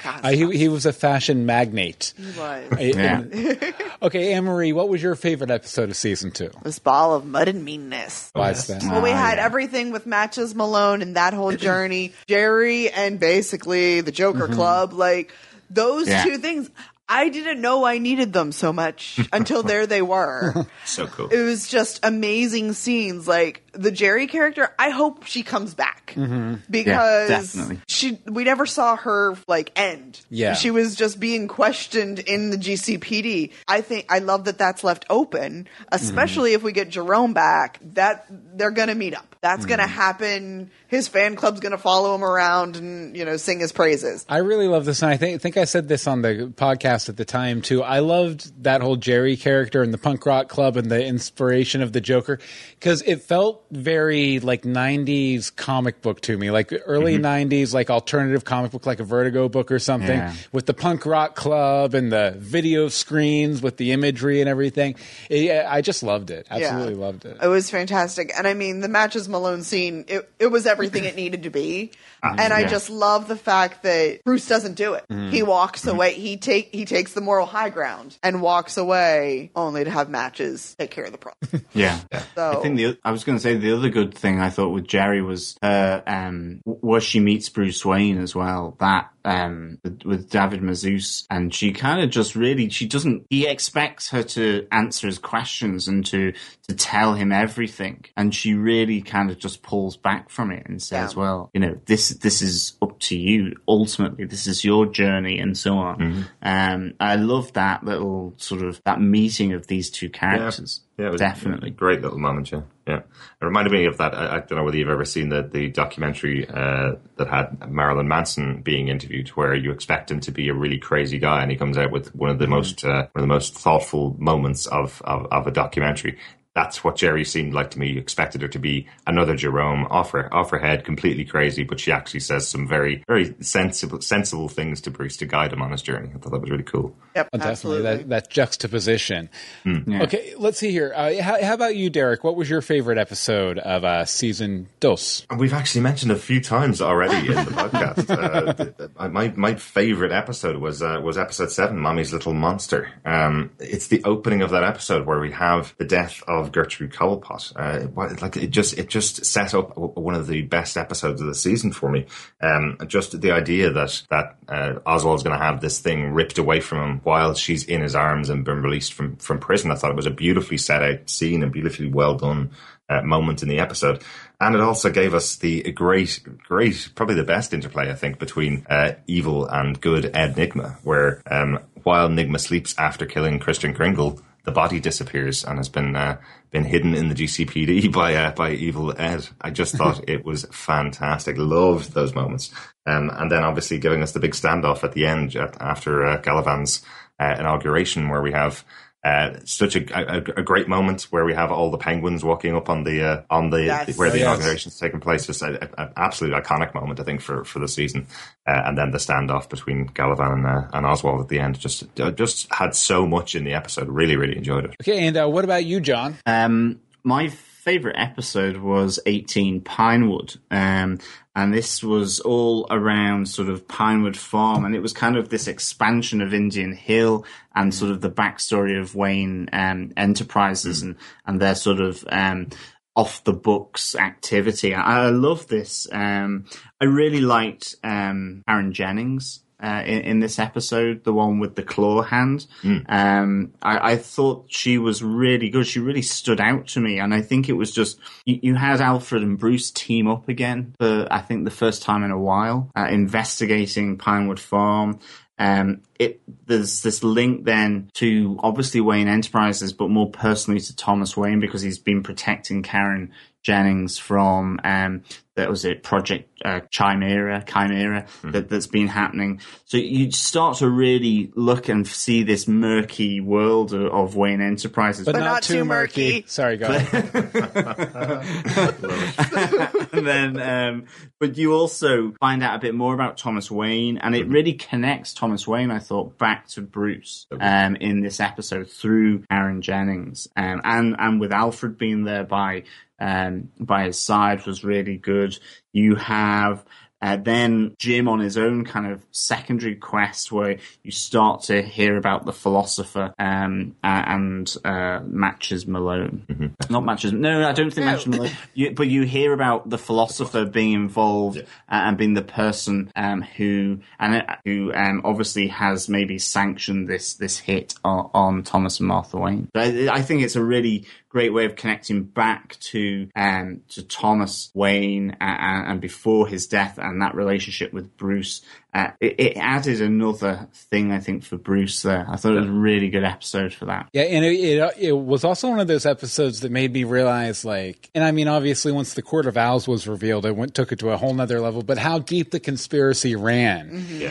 Uh, 0.05 0.31
he 0.31 0.51
he 0.59 0.69
was 0.69 0.85
a 0.85 0.93
fashion 0.93 1.47
magnate. 1.47 2.13
He 2.17 2.25
was. 2.27 2.37
I- 2.73 2.81
Yeah. 2.81 3.19
and- 3.21 3.75
okay, 4.03 4.33
Anne 4.33 4.45
Marie, 4.45 4.73
what 4.73 4.89
was 4.89 5.03
your 5.03 5.15
favorite 5.15 5.51
episode 5.51 5.91
of 5.91 5.97
season 5.97 6.33
two? 6.33 6.51
this 6.65 6.79
ball 6.81 7.15
of 7.15 7.25
mud 7.25 7.47
and 7.49 7.65
meanness. 7.65 8.31
Why 8.33 8.51
is 8.51 8.64
that? 8.69 8.83
Well, 8.83 9.03
we 9.03 9.11
Ah, 9.13 9.17
had 9.17 9.39
yeah. 9.39 9.45
everything 9.45 9.91
with 9.93 10.07
Matches 10.07 10.55
Malone 10.55 11.03
and 11.03 11.17
that 11.17 11.35
whole 11.35 11.53
journey. 11.57 12.13
Jerry 12.27 12.91
and 12.91 13.19
basically 13.21 14.01
the 14.01 14.13
Joker 14.13 14.49
Club, 14.49 14.93
like 14.93 15.33
those 15.71 16.09
Yeah. 16.09 16.25
two 16.25 16.39
things. 16.39 16.71
I 17.09 17.29
didn't 17.29 17.61
know 17.61 17.85
I 17.85 17.99
needed 17.99 18.33
them 18.33 18.51
so 18.51 18.73
much 18.73 19.21
until 19.33 19.63
there 19.63 19.87
they 19.87 20.03
were. 20.03 20.67
So 20.87 21.07
cool. 21.07 21.29
It 21.29 21.43
was 21.43 21.69
just 21.69 22.01
amazing 22.05 22.75
scenes. 22.75 23.27
Like 23.27 23.65
the 23.73 23.91
Jerry 23.91 24.27
character, 24.27 24.73
I 24.79 24.91
hope 24.91 25.25
she 25.25 25.43
comes 25.43 25.75
back 25.75 26.13
mm-hmm. 26.15 26.57
because 26.71 27.29
definitely. 27.29 27.81
she 27.89 28.19
we 28.27 28.45
never 28.45 28.67
saw 28.67 28.97
her 28.97 29.35
like 29.49 29.73
end. 29.77 30.21
Yeah. 30.31 30.55
she 30.55 30.71
was 30.71 30.95
just 30.95 31.19
being 31.19 31.49
questioned 31.49 32.19
in 32.19 32.51
the 32.51 32.59
GCPD. 32.59 33.53
I 33.67 33.81
think 33.81 34.07
I 34.11 34.19
love 34.19 34.45
that 34.45 34.59
that's 34.59 34.85
left 34.85 35.07
open, 35.09 35.65
mm-hmm. 35.65 35.85
especially 35.91 36.53
if 36.53 36.63
we 36.63 36.73
get 36.73 36.91
Jerome 36.91 37.33
back. 37.33 37.79
That 37.95 38.27
they're 38.29 38.71
gonna 38.71 38.95
meet 38.95 39.15
up. 39.15 39.34
That's 39.45 39.67
gonna 39.67 39.87
hmm. 39.87 39.93
happen. 39.93 40.71
His 40.87 41.07
fan 41.07 41.37
club's 41.37 41.61
gonna 41.61 41.77
follow 41.77 42.15
him 42.15 42.25
around 42.25 42.77
and 42.77 43.15
you 43.15 43.27
know 43.27 43.37
sing 43.37 43.61
his 43.61 43.73
praises. 43.73 44.25
I 44.27 44.39
really 44.39 44.69
love 44.69 44.87
this, 44.87 45.03
and 45.03 45.11
I 45.11 45.19
think 45.19 45.43
think 45.43 45.59
I 45.59 45.67
said 45.67 45.87
this 45.87 46.07
on 46.07 46.23
the 46.23 46.51
podcast 46.57 47.11
at 47.11 47.19
the 47.19 47.27
time 47.27 47.61
too. 47.61 47.83
I 47.83 47.99
loved 47.99 48.63
that 48.65 48.81
whole 48.81 48.97
Jerry 48.97 49.37
character 49.37 49.83
and 49.83 49.93
the 49.93 49.99
punk 49.99 50.25
rock 50.25 50.49
club 50.49 50.79
and 50.79 50.91
the 50.91 51.05
inspiration 51.05 51.83
of 51.83 51.93
the 51.93 52.01
Joker 52.01 52.39
because 52.71 53.03
it 53.03 53.21
felt 53.21 53.67
very 53.71 54.41
like 54.41 54.63
'90s 54.63 55.55
comic 55.55 56.01
book 56.01 56.23
to 56.23 56.39
me, 56.39 56.51
like 56.51 56.73
early 56.87 57.19
mm-hmm. 57.19 57.53
'90s 57.53 57.75
like 57.75 57.91
alternative 57.91 58.47
comic 58.47 58.71
book, 58.71 58.87
like 58.87 58.99
a 58.99 59.05
Vertigo 59.05 59.51
book 59.51 59.71
or 59.71 59.79
something, 59.79 60.17
Yeah. 60.17 60.33
with 60.53 60.65
the 60.65 60.75
punk 60.75 61.05
rock 61.05 61.35
club 61.35 61.93
and 61.93 62.11
the 62.11 62.35
video 62.39 62.89
screens 62.89 63.61
with 63.61 63.77
the 63.77 63.93
imagery 63.93 64.41
and 64.41 64.49
everything. 64.49 64.95
It- 65.29 65.67
I 65.67 65.83
just 65.83 66.03
loved 66.03 66.31
it. 66.31 66.47
Absolutely 66.51 66.95
loved 66.95 67.27
it. 67.27 67.37
It 67.43 67.49
was 67.49 67.69
fantastic. 67.69 68.33
And 68.39 68.47
I 68.47 68.55
mean, 68.55 68.81
the 68.81 68.89
matches 68.89 69.29
Malone 69.35 69.65
scene, 69.65 70.05
it, 70.07 70.31
it 70.39 70.47
was 70.47 70.65
everything 70.65 71.05
it 71.05 71.17
needed 71.17 71.43
to 71.43 71.51
be. 71.51 71.91
And 72.25 72.53
I 72.53 72.67
just 72.67 72.91
love 72.91 73.29
the 73.29 73.37
fact 73.37 73.83
that 73.83 74.21
Bruce 74.25 74.47
doesn't 74.47 74.75
do 74.75 74.95
it. 74.95 75.05
He 75.31 75.43
walks 75.43 75.87
away. 75.87 76.15
He 76.15 76.37
take 76.37 76.71
he 76.73 76.85
takes 76.85 77.13
the 77.13 77.21
moral 77.21 77.47
high 77.47 77.71
ground 77.71 78.17
and 78.23 78.41
walks 78.43 78.77
away 78.77 79.51
only 79.55 79.85
to 79.85 79.91
have 79.91 80.09
matches 80.09 80.75
take 80.79 80.91
care 80.91 81.05
of 81.05 81.13
the 81.13 81.19
problem. 81.19 81.65
Yeah. 81.75 82.01
So- 82.35 82.59
I 82.59 82.63
think 82.63 82.77
the 82.77 82.99
I 83.05 83.11
was 83.11 83.25
going 83.25 83.37
to 83.39 83.43
say 83.43 83.57
the 83.57 83.73
other 83.77 83.89
good 83.89 84.15
thing 84.15 84.41
I 84.41 84.51
thought 84.51 84.69
with 84.71 84.87
Jerry 84.87 85.23
was 85.23 85.57
her 85.63 86.03
um 86.07 86.61
where 86.65 87.01
she 87.01 87.21
meets 87.21 87.49
Bruce 87.49 87.85
Wayne 87.85 88.19
as 88.19 88.35
well. 88.35 88.77
That 88.81 89.11
um 89.27 89.79
with, 89.83 90.03
with 90.05 90.31
David 90.31 90.61
Mazouz 90.61 91.27
and 91.31 91.53
she 91.55 91.73
kind 91.73 92.03
of 92.03 92.11
just 92.11 92.35
really 92.37 92.69
she 92.69 92.87
doesn't 92.87 93.27
he 93.31 93.47
expects 93.47 94.11
her 94.11 94.23
to 94.23 94.67
answer 94.71 95.07
his 95.07 95.19
questions 95.19 95.89
and 95.89 96.05
to 96.07 96.33
to 96.69 96.75
tell 96.75 97.15
him 97.15 97.33
everything 97.33 98.05
and 98.17 98.35
she 98.35 98.55
really 98.55 99.01
kind 99.01 99.31
of 99.31 99.39
just 99.39 99.63
pulls 99.63 99.97
back 99.97 100.29
from 100.31 100.51
it 100.51 100.67
and 100.67 100.83
says 100.83 101.15
Yeah. 101.15 101.21
well 101.21 101.51
you 101.55 101.61
know 101.61 101.79
this 101.87 102.11
this 102.19 102.43
is 102.43 102.75
up 102.83 102.99
to 103.01 103.17
you 103.17 103.55
ultimately 103.69 104.25
this 104.25 104.47
is 104.47 104.65
your 104.65 104.87
journey 104.87 105.39
and 105.39 105.57
so 105.57 105.77
on 105.77 106.27
um 106.43 106.93
I 107.01 107.17
love 107.17 107.53
that 107.55 107.85
little 107.85 108.35
sort 108.37 108.63
of 108.63 108.81
that 108.85 109.01
meeting 109.01 109.53
of 109.53 109.67
these 109.67 109.91
two 109.91 110.09
characters 110.11 110.81
Yeah, 110.99 111.07
it 111.07 111.13
was 111.13 111.21
definitely 111.21 111.71
a 111.71 111.73
great 111.73 112.03
little 112.03 112.19
moment. 112.19 112.53
Yeah, 112.53 112.63
yeah. 112.87 112.99
It 112.99 113.45
reminded 113.45 113.73
me 113.73 113.87
of 113.87 113.99
that. 113.99 114.15
I, 114.15 114.37
I 114.37 114.39
don't 114.41 114.59
know 114.59 114.65
whether 114.65 114.77
you've 114.77 114.89
ever 114.89 115.05
seen 115.05 115.29
the 115.29 115.43
the 115.43 115.69
documentary 115.69 116.49
uh, 116.49 116.93
that 117.17 117.29
had 117.29 117.69
Marilyn 117.69 118.07
Manson 118.07 118.63
being 118.63 118.89
interviewed, 118.89 119.29
where 119.31 119.55
you 119.55 119.73
expect 119.73 120.11
him 120.11 120.21
to 120.21 120.31
be 120.31 120.49
a 120.49 120.55
really 120.55 120.79
crazy 120.79 121.19
guy, 121.19 121.43
and 121.43 121.51
he 121.51 121.57
comes 121.57 121.77
out 121.77 121.91
with 121.91 122.15
one 122.15 122.31
of 122.31 122.39
the 122.39 122.47
most 122.47 122.85
uh, 122.85 123.09
one 123.13 123.17
of 123.17 123.23
the 123.23 123.27
most 123.27 123.55
thoughtful 123.55 124.15
moments 124.19 124.67
of, 124.67 125.03
of 125.05 125.27
of 125.33 125.47
a 125.47 125.51
documentary. 125.51 126.17
That's 126.55 126.85
what 126.85 126.97
Jerry 126.97 127.25
seemed 127.25 127.53
like 127.53 127.71
to 127.73 127.79
me. 127.79 127.91
You 127.91 127.99
expected 127.99 128.43
her 128.43 128.49
to 128.49 128.59
be 128.59 128.87
another 129.07 129.35
Jerome, 129.35 129.87
off 129.91 130.13
her, 130.13 130.33
off 130.33 130.51
her 130.51 130.59
head, 130.59 130.85
completely 130.85 131.25
crazy, 131.25 131.65
but 131.65 131.81
she 131.81 131.91
actually 131.91 132.21
says 132.21 132.47
some 132.47 132.67
very, 132.69 133.03
very 133.09 133.35
sensible, 133.41 134.01
sensible 134.01 134.49
things 134.49 134.81
to 134.83 134.91
Bruce 134.91 135.17
to 135.19 135.27
guide 135.27 135.53
him 135.53 135.63
on 135.63 135.73
his 135.73 135.83
journey. 135.83 136.11
I 136.15 136.19
thought 136.19 136.31
that 136.33 136.41
was 136.41 136.51
really 136.51 136.63
cool. 136.63 136.95
Yep, 137.17 137.29
Oh, 137.33 137.39
Definitely 137.39 137.83
that, 137.83 138.09
that 138.09 138.31
juxtaposition. 138.31 139.29
Yeah. 139.65 140.03
Okay, 140.05 140.35
let's 140.39 140.59
see 140.59 140.71
here. 140.71 140.93
Uh, 140.95 141.21
how, 141.21 141.43
how 141.43 141.55
about 141.55 141.77
you, 141.77 141.91
Derek? 141.91 142.23
What 142.25 142.37
was 142.37 142.49
your 142.49 142.61
favorite 142.63 142.99
episode 142.99 143.59
of 143.59 143.85
uh, 143.85 144.05
season 144.05 144.69
dos? 144.81 145.27
We've 145.37 145.53
actually 145.53 145.81
mentioned 145.83 146.13
a 146.13 146.17
few 146.17 146.41
times 146.41 146.81
already 146.81 147.29
in 147.29 147.35
the 147.35 147.51
podcast. 147.51 148.11
Uh, 148.11 148.53
th- 148.53 148.77
th- 148.77 148.91
my 149.13 149.33
my 149.37 149.55
favorite 149.57 150.13
episode 150.13 150.57
was 150.57 150.83
uh, 150.83 151.01
was 151.03 151.19
episode 151.19 151.51
seven, 151.51 151.79
"Mommy's 151.79 152.13
Little 152.13 152.33
Monster." 152.35 152.89
Um, 153.05 153.51
it's 153.59 153.89
the 153.89 154.03
opening 154.05 154.43
of 154.43 154.51
that 154.51 154.65
episode 154.65 155.07
where 155.07 155.21
we 155.21 155.33
have 155.33 155.75
the 155.79 155.85
death 155.85 156.23
of 156.29 156.44
Gertrude 156.53 156.93
Cobblepot. 156.93 157.53
Uh, 157.57 158.17
like 158.21 158.37
it 158.37 158.51
just 158.51 158.79
it 158.79 158.89
just 158.89 159.25
set 159.25 159.55
up 159.55 159.77
one 159.77 160.15
of 160.15 160.27
the 160.27 160.43
best 160.43 160.77
episodes 160.77 161.21
of 161.21 161.27
the 161.27 161.35
season 161.35 161.73
for 161.73 161.91
me. 161.91 162.07
Um, 162.41 162.79
just 162.87 163.21
the 163.21 163.33
idea 163.33 163.71
that 163.71 164.03
that 164.11 164.37
uh, 164.49 164.79
Oswald's 164.87 165.23
going 165.23 165.39
to 165.39 165.45
have 165.45 165.61
this 165.61 165.81
thing 165.81 166.13
ripped 166.13 166.39
away 166.39 166.61
from 166.61 166.79
him 166.79 167.01
while 167.05 167.35
she's 167.35 167.65
in 167.65 167.81
his 167.81 167.95
arms 167.95 168.31
and 168.31 168.45
been 168.45 168.63
released 168.63 168.93
from 168.93 169.17
from 169.17 169.39
prison. 169.39 169.71
I 169.71 169.75
thought 169.75 169.91
it 169.91 169.97
was 169.97 170.07
a 170.07 170.11
beautifully 170.11 170.59
set 170.59 170.83
out 170.83 171.11
scene 171.11 171.43
and 171.43 171.53
beautifully 171.53 171.89
well 171.89 172.17
done 172.17 172.51
uh, 172.89 173.03
moment 173.03 173.43
in 173.43 173.49
the 173.49 173.61
episode. 173.61 174.03
And 174.41 174.55
it 174.55 174.61
also 174.61 174.91
gave 174.91 175.15
us 175.15 175.37
the 175.37 175.63
great, 175.73 176.21
great, 176.47 176.91
probably 176.95 177.15
the 177.15 177.25
best 177.25 177.55
interplay, 177.55 177.91
I 177.91 177.95
think, 177.95 178.19
between 178.19 178.67
uh, 178.69 178.95
evil 179.07 179.47
and 179.47 179.81
good 179.81 180.11
Ed 180.15 180.37
Nygma, 180.37 180.77
where 180.83 181.23
um, 181.31 181.61
while 181.83 182.09
Nygma 182.09 182.41
sleeps 182.41 182.75
after 182.77 183.07
killing 183.07 183.39
Kristen 183.39 183.75
Kringle, 183.75 184.21
the 184.45 184.53
body 184.53 184.79
disappears 184.79 185.45
and 185.45 185.59
has 185.59 185.69
been 185.69 185.97
uh, 185.97 186.19
been 186.51 186.65
hidden 186.65 186.95
in 186.95 187.09
the 187.09 187.15
GCPD 187.15 187.93
by 187.93 188.15
uh, 188.15 188.31
by 188.33 188.53
evil 188.53 188.95
Ed. 188.97 189.29
I 189.41 189.51
just 189.51 189.75
thought 189.77 190.09
it 190.09 190.25
was 190.25 190.45
fantastic. 190.53 191.37
Loved 191.37 191.93
those 191.93 192.15
moments, 192.15 192.51
um, 192.87 193.11
and 193.11 193.31
then 193.31 193.43
obviously 193.43 193.79
giving 193.79 194.03
us 194.03 194.13
the 194.13 194.21
big 194.21 194.33
standoff 194.33 194.85
at 194.85 194.93
the 194.93 195.07
end 195.07 195.35
at, 195.37 195.61
after 195.61 196.05
uh, 196.07 196.19
Galavan's 196.19 196.85
uh, 197.19 197.37
inauguration, 197.39 198.09
where 198.09 198.23
we 198.23 198.33
have 198.33 198.65
uh, 199.05 199.39
such 199.45 199.77
a, 199.77 199.81
a, 199.95 200.17
a 200.39 200.43
great 200.43 200.67
moment 200.69 201.03
where 201.11 201.25
we 201.25 201.35
have 201.35 201.53
all 201.53 201.71
the 201.71 201.77
penguins 201.79 202.25
walking 202.25 202.57
up 202.57 202.69
on 202.71 202.85
the 202.85 203.05
uh, 203.05 203.23
on 203.29 203.51
the 203.51 203.65
Yes. 203.65 203.99
where 203.99 204.11
the 204.11 204.19
yes. 204.19 204.27
inauguration's 204.27 204.79
taking 204.79 205.01
place. 205.01 205.27
Just 205.27 205.43
an 205.43 205.59
absolute 205.97 206.33
iconic 206.33 206.75
moment, 206.75 207.01
I 207.01 207.05
think, 207.05 207.21
for, 207.21 207.45
for 207.45 207.59
the 207.59 207.69
season. 207.69 208.07
Uh, 208.47 208.63
and 208.65 208.79
then 208.79 208.91
the 208.91 208.99
standoff 208.99 209.49
between 209.49 209.89
Galavan 209.89 210.33
and, 210.33 210.47
uh, 210.47 210.69
and 210.73 210.87
Oswald 210.87 211.21
at 211.21 211.29
the 211.29 211.39
end 211.39 211.59
just 211.61 211.85
uh, 212.01 212.11
just 212.11 212.53
had 212.53 212.75
so 212.75 213.07
much 213.07 213.35
in 213.35 213.45
the 213.45 213.53
episode. 213.55 213.89
Really, 213.89 214.17
really 214.17 214.37
enjoyed 214.37 214.65
it. 214.65 214.77
Okay, 214.81 215.07
and 215.07 215.17
uh, 215.17 215.29
what 215.29 215.45
about 215.45 215.65
you, 215.65 215.81
John? 215.81 216.17
Um, 216.27 216.81
my 217.03 217.29
favorite 217.65 217.97
episode 217.99 218.59
was 218.59 219.01
18 219.07 219.63
Pinewood. 219.63 220.37
Um, 220.51 220.99
and 221.35 221.53
this 221.53 221.83
was 221.83 222.21
all 222.21 222.67
around 222.71 223.27
sort 223.27 223.49
of 223.49 223.67
Pinewood 223.67 224.19
Farm. 224.19 224.67
And 224.67 224.75
it 224.75 224.83
was 224.83 224.93
kind 224.93 225.17
of 225.17 225.31
this 225.31 225.49
expansion 225.49 226.21
of 226.21 226.35
Indian 226.35 226.75
Hill 226.75 227.25
and 227.55 227.75
sort 227.75 227.91
of 227.91 228.03
the 228.03 228.11
backstory 228.11 228.79
of 228.79 228.95
Wayne 228.95 229.49
um, 229.53 229.93
Enterprises 229.97 230.83
and, 230.83 230.97
and 231.27 231.41
their 231.41 231.55
sort 231.55 231.81
of 231.81 232.05
um, 232.11 232.49
off 232.95 233.25
the 233.25 233.33
books 233.33 233.97
activity. 233.97 234.75
I, 234.75 235.07
I 235.07 235.09
love 235.09 235.49
this. 235.49 235.89
Um, 235.91 236.45
I 236.83 236.85
really 236.85 237.23
liked 237.23 237.77
um, 237.83 238.43
Karen 238.47 238.75
Jennings. 238.75 239.41
Uh, 239.63 239.83
in, 239.87 240.01
in 240.03 240.21
this 240.21 240.39
episode, 240.39 241.05
the 241.05 241.13
one 241.13 241.39
with 241.39 241.55
the 241.55 241.63
claw 241.63 242.03
hand, 242.03 242.47
um, 242.87 243.53
I, 243.63 243.93
I 243.93 243.97
thought 243.97 244.47
she 244.49 244.79
was 244.79 245.03
really 245.03 245.49
good. 245.49 245.67
She 245.67 245.81
really 245.81 246.03
stood 246.03 246.41
out 246.41 246.67
to 246.69 246.81
me, 246.81 246.99
and 246.99 247.15
I 247.15 247.23
think 247.23 247.49
it 247.49 247.55
was 247.55 247.73
just 247.73 247.99
you, 248.27 248.41
you 248.43 248.55
had 248.57 248.81
Alfred 248.81 249.23
and 249.23 249.39
Bruce 249.39 249.71
team 249.71 250.09
up 250.09 250.29
again 250.29 250.75
for 250.79 251.07
I 251.11 251.21
think 251.21 251.45
the 251.45 251.51
first 251.51 251.83
time 251.83 252.03
in 252.05 252.11
a 252.11 252.19
while, 252.19 252.71
uh, 252.77 252.89
investigating 252.91 253.97
Pinewood 253.97 254.41
Farm. 254.41 254.99
Um, 255.39 255.83
it 255.99 256.21
there's 256.47 256.83
this 256.83 257.03
link 257.03 257.45
then 257.45 257.91
to 257.95 258.37
obviously 258.41 258.81
Wayne 258.81 259.09
Enterprises, 259.09 259.73
but 259.73 259.89
more 259.91 260.11
personally 260.11 260.61
to 260.61 260.77
Thomas 260.77 261.17
Wayne 261.17 261.41
because 261.41 261.63
he's 261.63 261.79
been 261.79 262.03
protecting 262.03 262.63
Karen 262.63 263.13
Jennings 263.43 263.99
from 263.99 264.61
um, 264.65 265.03
that 265.37 265.51
was 265.51 265.65
it 265.65 265.83
Project 265.83 266.31
uh, 266.45 266.61
Chimera 266.71 267.45
Chimera 267.47 268.07
that, 268.23 268.49
that's 268.49 268.67
been 268.67 268.89
happening. 268.89 269.41
So 269.65 269.77
you 269.77 270.13
start 270.13 270.59
to 270.59 270.69
really 270.69 271.33
look 271.35 271.69
and 271.69 271.87
see 271.87 272.23
this 272.23 272.47
murky 272.47 273.21
world 273.21 273.73
of, 273.73 273.93
of 273.93 274.17
Wayne 274.17 274.41
Enterprises, 274.41 275.07
But, 275.07 275.15
But 275.15 275.21
not, 275.21 275.25
not 275.27 275.43
too 275.43 275.55
too 275.55 275.65
murky. 275.65 276.13
murky. 276.15 276.25
Sorry, 276.29 276.57
go 276.57 276.67
ahead. 276.67 277.15
and 279.93 280.07
then, 280.07 280.41
um, 280.41 280.85
but 281.19 281.37
you 281.37 281.55
also 281.55 282.13
find 282.21 282.43
out 282.43 282.57
a 282.57 282.59
bit 282.59 282.75
more 282.75 282.95
about 282.95 283.17
Thomas 283.17 283.51
Wayne, 283.51 283.99
and 283.99 284.15
it 284.15 284.27
really 284.29 284.55
connects 284.55 285.15
Thomas 285.15 285.47
Wayne, 285.47 285.71
I 285.71 285.79
thought, 285.79 286.19
back 286.19 286.49
to 286.49 286.63
Bruce 286.63 287.27
um, 287.41 287.77
in 287.77 288.01
this 288.01 288.21
episode 288.21 288.71
through 288.71 289.25
Karen 289.31 289.63
Jennings, 289.63 290.29
um, 290.37 290.61
and 290.65 290.97
and 290.99 291.21
with 291.21 291.33
Alfred 291.33 291.79
being 291.79 292.05
there 292.05 292.25
by 292.25 292.65
um, 293.01 293.51
by 293.59 293.85
his 293.85 293.99
side 293.99 294.47
was 294.47 294.65
really 294.65 294.97
good. 294.97 295.39
You 295.73 295.97
have 295.97 296.65
Uh, 297.03 297.19
then 297.23 297.75
Jim 297.79 298.09
on 298.09 298.19
his 298.19 298.39
own 298.39 298.65
kind 298.65 298.87
of 298.91 299.05
secondary 299.11 299.75
quest 299.77 300.33
where 300.33 300.57
you 300.83 300.91
start 300.91 301.43
to 301.43 301.61
hear 301.61 301.99
about 301.99 302.25
the 302.25 302.33
philosopher 302.33 303.13
um, 303.19 303.77
and 303.83 304.57
uh, 304.65 305.01
Matches 305.05 305.67
Malone. 305.67 306.25
Mm-hmm. 306.27 306.73
Not 306.73 306.85
Matches. 306.85 307.13
No, 307.13 307.47
I 307.47 307.53
don't 307.53 307.71
think 307.71 307.85
No. 307.85 307.93
Matches 307.93 308.07
Malone. 308.07 308.31
You, 308.55 308.71
but 308.71 308.87
you 308.89 309.03
hear 309.03 309.35
about 309.35 309.69
the 309.69 309.77
philosopher 309.77 310.47
being 310.47 310.73
involved 310.73 311.39
uh, 311.39 311.43
and 311.69 311.99
being 311.99 312.15
the 312.15 312.23
person 312.23 312.91
um, 312.97 313.21
who 313.21 313.81
and 313.99 314.23
uh, 314.23 314.37
who 314.47 314.73
um, 314.73 315.03
obviously 315.05 315.49
has 315.49 315.91
maybe 315.91 316.19
sanctioned 316.19 316.89
this 316.89 317.17
this 317.17 317.39
hit 317.39 317.75
on, 317.85 318.09
on 318.15 318.43
Thomas 318.45 318.81
and 318.81 318.89
Martha 318.89 319.19
Wayne. 319.19 319.49
But 319.53 319.75
I, 319.75 319.97
I 319.97 320.03
think 320.03 320.23
it's 320.23 320.37
a 320.37 320.45
really 320.45 320.87
great 321.15 321.33
way 321.33 321.45
of 321.45 321.55
connecting 321.55 322.03
back 322.03 322.59
to 322.59 323.09
um, 323.15 323.61
to 323.69 323.85
Thomas 323.85 324.51
Wayne 324.53 325.17
and, 325.21 325.67
and 325.69 325.81
before 325.81 326.27
his 326.27 326.49
death 326.49 326.77
and 326.77 327.01
that 327.03 327.15
relationship 327.15 327.73
with 327.73 327.97
Bruce. 327.97 328.43
Uh, 328.75 328.91
it, 329.01 329.15
it 329.21 329.37
added 329.37 329.81
another 329.81 330.49
thing 330.53 330.91
I 330.91 330.99
think 330.99 331.23
for 331.23 331.37
Bruce 331.37 331.83
there. 331.83 332.05
I 332.09 332.17
thought 332.17 332.33
it 332.33 332.41
was 332.41 332.49
a 332.49 332.53
really 332.53 332.91
good 332.91 333.05
episode 333.05 333.55
for 333.55 333.67
that. 333.67 333.89
Yeah, 333.93 334.03
and 334.03 334.25
it, 334.25 334.33
it 334.35 334.75
it 334.79 334.93
was 334.93 335.23
also 335.23 335.49
one 335.51 335.61
of 335.61 335.69
those 335.69 335.87
episodes 335.87 336.41
that 336.41 336.51
made 336.51 336.73
me 336.73 336.83
realize, 336.83 337.45
like, 337.45 337.89
and 337.95 338.03
I 338.03 338.11
mean, 338.11 338.27
obviously, 338.27 338.73
once 338.73 338.95
the 338.95 339.03
Court 339.03 339.27
of 339.27 339.37
Owls 339.37 339.69
was 339.69 339.87
revealed, 339.87 340.27
it 340.27 340.35
went 340.35 340.55
took 340.57 340.73
it 340.73 340.81
to 340.81 340.91
a 340.91 340.97
whole 340.97 341.15
nother 341.15 341.41
level. 341.41 341.63
But 341.63 341.79
how 341.79 342.01
deep 342.01 342.33
the 342.33 342.41
conspiracy 342.41 343.15
ran, 343.15 343.69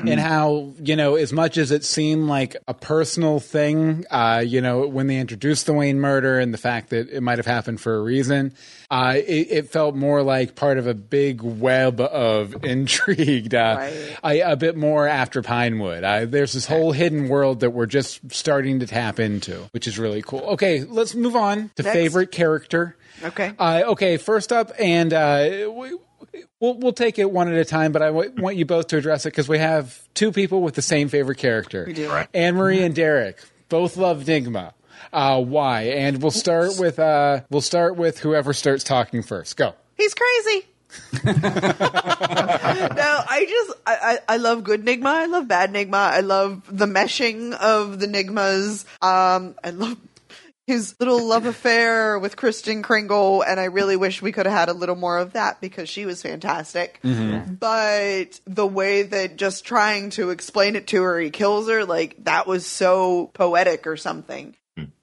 and 0.08 0.20
how 0.20 0.72
you 0.82 0.96
know, 0.96 1.16
as 1.16 1.34
much 1.34 1.58
as 1.58 1.72
it 1.72 1.84
seemed 1.84 2.30
like 2.30 2.56
a 2.66 2.74
personal 2.74 3.42
thing, 3.42 4.06
uh, 4.12 4.44
you 4.46 4.62
know, 4.62 4.88
when 4.88 5.08
they 5.08 5.18
introduced 5.18 5.66
the 5.66 5.74
Wayne 5.74 6.00
murder 6.00 6.40
and 6.40 6.54
the 6.54 6.58
fact 6.58 6.92
that 6.92 7.10
it 7.10 7.22
might 7.22 7.38
have 7.38 7.46
happened 7.46 7.82
for 7.82 7.96
a 7.96 8.02
reason, 8.02 8.54
uh, 8.90 9.16
it, 9.18 9.48
it 9.52 9.70
felt 9.72 9.96
more 9.96 10.24
like 10.24 10.56
part 10.56 10.78
of 10.78 10.88
a 10.88 10.94
big 10.94 11.42
web 11.42 12.00
of 12.00 12.64
intrigue. 12.64 13.54
Uh, 13.54 13.76
Right. 13.84 14.18
I, 14.24 14.53
a 14.54 14.58
bit 14.58 14.78
more 14.78 15.08
after 15.08 15.42
Pinewood. 15.42 16.04
Uh, 16.04 16.26
there's 16.26 16.54
this 16.54 16.66
whole 16.66 16.92
hidden 16.94 17.28
world 17.28 17.60
that 17.60 17.72
we're 17.72 17.86
just 17.86 18.22
starting 18.32 18.80
to 18.80 18.88
tap 18.88 19.20
into, 19.20 19.68
which 19.72 19.88
is 19.88 20.00
really 20.00 20.22
cool. 20.22 20.40
Okay, 20.42 20.84
let's 20.84 21.14
move 21.16 21.36
on 21.36 21.70
to 21.76 21.84
Next. 21.84 21.94
favorite 21.94 22.32
character. 22.32 22.96
Okay. 23.24 23.54
Uh, 23.60 23.82
okay, 23.88 24.18
first 24.18 24.52
up, 24.54 24.72
and 24.80 25.14
uh, 25.14 25.70
we, 25.76 25.98
we'll 26.60 26.78
we'll 26.80 26.94
take 26.94 27.20
it 27.20 27.30
one 27.32 27.48
at 27.52 27.56
a 27.58 27.66
time. 27.66 27.92
But 27.92 28.02
I 28.02 28.08
w- 28.08 28.32
want 28.38 28.56
you 28.56 28.66
both 28.66 28.88
to 28.88 28.98
address 28.98 29.26
it 29.26 29.30
because 29.32 29.50
we 29.50 29.58
have 29.60 30.00
two 30.14 30.32
people 30.32 30.62
with 30.62 30.76
the 30.76 30.82
same 30.82 31.10
favorite 31.10 31.38
character. 31.38 31.84
We 31.86 31.94
do. 31.94 32.10
Right. 32.10 32.28
Anne 32.34 32.56
Marie 32.56 32.84
and 32.84 32.96
Derek 32.96 33.38
both 33.70 33.98
love 33.98 34.24
Nygma. 34.24 34.74
Uh, 35.12 35.42
why? 35.42 35.82
And 35.84 36.22
we'll 36.22 36.32
start 36.32 36.80
with 36.80 36.98
uh, 37.00 37.42
we'll 37.50 37.62
start 37.62 37.96
with 37.98 38.20
whoever 38.20 38.54
starts 38.54 38.84
talking 38.84 39.22
first. 39.24 39.58
Go. 39.58 39.74
He's 39.96 40.14
crazy. 40.14 40.66
no, 41.24 41.32
I 41.34 43.46
just 43.50 43.80
I, 43.86 43.96
I, 43.96 44.20
I 44.30 44.38
love 44.38 44.64
good 44.64 44.84
Nygma. 44.84 45.06
I 45.06 45.26
love 45.26 45.48
bad 45.48 45.72
Nygma. 45.72 45.94
I 45.94 46.22
love 46.22 46.64
the 46.70 46.86
meshing 46.86 47.54
of 47.54 48.00
the 48.00 48.08
Nygmas. 48.08 48.86
Um, 49.04 49.56
I 49.64 49.70
love 49.70 49.98
his 50.66 50.96
little 51.00 51.28
love 51.28 51.46
affair 51.46 52.18
with 52.18 52.38
Kristen 52.38 52.84
Kringle, 52.84 53.42
and 53.42 53.60
I 53.60 53.66
really 53.66 53.98
wish 53.98 54.22
we 54.22 54.32
could 54.32 54.46
have 54.46 54.58
had 54.58 54.70
a 54.70 54.74
little 54.74 54.96
more 54.96 55.18
of 55.18 55.34
that 55.34 55.60
because 55.60 55.90
she 55.90 56.06
was 56.06 56.22
fantastic. 56.22 57.02
But 57.60 58.40
the 58.46 58.66
way 58.66 59.04
that 59.04 59.36
just 59.36 59.66
trying 59.66 60.12
to 60.12 60.30
explain 60.30 60.78
it 60.78 60.88
to 60.88 61.04
her, 61.04 61.20
he 61.20 61.32
kills 61.32 61.68
her, 61.70 61.84
like 61.86 62.16
that 62.24 62.48
was 62.48 62.66
so 62.66 63.30
poetic 63.34 63.86
or 63.88 63.98
something. 63.98 64.56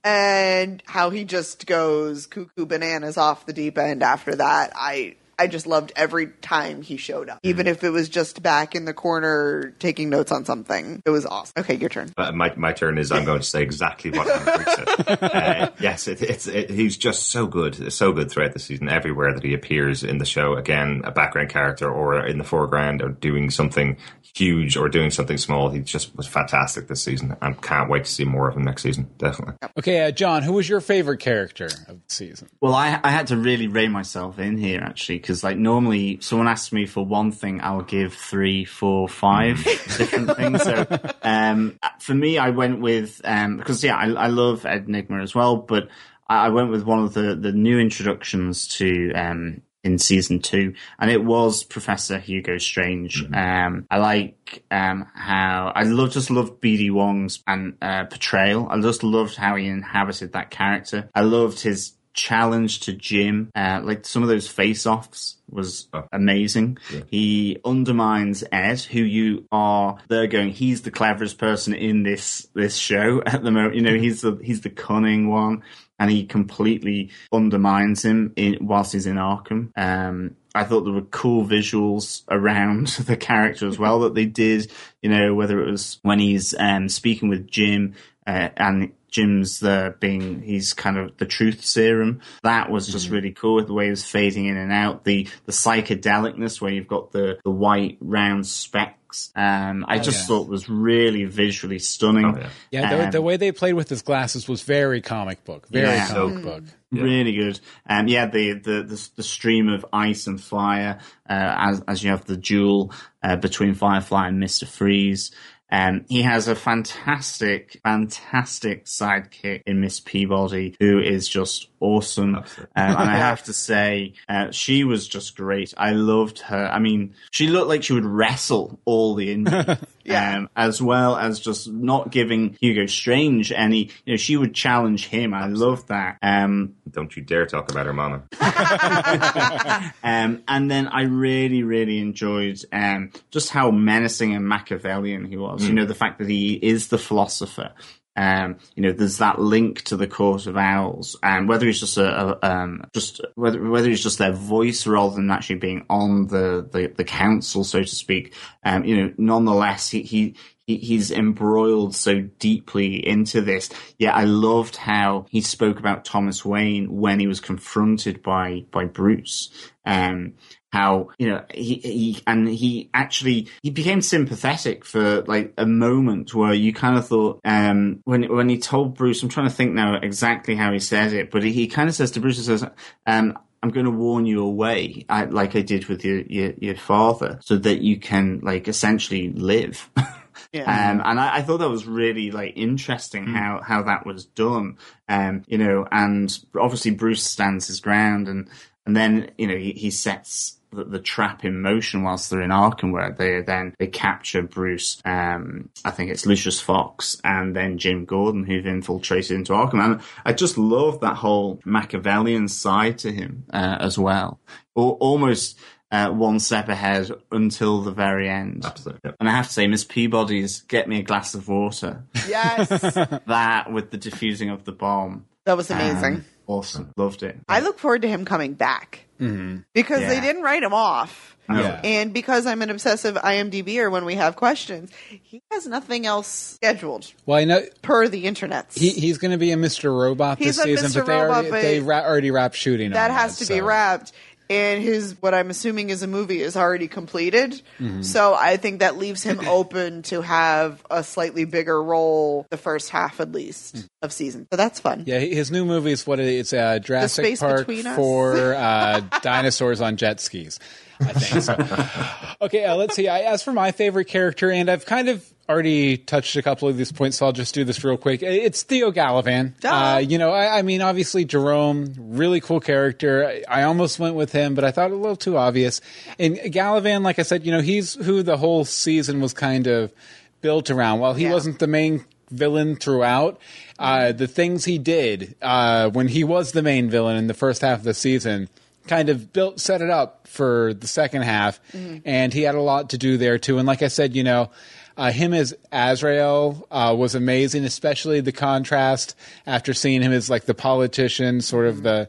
And 0.02 0.82
how 0.86 1.10
he 1.10 1.24
just 1.24 1.66
goes 1.66 2.26
cuckoo 2.26 2.64
bananas 2.64 3.18
off 3.18 3.44
the 3.44 3.52
deep 3.52 3.76
end 3.76 4.02
after 4.02 4.34
that. 4.36 4.72
I 4.74 5.16
I 5.40 5.46
just 5.46 5.66
loved 5.66 5.92
every 5.96 6.26
time 6.26 6.82
he 6.82 6.98
showed 6.98 7.30
up. 7.30 7.40
Even 7.42 7.66
if 7.66 7.82
it 7.82 7.88
was 7.88 8.10
just 8.10 8.42
back 8.42 8.74
in 8.74 8.84
the 8.84 8.92
corner 8.92 9.72
taking 9.78 10.10
notes 10.10 10.30
on 10.30 10.44
something. 10.44 11.02
It 11.06 11.08
was 11.08 11.24
awesome. 11.24 11.54
Okay, 11.56 11.76
your 11.76 11.88
turn. 11.88 12.12
But 12.14 12.34
my, 12.34 12.54
my 12.56 12.74
turn 12.74 12.98
is 12.98 13.10
I'm 13.10 13.24
going 13.24 13.40
to 13.40 13.46
say 13.46 13.62
exactly 13.62 14.10
what 14.10 14.28
Andrew 14.28 14.64
said. 14.74 15.18
Uh, 15.30 15.70
yes, 15.80 16.08
it, 16.08 16.22
it's 16.22 16.46
it, 16.46 16.70
he's 16.70 16.96
just 16.96 17.28
so 17.28 17.46
good, 17.46 17.92
so 17.92 18.12
good 18.12 18.30
throughout 18.30 18.52
the 18.52 18.58
season. 18.58 18.88
Everywhere 18.88 19.32
that 19.32 19.42
he 19.42 19.54
appears 19.54 20.02
in 20.02 20.18
the 20.18 20.24
show, 20.24 20.54
again, 20.54 21.02
a 21.04 21.10
background 21.10 21.50
character 21.50 21.90
or 21.90 22.26
in 22.26 22.38
the 22.38 22.44
foreground 22.44 23.00
or 23.00 23.08
doing 23.08 23.50
something 23.50 23.96
huge 24.34 24.76
or 24.76 24.88
doing 24.88 25.10
something 25.10 25.36
small, 25.36 25.70
he 25.70 25.80
just 25.80 26.16
was 26.16 26.26
fantastic 26.26 26.88
this 26.88 27.02
season. 27.02 27.36
I 27.40 27.52
can't 27.52 27.88
wait 27.90 28.04
to 28.04 28.10
see 28.10 28.24
more 28.24 28.48
of 28.48 28.56
him 28.56 28.62
next 28.62 28.82
season. 28.82 29.08
Definitely. 29.18 29.54
Okay, 29.78 30.06
uh, 30.06 30.10
John, 30.10 30.42
who 30.42 30.52
was 30.52 30.68
your 30.68 30.80
favorite 30.80 31.20
character 31.20 31.66
of 31.66 32.00
the 32.06 32.14
season? 32.14 32.48
Well, 32.60 32.74
I, 32.74 33.00
I 33.02 33.10
had 33.10 33.28
to 33.28 33.36
really 33.36 33.66
rein 33.66 33.92
myself 33.92 34.38
in 34.38 34.56
here 34.56 34.80
actually, 34.82 35.18
because 35.30 35.44
like 35.44 35.56
normally 35.56 36.18
someone 36.20 36.48
asks 36.48 36.72
me 36.72 36.86
for 36.86 37.06
one 37.06 37.30
thing, 37.30 37.60
I'll 37.62 37.82
give 37.82 38.14
three, 38.14 38.64
four, 38.64 39.08
five 39.08 39.62
different 39.96 40.36
things. 40.36 40.60
So 40.64 40.84
um, 41.22 41.78
for 42.00 42.14
me, 42.14 42.36
I 42.36 42.50
went 42.50 42.80
with 42.80 43.20
um, 43.22 43.56
because 43.56 43.84
yeah, 43.84 43.96
I, 43.96 44.10
I 44.10 44.26
love 44.26 44.66
Enigma 44.66 45.22
as 45.22 45.32
well, 45.32 45.56
but 45.56 45.86
I, 46.28 46.46
I 46.46 46.48
went 46.48 46.72
with 46.72 46.82
one 46.82 46.98
of 46.98 47.14
the 47.14 47.36
the 47.36 47.52
new 47.52 47.78
introductions 47.78 48.66
to. 48.78 49.12
Um, 49.12 49.62
in 49.82 49.96
season 49.96 50.40
two, 50.40 50.74
and 50.98 51.10
it 51.10 51.24
was 51.24 51.64
Professor 51.64 52.18
Hugo 52.18 52.58
Strange. 52.58 53.24
Um, 53.32 53.86
I 53.90 53.96
like 53.96 54.62
um, 54.70 55.06
how 55.14 55.72
I 55.74 55.84
love 55.84 56.10
just 56.10 56.30
loved 56.30 56.60
BD 56.60 56.90
Wong's 56.90 57.42
and 57.46 57.78
uh, 57.80 58.04
portrayal. 58.04 58.68
I 58.68 58.78
just 58.78 59.02
loved 59.02 59.36
how 59.36 59.56
he 59.56 59.68
inhabited 59.68 60.34
that 60.34 60.50
character. 60.50 61.08
I 61.14 61.22
loved 61.22 61.60
his 61.60 61.94
challenge 62.12 62.80
to 62.80 62.92
Jim. 62.92 63.50
Uh, 63.54 63.80
like 63.82 64.04
some 64.04 64.22
of 64.22 64.28
those 64.28 64.48
face-offs 64.48 65.36
was 65.48 65.88
amazing. 66.12 66.78
He 67.08 67.58
undermines 67.64 68.44
Ed, 68.52 68.80
who 68.80 69.00
you 69.00 69.46
are. 69.50 69.98
They're 70.08 70.26
going. 70.26 70.50
He's 70.50 70.82
the 70.82 70.90
cleverest 70.90 71.38
person 71.38 71.74
in 71.74 72.02
this 72.02 72.46
this 72.54 72.76
show 72.76 73.22
at 73.26 73.42
the 73.42 73.50
moment. 73.50 73.74
You 73.74 73.82
know, 73.82 73.98
he's 73.98 74.20
the 74.20 74.38
he's 74.42 74.60
the 74.60 74.70
cunning 74.70 75.28
one 75.28 75.62
and 76.00 76.10
he 76.10 76.24
completely 76.24 77.10
undermines 77.30 78.02
him 78.02 78.32
in, 78.34 78.56
whilst 78.62 78.94
he's 78.94 79.06
in 79.06 79.16
Arkham. 79.16 79.70
Um, 79.76 80.34
I 80.54 80.64
thought 80.64 80.82
there 80.82 80.94
were 80.94 81.02
cool 81.02 81.44
visuals 81.44 82.22
around 82.28 82.86
the 83.06 83.16
character 83.16 83.68
as 83.68 83.78
well 83.78 84.00
that 84.00 84.14
they 84.14 84.24
did. 84.24 84.72
You 85.02 85.10
know, 85.10 85.34
whether 85.34 85.60
it 85.62 85.70
was 85.70 86.00
when 86.02 86.18
he's 86.18 86.54
um, 86.58 86.88
speaking 86.88 87.28
with 87.28 87.46
Jim 87.46 87.94
uh, 88.26 88.48
and 88.56 88.92
Jim's 89.10 89.60
the 89.60 89.94
being 90.00 90.42
he's 90.42 90.72
kind 90.72 90.96
of 90.98 91.16
the 91.16 91.26
truth 91.26 91.64
serum. 91.64 92.20
That 92.42 92.70
was 92.70 92.86
just 92.86 93.08
really 93.10 93.32
cool 93.32 93.56
with 93.56 93.66
the 93.66 93.74
way 93.74 93.84
he 93.86 93.90
was 93.90 94.04
fading 94.04 94.46
in 94.46 94.56
and 94.56 94.72
out. 94.72 95.04
The 95.04 95.28
the 95.46 95.52
psychedelicness 95.52 96.60
where 96.60 96.72
you've 96.72 96.88
got 96.88 97.12
the 97.12 97.38
the 97.44 97.50
white 97.50 97.98
round 98.00 98.46
specks. 98.46 98.96
Um, 99.34 99.84
I 99.88 99.98
just 99.98 100.20
yeah. 100.20 100.26
thought 100.26 100.48
was 100.48 100.68
really 100.68 101.24
visually 101.24 101.80
stunning. 101.80 102.24
Oh, 102.26 102.38
yeah. 102.38 102.48
Yeah, 102.70 102.96
the, 102.96 103.04
Um, 103.06 103.10
the 103.10 103.22
way 103.22 103.36
they 103.36 103.50
played 103.50 103.72
with 103.72 103.88
his 103.88 104.02
glasses 104.02 104.48
was 104.48 104.62
very 104.62 105.00
comic 105.00 105.44
book. 105.44 105.66
Very 105.68 105.88
Yeah. 105.88 106.06
comic 106.06 106.44
book. 106.44 106.64
Really 106.92 107.32
good. 107.32 107.58
Um, 107.88 108.06
yeah, 108.06 108.26
the, 108.26 108.52
the, 108.52 108.82
the, 108.84 109.08
the 109.16 109.22
stream 109.24 109.68
of 109.68 109.84
ice 109.92 110.28
and 110.28 110.40
fire, 110.40 110.98
uh, 111.28 111.54
as, 111.58 111.82
as 111.88 112.04
you 112.04 112.10
have 112.10 112.24
the 112.24 112.36
duel, 112.36 112.92
uh, 113.20 113.34
between 113.34 113.74
Firefly 113.74 114.28
and 114.28 114.40
Mr. 114.40 114.64
Freeze. 114.66 115.32
Um, 115.72 116.04
he 116.08 116.22
has 116.22 116.48
a 116.48 116.54
fantastic, 116.54 117.80
fantastic 117.84 118.86
sidekick 118.86 119.62
in 119.66 119.80
Miss 119.80 120.00
Peabody, 120.00 120.74
who 120.80 120.98
is 120.98 121.28
just 121.28 121.69
awesome. 121.80 122.36
Um, 122.36 122.44
and 122.76 122.96
I 122.96 123.16
have 123.16 123.44
to 123.44 123.52
say, 123.52 124.14
uh, 124.28 124.50
she 124.50 124.84
was 124.84 125.08
just 125.08 125.36
great. 125.36 125.74
I 125.76 125.92
loved 125.92 126.40
her. 126.40 126.66
I 126.66 126.78
mean, 126.78 127.14
she 127.30 127.48
looked 127.48 127.68
like 127.68 127.82
she 127.82 127.94
would 127.94 128.04
wrestle 128.04 128.78
all 128.84 129.14
the 129.14 129.32
indies. 129.32 129.76
Yeah. 130.04 130.36
Um, 130.36 130.50
as 130.56 130.80
well 130.80 131.16
as 131.16 131.40
just 131.40 131.68
not 131.68 132.10
giving 132.10 132.56
Hugo 132.60 132.86
Strange 132.86 133.52
any, 133.52 133.90
you 134.04 134.14
know, 134.14 134.16
she 134.16 134.36
would 134.36 134.54
challenge 134.54 135.06
him. 135.06 135.34
I 135.34 135.46
love 135.46 135.86
that. 135.88 136.18
Um, 136.22 136.74
Don't 136.90 137.14
you 137.16 137.22
dare 137.22 137.46
talk 137.46 137.70
about 137.70 137.86
her 137.86 137.92
mama. 137.92 138.22
um, 140.02 140.42
and 140.48 140.70
then 140.70 140.88
I 140.88 141.02
really, 141.02 141.62
really 141.62 141.98
enjoyed 141.98 142.60
um, 142.72 143.10
just 143.30 143.50
how 143.50 143.70
menacing 143.70 144.34
and 144.34 144.48
Machiavellian 144.48 145.26
he 145.26 145.36
was. 145.36 145.64
You 145.64 145.72
know, 145.74 145.84
the 145.84 145.94
fact 145.94 146.18
that 146.18 146.28
he 146.28 146.54
is 146.54 146.88
the 146.88 146.98
philosopher. 146.98 147.72
Um, 148.20 148.58
you 148.74 148.82
know, 148.82 148.92
there's 148.92 149.16
that 149.16 149.40
link 149.40 149.80
to 149.84 149.96
the 149.96 150.06
Court 150.06 150.46
of 150.46 150.54
Owls, 150.58 151.16
and 151.22 151.48
whether 151.48 151.66
it's 151.66 151.80
just 151.80 151.96
a, 151.96 152.38
a 152.42 152.46
um, 152.46 152.84
just 152.92 153.22
whether 153.34 153.58
whether 153.70 153.88
he's 153.88 154.02
just 154.02 154.18
their 154.18 154.32
voice 154.32 154.86
rather 154.86 155.16
than 155.16 155.30
actually 155.30 155.56
being 155.56 155.86
on 155.88 156.26
the 156.26 156.68
the, 156.70 156.92
the 156.94 157.04
council, 157.04 157.64
so 157.64 157.80
to 157.80 157.86
speak. 157.88 158.34
Um, 158.62 158.84
you 158.84 158.94
know, 158.94 159.14
nonetheless, 159.16 159.88
he 159.88 160.02
he 160.02 160.34
he- 160.66 160.76
he's 160.76 161.10
embroiled 161.10 161.96
so 161.96 162.20
deeply 162.20 163.06
into 163.08 163.40
this. 163.40 163.70
Yeah, 163.98 164.12
I 164.14 164.24
loved 164.24 164.76
how 164.76 165.24
he 165.30 165.40
spoke 165.40 165.78
about 165.78 166.04
Thomas 166.04 166.44
Wayne 166.44 166.94
when 166.94 167.20
he 167.20 167.26
was 167.26 167.40
confronted 167.40 168.22
by 168.22 168.66
by 168.70 168.84
Bruce. 168.84 169.48
Um, 169.86 170.34
how 170.72 171.08
you 171.18 171.28
know 171.28 171.44
he, 171.52 171.74
he 171.74 172.22
and 172.26 172.48
he 172.48 172.90
actually 172.94 173.48
he 173.62 173.70
became 173.70 174.02
sympathetic 174.02 174.84
for 174.84 175.22
like 175.22 175.52
a 175.58 175.66
moment 175.66 176.34
where 176.34 176.54
you 176.54 176.72
kind 176.72 176.96
of 176.96 177.06
thought 177.06 177.40
um 177.44 178.00
when 178.04 178.22
when 178.32 178.48
he 178.48 178.58
told 178.58 178.96
Bruce 178.96 179.22
I'm 179.22 179.28
trying 179.28 179.48
to 179.48 179.54
think 179.54 179.72
now 179.72 179.94
exactly 179.94 180.54
how 180.54 180.72
he 180.72 180.78
says 180.78 181.12
it 181.12 181.30
but 181.30 181.42
he, 181.42 181.52
he 181.52 181.66
kind 181.66 181.88
of 181.88 181.94
says 181.94 182.12
to 182.12 182.20
Bruce 182.20 182.36
he 182.36 182.44
says 182.44 182.64
um 183.06 183.38
I'm 183.62 183.70
going 183.70 183.84
to 183.84 183.92
warn 183.92 184.24
you 184.24 184.42
away, 184.42 185.04
I, 185.10 185.24
like 185.24 185.54
I 185.54 185.60
did 185.60 185.84
with 185.84 186.02
your, 186.02 186.20
your, 186.22 186.54
your 186.56 186.76
father, 186.76 187.38
so 187.42 187.58
that 187.58 187.82
you 187.82 187.98
can 187.98 188.40
like 188.42 188.68
essentially 188.68 189.30
live. 189.32 189.90
Yeah. 190.52 190.62
Um, 190.62 191.02
and 191.04 191.20
I, 191.20 191.36
I, 191.36 191.42
thought 191.42 191.58
that 191.58 191.68
was 191.68 191.86
really 191.86 192.32
like 192.32 192.54
interesting 192.56 193.26
mm. 193.26 193.34
how, 193.34 193.60
how 193.62 193.82
that 193.84 194.04
was 194.04 194.24
done. 194.24 194.78
Um, 195.08 195.44
you 195.46 195.58
know, 195.58 195.86
and 195.92 196.36
obviously 196.58 196.90
Bruce 196.90 197.22
stands 197.22 197.68
his 197.68 197.80
ground 197.80 198.26
and, 198.26 198.48
and 198.84 198.96
then, 198.96 199.30
you 199.38 199.46
know, 199.46 199.56
he, 199.56 199.72
he 199.72 199.90
sets 199.90 200.58
the, 200.72 200.84
the, 200.84 200.98
trap 200.98 201.44
in 201.44 201.60
motion 201.60 202.02
whilst 202.02 202.30
they're 202.30 202.42
in 202.42 202.50
Arkham, 202.50 202.92
where 202.92 203.10
they 203.10 203.42
then 203.42 203.74
they 203.78 203.86
capture 203.86 204.42
Bruce. 204.42 205.00
Um, 205.04 205.70
I 205.84 205.90
think 205.90 206.10
it's 206.10 206.26
Lucius 206.26 206.60
Fox 206.60 207.20
and 207.24 207.54
then 207.54 207.78
Jim 207.78 208.04
Gordon 208.04 208.44
who've 208.44 208.66
infiltrated 208.66 209.32
into 209.32 209.52
Arkham, 209.52 209.84
and 209.84 210.00
I 210.24 210.32
just 210.32 210.58
love 210.58 211.00
that 211.00 211.16
whole 211.16 211.60
Machiavellian 211.64 212.48
side 212.48 212.98
to 212.98 213.12
him 213.12 213.44
uh, 213.52 213.78
as 213.80 213.98
well, 213.98 214.40
or 214.74 214.94
almost. 214.94 215.58
Uh, 215.92 216.08
one 216.08 216.38
step 216.38 216.68
ahead 216.68 217.10
until 217.32 217.80
the 217.80 217.90
very 217.90 218.28
end. 218.28 218.64
Absolutely. 218.64 219.00
Yep. 219.06 219.16
And 219.18 219.28
I 219.28 219.32
have 219.32 219.48
to 219.48 219.52
say, 219.52 219.66
Miss 219.66 219.82
Peabody's 219.82 220.60
"Get 220.60 220.86
Me 220.88 221.00
a 221.00 221.02
Glass 221.02 221.34
of 221.34 221.48
Water." 221.48 222.04
Yes. 222.28 222.68
that 223.26 223.72
with 223.72 223.90
the 223.90 223.96
diffusing 223.96 224.50
of 224.50 224.62
the 224.62 224.70
bomb. 224.70 225.26
That 225.46 225.56
was 225.56 225.68
amazing. 225.68 226.14
Um, 226.14 226.24
awesome. 226.46 226.92
Loved 226.96 227.24
it. 227.24 227.40
I 227.48 227.58
look 227.58 227.80
forward 227.80 228.02
to 228.02 228.08
him 228.08 228.24
coming 228.24 228.54
back 228.54 229.06
mm-hmm. 229.20 229.58
because 229.74 230.00
yeah. 230.00 230.08
they 230.08 230.20
didn't 230.20 230.42
write 230.42 230.62
him 230.62 230.74
off. 230.74 231.36
Yeah. 231.48 231.80
And 231.82 232.14
because 232.14 232.46
I'm 232.46 232.62
an 232.62 232.70
obsessive 232.70 233.16
IMDb'er 233.16 233.90
when 233.90 234.04
we 234.04 234.14
have 234.14 234.36
questions, 234.36 234.90
he 235.08 235.42
has 235.50 235.66
nothing 235.66 236.06
else 236.06 236.28
scheduled. 236.28 237.12
Well, 237.26 237.38
I 237.38 237.44
know 237.44 237.62
per 237.82 238.06
the 238.08 238.26
internet. 238.26 238.72
He, 238.72 238.90
he's 238.90 239.18
going 239.18 239.32
to 239.32 239.38
be 239.38 239.50
a 239.50 239.56
Mr. 239.56 239.96
Robot 239.96 240.38
he's 240.38 240.56
this 240.56 240.64
season, 240.64 240.90
Mr. 240.90 240.94
but 240.94 241.06
they 241.06 241.12
Robot, 241.12 241.30
already, 241.30 241.50
but 241.50 241.62
they 241.62 241.80
ra- 241.80 242.04
already 242.04 242.30
wrapped 242.30 242.54
shooting. 242.54 242.90
That 242.90 243.08
that, 243.08 243.20
has 243.20 243.38
to 243.38 243.46
so. 243.46 243.54
be 243.54 243.60
wrapped 243.60 244.12
and 244.50 244.82
his 244.82 245.16
what 245.20 245.32
I'm 245.32 245.48
assuming 245.48 245.90
is 245.90 246.02
a 246.02 246.08
movie 246.08 246.42
is 246.42 246.56
already 246.56 246.88
completed. 246.88 247.62
Mm-hmm. 247.78 248.02
So 248.02 248.34
I 248.34 248.56
think 248.56 248.80
that 248.80 248.98
leaves 248.98 249.22
him 249.22 249.40
open 249.48 250.02
to 250.02 250.20
have 250.20 250.84
a 250.90 251.04
slightly 251.04 251.44
bigger 251.44 251.80
role 251.80 252.46
the 252.50 252.56
first 252.56 252.90
half 252.90 253.20
at 253.20 253.30
least 253.30 253.76
mm. 253.76 253.88
of 254.02 254.12
season. 254.12 254.48
So 254.50 254.56
that's 254.56 254.80
fun. 254.80 255.04
Yeah, 255.06 255.20
his 255.20 255.52
new 255.52 255.64
movie 255.64 255.92
is 255.92 256.06
what 256.06 256.18
it's 256.18 256.52
uh, 256.52 256.80
Jurassic 256.80 257.38
Park 257.38 257.70
for 257.94 258.54
uh, 258.54 259.00
dinosaurs 259.22 259.80
on 259.80 259.96
jet 259.96 260.20
skis. 260.20 260.58
I 261.00 261.12
think 261.12 261.42
so. 261.42 262.44
okay, 262.46 262.64
uh, 262.64 262.76
let's 262.76 262.94
see. 262.94 263.08
I, 263.08 263.20
as 263.20 263.42
for 263.42 263.52
my 263.52 263.72
favorite 263.72 264.06
character, 264.06 264.50
and 264.50 264.70
I've 264.70 264.86
kind 264.86 265.08
of 265.08 265.24
already 265.48 265.96
touched 265.96 266.36
a 266.36 266.42
couple 266.42 266.68
of 266.68 266.76
these 266.76 266.92
points, 266.92 267.18
so 267.18 267.26
I'll 267.26 267.32
just 267.32 267.54
do 267.54 267.64
this 267.64 267.82
real 267.82 267.96
quick. 267.96 268.22
It's 268.22 268.62
Theo 268.62 268.92
Galavan. 268.92 269.52
Uh, 269.64 269.98
you 269.98 270.16
know, 270.16 270.30
I, 270.30 270.58
I, 270.58 270.62
mean, 270.62 270.80
obviously 270.80 271.24
Jerome, 271.24 271.94
really 271.98 272.40
cool 272.40 272.60
character. 272.60 273.26
I, 273.26 273.42
I, 273.48 273.62
almost 273.64 273.98
went 273.98 274.14
with 274.14 274.30
him, 274.30 274.54
but 274.54 274.64
I 274.64 274.70
thought 274.70 274.92
a 274.92 274.94
little 274.94 275.16
too 275.16 275.36
obvious. 275.36 275.80
And 276.18 276.36
Galavan, 276.36 277.02
like 277.02 277.18
I 277.18 277.22
said, 277.22 277.44
you 277.44 277.50
know, 277.50 277.60
he's 277.60 277.94
who 277.94 278.22
the 278.22 278.36
whole 278.36 278.64
season 278.64 279.20
was 279.20 279.34
kind 279.34 279.66
of 279.66 279.92
built 280.40 280.70
around. 280.70 281.00
While 281.00 281.14
he 281.14 281.24
yeah. 281.24 281.32
wasn't 281.32 281.58
the 281.58 281.66
main 281.66 282.04
villain 282.30 282.76
throughout, 282.76 283.40
uh, 283.78 284.12
the 284.12 284.28
things 284.28 284.64
he 284.64 284.78
did 284.78 285.34
uh, 285.42 285.90
when 285.90 286.06
he 286.06 286.22
was 286.22 286.52
the 286.52 286.62
main 286.62 286.88
villain 286.88 287.16
in 287.16 287.26
the 287.26 287.34
first 287.34 287.62
half 287.62 287.78
of 287.78 287.84
the 287.84 287.94
season 287.94 288.48
kind 288.86 289.08
of 289.08 289.32
built 289.32 289.60
set 289.60 289.82
it 289.82 289.90
up 289.90 290.26
for 290.26 290.74
the 290.74 290.86
second 290.86 291.22
half 291.22 291.60
mm-hmm. 291.72 291.98
and 292.04 292.32
he 292.32 292.42
had 292.42 292.54
a 292.54 292.60
lot 292.60 292.90
to 292.90 292.98
do 292.98 293.16
there 293.16 293.38
too 293.38 293.58
and 293.58 293.66
like 293.66 293.82
i 293.82 293.88
said 293.88 294.16
you 294.16 294.24
know 294.24 294.50
uh, 294.96 295.10
him 295.10 295.32
as 295.32 295.54
Azrael 295.72 296.66
uh, 296.70 296.94
was 296.96 297.14
amazing, 297.14 297.64
especially 297.64 298.20
the 298.20 298.32
contrast 298.32 299.16
after 299.46 299.72
seeing 299.72 300.02
him 300.02 300.12
as 300.12 300.28
like 300.28 300.44
the 300.44 300.52
politician, 300.52 301.40
sort 301.40 301.66
of 301.66 301.82
the 301.82 302.08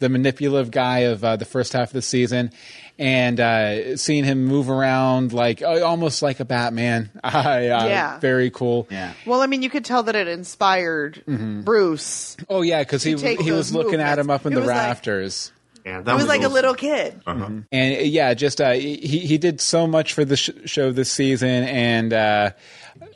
the 0.00 0.08
manipulative 0.08 0.72
guy 0.72 1.00
of 1.00 1.22
uh, 1.22 1.36
the 1.36 1.44
first 1.44 1.72
half 1.72 1.90
of 1.90 1.92
the 1.92 2.02
season, 2.02 2.50
and 2.98 3.38
uh, 3.38 3.96
seeing 3.96 4.24
him 4.24 4.44
move 4.44 4.68
around 4.68 5.32
like 5.32 5.62
uh, 5.62 5.82
almost 5.82 6.20
like 6.22 6.40
a 6.40 6.44
Batman. 6.44 7.10
yeah, 7.24 8.18
very 8.18 8.50
cool. 8.50 8.88
Yeah. 8.90 9.12
Well, 9.24 9.40
I 9.40 9.46
mean, 9.46 9.62
you 9.62 9.70
could 9.70 9.84
tell 9.84 10.02
that 10.02 10.16
it 10.16 10.26
inspired 10.26 11.22
mm-hmm. 11.26 11.60
Bruce. 11.62 12.36
Oh 12.48 12.62
yeah, 12.62 12.80
because 12.80 13.04
he 13.04 13.14
he 13.16 13.52
was 13.52 13.72
looking 13.72 13.92
movements. 13.92 14.10
at 14.10 14.18
him 14.18 14.30
up 14.30 14.44
in 14.44 14.52
it 14.52 14.56
the 14.56 14.62
rafters. 14.62 15.52
Like, 15.54 15.61
yeah, 15.84 16.00
that 16.00 16.14
was, 16.14 16.24
was, 16.24 16.28
like 16.28 16.40
awesome. 16.40 16.52
a 16.52 16.54
little 16.54 16.74
kid. 16.74 17.20
Uh-huh. 17.26 17.44
Mm-hmm. 17.44 17.60
And 17.72 18.06
yeah, 18.06 18.34
just 18.34 18.60
uh, 18.60 18.72
he 18.72 18.96
he 18.96 19.38
did 19.38 19.60
so 19.60 19.86
much 19.86 20.12
for 20.12 20.24
the 20.24 20.36
sh- 20.36 20.50
show 20.64 20.92
this 20.92 21.10
season, 21.10 21.64
and 21.64 22.12
uh, 22.12 22.50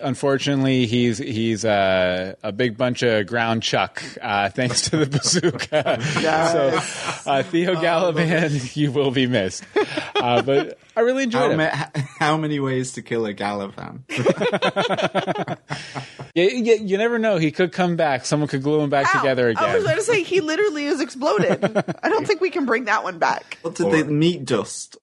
unfortunately, 0.01 0.87
he's 0.87 1.19
he's 1.19 1.65
uh, 1.65 2.35
a 2.43 2.53
big 2.53 2.77
bunch 2.77 3.03
of 3.03 3.27
ground 3.27 3.63
chuck 3.63 4.03
uh, 4.21 4.49
thanks 4.49 4.83
to 4.91 4.97
the 4.97 5.07
bazooka. 5.07 6.01
so 7.23 7.31
uh, 7.31 7.43
Theo 7.43 7.73
oh, 7.73 7.77
Galavan, 7.77 8.77
you 8.77 8.93
will 8.93 9.11
be 9.11 9.27
missed. 9.27 9.65
Uh, 10.15 10.43
but 10.43 10.79
I 10.97 11.01
really 11.01 11.25
enjoyed 11.25 11.59
how 11.59 11.65
it. 11.65 11.97
Ma- 11.97 12.03
how 12.19 12.37
many 12.37 12.61
ways 12.61 12.93
to 12.93 13.03
kill 13.03 13.27
a 13.27 13.35
Galavan? 13.35 14.01
yeah, 16.35 16.45
you, 16.45 16.79
you, 16.83 16.97
never 16.99 17.19
know. 17.19 17.37
He 17.37 17.51
could 17.53 17.73
come 17.73 17.97
back. 17.97 18.25
Someone 18.25 18.49
could 18.49 18.63
glue 18.63 18.81
him 18.81 18.91
back 18.91 19.15
Ow. 19.15 19.21
together 19.21 19.49
again. 19.49 19.65
I 19.65 19.75
was 19.75 19.85
going 19.85 19.97
to 19.97 20.03
say 20.03 20.23
he 20.23 20.41
literally 20.41 20.87
is 20.87 21.01
exploded. 21.01 21.63
I 22.03 22.09
don't 22.09 22.27
think 22.27 22.41
we 22.41 22.51
can 22.51 22.65
bring 22.65 22.87
that 22.87 23.05
one 23.05 23.19
back. 23.19 23.59
What 23.63 23.75
did 23.75 23.87
or, 23.87 23.93
they 23.93 24.05
meat 24.05 24.45
dust? 24.45 24.97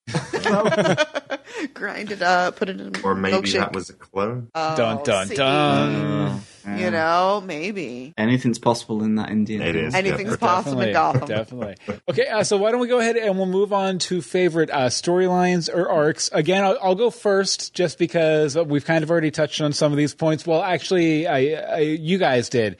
Grind 1.74 2.10
it 2.10 2.22
up, 2.22 2.56
put 2.56 2.68
it 2.68 2.80
in. 2.80 2.92
Or 3.04 3.14
maybe 3.14 3.36
milkshake. 3.36 3.58
that 3.58 3.72
was 3.72 3.90
a 3.90 3.94
clone. 3.94 4.48
Oh, 4.54 4.76
dun 4.84 4.98
dun 5.04 5.26
see? 5.28 6.53
Dun. 6.64 6.78
You 6.78 6.90
know, 6.90 7.42
maybe 7.44 8.14
anything's 8.16 8.58
possible 8.58 9.02
in 9.02 9.16
that 9.16 9.30
Indian. 9.30 9.62
It 9.62 9.76
is 9.76 9.94
anything's 9.94 10.32
yeah, 10.32 10.36
possible 10.36 10.80
in 10.80 10.92
Gotham. 10.92 11.28
Definitely. 11.28 11.76
Okay, 12.08 12.26
uh, 12.26 12.44
so 12.44 12.56
why 12.56 12.70
don't 12.70 12.80
we 12.80 12.88
go 12.88 13.00
ahead 13.00 13.16
and 13.16 13.36
we'll 13.36 13.46
move 13.46 13.72
on 13.72 13.98
to 14.00 14.22
favorite 14.22 14.70
uh, 14.70 14.86
storylines 14.86 15.72
or 15.72 15.88
arcs. 15.88 16.30
Again, 16.32 16.64
I'll, 16.64 16.78
I'll, 16.82 16.94
go 16.94 17.10
first 17.10 17.74
just 17.74 17.98
because 17.98 18.56
we've 18.56 18.84
kind 18.84 19.02
of 19.02 19.10
already 19.10 19.32
touched 19.32 19.60
on 19.60 19.72
some 19.72 19.92
of 19.92 19.98
these 19.98 20.14
points. 20.14 20.46
Well, 20.46 20.62
actually, 20.62 21.26
I, 21.26 21.38
I, 21.38 21.78
you 21.80 22.18
guys 22.18 22.48
did, 22.48 22.76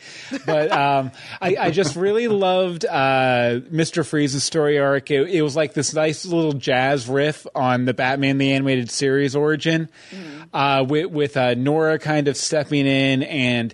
but 0.47 0.70
um, 0.70 1.11
I, 1.40 1.56
I, 1.59 1.70
just 1.70 1.97
really 1.97 2.28
loved 2.28 2.85
uh, 2.85 3.61
Mister 3.70 4.05
Freeze's 4.05 4.44
story 4.44 4.78
arc. 4.78 5.11
It, 5.11 5.28
it, 5.28 5.43
was 5.43 5.56
like 5.56 5.74
this 5.74 5.93
nice 5.93 6.24
little 6.24 6.52
jazz 6.52 7.09
riff 7.09 7.47
on 7.55 7.85
the 7.85 7.94
Batman 7.94 8.39
the 8.39 8.52
Animated 8.52 8.90
Series 8.90 9.35
origin, 9.35 9.89
mm. 10.11 10.89
with, 10.89 11.11
with 11.11 11.36
uh, 11.36 11.55
Nora 11.55 11.98
kind 11.98 12.28
of 12.28 12.36
stepping 12.36 12.86
in 12.86 13.24
and 13.24 13.74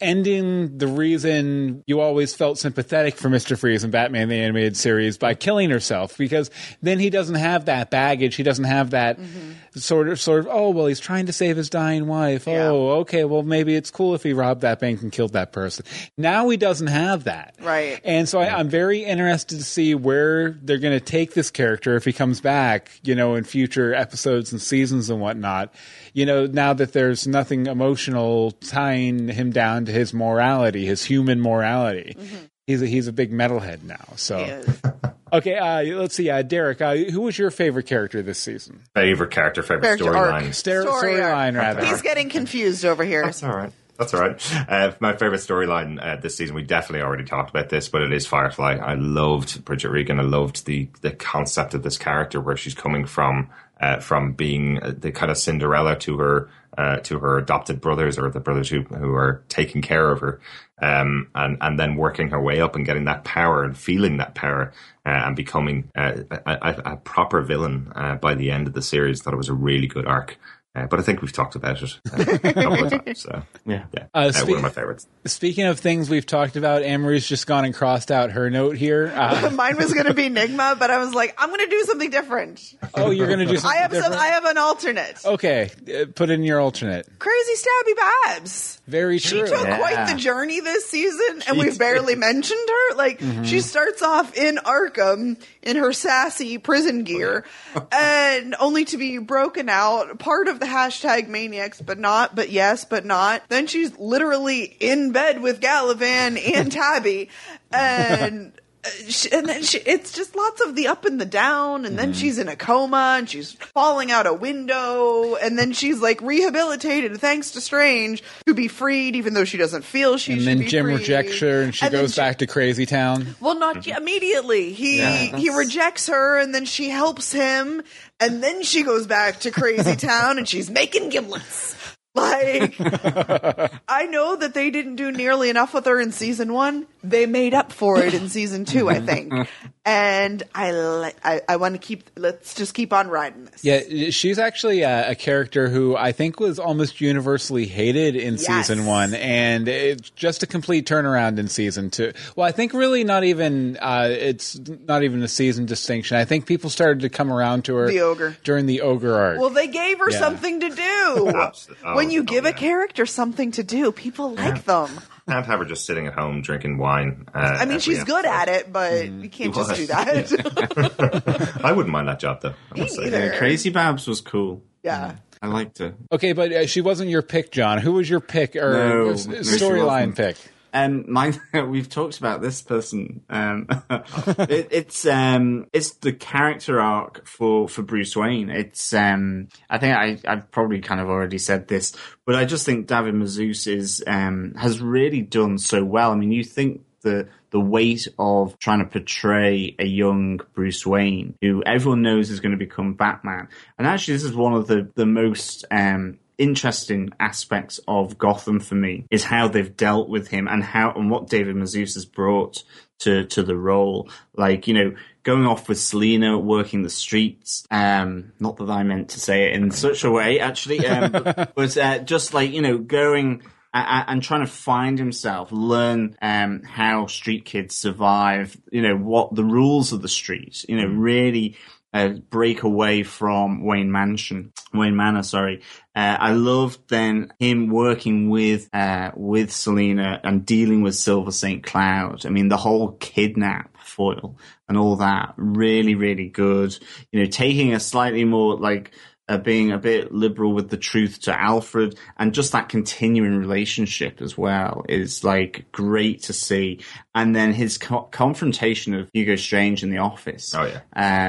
ending 0.00 0.78
the 0.78 0.86
reason 0.86 1.82
you 1.86 2.00
always 2.00 2.34
felt 2.34 2.58
sympathetic 2.58 3.16
for 3.16 3.28
Mr. 3.28 3.58
Freeze 3.58 3.84
in 3.84 3.90
Batman 3.90 4.28
the 4.28 4.36
Animated 4.36 4.76
Series 4.76 5.18
by 5.18 5.34
killing 5.34 5.70
herself 5.70 6.16
because 6.16 6.50
then 6.82 6.98
he 6.98 7.10
doesn't 7.10 7.36
have 7.36 7.66
that 7.66 7.90
baggage. 7.90 8.36
He 8.36 8.42
doesn't 8.42 8.64
have 8.64 8.90
that 8.90 9.18
mm-hmm. 9.18 9.78
sort 9.78 10.08
of 10.08 10.20
sort 10.20 10.40
of 10.40 10.48
oh 10.50 10.70
well 10.70 10.86
he's 10.86 11.00
trying 11.00 11.26
to 11.26 11.32
save 11.32 11.56
his 11.56 11.70
dying 11.70 12.06
wife. 12.06 12.46
Yeah. 12.46 12.68
Oh, 12.68 12.88
okay, 13.00 13.24
well 13.24 13.42
maybe 13.42 13.74
it's 13.74 13.90
cool 13.90 14.14
if 14.14 14.22
he 14.22 14.32
robbed 14.32 14.60
that 14.62 14.80
bank 14.80 15.02
and 15.02 15.10
killed 15.10 15.32
that 15.32 15.52
person. 15.52 15.84
Now 16.16 16.48
he 16.48 16.56
doesn't 16.56 16.86
have 16.86 17.24
that. 17.24 17.54
Right. 17.60 18.00
And 18.04 18.28
so 18.28 18.40
I, 18.40 18.60
am 18.60 18.68
very 18.68 19.04
interested 19.04 19.58
to 19.58 19.64
see 19.64 19.94
where 19.94 20.52
they're 20.62 20.78
going 20.78 20.98
to 20.98 21.04
take 21.04 21.34
this 21.34 21.50
character 21.50 21.96
if 21.96 22.04
he 22.04 22.12
comes 22.12 22.40
back, 22.40 22.90
you 23.02 23.14
know, 23.14 23.34
in 23.34 23.44
future 23.44 23.94
episodes 23.94 24.52
and 24.52 24.60
seasons 24.60 25.10
and 25.10 25.20
whatnot. 25.20 25.74
You 26.12 26.26
know, 26.26 26.46
now 26.46 26.72
that 26.72 26.92
there's 26.92 27.26
nothing 27.26 27.66
emotional 27.66 28.52
tying 28.52 29.28
him 29.28 29.50
down 29.50 29.87
to 29.88 29.92
his 29.92 30.14
morality, 30.14 30.86
his 30.86 31.04
human 31.04 31.40
morality. 31.40 32.14
Mm-hmm. 32.16 32.36
He's 32.66 32.82
a, 32.82 32.86
he's 32.86 33.08
a 33.08 33.12
big 33.12 33.32
metalhead 33.32 33.82
now. 33.82 34.04
So, 34.16 34.62
okay, 35.32 35.56
uh, 35.56 35.82
let's 35.98 36.14
see. 36.14 36.30
Uh, 36.30 36.42
Derek, 36.42 36.80
uh, 36.80 36.94
who 36.94 37.22
was 37.22 37.38
your 37.38 37.50
favorite 37.50 37.86
character 37.86 38.22
this 38.22 38.38
season? 38.38 38.82
Favorite 38.94 39.30
character, 39.30 39.62
favorite 39.62 39.98
storyline. 39.98 40.48
Storyline, 40.48 41.56
rather. 41.56 41.84
He's 41.84 42.02
getting 42.02 42.28
confused 42.28 42.84
over 42.84 43.04
here. 43.04 43.24
That's 43.24 43.42
all 43.42 43.56
right. 43.56 43.72
That's 43.98 44.14
all 44.14 44.20
right. 44.20 44.54
Uh, 44.68 44.92
my 45.00 45.16
favorite 45.16 45.40
storyline 45.40 46.00
uh, 46.00 46.16
this 46.20 46.36
season, 46.36 46.54
we 46.54 46.62
definitely 46.62 47.02
already 47.02 47.24
talked 47.24 47.50
about 47.50 47.68
this, 47.68 47.88
but 47.88 48.02
it 48.02 48.12
is 48.12 48.28
Firefly. 48.28 48.76
I 48.76 48.94
loved 48.94 49.64
Bridget 49.64 49.88
Regan. 49.88 50.20
I 50.20 50.22
loved 50.22 50.66
the 50.66 50.88
the 51.00 51.10
concept 51.10 51.74
of 51.74 51.82
this 51.82 51.98
character, 51.98 52.40
where 52.40 52.56
she's 52.56 52.74
coming 52.74 53.06
from 53.06 53.50
uh, 53.80 53.98
from 53.98 54.34
being 54.34 54.78
the 54.82 55.10
kind 55.10 55.32
of 55.32 55.38
Cinderella 55.38 55.96
to 56.00 56.18
her 56.18 56.48
uh, 56.78 56.98
to 57.00 57.18
her 57.18 57.36
adopted 57.36 57.80
brothers 57.80 58.16
or 58.18 58.30
the 58.30 58.40
brothers 58.40 58.68
who 58.68 58.82
who 58.82 59.12
are 59.12 59.42
taking 59.48 59.82
care 59.82 60.10
of 60.10 60.20
her, 60.20 60.40
um, 60.80 61.28
and 61.34 61.58
and 61.60 61.78
then 61.78 61.96
working 61.96 62.28
her 62.28 62.40
way 62.40 62.60
up 62.60 62.76
and 62.76 62.86
getting 62.86 63.04
that 63.04 63.24
power 63.24 63.64
and 63.64 63.76
feeling 63.76 64.18
that 64.18 64.36
power 64.36 64.72
uh, 65.04 65.22
and 65.26 65.34
becoming 65.34 65.90
uh, 65.96 66.22
a, 66.30 66.82
a, 66.84 66.96
proper 66.98 67.42
villain 67.42 67.92
uh, 67.96 68.14
by 68.14 68.34
the 68.34 68.52
end 68.52 68.68
of 68.68 68.74
the 68.74 68.82
series. 68.82 69.20
Thought 69.20 69.34
it 69.34 69.38
was 69.38 69.48
a 69.48 69.54
really 69.54 69.88
good 69.88 70.06
arc. 70.06 70.38
Uh, 70.78 70.86
but 70.86 71.00
I 71.00 71.02
think 71.02 71.20
we've 71.22 71.32
talked 71.32 71.54
about 71.56 71.82
it 71.82 71.98
uh, 72.12 72.22
a 72.44 72.52
couple 72.54 72.84
of 72.84 72.90
times. 73.04 73.20
So 73.22 73.42
Yeah. 73.66 73.84
yeah, 73.92 74.04
Uh, 74.14 74.18
uh, 74.28 74.32
spe- 74.32 74.48
one 74.48 74.56
of 74.58 74.62
my 74.62 74.68
favorites. 74.70 75.06
Speaking 75.26 75.64
of 75.66 75.80
things 75.80 76.08
we've 76.08 76.26
talked 76.26 76.56
about, 76.56 76.82
Amory's 76.82 77.26
just 77.26 77.46
gone 77.46 77.64
and 77.64 77.74
crossed 77.74 78.10
out 78.10 78.30
her 78.32 78.50
note 78.50 78.76
here. 78.76 79.12
Uh, 79.14 79.50
Mine 79.54 79.76
was 79.76 79.92
going 79.92 80.06
to 80.06 80.14
be 80.14 80.28
Nygma, 80.30 80.78
but 80.78 80.90
I 80.90 80.98
was 80.98 81.14
like, 81.14 81.34
I'm 81.38 81.48
going 81.48 81.60
to 81.60 81.70
do 81.70 81.82
something 81.84 82.10
different. 82.10 82.60
oh, 82.94 83.10
you're 83.10 83.26
going 83.26 83.40
to 83.40 83.46
do 83.46 83.56
something 83.56 83.78
I 83.78 83.82
have 83.82 83.92
some. 83.94 84.12
I 84.12 84.26
have 84.28 84.44
an 84.44 84.58
alternate. 84.58 85.24
okay, 85.24 85.70
uh, 85.94 86.04
put 86.14 86.30
in 86.30 86.42
your 86.42 86.60
alternate. 86.60 87.06
Crazy 87.18 87.52
Stabby 87.54 87.96
Babs. 88.26 88.80
Very 88.86 89.18
true. 89.20 89.46
She 89.46 89.52
took 89.52 89.64
Yeah. 89.66 89.78
quite 89.78 90.06
the 90.12 90.18
journey 90.18 90.60
this 90.60 90.88
season, 90.88 91.42
and 91.46 91.56
She 91.56 91.60
we've 91.60 91.72
did. 91.72 91.78
barely 91.78 92.14
mentioned 92.14 92.68
her. 92.68 92.94
Like 92.96 93.18
Mm-hmm. 93.18 93.42
she 93.44 93.60
starts 93.60 94.00
off 94.02 94.36
in 94.36 94.56
Arkham 94.56 95.40
in 95.62 95.76
her 95.76 95.92
sassy 95.92 96.58
prison 96.58 97.04
gear, 97.04 97.44
and 97.92 98.54
only 98.60 98.84
to 98.86 98.96
be 98.96 99.18
broken 99.18 99.68
out, 99.68 100.18
part 100.18 100.48
of 100.48 100.60
the 100.60 100.66
hashtag 100.68 101.28
maniacs, 101.28 101.80
but 101.80 101.98
not, 101.98 102.36
but 102.36 102.50
yes, 102.50 102.84
but 102.84 103.04
not. 103.04 103.42
Then 103.48 103.66
she's 103.66 103.98
literally 103.98 104.62
in 104.62 105.12
bed 105.12 105.42
with 105.42 105.60
Galavan 105.60 106.38
and 106.54 106.70
Tabby, 106.78 107.30
and. 107.72 108.52
Uh, 108.84 108.88
she, 109.08 109.30
and 109.32 109.48
then 109.48 109.62
she, 109.62 109.78
it's 109.78 110.12
just 110.12 110.36
lots 110.36 110.60
of 110.60 110.76
the 110.76 110.86
up 110.86 111.04
and 111.04 111.20
the 111.20 111.24
down, 111.26 111.84
and 111.84 111.88
Mm-hmm. 111.88 111.96
then 111.96 112.12
she's 112.12 112.38
in 112.38 112.48
a 112.48 112.56
coma, 112.56 113.16
and 113.18 113.28
she's 113.28 113.52
falling 113.74 114.10
out 114.10 114.26
a 114.26 114.32
window, 114.34 115.34
and 115.36 115.58
then 115.58 115.72
she's 115.72 116.00
like 116.00 116.20
rehabilitated 116.20 117.18
thanks 117.20 117.50
to 117.52 117.60
Strange 117.60 118.22
to 118.46 118.54
be 118.54 118.68
freed, 118.68 119.16
even 119.16 119.34
though 119.34 119.44
she 119.44 119.56
doesn't 119.56 119.82
feel 119.84 120.16
she 120.16 120.32
and 120.32 120.40
should 120.42 120.48
then 120.48 120.58
be 120.58 120.66
Jim 120.66 120.84
freed. 120.84 120.98
rejects 120.98 121.40
her, 121.40 121.62
and 121.62 121.74
she 121.74 121.84
And 121.86 121.92
goes 121.92 122.14
she- 122.14 122.20
back 122.20 122.38
to 122.38 122.46
Crazy 122.46 122.86
Town. 122.86 123.34
Well, 123.40 123.58
not 123.58 123.86
immediately. 123.86 124.72
He 124.72 124.98
Yeah, 124.98 125.36
he 125.36 125.50
rejects 125.50 126.06
her, 126.08 126.38
and 126.38 126.54
then 126.54 126.64
she 126.64 126.88
helps 126.88 127.32
him, 127.32 127.82
and 128.20 128.42
then 128.42 128.62
she 128.62 128.82
goes 128.84 129.06
back 129.06 129.40
to 129.40 129.50
Crazy 129.50 129.96
Town, 130.08 130.38
and 130.38 130.48
she's 130.48 130.70
making 130.70 131.08
giblets. 131.08 131.74
Like, 132.18 132.74
I 133.88 134.06
know 134.06 134.36
that 134.36 134.54
they 134.54 134.70
didn't 134.70 134.96
do 134.96 135.10
nearly 135.12 135.50
enough 135.50 135.74
with 135.74 135.86
her 135.86 136.00
in 136.00 136.12
season 136.12 136.52
one. 136.52 136.86
They 137.04 137.26
made 137.26 137.54
up 137.54 137.72
for 137.72 137.98
it 138.02 138.12
in 138.14 138.28
season 138.28 138.64
two, 138.64 138.88
I 138.88 139.00
think. 139.00 139.32
And 139.84 140.42
I 140.54 140.72
li- 140.72 141.12
I, 141.24 141.40
I 141.48 141.56
want 141.56 141.72
to 141.72 141.78
keep. 141.78 142.10
Let's 142.14 142.52
just 142.54 142.74
keep 142.74 142.92
on 142.92 143.08
riding 143.08 143.46
this. 143.46 143.64
Yeah, 143.64 144.10
she's 144.10 144.38
actually 144.38 144.82
a, 144.82 145.12
a 145.12 145.14
character 145.14 145.70
who 145.70 145.96
I 145.96 146.12
think 146.12 146.38
was 146.40 146.58
almost 146.58 147.00
universally 147.00 147.64
hated 147.64 148.14
in 148.14 148.34
Yes. 148.34 148.44
season 148.44 148.84
one, 148.84 149.14
and 149.14 149.66
it's 149.66 150.10
just 150.10 150.42
a 150.42 150.46
complete 150.46 150.86
turnaround 150.86 151.38
in 151.38 151.48
season 151.48 151.88
two. 151.88 152.12
Well, 152.36 152.46
I 152.46 152.52
think 152.52 152.74
really 152.74 153.02
not 153.02 153.24
even 153.24 153.78
uh, 153.80 154.08
it's 154.10 154.60
not 154.86 155.04
even 155.04 155.22
a 155.22 155.28
season 155.28 155.64
distinction. 155.64 156.18
I 156.18 156.26
think 156.26 156.44
people 156.44 156.68
started 156.68 157.00
to 157.00 157.08
come 157.08 157.32
around 157.32 157.64
to 157.64 157.74
her 157.76 157.88
The 157.88 158.02
ogre. 158.02 158.36
during 158.44 158.66
the 158.66 158.82
ogre 158.82 159.14
arc. 159.14 159.40
Well, 159.40 159.48
they 159.48 159.68
gave 159.68 160.00
her 160.00 160.10
Yeah. 160.10 160.18
something 160.18 160.60
to 160.60 160.68
do. 160.68 161.28
Absolutely. 161.34 161.88
When 162.08 162.14
you 162.14 162.22
oh, 162.22 162.24
give 162.24 162.44
a 162.46 162.48
yeah. 162.48 162.54
character 162.54 163.04
something 163.06 163.50
to 163.52 163.62
do, 163.62 163.92
people 163.92 164.34
like 164.34 164.64
them. 164.64 164.88
Can't 165.28 165.44
have 165.44 165.58
her 165.58 165.64
just 165.66 165.84
sitting 165.84 166.06
at 166.06 166.14
home 166.14 166.40
drinking 166.40 166.78
wine. 166.78 167.26
Uh, 167.34 167.58
I 167.60 167.66
mean, 167.66 167.80
she's 167.80 168.02
good 168.04 168.24
episode. 168.24 168.30
at 168.34 168.48
it, 168.48 168.72
but 168.72 169.08
you 169.10 169.28
can't 169.28 169.54
just 169.54 169.74
do 169.74 169.86
that. 169.88 171.60
I 171.64 171.72
wouldn't 171.72 171.92
mind 171.92 172.08
that 172.08 172.18
job 172.18 172.40
though. 172.40 172.54
I 172.72 172.74
Me 172.74 172.80
must 172.80 172.94
say. 172.94 173.04
neither. 173.04 173.26
Yeah, 173.26 173.36
Crazy 173.38 173.68
Babs 173.70 174.06
was 174.08 174.20
cool. 174.22 174.62
yeah. 174.82 175.16
I 175.42 175.46
liked 175.48 175.80
it. 175.80 175.94
okay, 176.10 176.32
but 176.32 176.50
uh, 176.52 176.66
she 176.66 176.80
wasn't 176.80 177.10
your 177.10 177.22
pick, 177.22 177.52
John. 177.52 177.78
Who 177.78 177.92
was 177.92 178.10
your 178.10 178.18
pick 178.20 178.56
or 178.56 178.72
No, 178.72 179.10
s- 179.10 179.26
no, 179.26 179.34
she 179.36 179.50
storyline 179.58 180.08
wasn't. 180.08 180.16
pick? 180.16 180.36
Um, 180.72 181.10
mine. 181.10 181.40
We've 181.68 181.88
talked 181.88 182.18
about 182.18 182.42
this 182.42 182.62
person. 182.62 183.22
Um, 183.28 183.66
it, 183.90 184.68
it's 184.70 185.06
um, 185.06 185.66
it's 185.72 185.90
the 185.94 186.12
character 186.12 186.80
arc 186.80 187.26
for 187.26 187.68
for 187.68 187.82
Bruce 187.82 188.16
Wayne. 188.16 188.50
It's 188.50 188.92
um, 188.92 189.48
I 189.68 189.78
think 189.78 189.96
I 189.96 190.18
I've 190.30 190.50
probably 190.50 190.80
kind 190.80 191.00
of 191.00 191.08
already 191.08 191.38
said 191.38 191.68
this, 191.68 191.94
but 192.24 192.34
I 192.34 192.44
just 192.44 192.66
think 192.66 192.86
David 192.86 193.14
Mazouz 193.14 193.66
is 193.66 194.02
um 194.06 194.54
has 194.56 194.80
really 194.80 195.22
done 195.22 195.58
so 195.58 195.84
well. 195.84 196.12
I 196.12 196.16
mean, 196.16 196.32
you 196.32 196.44
think 196.44 196.82
the 197.02 197.28
the 197.50 197.60
weight 197.60 198.06
of 198.18 198.58
trying 198.58 198.80
to 198.80 198.84
portray 198.84 199.74
a 199.78 199.86
young 199.86 200.40
Bruce 200.54 200.86
Wayne 200.86 201.34
who 201.40 201.62
everyone 201.64 202.02
knows 202.02 202.30
is 202.30 202.40
going 202.40 202.52
to 202.52 202.58
become 202.58 202.94
Batman, 202.94 203.48
and 203.78 203.86
actually 203.86 204.14
this 204.14 204.24
is 204.24 204.34
one 204.34 204.54
of 204.54 204.66
the 204.66 204.90
the 204.94 205.06
most 205.06 205.64
um 205.70 206.18
interesting 206.38 207.10
aspects 207.18 207.80
of 207.86 208.16
Gotham 208.16 208.60
for 208.60 208.76
me 208.76 209.06
is 209.10 209.24
how 209.24 209.48
they've 209.48 209.76
dealt 209.76 210.08
with 210.08 210.28
him 210.28 210.48
and 210.48 210.62
how 210.62 210.92
and 210.92 211.10
what 211.10 211.28
David 211.28 211.56
Mazouz 211.56 211.94
has 211.94 212.06
brought 212.06 212.62
to 213.00 213.24
to 213.26 213.42
the 213.42 213.56
role. 213.56 214.08
Like 214.34 214.68
you 214.68 214.74
know, 214.74 214.94
going 215.24 215.46
off 215.46 215.68
with 215.68 215.78
Selina, 215.78 216.38
working 216.38 216.82
the 216.82 216.90
streets. 216.90 217.66
Um, 217.70 218.32
not 218.38 218.56
that 218.58 218.70
I 218.70 218.82
meant 218.84 219.10
to 219.10 219.20
say 219.20 219.48
it 219.48 219.54
in 219.54 219.70
such 219.70 220.04
a 220.04 220.10
way, 220.10 220.40
actually, 220.40 220.86
um, 220.86 221.12
but, 221.12 221.52
but 221.54 221.76
uh, 221.76 221.98
just 221.98 222.32
like 222.32 222.52
you 222.52 222.62
know, 222.62 222.78
going. 222.78 223.42
And 223.74 224.22
trying 224.22 224.40
to 224.40 224.50
find 224.50 224.98
himself, 224.98 225.52
learn 225.52 226.16
um, 226.22 226.62
how 226.64 227.06
street 227.06 227.44
kids 227.44 227.76
survive. 227.76 228.56
You 228.72 228.80
know 228.80 228.96
what 228.96 229.34
the 229.34 229.44
rules 229.44 229.92
of 229.92 230.00
the 230.00 230.08
streets, 230.08 230.64
You 230.68 230.78
know, 230.78 230.88
really 230.88 231.56
uh, 231.92 232.08
break 232.30 232.62
away 232.62 233.02
from 233.02 233.64
Wayne 233.64 233.90
Mansion, 233.90 234.52
Wayne 234.74 234.96
Manor. 234.96 235.22
Sorry, 235.22 235.62
uh, 235.94 236.16
I 236.18 236.32
loved 236.32 236.88
then 236.88 237.32
him 237.38 237.68
working 237.68 238.28
with 238.28 238.68
uh, 238.74 239.12
with 239.16 239.50
Selina 239.50 240.20
and 240.22 240.44
dealing 240.44 240.82
with 240.82 240.94
Silver 240.94 241.32
Saint 241.32 241.64
Cloud. 241.64 242.26
I 242.26 242.28
mean, 242.28 242.48
the 242.48 242.56
whole 242.56 242.92
kidnap 242.92 243.76
foil 243.78 244.36
and 244.68 244.76
all 244.76 244.96
that 244.96 245.34
really, 245.36 245.94
really 245.94 246.28
good. 246.28 246.76
You 247.10 247.20
know, 247.20 247.26
taking 247.26 247.74
a 247.74 247.80
slightly 247.80 248.24
more 248.24 248.56
like. 248.56 248.92
Uh, 249.30 249.36
being 249.36 249.72
a 249.72 249.76
bit 249.78 250.10
liberal 250.10 250.54
with 250.54 250.70
the 250.70 250.76
truth 250.78 251.20
to 251.20 251.38
Alfred 251.38 251.98
and 252.16 252.32
just 252.32 252.52
that 252.52 252.70
continuing 252.70 253.36
relationship 253.36 254.22
as 254.22 254.38
well 254.38 254.86
is 254.88 255.22
like 255.22 255.66
great 255.70 256.22
to 256.22 256.32
see. 256.32 256.80
And 257.14 257.36
then 257.36 257.52
his 257.52 257.76
co- 257.76 258.08
confrontation 258.10 258.94
of 258.94 259.10
Hugo 259.12 259.36
Strange 259.36 259.82
in 259.82 259.90
the 259.90 259.98
office 259.98 260.54
Oh, 260.54 260.64
yeah. 260.64 260.80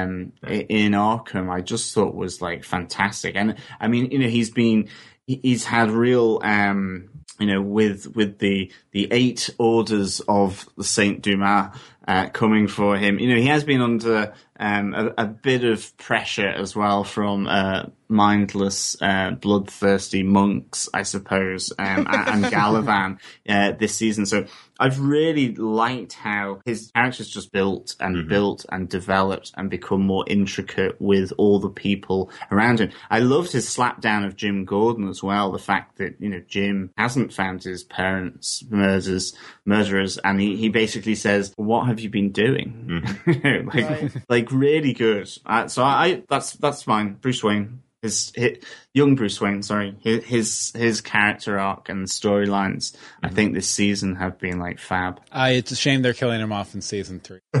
um, 0.02 0.32
i- 0.42 0.64
in 0.70 0.92
Arkham, 0.92 1.50
I 1.50 1.60
just 1.60 1.92
thought 1.92 2.14
was 2.14 2.40
like 2.40 2.64
fantastic. 2.64 3.36
And 3.36 3.56
I 3.78 3.88
mean, 3.88 4.10
you 4.10 4.18
know, 4.20 4.28
he's 4.28 4.48
been, 4.50 4.88
he's 5.26 5.64
had 5.66 5.90
real, 5.90 6.40
um, 6.42 7.10
you 7.38 7.46
know, 7.46 7.60
with 7.60 8.14
with 8.16 8.38
the 8.38 8.72
the 8.92 9.08
eight 9.10 9.50
orders 9.58 10.20
of 10.26 10.66
the 10.78 10.84
Saint 10.84 11.22
Dumas 11.22 11.74
uh, 12.08 12.28
coming 12.30 12.66
for 12.66 12.96
him. 12.96 13.18
You 13.18 13.28
know, 13.30 13.36
he 13.40 13.46
has 13.48 13.64
been 13.64 13.80
under 13.80 14.32
um, 14.60 14.94
a, 14.94 15.12
a 15.18 15.26
bit 15.26 15.64
of 15.64 15.96
pressure 15.96 16.48
as 16.48 16.76
well 16.76 17.02
from 17.02 17.48
uh, 17.48 17.86
mindless, 18.10 19.00
uh, 19.00 19.32
bloodthirsty 19.32 20.22
monks, 20.22 20.88
I 20.92 21.02
suppose, 21.02 21.72
um, 21.78 22.06
and, 22.10 22.28
and 22.28 22.44
Galavan 22.52 23.18
uh, 23.48 23.72
this 23.72 23.94
season. 23.94 24.26
So 24.26 24.46
I've 24.80 24.98
really 24.98 25.54
liked 25.54 26.14
how 26.14 26.60
his 26.64 26.90
character's 26.94 27.28
just 27.28 27.52
built 27.52 27.96
and 28.00 28.26
built 28.26 28.64
and 28.72 28.88
developed 28.88 29.52
and 29.54 29.68
become 29.68 30.00
more 30.00 30.24
intricate 30.26 30.96
with 30.98 31.34
all 31.36 31.60
the 31.60 31.68
people 31.68 32.30
around 32.50 32.80
him. 32.80 32.90
I 33.10 33.18
loved 33.18 33.52
his 33.52 33.66
slapdown 33.66 34.24
of 34.26 34.36
Jim 34.36 34.64
Gordon 34.64 35.06
as 35.08 35.22
well. 35.22 35.52
The 35.52 35.58
fact 35.58 35.98
that 35.98 36.14
you 36.18 36.30
know 36.30 36.40
Jim 36.48 36.92
hasn't 36.96 37.34
found 37.34 37.62
his 37.62 37.84
parents' 37.84 38.64
murders, 38.70 39.34
murderers, 39.66 40.16
and 40.16 40.40
he, 40.40 40.56
he 40.56 40.70
basically 40.70 41.14
says, 41.14 41.52
"What 41.56 41.86
have 41.86 42.00
you 42.00 42.08
been 42.08 42.32
doing?" 42.32 43.04
You 43.26 43.34
know, 43.44 43.70
like, 43.74 44.12
like 44.30 44.50
really 44.50 44.94
good. 44.94 45.30
Uh, 45.44 45.68
so 45.68 45.84
I 45.84 46.22
that's 46.28 46.54
that's 46.54 46.86
mine. 46.86 47.18
Bruce 47.20 47.44
Wayne. 47.44 47.82
His, 48.02 48.32
his 48.34 48.58
young 48.94 49.14
Bruce 49.14 49.40
Wayne, 49.42 49.62
sorry, 49.62 49.94
his 50.00 50.24
his, 50.24 50.72
his 50.74 51.00
character 51.02 51.58
arc 51.58 51.88
and 51.90 52.06
storylines, 52.06 52.96
I 53.22 53.28
think 53.28 53.52
this 53.52 53.68
season 53.68 54.16
have 54.16 54.38
been 54.38 54.58
like 54.58 54.78
fab. 54.78 55.20
Uh, 55.30 55.50
it's 55.52 55.70
a 55.70 55.76
shame 55.76 56.00
they're 56.00 56.14
killing 56.14 56.40
him 56.40 56.50
off 56.52 56.74
in 56.74 56.80
season 56.80 57.20
three. 57.20 57.40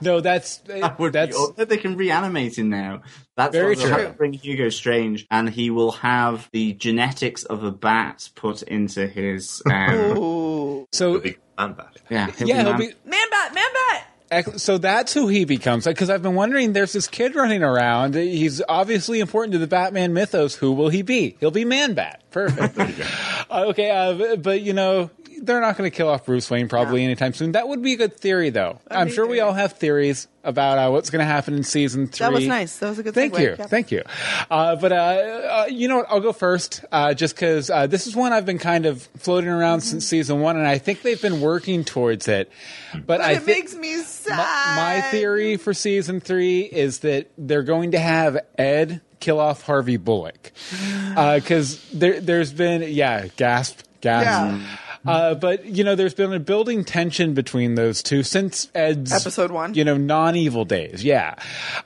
no, 0.00 0.20
that's 0.20 0.62
Would 0.98 1.12
that's 1.12 1.50
be- 1.52 1.64
they 1.64 1.76
can 1.76 1.96
reanimate 1.96 2.56
him 2.58 2.70
now. 2.70 3.02
That's 3.36 3.52
Very 3.54 3.70
what 3.74 3.78
they'll 3.78 3.88
have 3.88 3.98
true. 3.98 4.06
to 4.08 4.12
Bring 4.12 4.32
Hugo 4.34 4.68
Strange, 4.68 5.26
and 5.30 5.48
he 5.48 5.70
will 5.70 5.92
have 5.92 6.48
the 6.52 6.74
genetics 6.74 7.44
of 7.44 7.64
a 7.64 7.70
bat 7.72 8.28
put 8.34 8.62
into 8.62 9.06
his. 9.06 9.62
Um, 9.70 9.94
Ooh. 10.18 10.86
so. 10.92 11.18
Big 11.20 11.40
man 11.58 11.72
bat. 11.72 11.96
yeah, 12.10 12.30
he'll 12.32 12.48
Yeah, 12.48 12.56
he'll 12.62 12.70
man- 12.72 12.78
be. 12.78 12.86
Man 13.04 13.30
bat, 13.30 13.54
man 13.54 13.64
bat. 13.72 13.79
So 14.56 14.78
that's 14.78 15.12
who 15.12 15.26
he 15.26 15.44
becomes. 15.44 15.86
Because 15.86 16.08
I've 16.08 16.22
been 16.22 16.36
wondering, 16.36 16.72
there's 16.72 16.92
this 16.92 17.08
kid 17.08 17.34
running 17.34 17.64
around. 17.64 18.14
He's 18.14 18.62
obviously 18.68 19.18
important 19.18 19.52
to 19.54 19.58
the 19.58 19.66
Batman 19.66 20.12
mythos. 20.12 20.54
Who 20.54 20.72
will 20.72 20.88
he 20.88 21.02
be? 21.02 21.36
He'll 21.40 21.50
be 21.50 21.64
Man 21.64 21.94
Bat. 21.94 22.22
Perfect. 22.30 22.78
Uh, 23.50 23.64
okay, 23.66 23.90
uh, 23.90 24.36
but 24.36 24.60
you 24.60 24.72
know, 24.72 25.10
they're 25.40 25.60
not 25.60 25.76
going 25.76 25.90
to 25.90 25.96
kill 25.96 26.08
off 26.08 26.26
Bruce 26.26 26.50
Wayne 26.50 26.68
probably 26.68 27.02
anytime 27.02 27.32
soon. 27.32 27.52
That 27.52 27.66
would 27.68 27.82
be 27.82 27.94
a 27.94 27.96
good 27.96 28.16
theory, 28.16 28.50
though. 28.50 28.78
I'm 28.90 29.08
be 29.08 29.12
sure 29.12 29.26
we 29.26 29.40
all 29.40 29.52
have 29.52 29.72
theories 29.74 30.28
about 30.44 30.78
uh, 30.78 30.90
what's 30.90 31.10
going 31.10 31.20
to 31.20 31.26
happen 31.26 31.54
in 31.54 31.62
season 31.62 32.06
three. 32.06 32.24
That 32.24 32.32
was 32.32 32.46
nice. 32.46 32.78
That 32.78 32.90
was 32.90 32.98
a 32.98 33.02
good 33.02 33.14
Thank 33.14 33.34
segue. 33.34 33.58
you, 33.58 33.64
thank 33.64 33.90
you. 33.90 34.02
Uh, 34.50 34.76
but 34.76 34.92
uh, 34.92 34.94
uh, 34.94 35.66
you 35.70 35.88
know 35.88 35.98
what? 35.98 36.06
I'll 36.08 36.20
go 36.20 36.32
first, 36.32 36.84
uh, 36.92 37.14
just 37.14 37.34
because 37.34 37.70
uh, 37.70 37.86
this 37.86 38.06
is 38.06 38.14
one 38.14 38.32
I've 38.32 38.46
been 38.46 38.58
kind 38.58 38.86
of 38.86 39.02
floating 39.18 39.50
around 39.50 39.80
since 39.80 40.06
season 40.06 40.40
one, 40.40 40.56
and 40.56 40.66
I 40.66 40.78
think 40.78 41.02
they've 41.02 41.20
been 41.20 41.40
working 41.40 41.84
towards 41.84 42.28
it. 42.28 42.50
But, 42.92 43.06
But 43.06 43.20
I 43.22 43.32
it 43.32 43.46
makes 43.46 43.74
me 43.74 43.96
sad. 44.02 44.36
my, 44.36 44.94
my 44.94 45.00
theory 45.10 45.56
for 45.56 45.74
season 45.74 46.20
three 46.20 46.60
is 46.60 47.00
that 47.00 47.30
they're 47.38 47.62
going 47.62 47.92
to 47.92 47.98
have 47.98 48.38
Ed 48.58 49.00
kill 49.20 49.38
off 49.38 49.62
Harvey 49.62 49.98
Bullock 49.98 50.52
because 51.14 51.82
there 51.92 52.20
there's 52.20 52.52
been 52.52 52.82
yeah 52.82 53.26
gasp 53.36 53.80
gasp. 54.00 54.26
Yeah. 54.60 54.76
Uh, 55.06 55.34
but 55.34 55.64
you 55.64 55.82
know, 55.84 55.94
there's 55.94 56.14
been 56.14 56.32
a 56.32 56.40
building 56.40 56.84
tension 56.84 57.34
between 57.34 57.74
those 57.74 58.02
two 58.02 58.22
since 58.22 58.68
Ed's 58.74 59.12
Episode 59.12 59.50
one. 59.50 59.74
You 59.74 59.84
know, 59.84 59.96
non-evil 59.96 60.64
days. 60.64 61.02
Yeah, 61.02 61.36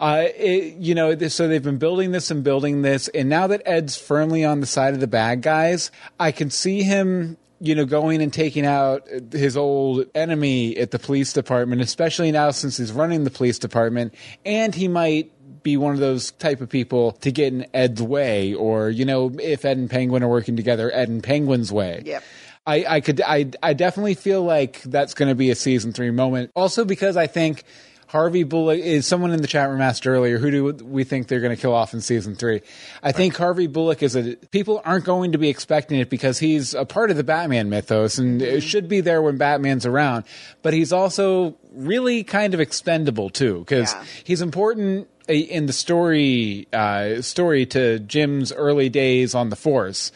uh, 0.01 0.25
it, 0.37 0.77
you 0.77 0.95
know, 0.95 1.17
so 1.29 1.47
they've 1.49 1.63
been 1.63 1.79
building 1.79 2.13
this 2.13 2.31
and 2.31 2.43
building 2.43 2.83
this, 2.83 3.09
and 3.09 3.29
now 3.29 3.47
that 3.47 3.63
Ed's 3.65 3.97
firmly 3.97 4.45
on 4.45 4.61
the 4.61 4.67
side 4.67 4.95
of 4.95 5.01
the 5.01 5.07
bad 5.07 5.43
guys, 5.43 5.91
I 6.19 6.33
can 6.33 6.51
see 6.51 6.83
him. 6.83 7.37
You 7.61 7.75
know, 7.75 7.87
going 7.87 8.21
and 8.21 8.31
taking 8.31 8.67
out 8.67 9.07
his 9.33 9.57
old 9.57 10.07
enemy 10.15 10.77
at 10.77 10.91
the 10.91 10.99
police 10.99 11.33
department, 11.33 11.81
especially 11.81 12.31
now 12.31 12.51
since 12.51 12.77
he's 12.77 12.93
running 12.93 13.25
the 13.25 13.31
police 13.31 13.59
department, 13.59 14.13
and 14.45 14.75
he 14.75 14.87
might 14.87 15.31
be 15.63 15.77
one 15.79 15.95
of 15.95 16.01
those 16.01 16.33
type 16.33 16.61
of 16.61 16.69
people 16.69 17.13
to 17.13 17.33
get 17.33 17.53
in 17.53 17.67
Ed's 17.73 18.03
way, 18.03 18.53
or 18.55 18.91
you 18.91 19.05
know, 19.05 19.35
if 19.41 19.65
Ed 19.65 19.79
and 19.79 19.89
Penguin 19.89 20.23
are 20.23 20.29
working 20.29 20.57
together, 20.57 20.91
Ed 20.93 21.09
and 21.09 21.23
Penguin's 21.23 21.73
way. 21.73 22.03
Yep. 22.05 22.23
I, 22.67 22.85
I 22.89 23.01
could 23.01 23.21
I 23.21 23.51
I 23.63 23.75
definitely 23.75 24.15
feel 24.15 24.43
like 24.43 24.83
that's 24.83 25.15
going 25.15 25.29
to 25.29 25.35
be 25.35 25.51
a 25.51 25.55
season 25.55 25.93
three 25.93 26.11
moment. 26.11 26.51
Also 26.55 26.85
because 26.85 27.17
I 27.17 27.27
think 27.27 27.65
Harvey 28.07 28.45
Bullock 28.45 28.79
is 28.79 29.07
someone 29.07 29.33
in 29.33 29.43
the 29.43 29.49
chat 29.49 29.69
room 29.69 29.81
asked 29.81 30.07
earlier 30.07 30.39
who 30.39 30.51
do 30.51 30.85
we 30.85 31.05
think 31.05 31.27
they're 31.27 31.41
going 31.41 31.55
to 31.55 31.61
kill 31.61 31.75
off 31.75 31.93
in 31.95 32.01
season 32.01 32.37
three. 32.37 32.63
I 33.03 33.13
think 33.13 33.37
Harvey 33.37 33.67
Bullock 33.67 34.03
is 34.03 34.15
a 34.15 34.37
people 34.51 34.81
aren't 34.85 35.05
going 35.05 35.33
to 35.33 35.39
be 35.39 35.49
expecting 35.49 35.99
it 35.99 36.09
because 36.09 36.39
he's 36.39 36.75
a 36.75 36.85
part 36.85 37.11
of 37.11 37.17
the 37.17 37.25
Batman 37.25 37.69
mythos 37.71 38.19
and 38.19 38.41
it 38.41 38.49
mm-hmm. 38.49 38.59
should 38.61 38.89
be 38.89 39.01
there 39.01 39.21
when 39.21 39.37
Batman's 39.37 39.85
around. 39.85 40.25
But 40.63 40.75
he's 40.75 40.93
also 40.93 41.57
really 41.73 42.23
kind 42.25 42.55
of 42.55 42.61
expendable 42.61 43.31
too 43.31 43.59
because 43.61 43.93
Yeah. 43.93 44.05
he's 44.23 44.41
important 44.43 45.09
eh, 45.29 45.33
in 45.35 45.67
the 45.67 45.73
story 45.73 46.69
uh, 46.73 47.21
story 47.21 47.67
to 47.67 47.99
Jim's 47.99 48.53
early 48.53 48.89
days 48.89 49.35
on 49.35 49.51
the 49.51 49.57
Force. 49.57 50.13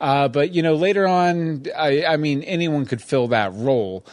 Uh, 0.00 0.28
but 0.28 0.52
you 0.54 0.62
know, 0.62 0.74
later 0.74 1.06
on, 1.06 1.64
I, 1.76 2.04
I 2.04 2.16
mean, 2.16 2.42
anyone 2.44 2.86
could 2.86 3.02
fill 3.02 3.28
that 3.28 3.52
role, 3.54 4.04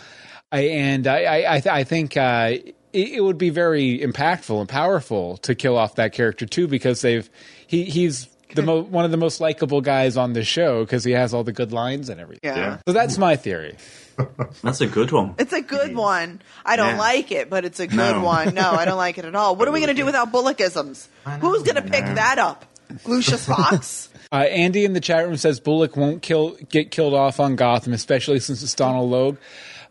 I, 0.52 0.60
and 0.62 1.08
I, 1.08 1.24
I, 1.24 1.56
I, 1.56 1.60
th- 1.62 1.74
I 1.74 1.84
think 1.86 2.18
uh, 2.18 2.52
it, 2.54 2.76
it 2.94 3.22
would 3.24 3.38
be 3.38 3.50
very 3.50 4.00
impactful 4.00 4.60
and 4.60 4.68
powerful 4.70 5.38
to 5.38 5.56
kill 5.56 5.78
off 5.78 5.96
that 5.96 6.14
character 6.14 6.46
too, 6.46 6.68
because 6.68 7.02
they've 7.02 7.30
he 7.68 7.84
he's 7.86 8.28
the 8.56 8.64
mo- 8.64 8.82
one 8.82 9.06
of 9.06 9.12
the 9.12 9.18
most 9.18 9.40
likable 9.42 9.82
guys 9.82 10.16
on 10.18 10.34
the 10.34 10.44
show 10.44 10.84
because 10.84 11.04
he 11.04 11.12
has 11.12 11.34
all 11.34 11.44
the 11.44 11.52
good 11.54 11.72
lines 11.72 12.10
and 12.10 12.20
everything. 12.20 12.50
Yeah. 12.50 12.58
Yeah. 12.58 12.78
So 12.88 12.94
that's 12.94 13.18
my 13.18 13.36
theory. 13.36 13.78
That's 14.64 14.82
a 14.82 14.88
good 14.88 15.12
one. 15.12 15.36
It's 15.38 15.54
a 15.54 15.62
good 15.62 15.96
one. 15.96 16.42
I 16.66 16.76
don't 16.76 16.94
Yeah. 16.96 16.98
like 16.98 17.32
it, 17.32 17.52
but 17.52 17.66
it's 17.66 17.80
a 17.80 17.86
good 17.86 17.98
No. 17.98 18.24
one. 18.24 18.56
No, 18.56 18.72
I 18.72 18.84
don't 18.86 18.98
like 18.98 19.20
it 19.20 19.26
at 19.26 19.36
all. 19.36 19.56
What 19.56 19.68
are 19.68 19.72
we 19.72 19.80
going 19.80 19.90
to 19.90 19.94
do 19.94 20.06
without 20.12 20.32
Bullockisms? 20.34 21.08
Who's 21.40 21.62
going 21.62 21.76
to 21.76 21.84
pick 21.84 22.04
that 22.04 22.40
up? 22.40 22.66
Lucius 23.06 23.46
Fox? 23.46 24.10
Uh, 24.32 24.38
Andy 24.38 24.86
in 24.86 24.94
the 24.94 25.00
chat 25.00 25.26
room 25.26 25.38
says 25.38 25.60
Bullock 25.60 25.96
won't 25.96 26.22
kill 26.22 26.58
get 26.70 26.92
killed 26.92 27.14
off 27.14 27.40
on 27.40 27.56
Gotham, 27.56 27.94
especially 27.94 28.40
since 28.40 28.62
it's 28.64 28.74
Donal 28.74 29.08
Logue. 29.08 29.38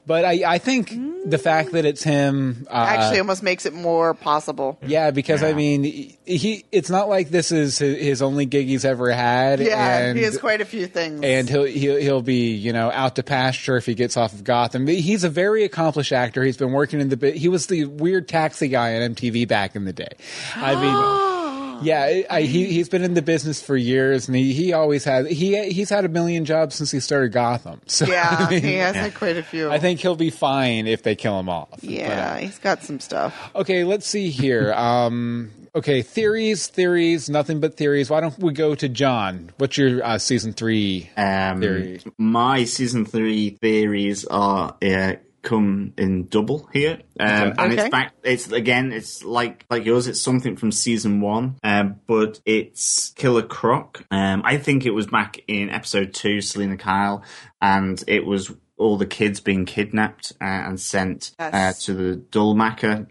But 0.06 0.24
I, 0.24 0.54
I 0.54 0.58
think 0.58 0.92
the 1.28 1.36
fact 1.36 1.72
that 1.72 1.84
it's 1.84 2.04
him 2.04 2.68
uh, 2.70 2.74
Actually, 2.74 3.18
almost 3.18 3.42
makes 3.42 3.66
it 3.66 3.74
more 3.74 4.14
possible. 4.14 4.78
Yeah, 4.86 5.10
because 5.10 5.42
I 5.42 5.52
mean, 5.52 5.82
he. 5.82 6.64
It's 6.70 6.88
not 6.88 7.08
like 7.08 7.28
this 7.28 7.50
is 7.50 7.78
his, 7.78 7.98
his 7.98 8.22
only 8.22 8.46
gig 8.46 8.68
he's 8.68 8.84
ever 8.84 9.10
had. 9.10 9.58
Yeah, 9.58 9.98
and, 9.98 10.16
he 10.16 10.22
has 10.22 10.38
quite 10.38 10.60
a 10.60 10.64
few 10.64 10.86
things. 10.86 11.22
and 11.24 11.48
he'll, 11.48 11.64
he'll 11.64 11.96
he'll 11.96 12.22
be 12.22 12.54
you 12.54 12.72
know 12.72 12.88
out 12.92 13.16
to 13.16 13.24
pasture 13.24 13.76
if 13.76 13.84
he 13.84 13.94
gets 13.94 14.16
off 14.16 14.32
of 14.32 14.44
Gotham. 14.44 14.86
He's 14.86 15.24
a 15.24 15.30
very 15.30 15.64
accomplished 15.64 16.12
actor. 16.12 16.44
He's 16.44 16.56
been 16.56 16.72
working 16.72 17.00
in 17.00 17.08
the 17.08 17.16
bit. 17.16 17.34
He 17.34 17.48
was 17.48 17.66
the 17.66 17.86
weird 17.86 18.28
taxi 18.28 18.68
guy 18.68 18.94
on 18.94 19.14
MTV 19.16 19.48
back 19.48 19.74
in 19.74 19.86
the 19.86 19.92
day. 19.92 20.12
I 20.54 20.74
mean. 20.76 21.26
Yeah, 21.82 22.02
I, 22.02 22.24
I, 22.30 22.42
he 22.42 22.66
he's 22.66 22.88
been 22.88 23.02
in 23.02 23.14
the 23.14 23.22
business 23.22 23.62
for 23.62 23.76
years, 23.76 24.28
and 24.28 24.36
he, 24.36 24.52
he 24.52 24.72
always 24.72 25.04
has. 25.04 25.28
he 25.28 25.70
he's 25.72 25.90
had 25.90 26.04
a 26.04 26.08
million 26.08 26.44
jobs 26.44 26.74
since 26.76 26.90
he 26.90 27.00
started 27.00 27.32
Gotham. 27.32 27.80
So 27.86 28.06
yeah, 28.06 28.36
I, 28.48 28.50
mean, 28.50 28.62
he 28.62 28.74
has 28.74 28.94
had 28.96 29.14
quite 29.14 29.36
a 29.36 29.42
few. 29.42 29.70
I 29.70 29.78
think 29.78 30.00
he'll 30.00 30.16
be 30.16 30.30
fine 30.30 30.86
if 30.86 31.02
they 31.02 31.14
kill 31.14 31.38
him 31.40 31.48
off. 31.48 31.68
Yeah, 31.82 32.38
he's 32.38 32.58
got 32.58 32.82
some 32.82 33.00
stuff. 33.00 33.34
Okay, 33.54 33.84
let's 33.84 34.06
see 34.06 34.30
here. 34.30 34.72
Um, 34.86 35.50
okay, 35.74 36.02
theories, 36.02 36.68
theories, 36.68 37.28
nothing 37.28 37.60
but 37.60 37.76
theories. 37.76 38.08
Why 38.08 38.20
don't 38.20 38.38
we 38.38 38.52
go 38.52 38.74
to 38.74 38.88
John? 38.88 39.50
What's 39.58 39.76
your 39.76 40.04
uh, 40.04 40.18
season 40.18 40.52
three 40.52 41.10
Um, 41.16 41.60
theory? 41.60 42.00
my 42.18 42.64
season 42.64 43.04
three 43.04 43.50
theories 43.50 44.24
are 44.26 44.76
uh, 44.82 45.14
come 45.46 45.94
in 45.96 46.26
double 46.26 46.68
here, 46.72 46.98
um, 47.20 47.54
and 47.56 47.72
it's 47.72 47.88
back. 47.88 48.12
It's 48.24 48.50
again, 48.50 48.92
it's 48.92 49.24
like 49.24 49.64
like 49.70 49.84
yours. 49.84 50.08
It's 50.08 50.20
something 50.20 50.56
from 50.56 50.72
season 50.72 51.20
one, 51.20 51.56
um, 51.62 52.00
but 52.06 52.40
it's 52.44 53.10
Killer 53.10 53.42
Croc. 53.42 54.04
Um, 54.10 54.42
I 54.44 54.58
think 54.58 54.84
it 54.84 54.90
was 54.90 55.06
back 55.06 55.38
in 55.46 55.70
episode 55.70 56.12
two, 56.12 56.40
Selina 56.40 56.76
Kyle, 56.76 57.22
and 57.62 58.02
it 58.08 58.26
was 58.26 58.52
all 58.76 58.98
the 58.98 59.06
kids 59.06 59.40
being 59.40 59.64
kidnapped 59.64 60.32
uh, 60.40 60.44
and 60.44 60.78
sent 60.78 61.32
uh, 61.38 61.72
to 61.80 61.94
the 61.94 62.16
Dulmacher, 62.16 63.06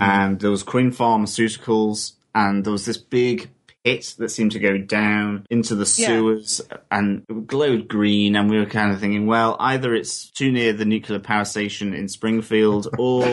and 0.00 0.40
there 0.40 0.50
was 0.50 0.62
Quinn 0.62 0.90
Pharmaceuticals, 0.90 2.14
and 2.34 2.64
there 2.64 2.72
was 2.72 2.86
this 2.86 2.98
big 2.98 3.50
pit 3.96 4.14
that 4.18 4.28
seemed 4.30 4.52
to 4.52 4.58
go 4.58 4.78
down 4.78 5.46
into 5.50 5.74
the 5.74 5.80
Yeah. 5.98 6.08
sewers 6.08 6.60
and 6.90 7.24
glowed 7.46 7.88
green 7.88 8.36
and 8.36 8.50
we 8.50 8.58
were 8.58 8.66
kind 8.66 8.92
of 8.92 9.00
thinking 9.00 9.26
well 9.26 9.56
either 9.60 9.94
it's 9.94 10.30
too 10.30 10.50
near 10.52 10.72
the 10.72 10.84
nuclear 10.84 11.18
power 11.18 11.44
station 11.44 11.94
in 11.94 12.08
springfield 12.08 12.88
or 12.98 13.24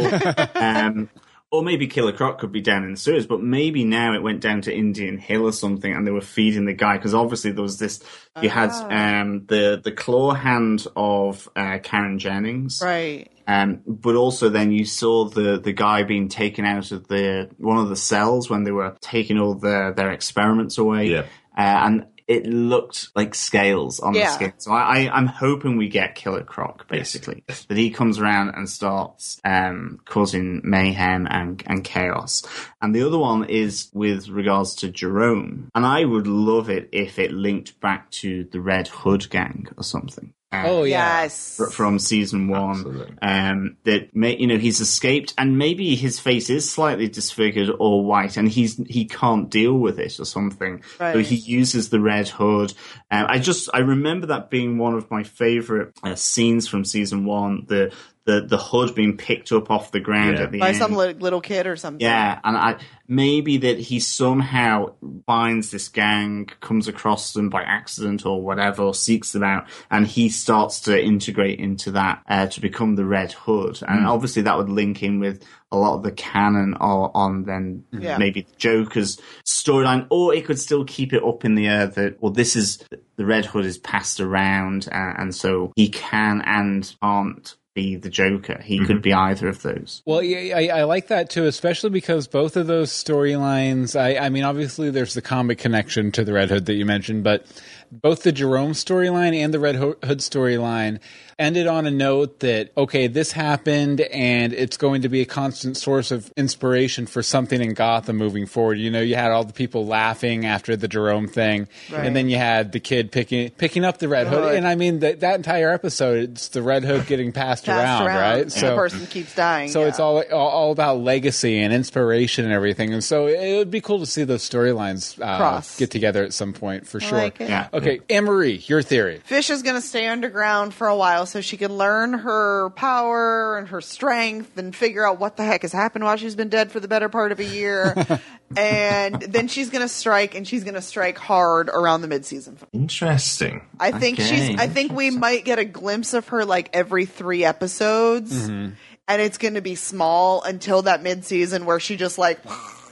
um 0.55 1.09
or 1.51 1.63
maybe 1.63 1.87
Killer 1.87 2.11
Croc 2.11 2.39
could 2.39 2.51
be 2.51 2.59
down 2.59 2.83
in 2.83 2.91
the 2.91 2.97
sewers, 2.97 3.27
but 3.27 3.39
maybe 3.41 3.85
now 3.85 4.13
it 4.13 4.21
went 4.23 4.41
down 4.41 4.61
to 4.63 4.75
Indian 4.75 5.17
Hill 5.17 5.43
or 5.43 5.53
something, 5.53 5.93
and 5.93 6.05
they 6.05 6.11
were 6.11 6.19
feeding 6.19 6.65
the 6.65 6.73
guy 6.73 6.97
because 6.97 7.13
obviously 7.13 7.51
there 7.51 7.61
was 7.61 7.77
this. 7.79 8.01
You 8.41 8.49
had 8.49 8.71
um, 8.71 9.45
the 9.45 9.79
the 9.81 9.91
claw 9.93 10.33
hand 10.33 10.85
of 10.97 11.47
uh, 11.55 11.77
Karen 11.81 12.19
Jennings, 12.19 12.81
Right. 12.83 13.29
Um, 13.47 13.81
but 13.85 14.15
also 14.15 14.49
then 14.49 14.71
you 14.71 14.85
saw 14.85 15.25
the, 15.25 15.59
the 15.59 15.73
guy 15.73 16.03
being 16.03 16.29
taken 16.29 16.65
out 16.65 16.91
of 16.91 17.07
the 17.07 17.49
one 17.57 17.77
of 17.77 17.89
the 17.89 17.95
cells 17.95 18.49
when 18.49 18.63
they 18.63 18.71
were 18.71 18.95
taking 19.01 19.39
all 19.39 19.55
their, 19.55 19.93
their 19.93 20.11
experiments 20.11 20.77
away. 20.77 21.07
Yeah. 21.07 21.25
Uh, 21.57 21.61
and 21.85 22.05
it 22.27 22.47
looked 22.47 23.09
like 23.15 23.35
scales 23.35 23.99
on 23.99 24.13
the 24.13 24.25
skin. 24.25 24.53
So 24.57 24.71
I, 24.71 25.03
I, 25.03 25.15
I'm 25.15 25.27
hoping 25.27 25.77
we 25.77 25.89
get 25.89 26.15
Killer 26.15 26.43
Croc, 26.43 26.87
basically. 26.87 27.43
That 27.47 27.77
he 27.77 27.91
comes 27.91 28.19
around 28.19 28.55
and 28.55 28.67
starts 28.67 29.39
um, 29.45 29.99
causing 30.05 30.61
mayhem 30.63 31.27
and, 31.29 31.61
and 31.67 31.83
chaos. 31.83 32.41
And 32.81 32.95
the 32.95 33.05
other 33.05 33.19
one 33.19 33.45
is 33.45 33.89
with 33.93 34.27
regards 34.27 34.75
to 34.77 34.89
Jerome. 34.89 35.69
And 35.75 35.85
I 35.85 36.03
would 36.03 36.25
love 36.25 36.69
it 36.69 36.89
if 36.91 37.19
it 37.19 37.31
linked 37.31 37.79
back 37.79 38.09
to 38.11 38.45
the 38.45 38.59
Red 38.59 38.87
Hood 38.87 39.29
gang 39.29 39.67
or 39.77 39.83
something. 39.83 40.33
Oh 40.65 40.83
Yes. 40.83 41.59
from 41.73 41.99
season 41.99 42.47
one. 42.47 43.15
Um, 43.21 43.77
that 43.83 44.15
may, 44.15 44.37
you 44.37 44.47
know 44.47 44.57
he's 44.57 44.79
escaped, 44.81 45.33
and 45.37 45.57
maybe 45.57 45.95
his 45.95 46.19
face 46.19 46.49
is 46.49 46.69
slightly 46.69 47.07
disfigured 47.07 47.69
or 47.79 48.03
white, 48.05 48.37
and 48.37 48.47
he's 48.47 48.77
he 48.87 49.05
can't 49.05 49.49
deal 49.49 49.73
with 49.73 49.99
it 49.99 50.19
or 50.19 50.25
something. 50.25 50.83
So 50.97 51.19
he 51.19 51.35
uses 51.35 51.89
the 51.89 51.99
red 51.99 52.27
hood. 52.29 52.73
Um, 53.11 53.25
I 53.29 53.39
just 53.39 53.69
I 53.73 53.79
remember 53.79 54.27
that 54.27 54.49
being 54.49 54.77
one 54.77 54.93
of 54.93 55.09
my 55.11 55.23
favorite 55.23 55.93
uh, 56.03 56.15
scenes 56.15 56.67
from 56.67 56.85
season 56.85 57.25
one. 57.25 57.65
The 57.67 57.93
the 58.25 58.41
the 58.41 58.57
hood 58.57 58.95
being 58.95 59.17
picked 59.17 59.51
up 59.51 59.69
off 59.71 59.91
the 59.91 59.99
ground 59.99 60.37
Yeah. 60.37 60.43
at 60.43 60.51
the 60.51 60.57
end. 60.57 60.61
By 60.61 60.67
end. 60.69 60.77
some 60.77 60.93
li- 60.95 61.13
little 61.13 61.41
kid 61.41 61.67
or 61.67 61.75
something. 61.75 62.05
Yeah, 62.05 62.39
and 62.43 62.57
I 62.57 62.77
maybe 63.07 63.57
that 63.57 63.77
he 63.79 63.99
somehow 63.99 64.93
finds 65.27 65.69
this 65.69 65.87
gang, 65.89 66.49
comes 66.59 66.87
across 66.87 67.33
them 67.33 67.49
by 67.49 67.61
accident 67.61 68.25
or 68.25 68.41
whatever, 68.41 68.81
or 68.83 68.95
seeks 68.95 69.31
them 69.31 69.43
out, 69.43 69.67
and 69.91 70.07
he 70.07 70.29
starts 70.29 70.79
to 70.81 71.01
integrate 71.03 71.59
into 71.59 71.91
that 71.91 72.23
uh, 72.27 72.47
to 72.47 72.61
become 72.61 72.95
the 72.95 73.05
Red 73.05 73.31
Hood. 73.33 73.79
And 73.87 74.07
obviously, 74.07 74.41
that 74.43 74.57
would 74.57 74.69
link 74.69 75.03
in 75.03 75.19
with 75.19 75.43
a 75.71 75.77
lot 75.77 75.95
of 75.95 76.03
the 76.03 76.11
canon 76.11 76.75
or 76.79 77.11
on 77.15 77.43
then 77.43 77.83
Yeah. 77.91 78.17
maybe 78.17 78.41
the 78.41 78.55
Joker's 78.57 79.19
storyline, 79.45 80.07
or 80.09 80.33
it 80.33 80.45
could 80.45 80.59
still 80.59 80.83
keep 80.85 81.13
it 81.13 81.23
up 81.23 81.45
in 81.45 81.53
the 81.55 81.67
air 81.67 81.87
that 81.87 82.21
well, 82.21 82.31
this 82.31 82.55
is 82.55 82.83
the 83.17 83.25
Red 83.25 83.45
Hood 83.45 83.65
is 83.65 83.77
passed 83.77 84.19
around, 84.19 84.87
uh, 84.91 85.13
and 85.17 85.33
so 85.35 85.71
he 85.75 85.89
can 85.89 86.41
and 86.41 86.91
can't 87.01 87.55
be 87.75 87.97
the 87.97 88.09
Joker. 88.09 88.59
He 88.63 88.79
could 88.79 88.87
mm-hmm. 88.87 89.01
be 89.01 89.13
either 89.13 89.47
of 89.49 89.61
those. 89.61 90.01
Well, 90.05 90.23
yeah, 90.23 90.57
I, 90.57 90.79
I 90.79 90.83
like 90.85 91.07
that 91.07 91.29
too, 91.29 91.45
especially 91.45 91.91
because 91.91 92.25
both 92.25 92.55
of 92.57 92.65
those 92.65 92.89
storylines. 92.89 93.99
I, 93.99 94.17
I 94.17 94.29
mean, 94.29 94.43
obviously, 94.43 94.89
there's 94.89 95.13
the 95.13 95.21
comic 95.21 95.59
connection 95.59 96.11
to 96.13 96.23
the 96.23 96.33
Red 96.33 96.49
Hood 96.49 96.65
that 96.65 96.73
you 96.73 96.85
mentioned, 96.85 97.23
but 97.23 97.45
both 97.91 98.23
the 98.23 98.31
Jerome 98.31 98.71
storyline 98.71 99.35
and 99.35 99.53
the 99.53 99.59
Red 99.59 99.75
Hood 99.75 99.99
storyline, 100.01 100.99
ended 101.37 101.67
on 101.67 101.85
a 101.85 101.91
note 101.91 102.39
that 102.39 102.71
okay, 102.77 103.07
this 103.07 103.31
happened, 103.33 103.99
and 104.01 104.53
it's 104.53 104.77
going 104.77 105.01
to 105.01 105.09
be 105.09 105.21
a 105.21 105.25
constant 105.25 105.75
source 105.77 106.11
of 106.11 106.31
inspiration 106.37 107.05
for 107.05 107.21
something 107.21 107.61
in 107.61 107.73
Gotham 107.73 108.15
moving 108.17 108.45
forward. 108.45 108.75
You 108.79 108.89
know, 108.89 109.01
you 109.01 109.15
had 109.15 109.31
all 109.31 109.43
the 109.43 109.51
people 109.53 109.85
laughing 109.85 110.45
after 110.45 110.75
the 110.75 110.87
Jerome 110.87 111.27
thing, 111.27 111.67
Right. 111.91 112.05
and 112.05 112.15
then 112.15 112.29
you 112.29 112.37
had 112.37 112.71
the 112.71 112.79
kid 112.79 113.11
picking 113.11 113.49
picking 113.51 113.83
up 113.83 113.97
the 113.97 114.07
Red 114.07 114.27
Hood, 114.27 114.43
Hood. 114.43 114.55
and 114.55 114.67
I 114.67 114.75
mean 114.75 114.99
that 114.99 115.19
that 115.19 115.35
entire 115.35 115.71
episode, 115.71 116.29
it's 116.31 116.47
the 116.49 116.61
Red 116.61 116.83
Hood 116.85 117.05
getting 117.07 117.31
passed, 117.31 117.65
Passed 117.65 117.79
around, 118.01 118.07
around, 118.07 118.37
right? 118.37 118.51
so 118.51 118.69
the 118.69 118.75
person 118.75 119.05
keeps 119.07 119.35
dying. 119.35 119.69
So 119.69 119.81
yeah. 119.81 119.87
it's 119.87 119.99
all, 119.99 120.21
all 120.31 120.47
all 120.49 120.71
about 120.71 120.99
legacy 120.99 121.59
and 121.59 121.73
inspiration 121.73 122.45
and 122.45 122.53
everything, 122.53 122.93
and 122.93 123.03
so 123.03 123.27
it 123.27 123.57
would 123.57 123.71
be 123.71 123.81
cool 123.81 123.99
to 123.99 124.05
see 124.05 124.23
those 124.23 124.47
storylines 124.49 125.19
uh, 125.21 125.61
get 125.77 125.91
together 125.91 126.23
at 126.23 126.33
some 126.33 126.53
point 126.53 126.87
for 126.87 127.01
I 127.01 127.05
sure. 127.05 127.17
like 127.17 127.41
it. 127.41 127.49
Yeah. 127.49 127.67
Okay, 127.73 127.99
Anne 128.09 128.23
Marie, 128.25 128.63
your 128.67 128.81
theory. 128.81 129.21
Fish 129.25 129.49
is 129.49 129.61
going 129.63 129.75
to 129.75 129.81
stay 129.85 130.07
underground 130.07 130.73
for 130.73 130.87
a 130.87 130.95
while 130.95 131.24
so 131.25 131.41
she 131.41 131.57
can 131.57 131.77
learn 131.77 132.13
her 132.13 132.69
power 132.71 133.57
and 133.57 133.67
her 133.69 133.81
strength 133.81 134.57
and 134.57 134.75
figure 134.75 135.07
out 135.07 135.19
what 135.19 135.37
the 135.37 135.43
heck 135.43 135.63
has 135.63 135.71
happened 135.71 136.03
while 136.05 136.17
she's 136.17 136.35
been 136.35 136.49
dead 136.49 136.71
for 136.71 136.79
the 136.79 136.87
better 136.87 137.09
part 137.09 137.31
of 137.31 137.39
a 137.39 137.45
year. 137.45 137.93
and 138.57 139.21
then 139.21 139.47
she's 139.47 139.69
going 139.69 139.81
to 139.81 139.89
strike 139.89 140.35
and 140.35 140.47
she's 140.47 140.63
going 140.63 140.75
to 140.75 140.81
strike 140.81 141.17
hard 141.17 141.69
around 141.69 142.01
the 142.01 142.07
midseason. 142.07 142.55
Interesting. 142.73 143.61
I 143.79 143.91
think 143.91 144.19
Okay. 144.19 144.27
she's 144.49 144.59
I 144.59 144.67
think 144.67 144.91
we 144.91 145.09
might 145.11 145.45
get 145.45 145.59
a 145.59 145.65
glimpse 145.65 146.13
of 146.13 146.27
her 146.29 146.45
like 146.45 146.69
every 146.73 147.05
3 147.05 147.43
episodes. 147.43 148.47
Mm-hmm. 148.49 148.73
And 149.07 149.21
it's 149.21 149.37
going 149.37 149.53
to 149.53 149.61
be 149.61 149.75
small 149.75 150.41
until 150.41 150.81
that 150.83 151.03
midseason 151.03 151.65
where 151.65 151.79
she 151.79 151.95
just 151.95 152.17
like 152.17 152.39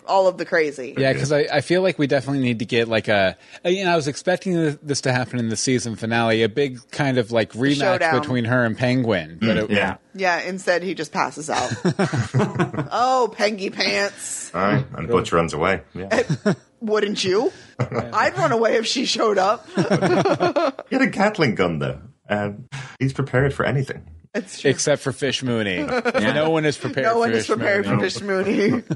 all 0.05 0.27
of 0.27 0.37
the 0.37 0.45
crazy. 0.45 0.93
Yeah, 0.97 1.13
because 1.13 1.31
I, 1.31 1.47
I 1.51 1.61
feel 1.61 1.81
like 1.81 1.97
we 1.99 2.07
definitely 2.07 2.41
need 2.43 2.59
to 2.59 2.65
get 2.65 2.87
like 2.87 3.07
a. 3.07 3.37
You 3.65 3.85
know, 3.85 3.91
I 3.91 3.95
was 3.95 4.07
expecting 4.07 4.77
this 4.81 5.01
to 5.01 5.11
happen 5.11 5.39
in 5.39 5.49
the 5.49 5.55
season 5.55 5.95
finale, 5.95 6.43
a 6.43 6.49
big 6.49 6.79
kind 6.91 7.17
of 7.17 7.31
like 7.31 7.53
rematch 7.53 7.79
showdown. 7.79 8.19
between 8.19 8.45
her 8.45 8.63
and 8.65 8.77
Penguin. 8.77 9.37
But 9.39 9.57
it, 9.57 9.69
Yeah. 9.69 9.97
Yeah, 10.15 10.41
instead 10.41 10.83
he 10.83 10.93
just 10.93 11.11
passes 11.11 11.49
out. 11.49 11.71
oh, 12.91 13.33
Pengy 13.35 13.73
Pants. 13.73 14.53
All 14.53 14.61
right, 14.61 14.85
and 14.95 15.07
Butch 15.07 15.31
runs 15.31 15.53
away. 15.53 15.81
Yeah. 15.95 16.23
Wouldn't 16.81 17.23
you? 17.23 17.51
I'd 17.79 18.37
run 18.37 18.51
away 18.51 18.75
if 18.75 18.85
she 18.85 19.05
showed 19.05 19.37
up. 19.37 19.65
He 20.89 20.95
had 20.95 21.01
a 21.01 21.07
Gatling 21.07 21.55
gun 21.55 21.79
though. 21.79 21.99
Um, 22.29 22.67
he's 22.99 23.13
prepared 23.13 23.53
for 23.53 23.65
anything. 23.65 24.07
It's 24.35 24.61
true. 24.61 24.71
except 24.71 25.01
for 25.03 25.11
Fish 25.11 25.43
Mooney, 25.43 25.83
no 25.83 26.49
one 26.49 26.65
is 26.65 26.77
prepared. 26.77 27.05
no 27.05 27.13
for 27.13 27.19
one 27.19 27.33
is 27.33 27.45
prepared 27.45 27.85
Mooney. 27.85 27.97
for 27.97 28.09
Fish 28.09 28.21
Mooney. 28.21 28.83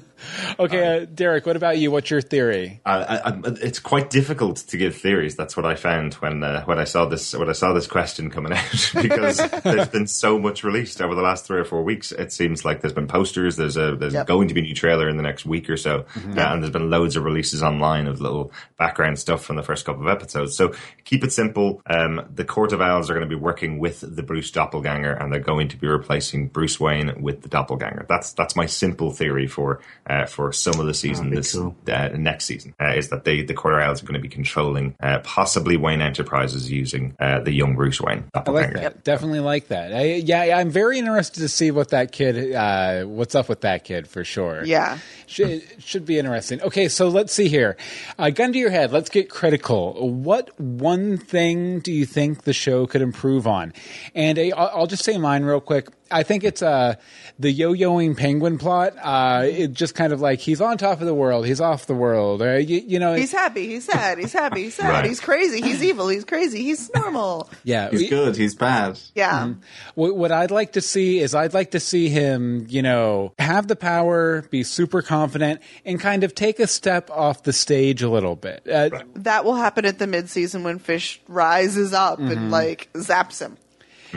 Okay, 0.59 1.03
uh, 1.03 1.05
Derek, 1.14 1.45
what 1.45 1.55
about 1.55 1.77
you? 1.77 1.91
What's 1.91 2.09
your 2.09 2.22
theory? 2.22 2.81
Uh, 2.84 3.05
I, 3.23 3.30
I, 3.30 3.39
it's 3.61 3.77
quite 3.77 4.09
difficult 4.09 4.57
to 4.57 4.76
give 4.77 4.95
theories. 4.97 5.35
That's 5.35 5.55
what 5.55 5.64
I 5.68 5.76
found 5.76 6.15
when 6.15 6.43
uh, 6.43 6.64
when 6.65 6.80
I 6.80 6.85
saw 6.85 7.05
this 7.05 7.35
when 7.35 7.49
I 7.49 7.51
saw 7.51 7.73
this 7.73 7.85
question 7.85 8.31
coming 8.31 8.51
out 8.53 8.91
because 9.01 9.38
there's 9.61 9.89
been 9.89 10.07
so 10.07 10.39
much 10.39 10.64
released 10.64 11.01
over 11.01 11.14
the 11.14 11.22
last 11.22 11.45
three 11.45 11.59
or 11.59 11.65
four 11.65 11.84
weeks. 11.84 12.11
It 12.11 12.34
seems 12.34 12.65
like 12.65 12.81
there's 12.81 12.93
been 12.93 13.07
posters. 13.07 13.57
There's 13.57 13.77
a 13.77 13.95
there's 13.95 14.14
Yep. 14.15 14.26
going 14.26 14.47
to 14.47 14.55
be 14.55 14.61
a 14.61 14.64
new 14.64 14.73
trailer 14.73 15.07
in 15.07 15.18
the 15.18 15.23
next 15.23 15.45
week 15.45 15.69
or 15.69 15.77
so, 15.77 16.05
uh, 16.15 16.19
and 16.35 16.64
there's 16.64 16.73
been 16.73 16.89
loads 16.89 17.15
of 17.15 17.23
releases 17.23 17.61
online 17.61 18.07
of 18.07 18.19
little 18.19 18.51
background 18.80 19.19
stuff 19.19 19.45
from 19.45 19.55
the 19.55 19.64
first 19.64 19.85
couple 19.85 20.01
of 20.01 20.07
episodes. 20.09 20.57
So 20.57 20.73
keep 21.05 21.23
it 21.23 21.31
simple. 21.31 21.84
Um, 21.85 22.27
the 22.34 22.43
Court 22.43 22.73
of 22.73 22.81
Owls 22.81 23.11
are 23.11 23.14
going 23.14 23.27
to 23.30 23.30
be 23.30 23.39
working 23.39 23.77
with 23.77 24.03
the 24.15 24.23
Bruce 24.23 24.49
doppelganger, 24.49 25.14
and 25.27 25.33
they're 25.33 25.41
going 25.41 25.67
to 25.67 25.77
be 25.77 25.87
replacing 25.87 26.47
Bruce 26.47 26.79
Wayne 26.79 27.21
with 27.21 27.41
the 27.41 27.49
doppelganger. 27.49 28.05
That's 28.07 28.31
that's 28.31 28.55
my 28.55 28.65
simple 28.65 29.11
theory 29.11 29.45
for 29.45 29.81
uh, 30.09 30.25
for 30.25 30.53
some 30.53 30.79
of 30.79 30.85
the 30.85 30.93
season 30.93 31.31
this 31.31 31.53
cool. 31.53 31.75
uh, 31.91 32.09
next 32.15 32.45
season 32.45 32.73
uh, 32.79 32.93
is 32.95 33.09
that 33.09 33.25
they 33.25 33.41
the 33.41 33.53
Court 33.53 33.73
of 33.73 33.79
are 33.79 34.05
going 34.05 34.13
to 34.13 34.19
be 34.19 34.29
controlling 34.29 34.95
uh, 35.01 35.19
possibly 35.19 35.75
Wayne 35.75 36.01
Enterprises 36.01 36.71
using 36.71 37.13
uh, 37.19 37.41
the 37.41 37.51
young 37.51 37.75
Bruce 37.75 37.99
Wayne 37.99 38.23
I 38.33 38.37
like 38.37 38.45
doppelganger. 38.45 39.01
Definitely 39.03 39.41
like 39.41 39.67
that. 39.67 39.93
I, 39.93 40.03
yeah, 40.15 40.57
I'm 40.57 40.69
very 40.69 40.97
interested 40.97 41.41
to 41.41 41.49
see 41.49 41.71
what 41.71 41.89
that 41.89 42.13
kid, 42.13 42.53
uh, 42.53 43.03
what's 43.03 43.35
up 43.35 43.49
with 43.49 43.61
that 43.61 43.83
kid 43.83 44.07
for 44.07 44.23
sure. 44.23 44.63
Yeah. 44.63 44.99
Should, 45.25 45.63
should 45.79 46.05
be 46.05 46.17
interesting. 46.17 46.61
Okay, 46.61 46.87
so 46.87 47.09
let's 47.09 47.33
see 47.33 47.49
here. 47.49 47.75
Uh, 48.17 48.29
gun 48.29 48.53
to 48.53 48.59
your 48.59 48.69
head. 48.69 48.93
Let's 48.93 49.09
get 49.09 49.29
critical. 49.29 50.09
What 50.09 50.57
one 50.57 51.17
thing 51.17 51.81
do 51.81 51.91
you 51.91 52.05
think 52.05 52.43
the 52.43 52.53
show 52.53 52.87
could 52.87 53.01
improve 53.01 53.45
on? 53.45 53.73
And 54.15 54.39
uh, 54.39 54.55
I'll 54.55 54.77
I'll 54.77 54.87
just 54.87 55.03
say 55.03 55.16
mine 55.19 55.44
real 55.44 55.61
quick. 55.61 55.88
I 56.10 56.23
think 56.23 56.45
it's 56.45 56.61
uh, 56.61 56.95
the 57.38 57.52
yo-yoing 57.52 58.15
penguin 58.15 58.57
plot. 58.57 58.94
Uh, 59.02 59.44
it 59.45 59.73
just 59.73 59.94
kind 59.94 60.14
of 60.14 60.22
like 60.22 60.39
he's 60.39 60.61
on 60.61 60.77
top 60.77 61.02
of 61.02 61.06
the 61.06 61.14
world, 61.14 61.45
he's 61.45 61.60
off 61.60 61.85
the 61.85 61.94
world. 61.94 62.41
Uh, 62.41 62.53
you, 62.53 62.80
you 62.80 62.98
know, 62.98 63.14
He's 63.14 63.34
happy. 63.34 63.68
He's 63.68 63.84
sad. 63.84 64.18
He's 64.18 64.31
happy. 64.31 64.64
He's 64.64 64.76
sad. 64.76 64.89
Right. 64.89 65.06
He's 65.06 65.19
crazy. 65.19 65.60
He's 65.61 65.84
evil. 65.84 66.07
He's 66.07 66.23
crazy. 66.23 66.64
He's 66.64 66.89
normal. 66.95 67.49
yeah. 67.65 67.89
He's 67.89 68.10
good. 68.10 68.38
He's 68.38 68.56
bad. 68.56 68.98
Yeah. 69.15 69.56
What, 69.95 70.15
what 70.15 70.31
I'd 70.31 70.49
like 70.52 70.72
to 70.73 70.81
see 70.81 71.19
is 71.19 71.35
I'd 71.35 71.53
like 71.53 71.72
to 71.72 71.80
see 71.81 72.07
him, 72.07 72.65
you 72.69 72.81
know, 72.81 73.34
have 73.38 73.68
the 73.68 73.76
power, 73.76 74.44
be 74.44 74.64
super 74.64 75.02
confident, 75.02 75.60
and 75.84 75.99
kind 75.99 76.23
of 76.23 76.34
take 76.34 76.61
a 76.61 76.68
step 76.68 77.10
off 77.11 77.44
the 77.44 77.52
stage 77.52 78.02
a 78.02 78.10
little 78.10 78.38
bit. 78.38 78.65
Uh, 78.65 78.91
That 79.15 79.44
will 79.44 79.56
happen 79.56 79.84
at 79.84 79.99
the 79.99 80.06
midseason 80.06 80.64
when 80.64 80.80
Fish 80.80 81.19
rises 81.27 81.91
up 81.91 82.18
Mm-hmm. 82.19 82.31
and 82.31 82.49
like 82.52 82.88
zaps 82.94 83.41
him. 83.41 83.57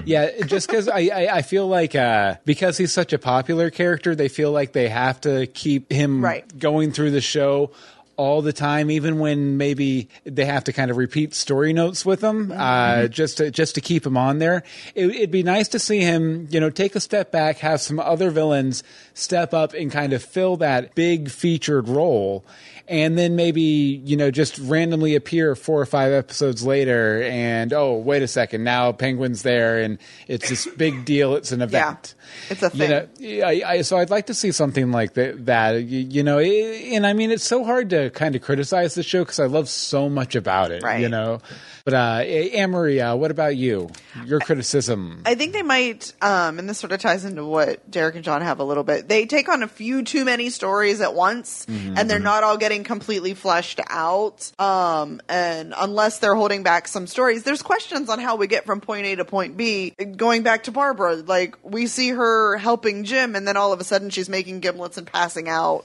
Yeah, 0.05 0.43
just 0.47 0.69
because 0.69 0.89
I, 0.89 1.01
I, 1.13 1.37
I 1.39 1.43
feel 1.43 1.67
like 1.69 1.95
uh, 1.95 2.37
because 2.45 2.79
he's 2.79 2.93
such 2.93 3.13
a 3.13 3.19
popular 3.19 3.71
character, 3.71 4.15
they 4.15 4.29
feel 4.29 4.53
like 4.53 4.73
they 4.73 4.89
have 4.89 5.21
to 5.23 5.47
keep 5.47 5.91
him 5.93 6.25
Right. 6.25 6.59
going 6.59 6.93
through 6.93 7.11
the 7.13 7.21
show 7.21 7.71
all 8.17 8.43
the 8.43 8.53
time, 8.53 8.91
even 8.91 9.19
when 9.19 9.57
maybe 9.57 10.11
they 10.25 10.45
have 10.45 10.65
to 10.65 10.75
kind 10.75 10.91
of 10.91 10.99
repeat 10.99 11.35
story 11.35 11.73
notes 11.73 12.05
with 12.05 12.23
him, 12.23 12.53
uh, 12.55 13.07
just 13.09 13.39
to 13.39 13.51
just 13.51 13.77
to 13.77 13.81
keep 13.81 14.05
him 14.05 14.17
on 14.19 14.39
there. 14.39 14.63
It, 14.95 15.07
it'd 15.11 15.31
be 15.31 15.43
nice 15.43 15.69
to 15.69 15.79
see 15.79 16.01
him, 16.01 16.47
you 16.51 16.61
know, 16.61 16.69
take 16.69 16.95
a 16.95 17.01
step 17.01 17.31
back, 17.33 17.59
have 17.59 17.81
some 17.81 17.99
other 17.99 18.31
villains 18.31 18.83
step 19.15 19.55
up 19.55 19.73
and 19.73 19.91
kind 19.91 20.13
of 20.13 20.23
fill 20.23 20.59
that 20.59 20.95
big 20.95 21.31
featured 21.31 21.89
role. 21.89 22.45
And 22.89 23.17
then 23.17 23.37
maybe, 23.37 23.63
you 24.05 24.17
know, 24.17 24.31
just 24.31 24.59
randomly 24.59 25.15
appear 25.15 25.55
four 25.55 25.81
or 25.81 25.87
five 25.87 26.13
episodes 26.13 26.65
later 26.67 27.23
and, 27.23 27.73
oh, 27.73 27.95
wait 27.95 28.23
a 28.23 28.27
second, 28.29 28.65
now 28.65 28.91
Penguin's 28.93 29.43
there 29.43 29.79
and 29.81 29.99
it's 30.27 30.49
this 30.49 30.67
big 30.77 31.05
deal. 31.05 31.37
It's 31.37 31.53
an 31.53 31.63
event. 31.63 32.15
It's 32.49 32.63
a 32.63 32.67
You 32.67 32.71
thing. 32.71 32.91
know, 32.91 33.47
I, 33.47 33.63
I, 33.67 33.83
so 33.83 33.97
I'd 33.99 34.11
like 34.11 34.27
to 34.27 34.35
see 34.35 34.51
something 34.53 34.91
like 34.91 35.15
that. 35.15 35.47
that 35.47 35.83
you, 35.85 36.01
you 36.01 36.23
know, 36.23 36.39
and 36.41 37.07
I 37.07 37.13
mean, 37.13 37.31
it's 37.31 37.45
so 37.45 37.65
hard 37.65 37.91
to 37.91 38.11
kind 38.11 38.35
of 38.35 38.43
criticize 38.43 38.95
the 38.95 39.03
show 39.05 39.21
because 39.25 39.39
I 39.41 39.47
love 39.47 39.69
so 39.69 40.09
much 40.09 40.35
about 40.35 40.73
it. 40.73 40.83
Right. 40.83 41.01
You 41.01 41.09
know, 41.09 41.41
but 41.85 41.95
uh, 41.95 42.23
Anne 42.25 42.71
Marie, 42.71 43.01
what 43.01 43.31
about 43.31 43.57
you? 43.57 43.91
Your 44.27 44.41
criticism? 44.41 45.23
I 45.27 45.35
think 45.35 45.53
they 45.53 45.63
might, 45.63 46.13
um, 46.23 46.59
and 46.59 46.69
this 46.69 46.79
sort 46.79 46.93
of 46.93 47.01
ties 47.01 47.25
into 47.25 47.45
what 47.45 47.91
Derek 47.91 48.15
and 48.15 48.25
John 48.25 48.43
have 48.43 48.59
a 48.61 48.65
little 48.65 48.85
bit. 48.85 49.09
They 49.09 49.27
take 49.27 49.49
on 49.49 49.63
a 49.63 49.69
few 49.69 50.03
too 50.03 50.25
many 50.25 50.51
stories 50.51 51.01
at 51.01 51.15
once, 51.15 51.67
Mm-hmm. 51.67 51.95
and 51.99 52.11
they're 52.11 52.19
not 52.19 52.43
all 52.43 52.57
getting 52.57 52.85
completely 52.85 53.35
fleshed 53.35 53.81
out. 53.89 54.51
Um, 54.61 55.21
and 55.29 55.73
unless 55.77 56.19
they're 56.19 56.35
holding 56.35 56.63
back 56.63 56.89
some 56.89 57.07
stories, 57.07 57.43
there's 57.45 57.63
questions 57.63 58.09
on 58.09 58.19
how 58.19 58.37
we 58.37 58.47
get 58.47 58.67
from 58.67 58.81
point 58.81 59.07
A 59.07 59.17
to 59.17 59.25
point 59.25 59.57
B. 59.57 59.91
Going 60.17 60.43
back 60.43 60.65
to 60.65 60.73
Barbara, 60.73 61.17
like 61.17 61.57
we 61.63 61.87
see 61.87 62.09
her 62.11 62.57
helping 62.59 63.05
Jim, 63.05 63.37
and 63.37 63.47
then 63.47 63.57
all 63.57 63.73
of 63.73 63.81
a 63.81 63.85
sudden 63.85 64.11
she's 64.11 64.29
making 64.29 64.61
gimlets 64.61 64.99
and 64.99 65.07
passing 65.07 65.49
out 65.49 65.85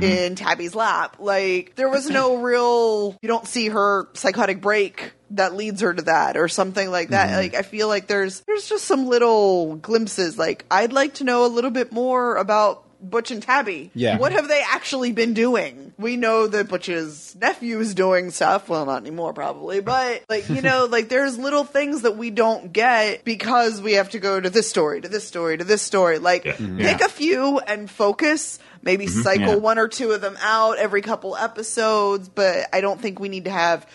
in 0.00 0.34
Tabby's 0.34 0.74
lap. 0.74 1.16
Like 1.18 1.74
there 1.76 1.88
was 1.88 2.08
no 2.08 2.36
real. 2.38 3.16
You 3.20 3.28
don't 3.28 3.46
see 3.46 3.68
her 3.68 4.08
psychotic 4.14 4.60
break 4.60 5.12
that 5.30 5.54
leads 5.54 5.80
her 5.80 5.92
to 5.92 6.02
that 6.02 6.36
or 6.36 6.48
something 6.48 6.90
like 6.90 7.10
that. 7.10 7.28
Mm-hmm. 7.28 7.36
Like 7.36 7.54
I 7.54 7.62
feel 7.62 7.88
like 7.88 8.06
there's 8.06 8.40
there's 8.40 8.68
just 8.68 8.84
some 8.84 9.06
little 9.06 9.76
glimpses. 9.76 10.38
Like 10.38 10.64
I'd 10.70 10.92
like 10.92 11.14
to 11.14 11.24
know 11.24 11.44
a 11.44 11.48
little 11.48 11.70
bit 11.70 11.92
more 11.92 12.36
about 12.36 12.84
Butch 13.00 13.30
and 13.30 13.42
Tabby. 13.42 13.90
Yeah. 13.94 14.18
What 14.18 14.32
have 14.32 14.48
they 14.48 14.62
actually 14.66 15.12
been 15.12 15.34
doing? 15.34 15.92
We 15.98 16.16
know 16.16 16.46
that 16.46 16.68
Butch's 16.68 17.36
nephew 17.40 17.78
is 17.78 17.94
doing 17.94 18.30
stuff. 18.30 18.68
Well, 18.68 18.86
not 18.86 19.02
anymore 19.02 19.32
probably, 19.32 19.80
but 19.80 20.24
like, 20.28 20.48
you 20.48 20.62
know, 20.62 20.86
like 20.90 21.08
there's 21.08 21.38
little 21.38 21.64
things 21.64 22.02
that 22.02 22.16
we 22.16 22.30
don't 22.30 22.72
get 22.72 23.24
because 23.24 23.80
we 23.80 23.94
have 23.94 24.10
to 24.10 24.18
go 24.18 24.40
to 24.40 24.50
this 24.50 24.68
story, 24.68 25.00
to 25.00 25.08
this 25.08 25.26
story, 25.26 25.58
to 25.58 25.64
this 25.64 25.82
story. 25.82 26.18
Like 26.18 26.44
Yeah. 26.44 26.56
pick 26.56 27.00
a 27.00 27.08
few 27.08 27.58
and 27.58 27.88
focus. 27.90 28.58
Maybe 28.82 29.06
mm-hmm. 29.06 29.22
cycle 29.22 29.46
Yeah. 29.46 29.56
one 29.56 29.78
or 29.78 29.88
two 29.88 30.12
of 30.12 30.20
them 30.20 30.36
out 30.40 30.78
every 30.78 31.02
couple 31.02 31.36
episodes, 31.36 32.28
but 32.28 32.68
I 32.72 32.80
don't 32.80 33.00
think 33.00 33.20
we 33.20 33.28
need 33.28 33.44
to 33.44 33.50
have 33.50 33.86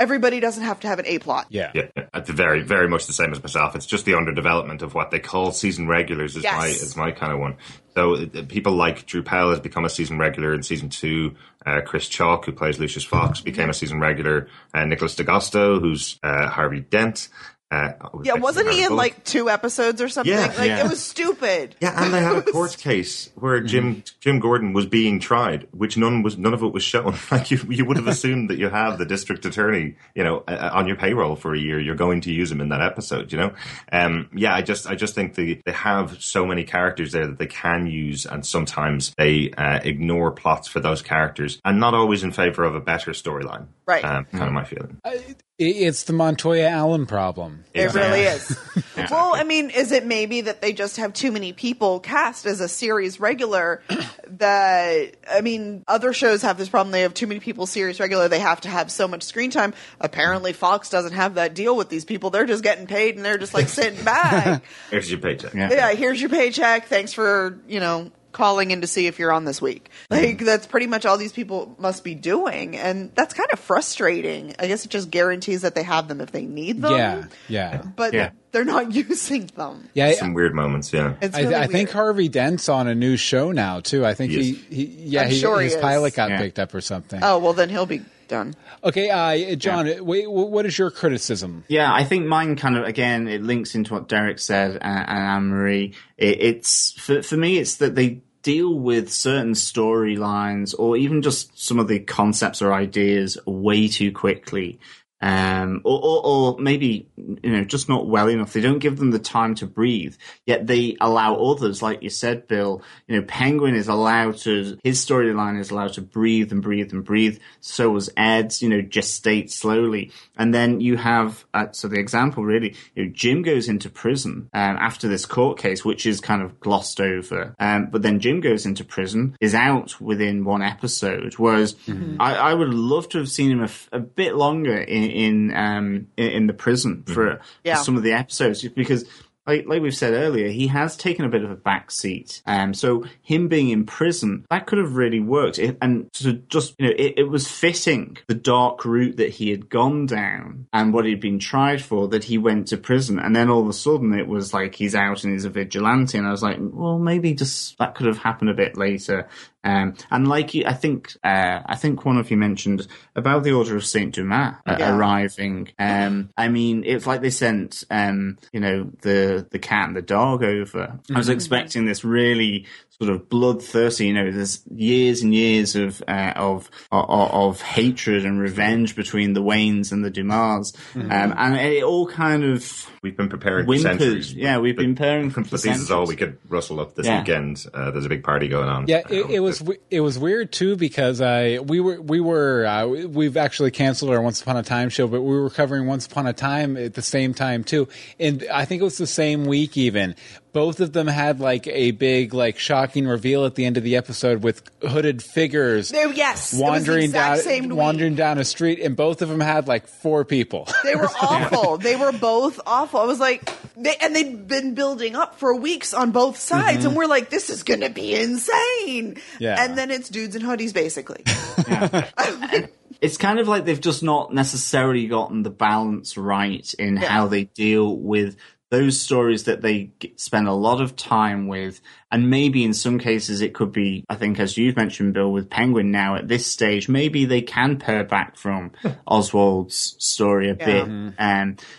everybody 0.00 0.40
doesn't 0.40 0.64
have 0.64 0.80
to 0.80 0.88
have 0.88 0.98
an 0.98 1.06
A 1.06 1.18
plot. 1.20 1.46
yeah. 1.50 1.70
Yeah, 1.74 1.88
very, 2.24 2.62
very 2.62 2.88
much 2.88 3.06
the 3.06 3.12
same 3.12 3.30
as 3.32 3.40
myself. 3.42 3.76
It's 3.76 3.86
just 3.86 4.04
the 4.06 4.12
underdevelopment 4.12 4.82
of 4.82 4.94
what 4.94 5.10
they 5.12 5.20
call 5.20 5.52
season 5.52 5.86
regulars 5.86 6.34
is 6.36 6.42
Yes. 6.42 6.54
my 6.56 6.66
is 6.66 6.96
my 6.96 7.10
kind 7.12 7.32
of 7.32 7.38
one. 7.38 7.56
So 7.94 8.14
uh, 8.14 8.26
people 8.48 8.72
like 8.72 9.06
Drew 9.06 9.22
Powell 9.22 9.50
has 9.50 9.60
become 9.60 9.84
a 9.84 9.90
season 9.90 10.18
regular 10.18 10.54
in 10.54 10.62
season 10.62 10.88
two. 10.88 11.36
Uh, 11.66 11.80
Chris 11.84 12.08
Chalk, 12.08 12.46
who 12.46 12.52
plays 12.52 12.78
Lucius 12.78 13.04
Fox, 13.04 13.40
became 13.40 13.68
a 13.68 13.74
season 13.74 14.00
regular. 14.00 14.48
Uh, 14.72 14.84
Nicholas 14.86 15.14
D'Agosto, 15.16 15.78
who's 15.78 16.18
uh, 16.22 16.48
Harvey 16.48 16.80
Dent. 16.80 17.28
Uh, 17.70 17.92
yeah, 18.24 18.34
wasn't 18.34 18.68
he 18.70 18.82
in 18.82 18.96
like 18.96 19.22
two 19.24 19.48
episodes 19.48 20.02
or 20.02 20.08
something? 20.08 20.32
Yeah. 20.32 20.46
like 20.58 20.66
Yeah. 20.68 20.84
it 20.84 20.88
was 20.90 21.00
stupid. 21.00 21.76
Yeah, 21.80 22.02
and 22.02 22.12
they 22.12 22.20
had 22.20 22.36
a 22.36 22.42
court 22.52 22.76
case 22.76 23.30
where 23.36 23.60
Jim 23.60 24.02
Jim 24.18 24.40
Gordon 24.40 24.72
was 24.72 24.86
being 24.86 25.20
tried, 25.20 25.68
which 25.70 25.96
none 25.96 26.22
was 26.24 26.36
none 26.36 26.52
of 26.52 26.62
it 26.64 26.72
was 26.72 26.82
shown. 26.82 27.14
Like 27.30 27.50
you, 27.52 27.58
you 27.68 27.84
would 27.84 27.96
have 27.96 28.08
assumed 28.16 28.50
that 28.50 28.58
you 28.58 28.68
have 28.68 28.98
the 28.98 29.06
district 29.06 29.44
attorney, 29.46 29.94
you 30.16 30.24
know, 30.24 30.42
uh, 30.48 30.70
on 30.72 30.88
your 30.88 30.96
payroll 30.96 31.36
for 31.36 31.54
a 31.54 31.58
year. 31.58 31.78
You're 31.78 31.94
going 31.94 32.22
to 32.22 32.32
use 32.32 32.50
him 32.50 32.60
in 32.60 32.70
that 32.70 32.80
episode, 32.82 33.30
you 33.30 33.38
know. 33.38 33.52
Um, 33.92 34.28
yeah, 34.34 34.52
I 34.54 34.62
just 34.62 34.88
I 34.88 34.96
just 34.96 35.14
think 35.14 35.36
they 35.36 35.60
they 35.64 35.72
have 35.72 36.20
so 36.20 36.44
many 36.44 36.64
characters 36.64 37.12
there 37.12 37.28
that 37.28 37.38
they 37.38 37.46
can 37.46 37.86
use, 37.86 38.26
and 38.26 38.44
sometimes 38.44 39.14
they 39.16 39.52
uh, 39.56 39.78
ignore 39.84 40.32
plots 40.32 40.66
for 40.66 40.80
those 40.80 41.02
characters, 41.02 41.60
and 41.64 41.78
not 41.78 41.94
always 41.94 42.24
in 42.24 42.32
favor 42.32 42.64
of 42.64 42.74
a 42.74 42.80
better 42.80 43.12
storyline. 43.12 43.66
Right. 43.86 44.04
Um, 44.04 44.24
kind 44.24 44.44
of 44.44 44.52
my 44.52 44.64
feeling. 44.64 44.98
It- 45.04 45.42
It's 45.62 46.04
the 46.04 46.14
Montoya 46.14 46.66
Allen 46.68 47.04
problem. 47.04 47.64
It 47.74 47.92
really 47.92 48.22
is. 48.22 48.58
Well, 49.10 49.34
I 49.34 49.44
mean, 49.44 49.70
is 49.70 49.92
it 49.92 50.04
maybe 50.04 50.42
that 50.42 50.60
they 50.60 50.74
just 50.74 50.98
have 50.98 51.14
too 51.14 51.32
many 51.32 51.54
people 51.54 52.00
cast 52.00 52.44
as 52.44 52.60
a 52.60 52.68
series 52.68 53.18
regular? 53.18 53.82
That 54.38 55.16
I 55.28 55.40
mean, 55.40 55.84
other 55.88 56.12
shows 56.12 56.42
have 56.42 56.56
this 56.56 56.68
problem. 56.68 56.92
They 56.92 57.00
have 57.02 57.12
too 57.12 57.26
many 57.26 57.40
people 57.40 57.66
series 57.66 57.98
regular. 57.98 58.28
They 58.28 58.38
have 58.38 58.60
to 58.60 58.68
have 58.68 58.90
so 58.90 59.08
much 59.08 59.24
screen 59.24 59.50
time. 59.50 59.74
Apparently, 60.00 60.52
Fox 60.52 60.88
doesn't 60.88 61.12
have 61.12 61.34
that 61.34 61.52
deal 61.52 61.76
with 61.76 61.88
these 61.88 62.04
people. 62.04 62.30
They're 62.30 62.46
just 62.46 62.62
getting 62.62 62.86
paid 62.86 63.16
and 63.16 63.24
they're 63.24 63.38
just 63.38 63.54
like 63.54 63.68
sitting 63.68 64.02
back. 64.04 64.62
Here's 64.90 65.10
your 65.10 65.18
paycheck. 65.18 65.52
Yeah. 65.52 65.70
yeah, 65.70 65.92
here's 65.94 66.20
your 66.20 66.30
paycheck. 66.30 66.86
Thanks 66.86 67.12
for 67.12 67.58
you 67.66 67.80
know 67.80 68.12
calling 68.32 68.70
in 68.70 68.80
to 68.82 68.86
see 68.86 69.06
if 69.06 69.18
you're 69.18 69.32
on 69.32 69.44
this 69.44 69.60
week. 69.62 69.90
Like 70.10 70.38
that's 70.38 70.66
pretty 70.66 70.86
much 70.86 71.04
all 71.06 71.16
these 71.18 71.32
people 71.32 71.74
must 71.78 72.04
be 72.04 72.14
doing, 72.14 72.76
and 72.76 73.10
that's 73.14 73.34
kind 73.34 73.48
of 73.52 73.58
frustrating. 73.58 74.54
I 74.58 74.66
guess 74.68 74.84
it 74.84 74.90
just 74.90 75.10
guarantees 75.10 75.62
that 75.62 75.74
they 75.74 75.82
have 75.82 76.08
them 76.08 76.20
if 76.20 76.30
they 76.32 76.44
need 76.46 76.80
them. 76.82 76.92
Yeah, 76.92 77.24
yeah, 77.48 77.82
but 77.96 78.12
Yeah. 78.14 78.30
they're 78.52 78.64
not 78.64 78.92
using 78.94 79.46
them. 79.56 79.88
yeah. 79.94 80.12
Some 80.12 80.34
weird 80.34 80.54
moments, 80.54 80.92
yeah. 80.92 81.14
It's 81.20 81.36
I, 81.36 81.40
really 81.42 81.54
I 81.56 81.66
think. 81.66 81.90
Harvey 81.90 82.28
Dent's 82.28 82.68
on 82.68 82.86
a 82.88 82.94
new 82.94 83.16
show 83.16 83.52
now 83.52 83.80
too. 83.80 84.04
I 84.06 84.14
think 84.14 84.32
He 84.32 84.52
he, 84.52 84.74
he, 84.74 84.84
yeah, 85.08 85.24
he, 85.26 85.38
sure 85.38 85.60
his 85.60 85.74
is. 85.74 85.80
pilot 85.80 86.14
got 86.14 86.30
Yeah. 86.30 86.38
picked 86.38 86.58
up 86.58 86.74
or 86.74 86.80
something. 86.80 87.20
Oh 87.22 87.38
well, 87.38 87.52
then 87.52 87.68
he'll 87.68 87.86
be 87.86 88.02
done. 88.30 88.54
Okay, 88.82 89.10
uh, 89.10 89.56
John, 89.56 89.86
wait, 90.06 90.30
what 90.30 90.64
is 90.64 90.78
your 90.78 90.90
criticism? 90.90 91.64
Yeah, 91.68 91.92
I 91.92 92.04
think 92.04 92.26
mine 92.26 92.56
kind 92.56 92.78
of 92.78 92.84
again 92.84 93.28
it 93.28 93.42
links 93.42 93.74
into 93.74 93.92
what 93.92 94.08
Derek 94.08 94.38
said 94.38 94.78
and, 94.80 95.08
and 95.08 95.18
Anne 95.18 95.48
Marie. 95.48 95.94
It, 96.16 96.40
it's 96.40 96.92
for 96.92 97.22
for 97.22 97.36
me, 97.36 97.58
it's 97.58 97.76
that 97.76 97.94
they 97.94 98.22
deal 98.42 98.74
with 98.78 99.12
certain 99.12 99.52
storylines 99.52 100.74
or 100.78 100.96
even 100.96 101.20
just 101.20 101.62
some 101.62 101.78
of 101.78 101.88
the 101.88 102.00
concepts 102.00 102.62
or 102.62 102.72
ideas 102.72 103.36
way 103.46 103.86
too 103.86 104.10
quickly. 104.12 104.80
Um, 105.22 105.82
or, 105.84 106.00
or, 106.02 106.26
or 106.26 106.58
maybe, 106.58 107.06
you 107.16 107.50
know, 107.50 107.64
just 107.64 107.90
not 107.90 108.06
well 108.06 108.28
enough. 108.28 108.54
They 108.54 108.62
don't 108.62 108.78
give 108.78 108.96
them 108.96 109.10
the 109.10 109.18
time 109.18 109.54
to 109.56 109.66
breathe, 109.66 110.16
yet 110.46 110.66
they 110.66 110.96
allow 110.98 111.34
others, 111.34 111.82
like 111.82 112.02
you 112.02 112.08
said, 112.08 112.48
Bill, 112.48 112.82
you 113.06 113.20
know, 113.20 113.26
Penguin 113.26 113.74
is 113.74 113.88
allowed 113.88 114.38
to, 114.38 114.78
his 114.82 115.04
storyline 115.04 115.60
is 115.60 115.70
allowed 115.70 115.92
to 115.94 116.00
breathe 116.00 116.52
and 116.52 116.62
breathe 116.62 116.92
and 116.94 117.04
breathe. 117.04 117.38
So 117.60 117.90
was 117.90 118.08
Ed's, 118.16 118.62
you 118.62 118.70
know, 118.70 118.80
gestate 118.80 119.50
slowly. 119.50 120.10
And 120.38 120.54
then 120.54 120.80
you 120.80 120.96
have, 120.96 121.44
uh, 121.52 121.66
so 121.72 121.88
the 121.88 122.00
example 122.00 122.42
really, 122.42 122.74
you 122.94 123.04
know, 123.04 123.12
Jim 123.12 123.42
goes 123.42 123.68
into 123.68 123.90
prison, 123.90 124.48
um, 124.54 124.76
after 124.78 125.06
this 125.06 125.26
court 125.26 125.58
case, 125.58 125.84
which 125.84 126.06
is 126.06 126.20
kind 126.20 126.40
of 126.40 126.58
glossed 126.60 126.98
over. 126.98 127.54
Um, 127.58 127.88
but 127.90 128.00
then 128.00 128.20
Jim 128.20 128.40
goes 128.40 128.64
into 128.64 128.84
prison, 128.84 129.36
is 129.38 129.54
out 129.54 130.00
within 130.00 130.44
one 130.44 130.62
episode, 130.62 131.34
whereas 131.34 131.76
I, 132.18 132.36
I 132.36 132.54
would 132.54 132.72
love 132.72 133.10
to 133.10 133.18
have 133.18 133.28
seen 133.28 133.50
him 133.50 133.68
a 133.92 133.98
bit 133.98 134.34
longer 134.34 134.78
in, 134.78 135.09
in, 135.10 135.54
um, 135.56 136.06
in, 136.16 136.30
in 136.30 136.46
the 136.46 136.54
prison 136.54 137.04
for, 137.06 137.40
Yeah. 137.64 137.76
for 137.76 137.84
some 137.84 137.96
of 137.96 138.02
the 138.02 138.12
episodes, 138.12 138.66
because 138.68 139.04
like, 139.46 139.66
like 139.66 139.82
we've 139.82 139.96
said 139.96 140.12
earlier, 140.12 140.48
he 140.48 140.68
has 140.68 140.96
taken 140.96 141.24
a 141.24 141.28
bit 141.28 141.42
of 141.42 141.50
a 141.50 141.56
back 141.56 141.90
seat. 141.90 142.42
Um, 142.46 142.72
so 142.74 143.04
him 143.22 143.48
being 143.48 143.70
in 143.70 143.84
prison, 143.84 144.44
that 144.50 144.66
could 144.66 144.78
have 144.78 144.94
really 144.96 145.18
worked. 145.18 145.58
It, 145.58 145.78
and 145.80 146.12
to 146.14 146.34
just, 146.34 146.74
you 146.78 146.86
know, 146.86 146.94
it, 146.96 147.14
it 147.16 147.28
was 147.28 147.48
fitting 147.48 148.18
the 148.28 148.34
dark 148.34 148.84
route 148.84 149.16
that 149.16 149.30
he 149.30 149.50
had 149.50 149.68
gone 149.68 150.06
down 150.06 150.66
and 150.72 150.92
what 150.92 151.06
he'd 151.06 151.20
been 151.20 151.38
tried 151.40 151.82
for 151.82 152.06
that 152.08 152.24
he 152.24 152.38
went 152.38 152.68
to 152.68 152.76
prison. 152.76 153.18
And 153.18 153.34
then 153.34 153.50
all 153.50 153.62
of 153.62 153.68
a 153.68 153.72
sudden 153.72 154.12
it 154.12 154.28
was 154.28 154.52
like 154.54 154.74
he's 154.74 154.94
out 154.94 155.24
and 155.24 155.32
he's 155.32 155.46
a 155.46 155.50
vigilante. 155.50 156.16
And 156.18 156.26
I 156.26 156.30
was 156.30 156.42
like, 156.42 156.58
well, 156.60 156.98
maybe 156.98 157.34
just 157.34 157.76
that 157.78 157.94
could 157.94 158.06
have 158.06 158.18
happened 158.18 158.50
a 158.50 158.54
bit 158.54 158.76
later. 158.76 159.26
Um, 159.62 159.94
and 160.10 160.26
like 160.26 160.54
you, 160.54 160.64
I 160.66 160.72
think, 160.72 161.12
uh, 161.22 161.60
I 161.66 161.76
think 161.76 162.04
one 162.04 162.16
of 162.16 162.30
you 162.30 162.36
mentioned 162.36 162.86
about 163.14 163.44
the 163.44 163.52
Order 163.52 163.76
of 163.76 163.84
Saint 163.84 164.14
Dumas 164.14 164.54
uh, 164.66 164.76
Yeah. 164.78 164.96
arriving. 164.96 165.68
Um, 165.78 166.30
I 166.36 166.48
mean, 166.48 166.82
it's 166.86 167.06
like 167.06 167.20
they 167.20 167.30
sent, 167.30 167.84
um, 167.90 168.38
you 168.52 168.60
know, 168.60 168.90
the 169.02 169.46
the 169.50 169.58
cat 169.58 169.88
and 169.88 169.96
the 169.96 170.02
dog 170.02 170.42
over. 170.42 170.98
I 171.14 171.18
was 171.18 171.28
expecting 171.28 171.84
this 171.84 172.04
really 172.04 172.66
sort 173.00 173.10
of 173.10 173.28
bloodthirsty. 173.30 174.06
You 174.08 174.12
know, 174.14 174.30
there's 174.30 174.62
years 174.74 175.22
and 175.22 175.34
years 175.34 175.74
of 175.76 176.02
uh, 176.08 176.32
of, 176.36 176.70
of 176.92 177.08
of 177.10 177.60
hatred 177.62 178.24
and 178.24 178.40
revenge 178.40 178.94
between 178.96 179.32
the 179.32 179.42
Waynes 179.42 179.92
and 179.92 180.04
the 180.04 180.10
Dumas, 180.10 180.72
um, 180.94 181.10
and 181.10 181.56
it 181.56 181.82
all 181.82 182.06
kind 182.06 182.44
of 182.44 182.86
We've 183.02 183.16
been 183.16 183.30
preparing 183.30 183.64
for 183.66 183.78
centuries. 183.78 184.34
Yeah, 184.34 184.58
we've 184.58 184.76
been 184.76 184.94
preparing 184.94 185.30
for 185.30 185.40
But 185.40 185.62
this 185.62 185.64
is 185.80 185.90
all 185.90 186.06
we 186.06 186.16
could 186.16 186.36
rustle 186.48 186.80
up 186.80 186.94
this 186.94 187.06
Yeah. 187.06 187.20
weekend. 187.20 187.64
Uh, 187.72 187.90
there's 187.90 188.04
a 188.04 188.10
big 188.10 188.22
party 188.22 188.46
going 188.48 188.68
on. 188.68 188.86
Yeah, 188.88 189.02
it, 189.08 189.30
it 189.30 189.40
was 189.40 189.49
w- 189.58 189.80
it 189.90 190.00
was 190.00 190.18
weird 190.18 190.52
too 190.52 190.76
because 190.76 191.20
I 191.20 191.58
we 191.58 191.80
were 191.80 192.00
we 192.00 192.20
were 192.20 192.64
uh, 192.64 192.86
we've 192.86 193.36
actually 193.36 193.70
canceled 193.70 194.10
our 194.12 194.22
Once 194.22 194.40
Upon 194.40 194.56
a 194.56 194.62
Time 194.62 194.88
show, 194.88 195.06
but 195.06 195.20
we 195.22 195.38
were 195.38 195.50
covering 195.50 195.86
Once 195.86 196.06
Upon 196.06 196.26
a 196.26 196.32
Time 196.32 196.76
at 196.76 196.94
the 196.94 197.02
same 197.02 197.34
time 197.34 197.64
too, 197.64 197.88
and 198.18 198.46
I 198.52 198.64
think 198.64 198.80
it 198.80 198.84
was 198.84 198.98
the 198.98 199.06
same 199.06 199.44
week 199.44 199.76
even. 199.76 200.14
Both 200.52 200.80
of 200.80 200.92
them 200.92 201.06
had 201.06 201.40
like 201.40 201.66
a 201.68 201.92
big 201.92 202.34
like 202.34 202.58
shocking 202.58 203.06
reveal 203.06 203.44
at 203.44 203.54
the 203.54 203.64
end 203.64 203.76
of 203.76 203.84
the 203.84 203.96
episode 203.96 204.42
with 204.42 204.62
hooded 204.82 205.22
figures 205.22 205.90
There, 205.90 206.12
yes, 206.12 206.52
it 206.52 206.56
was 206.56 206.58
the 206.58 206.64
wandering 206.64 207.10
down 207.12 207.36
same 207.38 207.68
week. 207.68 207.78
wandering 207.78 208.14
down 208.16 208.38
a 208.38 208.44
street, 208.44 208.80
and 208.80 208.96
both 208.96 209.22
of 209.22 209.28
them 209.28 209.40
had 209.40 209.68
like 209.68 209.86
four 209.86 210.24
people. 210.24 210.68
They 210.82 210.96
were 210.96 211.10
awful. 211.20 211.76
they 211.78 211.94
were 211.94 212.10
both 212.10 212.58
awful. 212.66 213.00
I 213.00 213.04
was 213.04 213.20
like, 213.20 213.48
they, 213.76 213.94
and 214.00 214.16
they'd 214.16 214.48
been 214.48 214.74
building 214.74 215.14
up 215.14 215.38
for 215.38 215.54
weeks 215.54 215.94
on 215.94 216.10
both 216.10 216.36
sides, 216.36 216.78
and 216.78 216.86
mm-hmm. 216.86 216.96
we're 216.96 217.06
like, 217.06 217.30
this 217.30 217.48
is 217.48 217.62
going 217.62 217.80
to 217.80 217.90
be 217.90 218.16
insane. 218.16 219.18
Yeah. 219.38 219.62
And 219.62 219.78
then 219.78 219.90
it's 219.90 220.08
dudes 220.08 220.34
in 220.34 220.42
hoodies, 220.42 220.74
basically. 220.74 221.22
it's 223.00 223.16
kind 223.16 223.38
of 223.38 223.48
like 223.48 223.64
they've 223.64 223.80
just 223.80 224.02
not 224.02 224.32
necessarily 224.32 225.06
gotten 225.06 225.42
the 225.42 225.50
balance 225.50 226.16
right 226.16 226.72
in 226.74 226.96
how 226.96 227.28
they 227.28 227.44
deal 227.44 227.96
with 227.96 228.36
those 228.70 229.00
stories 229.00 229.44
that 229.44 229.62
they 229.62 229.90
spend 230.16 230.46
a 230.46 230.52
lot 230.52 230.80
of 230.80 230.96
time 230.96 231.48
with. 231.48 231.80
And 232.12 232.30
maybe 232.30 232.64
in 232.64 232.74
some 232.74 232.98
cases 232.98 233.40
it 233.40 233.54
could 233.54 233.72
be, 233.72 234.04
I 234.08 234.14
think, 234.16 234.40
as 234.40 234.56
you've 234.56 234.76
mentioned, 234.76 235.14
Bill, 235.14 235.30
with 235.30 235.50
Penguin 235.50 235.90
now 235.90 236.16
at 236.16 236.28
this 236.28 236.46
stage, 236.46 236.88
maybe 236.88 237.24
they 237.24 237.42
can 237.42 237.78
pare 237.78 238.04
back 238.04 238.36
from 238.36 238.72
Oswald's 239.06 239.96
story 239.98 240.50
a 240.50 240.54
bit. 240.54 240.84
Um, 240.84 241.14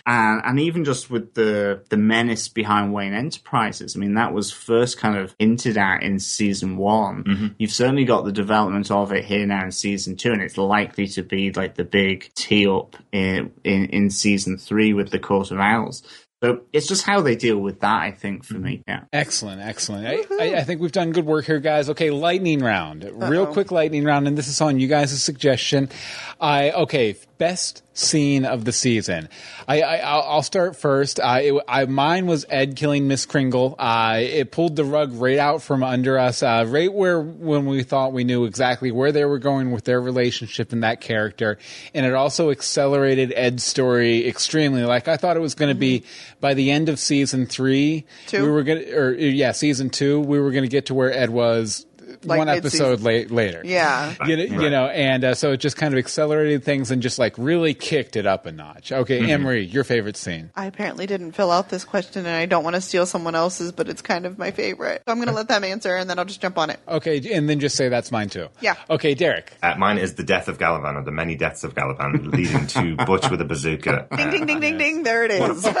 and, 0.06 0.40
and 0.44 0.60
even 0.60 0.84
just 0.84 1.10
with 1.10 1.34
the, 1.34 1.82
the 1.88 1.96
menace 1.96 2.48
behind 2.48 2.92
Wayne 2.92 3.14
Enterprises. 3.14 3.96
I 3.96 3.98
mean, 3.98 4.14
that 4.14 4.32
was 4.32 4.52
first 4.52 4.98
kind 4.98 5.16
of 5.16 5.34
hinted 5.38 5.76
at 5.76 6.02
in 6.02 6.18
season 6.18 6.76
one. 6.76 7.24
You've 7.58 7.72
certainly 7.72 8.04
got 8.04 8.24
the 8.24 8.32
development 8.32 8.90
of 8.90 9.12
it 9.12 9.24
here 9.24 9.46
now 9.46 9.64
in 9.64 9.72
season 9.72 10.16
two, 10.16 10.32
and 10.32 10.42
it's 10.42 10.58
likely 10.58 11.06
to 11.08 11.22
be 11.22 11.52
like 11.52 11.74
the 11.74 11.84
big 11.84 12.30
tee 12.34 12.66
up 12.66 12.96
in, 13.12 13.52
in, 13.64 13.86
in 13.86 14.10
season 14.10 14.56
three 14.58 14.92
with 14.92 15.10
the 15.10 15.18
Court 15.18 15.50
of 15.50 15.58
Owls. 15.58 16.02
So 16.42 16.62
it's 16.72 16.88
just 16.88 17.04
how 17.04 17.20
they 17.20 17.36
deal 17.36 17.58
with 17.58 17.80
that, 17.80 18.02
I 18.02 18.10
think, 18.10 18.44
for 18.44 18.54
me. 18.54 18.78
Mm-hmm. 18.78 18.90
Yeah. 18.90 19.04
Excellent, 19.12 19.62
excellent. 19.62 20.08
I, 20.08 20.24
I, 20.40 20.54
I 20.56 20.64
think 20.64 20.80
we've 20.80 20.90
done 20.90 21.12
good 21.12 21.24
work 21.24 21.44
here, 21.44 21.60
guys. 21.60 21.88
Okay, 21.90 22.10
lightning 22.10 22.58
round, 22.58 23.08
real 23.12 23.46
quick 23.46 23.70
lightning 23.70 24.02
round, 24.02 24.26
and 24.26 24.36
this 24.36 24.48
is 24.48 24.60
on 24.60 24.80
you 24.80 24.88
guys' 24.88 25.22
suggestion. 25.22 25.88
I 26.40 26.72
okay, 26.72 27.14
best 27.38 27.84
scene 27.94 28.44
of 28.44 28.64
the 28.64 28.72
season. 28.72 29.28
I, 29.68 29.82
I 29.82 29.96
I'll 29.96 30.22
I'll 30.22 30.42
start 30.42 30.76
first. 30.76 31.20
I, 31.20 31.40
it, 31.40 31.62
I 31.68 31.84
mine 31.86 32.26
was 32.26 32.46
Ed 32.48 32.76
killing 32.76 33.08
Miss 33.08 33.26
Kringle. 33.26 33.74
Uh, 33.78 34.18
it 34.20 34.50
pulled 34.50 34.76
the 34.76 34.84
rug 34.84 35.12
right 35.12 35.38
out 35.38 35.62
from 35.62 35.82
under 35.82 36.18
us, 36.18 36.42
uh, 36.42 36.64
right 36.66 36.92
where 36.92 37.20
when 37.20 37.66
we 37.66 37.82
thought 37.82 38.12
we 38.12 38.24
knew 38.24 38.44
exactly 38.44 38.90
where 38.90 39.12
they 39.12 39.24
were 39.24 39.38
going 39.38 39.70
with 39.70 39.84
their 39.84 40.00
relationship 40.00 40.72
and 40.72 40.82
that 40.82 41.00
character, 41.00 41.58
and 41.94 42.06
it 42.06 42.14
also 42.14 42.50
accelerated 42.50 43.32
Ed's 43.36 43.64
story 43.64 44.26
extremely. 44.26 44.84
Like 44.84 45.08
I 45.08 45.16
thought 45.16 45.36
it 45.36 45.40
was 45.40 45.54
going 45.54 45.70
to 45.74 45.78
be 45.78 46.04
by 46.40 46.54
the 46.54 46.70
end 46.70 46.88
of 46.88 46.98
season 46.98 47.46
three, 47.46 48.04
Two? 48.26 48.42
we 48.42 48.50
were 48.50 48.62
gonna, 48.62 48.84
or 48.92 49.12
yeah, 49.12 49.52
season 49.52 49.90
two, 49.90 50.20
we 50.20 50.40
were 50.40 50.50
gonna 50.50 50.66
get 50.66 50.86
to 50.86 50.94
where 50.94 51.12
Ed 51.12 51.30
was 51.30 51.86
Like 52.24 52.38
one 52.38 52.48
episode 52.48 53.00
la- 53.00 53.10
later. 53.34 53.62
Yeah. 53.64 54.14
You 54.26 54.36
know, 54.36 54.42
you 54.62 54.70
know, 54.70 54.86
and 54.86 55.24
uh, 55.24 55.34
so 55.34 55.52
it 55.52 55.56
just 55.58 55.76
kind 55.76 55.92
of 55.94 55.98
accelerated 55.98 56.62
things 56.64 56.90
and 56.90 57.02
just 57.02 57.18
like 57.18 57.34
really 57.38 57.74
kicked 57.74 58.16
it 58.16 58.26
up 58.26 58.46
a 58.46 58.52
notch. 58.52 58.92
Okay, 58.92 59.20
Mm-hmm. 59.20 59.30
Emery, 59.30 59.64
your 59.64 59.84
favorite 59.84 60.16
scene? 60.16 60.50
I 60.54 60.66
apparently 60.66 61.06
didn't 61.06 61.32
fill 61.32 61.50
out 61.50 61.68
this 61.68 61.84
question, 61.84 62.26
and 62.26 62.34
I 62.36 62.46
don't 62.46 62.64
want 62.64 62.74
to 62.76 62.80
steal 62.80 63.06
someone 63.06 63.34
else's, 63.34 63.72
but 63.72 63.88
it's 63.88 64.02
kind 64.02 64.26
of 64.26 64.38
my 64.38 64.50
favorite. 64.50 65.02
So 65.06 65.12
I'm 65.12 65.18
going 65.18 65.28
to 65.28 65.34
let 65.34 65.48
them 65.48 65.64
answer, 65.64 65.96
and 65.96 66.08
then 66.08 66.18
I'll 66.18 66.24
just 66.24 66.40
jump 66.40 66.58
on 66.58 66.70
it. 66.70 66.78
Okay, 66.88 67.32
and 67.34 67.48
then 67.48 67.60
just 67.60 67.76
say 67.76 67.88
that's 67.88 68.12
mine 68.12 68.28
too. 68.28 68.48
Yeah. 68.60 68.76
Okay, 68.90 69.14
Derek. 69.14 69.52
Uh, 69.62 69.74
mine 69.78 69.98
is 69.98 70.14
the 70.14 70.22
death 70.24 70.48
of 70.48 70.58
Galavan, 70.58 70.96
or 70.96 71.02
the 71.04 71.10
many 71.12 71.34
deaths 71.36 71.64
of 71.64 71.74
Galavan, 71.74 72.32
leading 72.36 72.66
to 72.68 72.96
Butch 73.04 73.28
with 73.30 73.40
a 73.40 73.44
bazooka. 73.44 74.06
Ding, 74.16 74.30
ding, 74.30 74.46
ding, 74.46 74.60
ding, 74.60 74.78
ding. 74.78 75.02
There 75.02 75.24
it 75.24 75.30
is. 75.30 75.66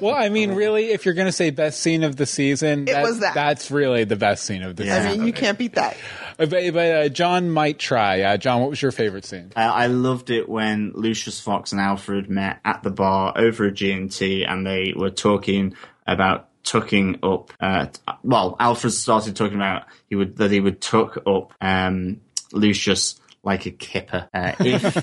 Well, 0.00 0.14
I 0.14 0.28
mean, 0.28 0.52
really, 0.52 0.90
if 0.90 1.04
you're 1.04 1.14
going 1.14 1.26
to 1.26 1.32
say 1.32 1.50
best 1.50 1.80
scene 1.80 2.04
of 2.04 2.16
the 2.16 2.26
season, 2.26 2.88
It 2.88 3.00
was 3.02 3.20
that. 3.20 3.34
That's 3.34 3.70
really 3.70 4.04
the 4.04 4.16
best 4.16 4.44
scene 4.44 4.62
of 4.62 4.67
the 4.72 4.84
Yeah. 4.84 4.96
I 4.96 5.16
mean, 5.16 5.26
you 5.26 5.32
can't 5.32 5.58
beat 5.58 5.74
that. 5.74 5.96
But, 6.36 6.50
but 6.50 6.76
uh, 6.76 7.08
John 7.08 7.50
might 7.50 7.78
try. 7.78 8.22
Uh, 8.22 8.36
John, 8.36 8.60
what 8.60 8.70
was 8.70 8.80
your 8.80 8.92
favorite 8.92 9.24
scene? 9.24 9.52
Uh, 9.56 9.60
I 9.60 9.86
loved 9.86 10.30
it 10.30 10.48
when 10.48 10.92
Lucius 10.94 11.40
Fox 11.40 11.72
and 11.72 11.80
Alfred 11.80 12.30
met 12.30 12.60
at 12.64 12.82
the 12.82 12.90
bar 12.90 13.32
over 13.36 13.64
a 13.64 13.72
G&T 13.72 14.44
and 14.44 14.66
they 14.66 14.92
were 14.96 15.10
talking 15.10 15.74
about 16.06 16.48
tucking 16.64 17.18
up. 17.22 17.52
Uh, 17.60 17.86
well, 18.22 18.56
Alfred 18.60 18.92
started 18.92 19.36
talking 19.36 19.56
about 19.56 19.84
he 20.08 20.16
would 20.16 20.36
that 20.36 20.50
he 20.50 20.60
would 20.60 20.80
tuck 20.80 21.18
up 21.26 21.54
um, 21.60 22.20
Lucius 22.52 23.20
like 23.48 23.66
a 23.66 23.70
kipper 23.70 24.28
uh, 24.34 24.52
if 24.60 24.96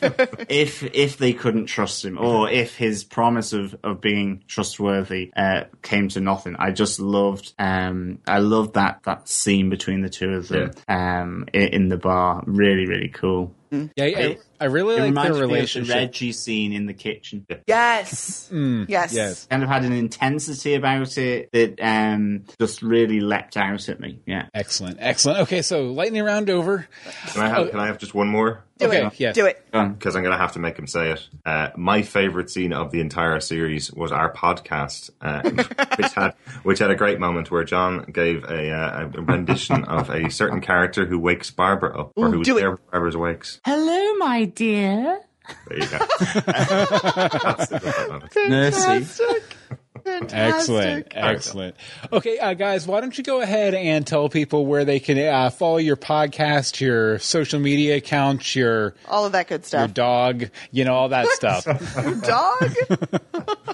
if 0.50 0.84
if 0.84 1.18
they 1.18 1.34
couldn't 1.34 1.66
trust 1.66 2.06
him 2.06 2.18
or 2.18 2.50
if 2.50 2.78
his 2.78 3.04
promise 3.04 3.54
of, 3.54 3.76
of 3.84 4.00
being 4.00 4.44
trustworthy 4.48 5.32
uh, 5.36 5.64
came 5.82 6.08
to 6.10 6.20
nothing. 6.22 6.56
I 6.58 6.72
just 6.72 7.00
loved 7.00 7.54
um, 7.58 8.20
I 8.28 8.40
loved 8.40 8.76
that 8.76 9.02
that 9.04 9.28
scene 9.28 9.70
between 9.70 10.02
the 10.02 10.10
two 10.10 10.30
of 10.30 10.48
them 10.48 10.72
um, 10.88 11.48
in, 11.54 11.68
in 11.70 11.90
the 11.90 11.98
bar. 11.98 12.44
Really, 12.46 12.86
really 12.86 13.10
cool. 13.10 13.54
Yeah, 13.72 14.06
I, 14.06 14.38
I 14.60 14.66
really 14.66 14.96
It 14.96 15.00
like 15.00 15.10
reminds 15.10 15.26
their 15.26 15.34
me 15.34 15.44
of 15.44 15.50
the 15.50 15.56
relationship. 15.56 15.96
Reggie 15.96 16.32
scene 16.32 16.74
in 16.74 16.86
the 16.86 16.94
kitchen. 16.94 17.46
Yes. 17.68 18.50
yes. 18.52 19.14
Yes. 19.14 19.46
Kind 19.48 19.64
of 19.64 19.70
had 19.70 19.84
an 19.84 19.94
intensity 19.94 20.76
about 20.76 21.18
it 21.18 21.52
that 21.52 21.80
um, 21.82 22.46
just 22.60 22.82
really 22.82 23.20
leapt 23.20 23.58
out 23.58 23.90
at 23.90 24.00
me. 24.00 24.20
Yeah. 24.26 24.48
Excellent, 24.54 24.98
excellent. 25.00 25.40
Okay, 25.42 25.62
so 25.62 25.92
lightning 25.92 26.24
round 26.24 26.50
over. 26.50 26.88
Can 27.34 27.42
I 27.42 27.50
have, 27.50 27.70
can 27.72 27.80
I 27.80 27.88
have 27.88 27.98
just 27.98 28.14
one 28.14 28.28
more? 28.28 28.64
Do 28.78 28.88
Okay, 28.88 29.06
it. 29.06 29.20
yes. 29.22 29.36
Do 29.36 29.46
it. 29.46 29.66
Because 29.72 30.16
I'm 30.18 30.22
going 30.24 30.34
to 30.34 30.38
have 30.38 30.52
to 30.54 30.60
make 30.60 30.78
him 30.78 30.86
say 30.86 31.12
it. 31.12 31.30
Uh, 31.46 31.70
my 31.78 32.02
favorite 32.02 32.50
scene 32.50 32.74
of 32.74 32.92
the 32.92 33.00
entire 33.00 33.40
series 33.40 33.90
was 33.94 34.12
our 34.12 34.34
podcast, 34.34 35.12
uh, 35.22 35.42
which 35.98 36.12
had 36.14 36.34
which 36.64 36.80
had 36.80 36.92
a 36.92 36.96
great 36.96 37.20
moment 37.20 37.50
where 37.52 37.64
John 37.64 38.04
gave 38.12 38.44
a, 38.44 38.72
uh, 38.72 39.02
a 39.04 39.22
rendition 39.22 39.86
of 39.86 40.10
a 40.10 40.30
certain 40.30 40.60
character 40.60 41.06
who 41.06 41.18
wakes 41.20 41.52
Barbara 41.52 41.98
up, 41.98 42.12
or 42.18 42.28
Ooh, 42.28 42.32
who 42.32 42.40
was 42.40 42.48
there 42.50 42.72
when 42.72 42.80
Barbara's 42.92 43.16
wakes. 43.16 43.62
Hello, 43.66 44.14
my 44.16 44.44
dear. 44.44 45.22
There 45.70 45.78
you 45.80 45.88
go. 45.88 45.98
That's 46.20 47.68
the 47.70 47.80
good 47.82 48.10
moment. 48.10 48.36
Mercy. 48.50 49.42
Fantastic. 50.06 50.38
Excellent, 50.38 51.08
excellent. 51.16 51.76
Okay, 52.14 52.38
uh, 52.38 52.54
guys, 52.54 52.86
why 52.88 53.02
don't 53.02 53.18
you 53.18 53.24
go 53.24 53.42
ahead 53.42 53.74
and 53.74 54.06
tell 54.06 54.30
people 54.30 54.66
where 54.68 54.86
they 54.86 55.00
can 55.00 55.18
uh, 55.18 55.50
follow 55.50 55.78
your 55.78 55.98
podcast, 55.98 56.80
your 56.80 57.18
social 57.20 57.60
media 57.60 57.98
accounts, 57.98 58.56
your 58.56 58.94
All 59.10 59.26
of 59.26 59.32
that 59.32 59.48
good 59.48 59.66
stuff. 59.66 59.80
your 59.80 59.88
dog, 59.90 60.50
you 60.72 60.86
know, 60.86 60.94
all 60.94 61.10
that 61.10 61.28
stuff. 61.30 61.66
Dog? 62.24 62.76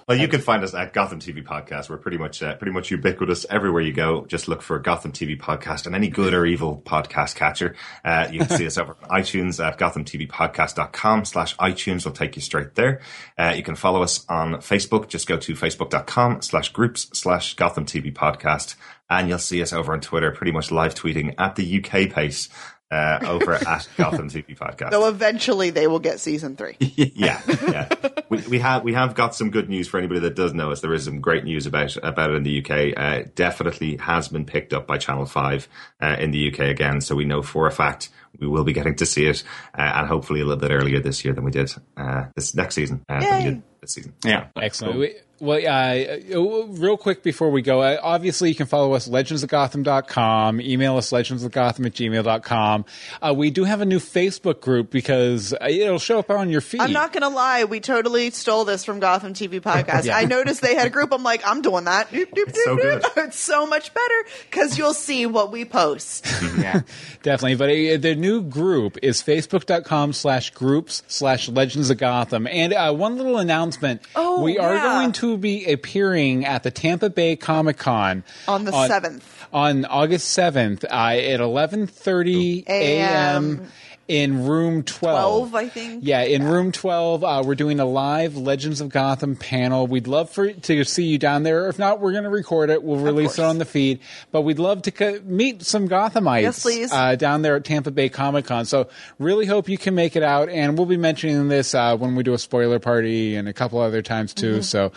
Well, 0.07 0.19
you 0.19 0.27
can 0.27 0.41
find 0.41 0.61
us 0.61 0.73
at 0.73 0.91
Gotham 0.91 1.19
TV 1.19 1.41
Podcast. 1.41 1.89
We're 1.89 1.95
pretty 1.95 2.17
much 2.17 2.43
uh, 2.43 2.55
pretty 2.55 2.73
much 2.73 2.91
ubiquitous 2.91 3.45
everywhere 3.49 3.81
you 3.81 3.93
go. 3.93 4.25
Just 4.25 4.49
look 4.49 4.61
for 4.61 4.77
Gotham 4.77 5.13
TV 5.13 5.39
Podcast 5.39 5.85
and 5.85 5.95
any 5.95 6.09
good 6.09 6.33
or 6.33 6.45
evil 6.45 6.81
podcast 6.85 7.35
catcher. 7.35 7.75
Uh, 8.03 8.27
you 8.29 8.39
can 8.39 8.49
see 8.49 8.65
us 8.67 8.77
over 8.77 8.97
on 9.09 9.21
iTunes 9.21 9.65
at 9.65 9.77
gothamtvpodcast.com 9.77 11.23
slash 11.23 11.55
iTunes 11.57 12.03
will 12.03 12.11
take 12.11 12.35
you 12.35 12.41
straight 12.41 12.75
there. 12.75 12.99
Uh, 13.37 13.53
you 13.55 13.63
can 13.63 13.75
follow 13.75 14.01
us 14.03 14.25
on 14.27 14.55
Facebook. 14.55 15.07
Just 15.07 15.27
go 15.27 15.37
to 15.37 15.53
facebook.com 15.53 16.20
slash 16.41 16.69
groups 16.69 17.09
slash 17.13 17.55
Gotham 17.55 17.85
TV 17.85 18.13
Podcast. 18.13 18.75
And 19.09 19.27
you'll 19.27 19.39
see 19.39 19.61
us 19.61 19.73
over 19.73 19.93
on 19.93 20.01
Twitter, 20.01 20.31
pretty 20.31 20.51
much 20.51 20.71
live 20.71 20.95
tweeting 20.95 21.35
at 21.37 21.55
the 21.55 21.83
UK 21.83 22.09
pace. 22.09 22.49
Uh, 22.89 23.19
over 23.25 23.53
at 23.67 23.87
Gotham 23.95 24.29
TV 24.29 24.57
Podcast. 24.57 24.91
So 24.91 25.07
eventually 25.07 25.69
they 25.69 25.87
will 25.87 25.99
get 25.99 26.19
season 26.19 26.57
three. 26.57 26.75
Yeah, 27.13 27.41
yeah. 27.47 27.87
we, 28.27 28.39
we 28.49 28.59
have 28.59 28.83
we 28.83 28.93
have 28.93 29.15
got 29.15 29.33
some 29.33 29.49
good 29.49 29.69
news 29.69 29.87
for 29.87 29.97
anybody 29.97 30.19
that 30.19 30.35
does 30.35 30.53
know 30.53 30.71
us. 30.73 30.81
There 30.81 30.93
is 30.93 31.05
some 31.05 31.21
great 31.21 31.45
news 31.45 31.65
about 31.65 31.95
about 32.03 32.31
it 32.31 32.35
in 32.35 32.43
the 32.43 32.59
UK. 32.59 32.93
Uh, 32.97 33.29
definitely 33.33 33.95
has 33.95 34.27
been 34.27 34.43
picked 34.43 34.73
up 34.73 34.87
by 34.87 34.97
Channel 34.97 35.25
Five 35.25 35.69
uh, 36.01 36.17
in 36.19 36.31
the 36.31 36.51
UK 36.51 36.59
again. 36.67 36.99
So 36.99 37.15
we 37.15 37.23
know 37.23 37.41
for 37.41 37.65
a 37.65 37.71
fact 37.71 38.09
we 38.39 38.47
will 38.47 38.63
be 38.63 38.73
getting 38.73 38.95
to 38.95 39.05
see 39.05 39.25
it, 39.25 39.43
uh, 39.77 39.81
and 39.81 40.07
hopefully 40.07 40.41
a 40.41 40.45
little 40.45 40.59
bit 40.59 40.71
earlier 40.71 40.99
this 40.99 41.23
year 41.23 41.33
than 41.33 41.43
we 41.43 41.51
did 41.51 41.73
uh, 41.95 42.25
this 42.35 42.55
next 42.55 42.75
season. 42.75 43.05
Uh, 43.07 43.21
than 43.21 43.37
we 43.37 43.49
did 43.51 43.63
this 43.81 43.93
season. 43.93 44.13
Yeah. 44.23 44.47
Excellent. 44.55 44.99
We, 44.99 45.15
well, 45.41 45.59
uh, 45.67 46.67
real 46.67 46.97
quick 46.97 47.23
before 47.23 47.49
we 47.49 47.63
go, 47.63 47.81
uh, 47.81 47.97
obviously 48.01 48.49
you 48.49 48.55
can 48.55 48.67
follow 48.67 48.93
us 48.93 49.09
legendsofgotham.com, 49.09 50.61
email 50.61 50.97
us 50.97 51.11
legendsofgotham 51.11 51.85
at 51.87 51.93
gmail.com. 51.93 52.85
Uh, 53.21 53.33
we 53.35 53.49
do 53.49 53.63
have 53.63 53.81
a 53.81 53.85
new 53.85 53.97
Facebook 53.97 54.61
group 54.61 54.91
because 54.91 55.53
uh, 55.53 55.65
it'll 55.67 55.97
show 55.97 56.19
up 56.19 56.29
on 56.29 56.51
your 56.51 56.61
feed. 56.61 56.81
I'm 56.81 56.93
not 56.93 57.11
going 57.11 57.23
to 57.23 57.29
lie. 57.29 57.63
We 57.63 57.79
totally 57.79 58.29
stole 58.29 58.65
this 58.65 58.85
from 58.85 58.99
Gotham 58.99 59.33
TV 59.33 59.59
Podcast. 59.59 60.01
Yeah. 60.11 60.17
I 60.17 60.25
noticed 60.25 60.61
they 60.61 60.73
had 60.73 60.87
a 60.87 60.89
group. 60.89 61.13
I'm 61.13 61.21
like, 61.21 61.45
I'm 61.45 61.61
doing 61.61 61.83
that. 61.83 62.09
Doop, 62.09 62.31
doop, 62.31 62.55
so 62.55 62.75
doop, 62.75 62.81
good. 62.81 63.03
It's 63.27 63.39
so 63.39 63.67
much 63.67 63.93
better 63.93 64.25
because 64.49 64.77
you'll 64.77 64.95
see 64.95 65.25
what 65.25 65.51
we 65.51 65.63
post. 65.63 66.25
Yeah. 66.57 66.81
Definitely. 67.23 67.55
But 67.55 67.69
uh, 67.69 68.01
the 68.01 68.15
new 68.15 68.41
group 68.41 68.97
is 69.03 69.21
facebook.com 69.21 70.13
slash 70.13 70.49
groups 70.51 71.03
slash 71.07 71.49
legends 71.49 71.89
of 71.91 71.97
Gotham. 71.97 72.47
And 72.47 72.73
uh, 72.73 72.93
one 72.93 73.17
little 73.17 73.37
announcement. 73.37 74.01
Oh, 74.15 74.43
we 74.43 74.57
are 74.57 74.73
yeah. 74.73 74.83
going 74.83 75.11
to 75.13 75.30
be 75.37 75.71
appearing 75.71 76.45
at 76.45 76.63
the 76.63 76.71
Tampa 76.71 77.09
Bay 77.09 77.35
Comic 77.35 77.77
Con 77.77 78.23
On 78.47 78.65
the 78.65 78.71
7th. 78.71 79.23
On 79.53 79.85
August 79.85 80.37
7th 80.37 80.83
uh, 80.85 80.87
at 80.87 81.39
11.30 81.39 82.65
a.m. 82.67 83.59
A.M. 83.59 83.71
in 84.11 84.45
room 84.45 84.83
12. 84.83 85.49
12, 85.49 85.55
I 85.55 85.69
think. 85.69 86.01
Yeah, 86.03 86.23
in 86.23 86.43
room 86.43 86.73
12, 86.73 87.23
uh, 87.23 87.43
we're 87.45 87.55
doing 87.55 87.79
a 87.79 87.85
live 87.85 88.35
Legends 88.35 88.81
of 88.81 88.89
Gotham 88.89 89.37
panel. 89.37 89.87
We'd 89.87 90.05
love 90.05 90.29
for 90.29 90.51
to 90.51 90.83
see 90.83 91.05
you 91.05 91.17
down 91.17 91.43
there. 91.43 91.69
If 91.69 91.79
not, 91.79 92.01
we're 92.01 92.11
going 92.11 92.25
to 92.25 92.29
record 92.29 92.69
it. 92.69 92.83
We'll 92.83 92.99
release 92.99 93.39
it 93.39 93.45
on 93.45 93.57
the 93.57 93.63
feed. 93.63 93.99
But 94.33 94.41
we'd 94.41 94.59
love 94.59 94.81
to 94.81 94.91
co- 94.91 95.21
meet 95.23 95.63
some 95.63 95.87
Gothamites 95.87 96.41
Yes, 96.41 96.61
please. 96.61 96.91
Uh, 96.91 97.15
down 97.15 97.41
there 97.41 97.55
at 97.55 97.63
Tampa 97.63 97.89
Bay 97.89 98.09
Comic 98.09 98.45
Con. 98.45 98.65
So 98.65 98.89
really 99.17 99.45
hope 99.45 99.69
you 99.69 99.77
can 99.77 99.95
make 99.95 100.17
it 100.17 100.23
out. 100.23 100.49
And 100.49 100.77
we'll 100.77 100.87
be 100.87 100.97
mentioning 100.97 101.47
this 101.47 101.73
uh, 101.73 101.95
when 101.95 102.15
we 102.15 102.23
do 102.23 102.33
a 102.33 102.37
spoiler 102.37 102.79
party 102.79 103.37
and 103.37 103.47
a 103.47 103.53
couple 103.53 103.79
other 103.79 104.01
times 104.01 104.33
too. 104.33 104.55
Mm-hmm. 104.55 104.61
So 104.63 104.91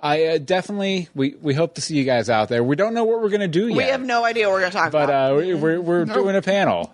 I 0.00 0.24
uh, 0.26 0.38
definitely, 0.38 1.08
we, 1.16 1.34
we 1.42 1.52
hope 1.54 1.74
to 1.74 1.80
see 1.80 1.96
you 1.96 2.04
guys 2.04 2.30
out 2.30 2.48
there. 2.48 2.62
We 2.62 2.76
don't 2.76 2.94
know 2.94 3.02
what 3.02 3.20
we're 3.20 3.28
going 3.28 3.40
to 3.40 3.48
do 3.48 3.66
yet 3.66 3.76
We 3.76 3.82
have 3.84 4.02
no 4.04 4.24
idea 4.24 4.46
what 4.46 4.52
we're 4.54 4.60
going 4.60 4.72
to 4.72 4.78
talk 4.78 4.92
but 4.92 5.04
about. 5.04 5.32
uh, 5.32 5.36
we- 5.36 5.54
we're 5.54 5.80
we're 5.80 6.04
doing 6.04 6.36
a 6.36 6.42
panel. 6.42 6.92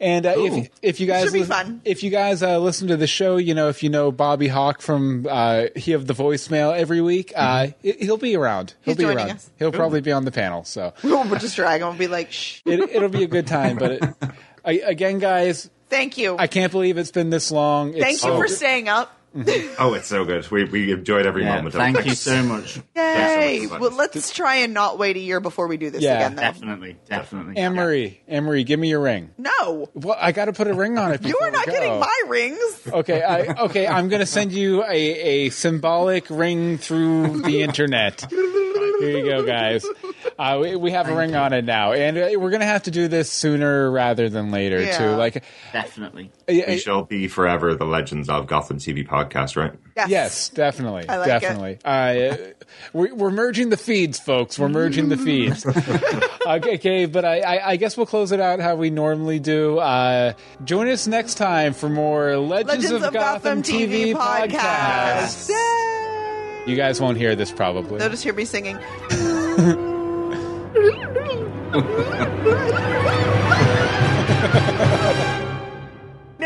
And 0.00 0.26
uh, 0.26 0.34
if 0.36 0.68
if 0.82 1.00
you 1.00 1.06
guys 1.06 1.24
Should 1.24 1.32
be 1.32 1.40
lis- 1.40 1.48
fun. 1.48 1.80
if 1.84 2.02
you 2.02 2.10
guys 2.10 2.42
uh, 2.42 2.58
listen 2.58 2.88
to 2.88 2.96
the 2.96 3.06
show, 3.06 3.36
you 3.36 3.54
know 3.54 3.68
if 3.68 3.82
you 3.82 3.88
know 3.90 4.10
Bobby 4.12 4.48
Hawk 4.48 4.80
from 4.82 5.26
uh, 5.28 5.66
he 5.76 5.92
have 5.92 6.06
the 6.06 6.14
voicemail 6.14 6.76
every 6.76 7.00
week, 7.00 7.32
uh, 7.36 7.68
he- 7.82 7.92
he'll 7.92 8.16
be 8.16 8.36
around. 8.36 8.74
He'll 8.82 8.94
Mm-hmm. 8.94 8.96
He's 8.96 8.96
be 8.96 9.02
joining 9.04 9.18
around. 9.18 9.30
us. 9.36 9.50
He'll 9.58 9.72
probably 9.72 10.00
be 10.00 10.12
on 10.12 10.24
the 10.24 10.32
panel. 10.32 10.64
So 10.64 10.92
we'll 11.02 11.24
just 11.38 11.56
drag 11.56 11.80
him 11.82 11.88
and 11.88 11.98
be 11.98 12.08
like, 12.08 12.32
shh. 12.32 12.60
it, 12.64 12.80
it'll 12.80 13.08
be 13.08 13.22
a 13.24 13.28
good 13.28 13.46
time. 13.46 13.76
But 13.78 13.90
it, 13.92 14.04
I, 14.64 14.72
again, 14.84 15.18
guys, 15.18 15.68
Thank 15.88 16.16
you. 16.16 16.36
I 16.38 16.46
can't 16.46 16.72
believe 16.72 16.96
it's 16.98 17.10
been 17.10 17.28
this 17.30 17.50
long. 17.50 17.90
It's 17.94 18.00
Thank 18.00 18.12
you 18.14 18.18
so 18.18 18.36
for 18.38 18.46
good. 18.46 18.56
staying 18.56 18.88
up. 18.88 19.14
Mm-hmm. 19.34 19.74
Oh, 19.78 19.94
it's 19.94 20.06
so 20.08 20.24
good. 20.24 20.48
We 20.50 20.64
we 20.64 20.92
enjoyed 20.92 21.24
every 21.26 21.42
Yeah, 21.44 21.56
moment. 21.56 21.74
of 21.74 21.80
it. 21.80 21.92
thank 21.92 22.06
you 22.06 22.14
so 22.14 22.42
much. 22.42 22.80
Yay. 22.94 23.62
so 23.64 23.70
much. 23.72 23.80
well, 23.80 23.90
let's 23.92 24.30
try 24.32 24.56
and 24.56 24.74
not 24.74 24.98
wait 24.98 25.16
a 25.16 25.20
year 25.20 25.40
before 25.40 25.66
we 25.68 25.76
do 25.78 25.90
this 25.90 26.02
Yeah. 26.02 26.16
again, 26.16 26.36
though. 26.36 26.42
Definitely, 26.42 26.96
definitely. 27.08 27.56
Anne 27.56 27.74
Marie, 27.74 28.20
Anne 28.28 28.44
Marie, 28.44 28.64
give 28.64 28.78
me 28.78 28.90
your 28.90 29.00
ring. 29.00 29.30
No. 29.38 29.88
Well, 29.94 30.16
I 30.20 30.32
got 30.32 30.46
to 30.46 30.52
put 30.52 30.66
a 30.66 30.74
ring 30.74 30.98
on 30.98 31.12
it. 31.12 31.22
You 31.32 31.38
are 31.40 31.50
not 31.50 31.64
getting 31.66 31.98
my 31.98 32.22
rings. 32.28 32.80
Okay, 32.92 33.22
I, 33.22 33.62
okay, 33.64 33.86
I'm 33.86 34.08
going 34.08 34.20
to 34.20 34.26
send 34.26 34.52
you 34.52 34.82
a, 34.84 34.88
a 35.46 35.50
symbolic 35.50 36.28
ring 36.28 36.76
through 36.78 37.42
the 37.42 37.62
internet. 37.62 38.26
Here 39.02 39.18
you 39.18 39.24
go, 39.24 39.44
guys. 39.44 39.84
Uh, 40.38 40.58
we, 40.60 40.76
we 40.76 40.90
have 40.92 41.08
a 41.08 41.14
ring 41.14 41.34
on 41.34 41.52
it 41.52 41.64
now, 41.64 41.92
and 41.92 42.16
uh, 42.16 42.28
we're 42.38 42.50
going 42.50 42.60
to 42.60 42.66
have 42.66 42.84
to 42.84 42.90
do 42.90 43.08
this 43.08 43.30
sooner 43.30 43.90
rather 43.90 44.28
than 44.28 44.50
later, 44.50 44.80
Yeah. 44.80 44.98
too. 44.98 45.10
Like, 45.16 45.44
Definitely. 45.72 46.30
uh, 46.48 46.52
We 46.68 46.78
shall 46.78 47.02
be 47.04 47.28
forever 47.28 47.74
the 47.74 47.84
legends 47.84 48.28
of 48.28 48.46
Gotham 48.46 48.78
TV 48.78 49.06
podcast, 49.06 49.56
right? 49.56 49.72
Yes. 49.96 50.08
yes, 50.08 50.48
definitely, 50.48 51.06
I 51.08 51.18
like 51.18 51.26
it. 51.28 51.40
definitely. 51.40 51.78
Uh, 51.84 52.36
we're, 52.94 53.14
we're 53.14 53.30
merging 53.30 53.68
the 53.68 53.76
feeds, 53.76 54.18
folks. 54.18 54.58
We're 54.58 54.68
merging 54.70 55.08
the 55.10 55.18
feeds. 55.18 55.66
okay, 56.46 56.74
okay, 56.76 57.04
but 57.06 57.24
I, 57.26 57.40
I, 57.40 57.68
I 57.72 57.76
guess 57.76 57.96
we'll 57.96 58.06
close 58.06 58.32
it 58.32 58.40
out 58.40 58.60
how 58.60 58.74
we 58.76 58.88
normally 58.90 59.38
do. 59.38 59.78
Uh, 59.78 60.32
join 60.64 60.88
us 60.88 61.06
next 61.06 61.34
time 61.34 61.74
for 61.74 61.90
more 61.90 62.38
Legends, 62.38 62.84
Legends 62.90 63.04
of 63.06 63.12
Gotham, 63.12 63.62
TV 63.62 64.14
podcast. 64.14 65.50
Yay. 65.50 66.08
You 66.66 66.76
guys 66.76 67.00
won't 67.00 67.16
hear 67.16 67.34
this 67.34 67.50
probably. 67.50 67.98
They'll 67.98 68.10
just 68.10 68.22
hear 68.22 68.34
me 68.34 68.44
singing. 68.44 68.76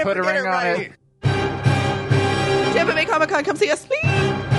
Put 0.02 0.16
a 0.16 0.22
ring 0.22 0.46
on 0.46 0.66
it. 0.66 0.92
Tampa 2.72 2.94
Bay 2.94 3.04
Comic 3.04 3.28
Con, 3.28 3.44
come 3.44 3.56
see 3.56 3.70
us, 3.70 3.84
please. 3.86 4.55